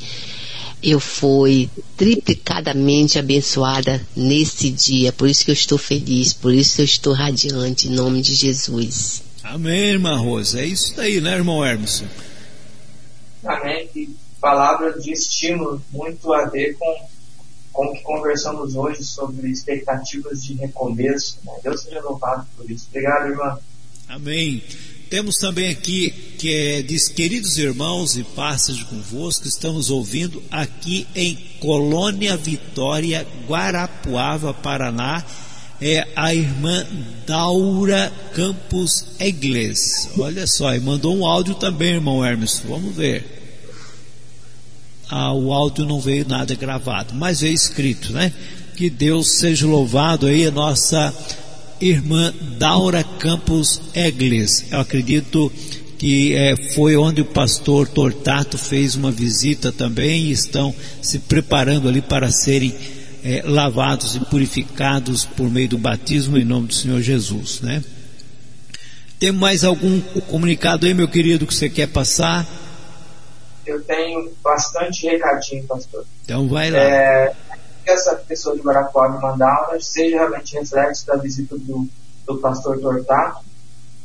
Eu 0.81 0.99
fui 0.99 1.69
triplicadamente 1.95 3.19
abençoada 3.19 4.01
nesse 4.15 4.71
dia. 4.71 5.13
Por 5.13 5.29
isso 5.29 5.45
que 5.45 5.51
eu 5.51 5.53
estou 5.53 5.77
feliz, 5.77 6.33
por 6.33 6.51
isso 6.51 6.77
que 6.77 6.81
eu 6.81 6.85
estou 6.85 7.13
radiante 7.13 7.87
em 7.87 7.91
nome 7.91 8.21
de 8.23 8.33
Jesus. 8.33 9.21
Amém, 9.43 9.91
irmã 9.91 10.17
Rosa. 10.17 10.61
É 10.61 10.65
isso 10.65 10.93
daí, 10.95 11.21
né, 11.21 11.35
irmão 11.35 11.63
Hermes? 11.63 12.03
Amém. 13.43 13.87
Que 13.87 14.15
palavra 14.39 14.99
de 14.99 15.11
estímulo 15.11 15.81
muito 15.91 16.31
a 16.33 16.45
ver 16.45 16.77
com, 16.77 17.07
como 17.71 17.93
que 17.93 18.01
conversamos 18.01 18.75
hoje 18.75 19.03
sobre 19.03 19.49
expectativas 19.49 20.43
de 20.43 20.53
recomeço. 20.55 21.39
Né? 21.43 21.53
Deus 21.63 21.81
seja 21.81 22.01
louvado 22.01 22.45
por 22.55 22.69
isso. 22.69 22.87
Obrigado, 22.89 23.29
irmã. 23.29 23.59
Amém. 24.07 24.63
Temos 25.09 25.37
também 25.37 25.71
aqui 25.71 26.11
que 26.37 26.53
é, 26.53 26.81
diz 26.83 27.07
queridos 27.07 27.57
irmãos 27.57 28.15
e 28.15 28.23
passagem 28.23 28.85
convosco, 28.85 29.47
estamos 29.47 29.89
ouvindo 29.89 30.41
aqui 30.51 31.07
em 31.15 31.35
Colônia 31.59 32.37
Vitória, 32.37 33.25
Guarapuava, 33.47 34.53
Paraná, 34.53 35.25
é 35.81 36.07
a 36.15 36.33
irmã 36.33 36.85
Daura 37.25 38.11
Campos 38.33 39.05
Egles. 39.19 40.09
Olha 40.17 40.45
só, 40.45 40.75
e 40.75 40.79
mandou 40.79 41.15
um 41.15 41.25
áudio 41.25 41.55
também, 41.55 41.93
irmão 41.93 42.23
Hermes. 42.23 42.61
Vamos 42.67 42.95
ver. 42.95 43.37
Ah, 45.09 45.33
o 45.33 45.53
áudio 45.53 45.85
não 45.85 45.99
veio 45.99 46.27
nada 46.27 46.53
gravado, 46.55 47.13
mas 47.15 47.41
veio 47.41 47.53
escrito, 47.53 48.13
né? 48.13 48.31
Que 48.75 48.89
Deus 48.89 49.37
seja 49.39 49.65
louvado 49.65 50.27
aí, 50.27 50.45
a 50.45 50.51
nossa 50.51 51.13
irmã 51.81 52.33
Daura 52.57 53.03
Campos 53.03 53.81
Egles. 53.95 54.65
Eu 54.71 54.79
acredito 54.79 55.51
que 55.97 56.33
é, 56.33 56.55
foi 56.73 56.95
onde 56.95 57.21
o 57.21 57.25
pastor 57.25 57.87
Tortato 57.87 58.57
fez 58.57 58.95
uma 58.95 59.11
visita 59.11 59.71
também 59.71 60.25
e 60.25 60.31
estão 60.31 60.73
se 61.01 61.19
preparando 61.19 61.89
ali 61.89 62.01
para 62.01 62.31
serem 62.31 62.73
é, 63.23 63.41
lavados 63.45 64.15
e 64.15 64.19
purificados 64.21 65.25
por 65.25 65.49
meio 65.49 65.69
do 65.69 65.77
batismo 65.77 66.37
em 66.37 66.45
nome 66.45 66.67
do 66.67 66.73
Senhor 66.73 67.01
Jesus, 67.01 67.61
né? 67.61 67.83
Tem 69.19 69.31
mais 69.31 69.63
algum 69.63 69.99
comunicado 70.29 70.85
aí, 70.85 70.93
meu 70.93 71.07
querido, 71.07 71.45
que 71.45 71.53
você 71.53 71.69
quer 71.69 71.87
passar? 71.87 72.47
Eu 73.65 73.83
tenho 73.83 74.31
bastante 74.41 75.05
recadinho, 75.05 75.67
pastor. 75.67 76.05
Então 76.23 76.47
vai 76.47 76.71
lá. 76.71 76.79
É, 76.79 77.35
que 77.83 77.91
essa 77.91 78.15
pessoa 78.15 78.55
de 78.55 78.61
Guarapuava 78.61 79.15
me 79.15 79.21
mandar 79.21 79.77
seja 79.79 80.17
realmente 80.17 80.55
reflexo 80.55 81.05
da 81.05 81.15
visita 81.17 81.57
do, 81.57 81.87
do 82.25 82.37
pastor 82.37 82.79
Tortato. 82.79 83.43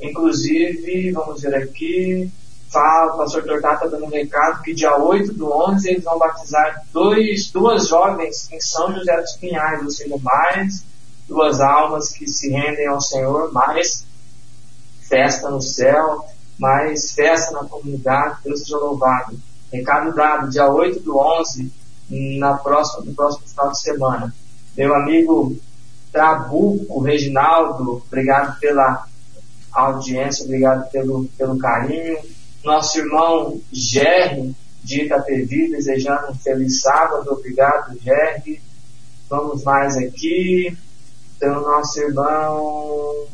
Inclusive, 0.01 1.13
vamos 1.13 1.43
ver 1.43 1.55
aqui, 1.55 2.31
fala, 2.75 3.15
o 3.15 3.19
pastor 3.19 3.45
Tortato 3.45 3.85
está 3.85 3.97
dando 3.97 4.07
um 4.07 4.11
recado 4.11 4.61
que 4.63 4.75
dia 4.75 4.99
8 4.99 5.33
do 5.35 5.49
11 5.51 5.89
eles 5.89 6.05
vão 6.05 6.19
batizar 6.19 6.83
dois, 6.93 7.51
duas 7.53 7.87
jovens 7.87 8.51
em 8.53 8.61
São 8.61 8.93
José 8.93 9.17
dos 9.17 9.33
Pinhais, 9.35 9.81
ou 9.83 9.91
seja, 9.91 10.17
mais 10.21 10.85
duas 11.29 11.61
almas 11.61 12.11
que 12.11 12.27
se 12.27 12.51
rendem 12.51 12.89
ao 12.89 13.01
Senhor, 13.01 13.53
mais 13.53 14.05
festa 15.09 15.49
no 15.49 15.63
céu, 15.63 16.27
mais 16.59 17.13
festa 17.13 17.53
na 17.53 17.65
comunidade, 17.69 18.39
Deus 18.45 18.61
seja 18.61 18.77
louvado. 18.77 19.39
Recado 19.73 20.15
dado, 20.15 20.51
dia 20.51 20.69
8 20.69 21.01
do 21.01 21.17
11, 21.17 21.73
na 22.39 22.55
próxima, 22.55 23.05
no 23.05 23.15
próximo 23.15 23.47
final 23.47 23.71
de 23.71 23.81
semana. 23.81 24.35
Meu 24.77 24.95
amigo 24.95 25.57
Trabuco 26.13 27.01
Reginaldo, 27.01 28.03
obrigado 28.07 28.59
pela 28.59 29.07
audiência, 29.73 30.45
obrigado 30.45 30.91
pelo, 30.91 31.25
pelo 31.37 31.59
carinho. 31.59 32.19
Nosso 32.65 32.99
irmão 32.99 33.61
Gerry, 33.71 34.57
de 34.83 35.03
Itapevi, 35.03 35.71
desejando 35.71 36.33
um 36.33 36.35
feliz 36.35 36.81
sábado, 36.81 37.31
obrigado 37.31 37.99
Gerry. 38.01 38.61
Vamos 39.29 39.63
mais 39.63 39.97
aqui. 39.99 40.75
Então, 41.37 41.61
nosso 41.61 42.01
irmão, 42.01 43.27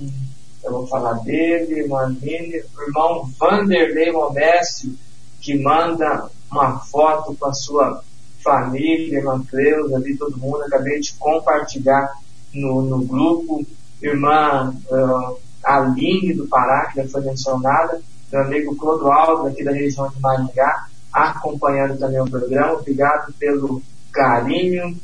eu 0.65 0.73
vou 0.73 0.87
falar 0.87 1.15
dele, 1.25 1.81
irmão 1.81 2.17
irmão 2.23 3.31
Vanderlei 3.39 4.11
Momécio, 4.11 4.95
que 5.41 5.57
manda 5.57 6.29
uma 6.51 6.81
foto 6.81 7.37
com 7.37 7.47
a 7.47 7.55
sua 7.55 8.03
família, 8.43 9.19
irmã 9.19 9.45
Cleusa, 9.49 9.97
ali 9.97 10.17
todo 10.17 10.39
mundo, 10.39 10.63
acabei 10.63 10.99
de 10.99 11.15
compartilhar 11.15 12.13
no, 12.53 12.83
no 12.83 13.05
grupo, 13.05 13.65
irmã 14.03 14.75
uh, 14.91 15.39
Aline 15.63 16.35
do 16.35 16.49
Pará, 16.49 16.87
que 16.87 16.97
já 16.97 17.09
foi 17.09 17.21
mencionada, 17.21 18.03
meu 18.31 18.43
amigo 18.43 18.77
Clodoaldo, 18.77 19.49
aqui 19.49 19.65
da 19.65 19.73
região 19.73 20.09
de 20.09 20.21
Maringá, 20.21 20.87
acompanhando 21.13 21.99
também 21.99 22.21
o 22.21 22.31
programa, 22.31 22.75
obrigado 22.75 23.33
pelo 23.35 23.83
carinho. 24.13 24.97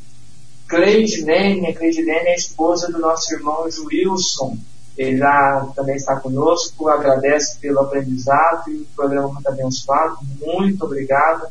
Cleidilene, 0.67 1.67
a 1.67 1.75
Cleidilene 1.75 2.27
é 2.27 2.31
a 2.31 2.35
esposa 2.35 2.91
do 2.91 2.99
nosso 2.99 3.33
irmão 3.33 3.69
Juilson, 3.69 4.57
ele 4.97 5.17
já 5.17 5.67
também 5.75 5.95
está 5.95 6.15
conosco, 6.19 6.89
agradece 6.89 7.59
pelo 7.59 7.81
aprendizado 7.81 8.69
e 8.69 8.77
o 8.77 8.87
programa 8.95 9.29
muito 9.29 9.47
abençoado, 9.47 10.17
muito 10.41 10.85
obrigado. 10.85 11.47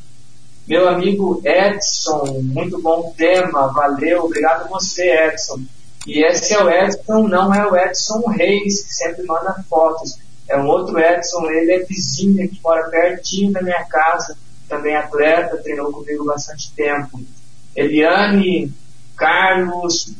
Meu 0.67 0.89
amigo 0.89 1.41
Edson, 1.45 2.41
muito 2.43 2.83
bom 2.83 3.15
tema, 3.17 3.69
valeu, 3.69 4.25
obrigado 4.25 4.65
a 4.65 4.69
você, 4.69 5.29
Edson. 5.29 5.61
E 6.05 6.25
esse 6.25 6.55
é 6.55 6.63
o 6.63 6.69
Edson, 6.69 7.29
não 7.29 7.55
é 7.55 7.65
o 7.71 7.77
Edson 7.77 8.21
Reis, 8.31 8.85
que 8.85 8.95
sempre 8.95 9.25
manda 9.25 9.65
fotos. 9.71 10.19
É 10.49 10.57
um 10.59 10.67
outro 10.67 10.99
Edson, 10.99 11.51
ele 11.51 11.73
é 11.73 11.79
vizinho, 11.81 12.49
que 12.49 12.61
mora 12.63 12.89
pertinho 12.91 13.53
da 13.53 13.63
minha 13.63 13.85
casa, 13.85 14.37
também 14.69 14.95
atleta, 14.95 15.57
treinou 15.59 15.93
comigo 15.93 16.25
bastante 16.25 16.73
tempo. 16.75 17.21
Eliane, 17.75 18.73
Carlos 19.17 20.15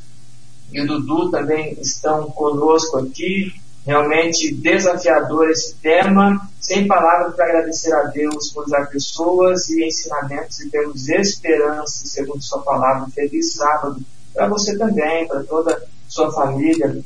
e 0.73 0.81
o 0.81 0.87
Dudu 0.87 1.31
também 1.31 1.77
estão 1.81 2.31
conosco 2.31 2.99
aqui 2.99 3.53
realmente 3.87 4.53
desafiador 4.53 5.49
esse 5.49 5.77
tema. 5.77 6.51
Sem 6.61 6.87
palavras 6.89 7.37
para 7.37 7.47
agradecer 7.47 7.95
a 7.95 8.03
Deus 8.03 8.51
por 8.51 8.65
usar 8.65 8.87
pessoas 8.87 9.71
e 9.71 9.87
ensinamentos 9.87 10.59
e 10.59 10.69
termos 10.69 11.09
esperança, 11.09 12.05
segundo 12.05 12.43
Sua 12.43 12.61
palavra. 12.63 13.09
Feliz 13.15 13.55
sábado 13.55 14.05
para 14.35 14.49
você 14.49 14.77
também, 14.77 15.29
para 15.29 15.45
toda 15.45 15.81
sua 16.09 16.33
família. 16.33 16.99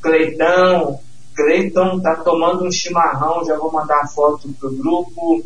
Cleitão, 0.00 1.00
Cleiton 1.38 1.98
está 1.98 2.16
tomando 2.16 2.66
um 2.66 2.72
chimarrão, 2.72 3.44
já 3.44 3.56
vou 3.56 3.70
mandar 3.70 4.00
a 4.00 4.08
foto 4.08 4.48
para 4.58 4.68
o 4.68 4.74
grupo. 4.76 5.40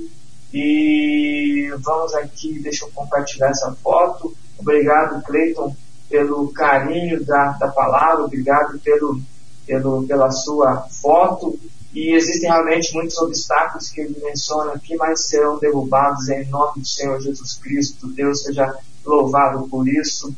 E 0.54 1.70
vamos 1.80 2.14
aqui, 2.14 2.58
deixa 2.60 2.86
eu 2.86 2.90
compartilhar 2.94 3.50
essa 3.50 3.70
foto. 3.82 4.34
Obrigado, 4.58 5.22
Cleiton, 5.22 5.76
pelo 6.08 6.48
carinho 6.48 7.22
da, 7.24 7.52
da 7.52 7.68
palavra, 7.68 8.24
obrigado 8.24 8.78
pelo 8.78 9.20
pelo, 9.66 10.06
pela 10.06 10.30
sua 10.30 10.88
foto, 10.90 11.58
e 11.94 12.14
existem 12.14 12.50
realmente 12.50 12.92
muitos 12.94 13.16
obstáculos 13.18 13.90
que 13.90 14.00
ele 14.00 14.18
menciona 14.22 14.72
aqui, 14.72 14.96
mas 14.96 15.26
serão 15.26 15.58
derrubados 15.58 16.28
em 16.30 16.48
nome 16.48 16.80
do 16.80 16.86
Senhor 16.86 17.20
Jesus 17.20 17.54
Cristo. 17.62 18.08
Deus 18.08 18.42
seja 18.42 18.74
louvado 19.04 19.68
por 19.68 19.86
isso. 19.86 20.34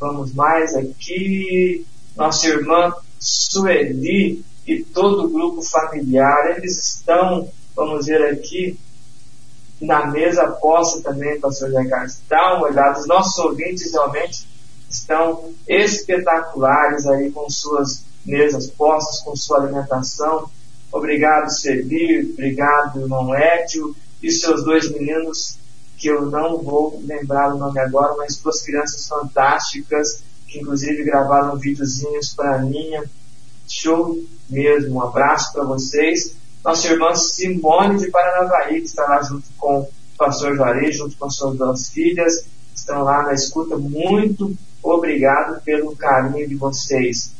Vamos 0.00 0.32
mais 0.32 0.74
aqui. 0.74 1.86
Nossa 2.16 2.48
irmã 2.48 2.92
Sueli 3.18 4.42
e 4.66 4.82
todo 4.82 5.24
o 5.24 5.30
grupo 5.30 5.62
familiar, 5.62 6.56
eles 6.56 6.96
estão, 6.96 7.48
vamos 7.74 8.06
ver 8.06 8.22
aqui, 8.32 8.78
na 9.80 10.06
mesa 10.06 10.46
posta 10.48 11.02
também, 11.02 11.38
pastor 11.40 11.70
Zé 11.70 11.84
Carlos. 11.84 12.20
Dá 12.28 12.56
uma 12.56 12.68
olhada, 12.68 12.98
os 12.98 13.06
nossos 13.06 13.36
ouvintes 13.38 13.92
realmente 13.92 14.48
estão 14.88 15.52
espetaculares 15.68 17.06
aí 17.06 17.30
com 17.30 17.50
suas 17.50 18.04
mesas 18.24 18.68
postas 18.68 19.20
com 19.20 19.36
sua 19.36 19.58
alimentação. 19.58 20.48
Obrigado, 20.90 21.50
Servir, 21.50 22.30
obrigado, 22.32 23.00
irmão 23.00 23.34
Édio, 23.34 23.94
e 24.22 24.30
seus 24.30 24.64
dois 24.64 24.90
meninos, 24.90 25.58
que 25.98 26.08
eu 26.08 26.26
não 26.26 26.62
vou 26.62 27.02
lembrar 27.04 27.54
o 27.54 27.58
nome 27.58 27.78
agora, 27.80 28.14
mas 28.16 28.36
duas 28.36 28.62
crianças 28.62 29.06
fantásticas, 29.06 30.22
que 30.48 30.60
inclusive 30.60 31.04
gravaram 31.04 31.56
videozinhos 31.56 32.32
para 32.34 32.58
mim. 32.58 32.90
Show 33.84 34.18
mesmo, 34.48 34.96
um 34.96 35.02
abraço 35.02 35.52
para 35.52 35.62
vocês. 35.62 36.34
Nossa 36.64 36.88
irmã 36.88 37.14
Simone 37.14 37.98
de 37.98 38.10
Paranavaí, 38.10 38.80
que 38.80 38.86
está 38.86 39.06
lá 39.06 39.20
junto 39.20 39.44
com 39.58 39.80
o 39.80 39.88
pastor 40.16 40.56
Juarez, 40.56 40.96
junto 40.96 41.14
com 41.18 41.28
suas 41.28 41.58
duas 41.58 41.90
filhas, 41.90 42.46
estão 42.74 43.04
lá 43.04 43.22
na 43.22 43.34
escuta. 43.34 43.76
Muito 43.76 44.56
obrigado 44.82 45.60
pelo 45.60 45.94
carinho 45.94 46.48
de 46.48 46.54
vocês. 46.54 47.34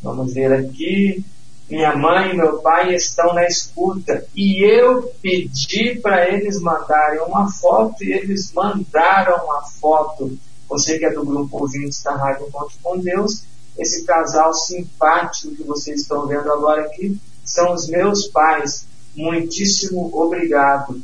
Vamos 0.00 0.32
ver 0.32 0.52
aqui. 0.52 1.24
Minha 1.68 1.96
mãe 1.96 2.30
e 2.30 2.36
meu 2.36 2.58
pai 2.58 2.94
estão 2.94 3.34
na 3.34 3.44
escuta 3.44 4.24
e 4.36 4.62
eu 4.62 5.12
pedi 5.20 5.98
para 6.00 6.28
eles 6.28 6.60
mandarem 6.60 7.22
uma 7.22 7.50
foto 7.50 8.04
e 8.04 8.12
eles 8.12 8.52
mandaram 8.52 9.46
uma 9.46 9.62
foto. 9.62 10.38
Você 10.68 10.98
que 10.98 11.06
é 11.06 11.10
do 11.10 11.24
grupo 11.24 11.58
Ouvintes 11.58 12.00
da 12.02 12.14
Rádio 12.14 12.46
Encontro 12.46 12.76
com 12.82 12.98
Deus, 12.98 13.44
esse 13.78 14.04
casal 14.04 14.52
simpático 14.52 15.54
que 15.54 15.62
vocês 15.62 16.02
estão 16.02 16.26
vendo 16.26 16.50
agora 16.52 16.82
aqui 16.82 17.18
são 17.44 17.72
os 17.72 17.88
meus 17.88 18.26
pais. 18.28 18.86
Muitíssimo 19.16 20.10
obrigado. 20.12 21.00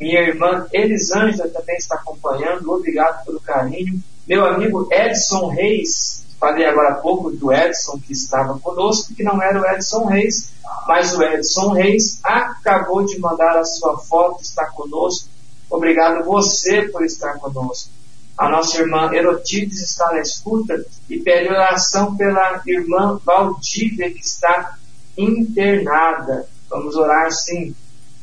Minha 0.00 0.20
irmã 0.22 0.66
Elisângela 0.72 1.48
também 1.48 1.76
está 1.76 1.94
acompanhando. 1.96 2.70
Obrigado 2.70 3.24
pelo 3.24 3.40
carinho. 3.40 4.02
Meu 4.26 4.44
amigo 4.44 4.88
Edson 4.90 5.48
Reis 5.48 6.24
Falei 6.44 6.66
agora 6.66 6.90
há 6.90 6.94
pouco 6.96 7.30
do 7.30 7.50
Edson 7.50 7.98
que 7.98 8.12
estava 8.12 8.58
conosco, 8.58 9.14
que 9.14 9.22
não 9.22 9.40
era 9.40 9.58
o 9.58 9.64
Edson 9.64 10.04
Reis, 10.04 10.52
mas 10.86 11.16
o 11.16 11.22
Edson 11.22 11.72
Reis 11.72 12.20
acabou 12.22 13.02
de 13.02 13.18
mandar 13.18 13.56
a 13.56 13.64
sua 13.64 13.96
foto, 13.96 14.42
está 14.42 14.66
conosco. 14.66 15.26
Obrigado 15.70 16.22
você 16.22 16.82
por 16.82 17.02
estar 17.02 17.38
conosco. 17.38 17.88
A 18.36 18.48
nossa 18.48 18.80
irmã 18.80 19.12
Erotides 19.12 19.80
está 19.80 20.12
na 20.12 20.20
escuta 20.20 20.84
e 21.08 21.20
pede 21.20 21.48
oração 21.48 22.16
pela 22.16 22.60
irmã 22.66 23.20
Valdívia, 23.24 24.10
que 24.10 24.20
está 24.20 24.76
internada. 25.16 26.48
Vamos 26.68 26.96
orar 26.96 27.30
sim. 27.30 27.74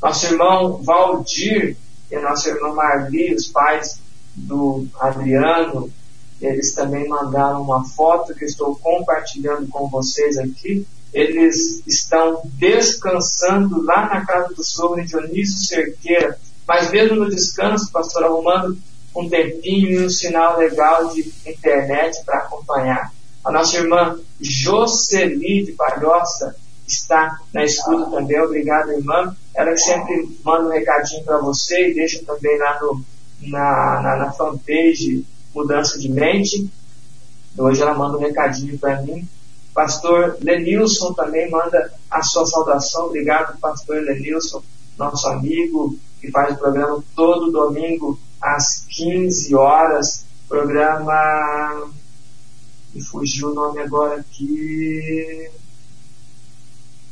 Nosso 0.02 0.26
irmão 0.26 0.82
Valdir 0.84 1.78
e 2.10 2.20
nossa 2.20 2.50
irmã 2.50 2.74
Marli, 2.74 3.34
os 3.34 3.48
pais 3.48 4.02
do 4.36 4.86
Adriano, 5.00 5.90
eles 6.42 6.74
também 6.74 7.08
mandaram 7.08 7.62
uma 7.62 7.86
foto 7.86 8.34
que 8.34 8.46
estou 8.46 8.76
compartilhando 8.76 9.68
com 9.68 9.88
vocês 9.88 10.38
aqui. 10.38 10.86
Eles 11.14 11.84
estão 11.86 12.42
descansando 12.56 13.82
lá 13.84 14.08
na 14.08 14.26
casa 14.26 14.54
do 14.54 14.64
sogro 14.64 15.06
Dionísio 15.06 15.68
Cerqueira, 15.68 16.38
mas 16.68 16.90
mesmo 16.90 17.18
no 17.18 17.30
descanso, 17.30 17.92
pastor, 17.92 18.24
arrumando 18.24 18.78
um 19.16 19.30
tempinho 19.30 20.02
e 20.02 20.06
um 20.06 20.10
sinal 20.10 20.58
legal 20.58 21.10
de 21.10 21.32
internet 21.46 22.24
para 22.26 22.40
acompanhar. 22.40 23.12
A 23.44 23.52
nossa 23.52 23.78
irmã 23.78 24.20
Jocely 24.40 25.66
de 25.66 25.72
Palhoça 25.74 26.56
está 26.88 27.40
na 27.54 27.64
escuta 27.64 28.10
também. 28.12 28.40
Obrigado, 28.40 28.92
irmã. 28.92 29.36
Ela 29.56 29.72
que 29.72 29.80
sempre 29.80 30.38
manda 30.44 30.68
um 30.68 30.72
recadinho 30.72 31.24
para 31.24 31.40
você 31.40 31.90
e 31.90 31.94
deixa 31.94 32.24
também 32.24 32.58
lá 32.58 32.80
no, 32.82 33.04
na, 33.42 34.02
na, 34.02 34.16
na 34.18 34.32
fanpage 34.32 35.26
Mudança 35.54 36.00
de 36.00 36.10
Mente. 36.10 36.70
Hoje 37.58 37.82
ela 37.82 37.94
manda 37.94 38.18
um 38.18 38.22
recadinho 38.22 38.78
para 38.78 39.02
mim. 39.02 39.28
Pastor 39.74 40.38
Lenilson 40.42 41.14
também 41.14 41.50
manda 41.50 41.92
a 42.10 42.22
sua 42.22 42.46
saudação. 42.46 43.08
Obrigado, 43.08 43.58
pastor 43.60 44.02
Lenilson, 44.02 44.62
nosso 44.98 45.28
amigo, 45.28 45.98
que 46.20 46.30
faz 46.30 46.54
o 46.54 46.58
programa 46.58 47.04
todo 47.16 47.52
domingo 47.52 48.20
às 48.42 48.86
15 48.90 49.56
horas. 49.56 50.26
Programa. 50.48 51.90
Me 52.94 53.02
fugiu 53.02 53.52
o 53.52 53.54
nome 53.54 53.80
agora 53.80 54.20
aqui. 54.20 55.50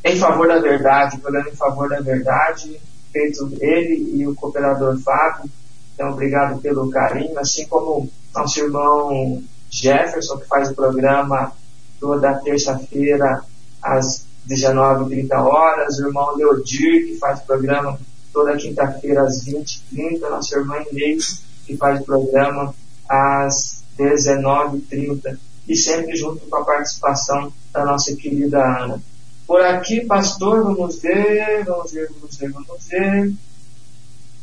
Em 0.03 0.15
favor 0.17 0.47
da 0.47 0.59
verdade, 0.59 1.19
programa 1.19 1.49
em 1.49 1.55
favor 1.55 1.89
da 1.89 1.99
verdade, 1.99 2.79
feito 3.11 3.49
ele 3.59 4.17
e 4.17 4.27
o 4.27 4.33
cooperador 4.33 4.97
Fábio. 4.99 5.49
Então, 5.93 6.11
obrigado 6.11 6.61
pelo 6.61 6.89
carinho, 6.89 7.37
assim 7.37 7.67
como 7.67 8.09
nosso 8.33 8.59
irmão 8.59 9.43
Jefferson, 9.69 10.37
que 10.37 10.47
faz 10.47 10.69
o 10.69 10.75
programa 10.75 11.51
toda 11.99 12.39
terça-feira 12.39 13.43
às 13.81 14.25
19h30 14.47 15.31
horas, 15.33 15.99
o 15.99 16.07
irmão 16.07 16.35
Leodir, 16.35 17.07
que 17.07 17.17
faz 17.17 17.39
o 17.39 17.45
programa 17.45 17.99
toda 18.31 18.55
quinta-feira 18.57 19.23
às 19.23 19.45
20h30, 19.45 20.19
nossa 20.21 20.57
irmã 20.57 20.77
Inês, 20.91 21.43
que 21.65 21.75
faz 21.75 22.01
o 22.01 22.03
programa 22.03 22.73
às 23.07 23.83
19h30, 23.97 25.37
e 25.67 25.75
sempre 25.75 26.15
junto 26.15 26.45
com 26.47 26.55
a 26.57 26.65
participação 26.65 27.51
da 27.71 27.85
nossa 27.85 28.15
querida 28.15 28.59
Ana. 28.59 29.01
Por 29.45 29.61
aqui, 29.61 30.05
pastor, 30.05 30.63
vamos 30.63 30.99
ver, 30.99 31.65
vamos 31.65 31.91
ver, 31.91 32.09
vamos 32.11 32.37
ver, 32.37 32.51
vamos 32.51 32.87
ver. 32.87 33.33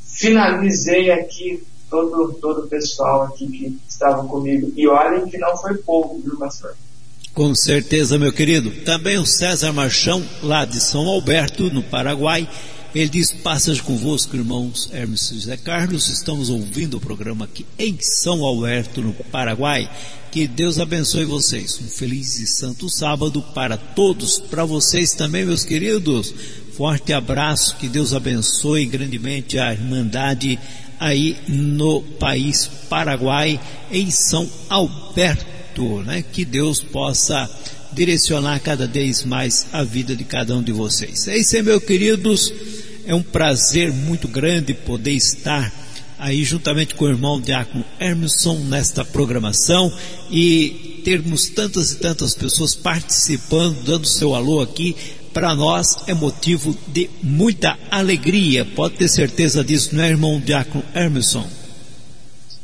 Finalizei 0.05 1.11
aqui 1.11 1.63
todo, 1.89 2.33
todo 2.35 2.63
o 2.63 2.69
pessoal 2.69 3.23
aqui 3.25 3.47
que 3.47 3.79
estava 3.89 4.27
comigo. 4.27 4.73
E 4.77 4.89
olhem 4.89 5.29
que 5.29 5.39
não 5.39 5.57
foi 5.57 5.75
pouco, 5.79 6.21
viu, 6.21 6.37
pastor? 6.37 6.75
Com 7.33 7.55
certeza, 7.55 8.19
meu 8.19 8.33
querido. 8.33 8.71
Também 8.85 9.19
o 9.19 9.27
César 9.27 9.73
Marchão, 9.73 10.25
lá 10.43 10.65
de 10.65 10.81
São 10.81 11.07
Alberto, 11.07 11.71
no 11.71 11.83
Paraguai, 11.83 12.49
ele 12.97 13.11
diz: 13.11 13.31
Passas 13.31 13.79
convosco, 13.79 14.35
irmãos 14.35 14.89
Hermes 14.91 15.31
e 15.31 15.35
José 15.35 15.57
Carlos. 15.59 16.09
Estamos 16.09 16.49
ouvindo 16.49 16.97
o 16.97 17.01
programa 17.01 17.45
aqui 17.45 17.67
em 17.79 17.99
São 18.01 18.43
Alberto, 18.43 19.03
no 19.03 19.13
Paraguai. 19.13 19.91
Que 20.33 20.47
Deus 20.47 20.79
abençoe 20.79 21.27
vocês. 21.27 21.79
Um 21.79 21.89
feliz 21.89 22.39
e 22.39 22.47
santo 22.47 22.89
sábado 22.89 23.43
para 23.55 23.77
todos, 23.77 24.39
para 24.39 24.65
vocês 24.65 25.13
também, 25.13 25.45
meus 25.45 25.63
queridos. 25.63 26.33
Forte 26.75 27.13
abraço, 27.13 27.77
que 27.77 27.87
Deus 27.87 28.15
abençoe 28.15 28.87
grandemente 28.87 29.59
a 29.59 29.75
Irmandade 29.75 30.59
aí 30.99 31.37
no 31.49 32.01
país 32.01 32.67
Paraguai, 32.89 33.61
em 33.93 34.11
São 34.11 34.49
Alberto, 34.71 36.03
né? 36.03 36.25
Que 36.33 36.47
Deus 36.47 36.81
possa 36.81 37.47
direcionar 37.93 38.61
cada 38.61 38.87
vez 38.87 39.25
mais 39.25 39.67
a 39.73 39.83
vida 39.83 40.15
de 40.15 40.25
cada 40.25 40.55
um 40.55 40.63
de 40.63 40.73
vocês. 40.73 41.29
É 41.29 41.37
isso 41.37 41.57
aí, 41.57 41.63
meus 41.63 41.83
queridos. 41.83 42.53
É 43.07 43.15
um 43.15 43.23
prazer 43.23 43.93
muito 43.93 44.27
grande 44.27 44.75
poder 44.75 45.13
estar 45.13 45.73
aí 46.19 46.43
juntamente 46.43 46.97
com 46.97 47.05
o 47.05 47.09
irmão 47.09 47.41
Diácono 47.41 47.85
Hermeson 48.01 48.59
nesta 48.65 49.05
programação 49.05 49.97
e 50.29 51.01
termos 51.05 51.49
tantas 51.49 51.93
e 51.93 51.99
tantas 51.99 52.35
pessoas 52.35 52.75
participando, 52.75 53.81
dando 53.85 54.09
seu 54.09 54.35
alô 54.35 54.61
aqui, 54.61 54.97
para 55.33 55.55
nós 55.55 56.09
é 56.09 56.15
motivo 56.15 56.77
de 56.89 57.09
muita 57.23 57.79
alegria. 57.93 58.65
Pode 58.65 58.97
ter 58.97 59.07
certeza 59.07 59.63
disso, 59.63 59.95
não 59.95 60.03
é, 60.03 60.09
irmão 60.09 60.41
Diácono 60.41 60.83
Hermeson? 60.93 61.47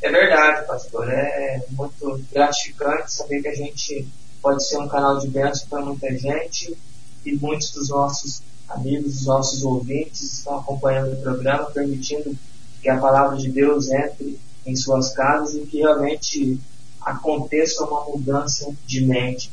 É 0.03 0.11
verdade, 0.11 0.67
pastor. 0.67 1.09
É 1.09 1.63
muito 1.71 2.21
gratificante 2.33 3.13
saber 3.13 3.43
que 3.43 3.49
a 3.49 3.55
gente 3.55 4.09
pode 4.43 4.67
ser 4.67 4.79
um 4.79 4.89
canal 4.89 5.21
de 5.21 5.29
bênção 5.29 5.69
para 5.69 5.85
muita 5.85 6.13
gente 6.19 6.77
e 7.25 7.33
muitos 7.37 7.71
dos 7.71 7.91
nossos 7.91 8.43
amigos, 8.75 9.25
nossos 9.27 9.63
ouvintes 9.63 10.23
estão 10.23 10.59
acompanhando 10.59 11.13
o 11.13 11.23
programa, 11.23 11.71
permitindo 11.71 12.37
que 12.81 12.89
a 12.89 12.99
palavra 12.99 13.37
de 13.37 13.51
Deus 13.51 13.91
entre 13.91 14.39
em 14.67 14.77
suas 14.77 15.13
casas 15.13 15.55
e 15.55 15.67
que 15.67 15.79
realmente 15.79 16.59
aconteça 17.01 17.85
uma 17.85 18.05
mudança 18.05 18.73
de 18.87 19.05
mente. 19.05 19.53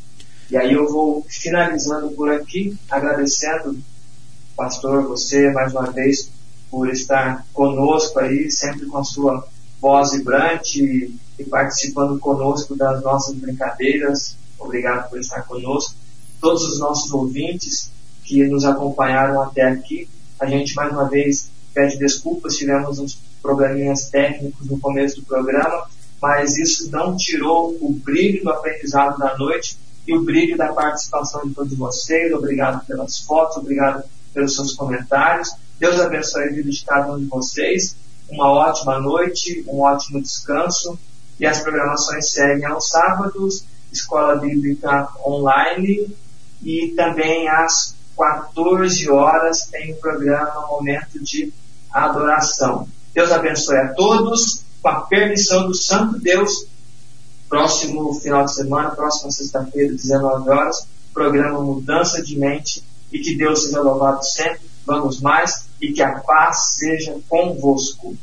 E 0.50 0.58
aí 0.58 0.74
eu 0.74 0.90
vou 0.91 1.26
finalizando 1.28 2.10
por 2.12 2.32
aqui, 2.32 2.78
agradecendo, 2.90 3.78
pastor, 4.56 5.08
você 5.08 5.52
mais 5.52 5.74
uma 5.74 5.91
vez 5.91 6.32
por 6.70 6.90
estar 6.90 7.46
conosco 7.54 8.20
aí, 8.20 8.50
sempre 8.50 8.86
com 8.86 8.98
a 8.98 9.04
sua 9.04 9.48
voz 9.80 10.12
vibrante 10.12 10.84
e, 10.84 11.16
e 11.40 11.44
participando 11.44 12.20
conosco 12.20 12.76
das 12.76 13.02
nossas 13.04 13.36
brincadeiras. 13.36 14.36
Obrigado 14.58 15.10
por 15.10 15.20
estar 15.20 15.44
conosco. 15.44 15.96
Todos 16.41 16.64
os 16.64 16.80
nossos 16.80 17.12
ouvintes, 17.12 17.91
que 18.30 18.48
nos 18.48 18.64
acompanharam 18.64 19.42
até 19.42 19.64
aqui. 19.64 20.08
A 20.40 20.46
gente 20.46 20.76
mais 20.76 20.92
uma 20.92 21.10
vez 21.10 21.50
pede 21.74 21.98
desculpas, 21.98 22.56
tivemos 22.56 23.00
uns 23.00 23.20
probleminhas 23.42 24.08
técnicos 24.10 24.70
no 24.70 24.80
começo 24.80 25.16
do 25.16 25.26
programa, 25.26 25.88
mas 26.22 26.56
isso 26.56 26.92
não 26.92 27.18
tirou 27.18 27.76
o 27.82 27.92
brilho 27.92 28.44
do 28.44 28.52
aprendizado 28.52 29.18
da 29.18 29.36
noite 29.36 29.80
e 30.08 30.16
o 30.16 30.24
brilho 30.24 30.56
da 30.56 30.72
participação 30.72 31.42
de 31.42 31.56
todos 31.56 31.76
vocês. 31.76 32.32
Obrigado 32.32 32.86
pelas 32.86 33.20
fotos, 33.20 33.58
obrigado 33.58 34.04
pelos 34.32 34.54
seus 34.54 34.74
comentários. 34.74 35.50
Deus 35.80 36.00
abençoe 36.00 36.44
a 36.44 36.52
vida 36.52 36.70
de 36.70 36.86
cada 36.86 37.14
um 37.14 37.20
de 37.20 37.26
vocês. 37.26 37.96
Uma 38.30 38.52
ótima 38.52 39.00
noite, 39.00 39.66
um 39.68 39.80
ótimo 39.80 40.22
descanso. 40.22 41.00
E 41.40 41.48
as 41.48 41.62
programações 41.62 42.32
seguem 42.32 42.66
aos 42.66 42.90
sábados, 42.90 43.66
Escola 43.92 44.36
Bíblica 44.36 45.08
Online 45.26 46.16
e 46.62 46.94
também 46.96 47.48
às 47.48 47.96
14 48.20 49.10
horas 49.10 49.62
tem 49.72 49.94
o 49.94 49.96
programa 49.96 50.68
Momento 50.68 51.24
de 51.24 51.54
Adoração. 51.90 52.86
Deus 53.14 53.32
abençoe 53.32 53.78
a 53.78 53.94
todos, 53.94 54.66
com 54.82 54.90
a 54.90 55.02
permissão 55.02 55.68
do 55.68 55.74
Santo 55.74 56.20
Deus. 56.20 56.68
Próximo 57.48 58.14
final 58.16 58.44
de 58.44 58.54
semana, 58.54 58.91
próxima 58.91 59.32
sexta-feira, 59.32 59.94
19 59.94 60.50
horas, 60.50 60.86
programa 61.14 61.62
Mudança 61.62 62.22
de 62.22 62.38
Mente 62.38 62.84
e 63.12 63.20
que 63.20 63.38
Deus 63.38 63.64
seja 63.64 63.82
louvado 63.82 64.24
sempre. 64.24 64.68
Vamos 64.86 65.22
mais 65.22 65.68
e 65.82 65.94
que 65.94 66.02
a 66.02 66.20
paz 66.20 66.76
seja 66.76 67.18
convosco. 67.30 68.16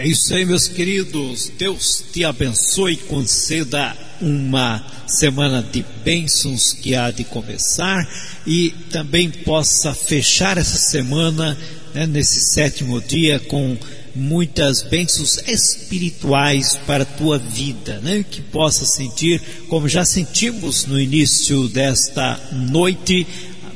É 0.00 0.06
isso 0.06 0.32
aí, 0.32 0.44
meus 0.44 0.68
queridos. 0.68 1.50
Deus 1.58 2.04
te 2.12 2.24
abençoe 2.24 2.92
e 2.92 2.96
conceda 2.96 3.96
uma 4.20 4.80
semana 5.08 5.60
de 5.60 5.84
bênçãos 6.04 6.72
que 6.72 6.94
há 6.94 7.10
de 7.10 7.24
começar 7.24 8.08
e 8.46 8.70
também 8.92 9.28
possa 9.28 9.92
fechar 9.92 10.56
essa 10.56 10.78
semana, 10.78 11.58
né, 11.92 12.06
nesse 12.06 12.38
sétimo 12.38 13.00
dia, 13.00 13.40
com 13.40 13.76
muitas 14.14 14.82
bênçãos 14.82 15.40
espirituais 15.48 16.78
para 16.86 17.02
a 17.02 17.06
tua 17.06 17.36
vida, 17.36 17.98
né? 17.98 18.24
Que 18.30 18.40
possa 18.40 18.84
sentir, 18.84 19.42
como 19.68 19.88
já 19.88 20.04
sentimos 20.04 20.86
no 20.86 21.00
início 21.00 21.66
desta 21.66 22.38
noite, 22.52 23.26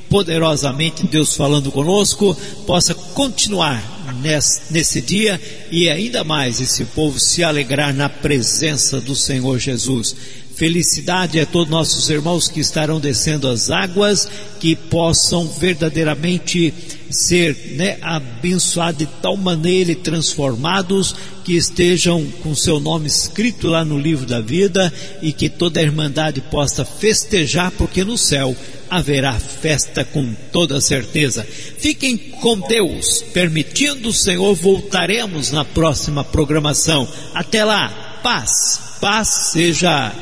poderosamente 0.09 1.05
Deus 1.05 1.35
falando 1.35 1.73
conosco, 1.73 2.33
possa 2.65 2.95
continuar 2.95 4.02
nesse 4.23 5.01
dia 5.01 5.41
e 5.71 5.89
ainda 5.89 6.25
mais 6.25 6.61
esse 6.61 6.85
povo 6.87 7.19
se 7.19 7.43
alegrar 7.43 7.93
na 7.93 8.09
presença 8.09 9.01
do 9.01 9.15
Senhor 9.15 9.59
Jesus. 9.59 10.15
Felicidade 10.55 11.41
a 11.41 11.47
todos 11.47 11.71
nossos 11.71 12.09
irmãos 12.09 12.49
que 12.49 12.61
estarão 12.61 13.01
descendo 13.01 13.49
as 13.49 13.71
águas, 13.71 14.29
que 14.61 14.77
possam 14.77 15.49
verdadeiramente 15.49 16.73
ser 17.13 17.57
né, 17.77 17.99
abençoados 18.01 18.99
de 18.99 19.07
tal 19.21 19.37
maneira 19.37 19.93
e 19.93 19.97
transformados 19.97 21.15
que 21.45 21.57
estejam 21.57 22.25
com 22.43 22.55
seu 22.55 22.79
nome 22.79 23.07
escrito 23.07 23.69
lá 23.69 23.85
no 23.85 23.99
livro 23.99 24.27
da 24.27 24.41
vida 24.41 24.93
e 25.21 25.33
que 25.33 25.49
toda 25.49 25.81
a 25.81 25.83
Irmandade 25.83 26.41
possa 26.41 26.85
festejar, 26.85 27.73
porque 27.73 28.05
no 28.05 28.17
céu 28.17 28.57
haverá 28.89 29.33
festa 29.33 30.05
com 30.05 30.35
toda 30.53 30.81
certeza. 30.81 31.45
Fiquem 31.79 32.17
com 32.17 32.61
Deus, 32.61 33.23
permitindo 33.33 34.11
o 34.11 34.13
Senhor, 34.13 34.55
voltaremos 34.55 35.51
na 35.51 35.65
próxima 35.65 36.23
programação. 36.23 37.09
Até 37.35 37.65
lá, 37.65 38.21
paz, 38.23 38.99
paz 39.01 39.29
seja 39.53 40.13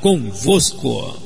convosco. 0.00 1.25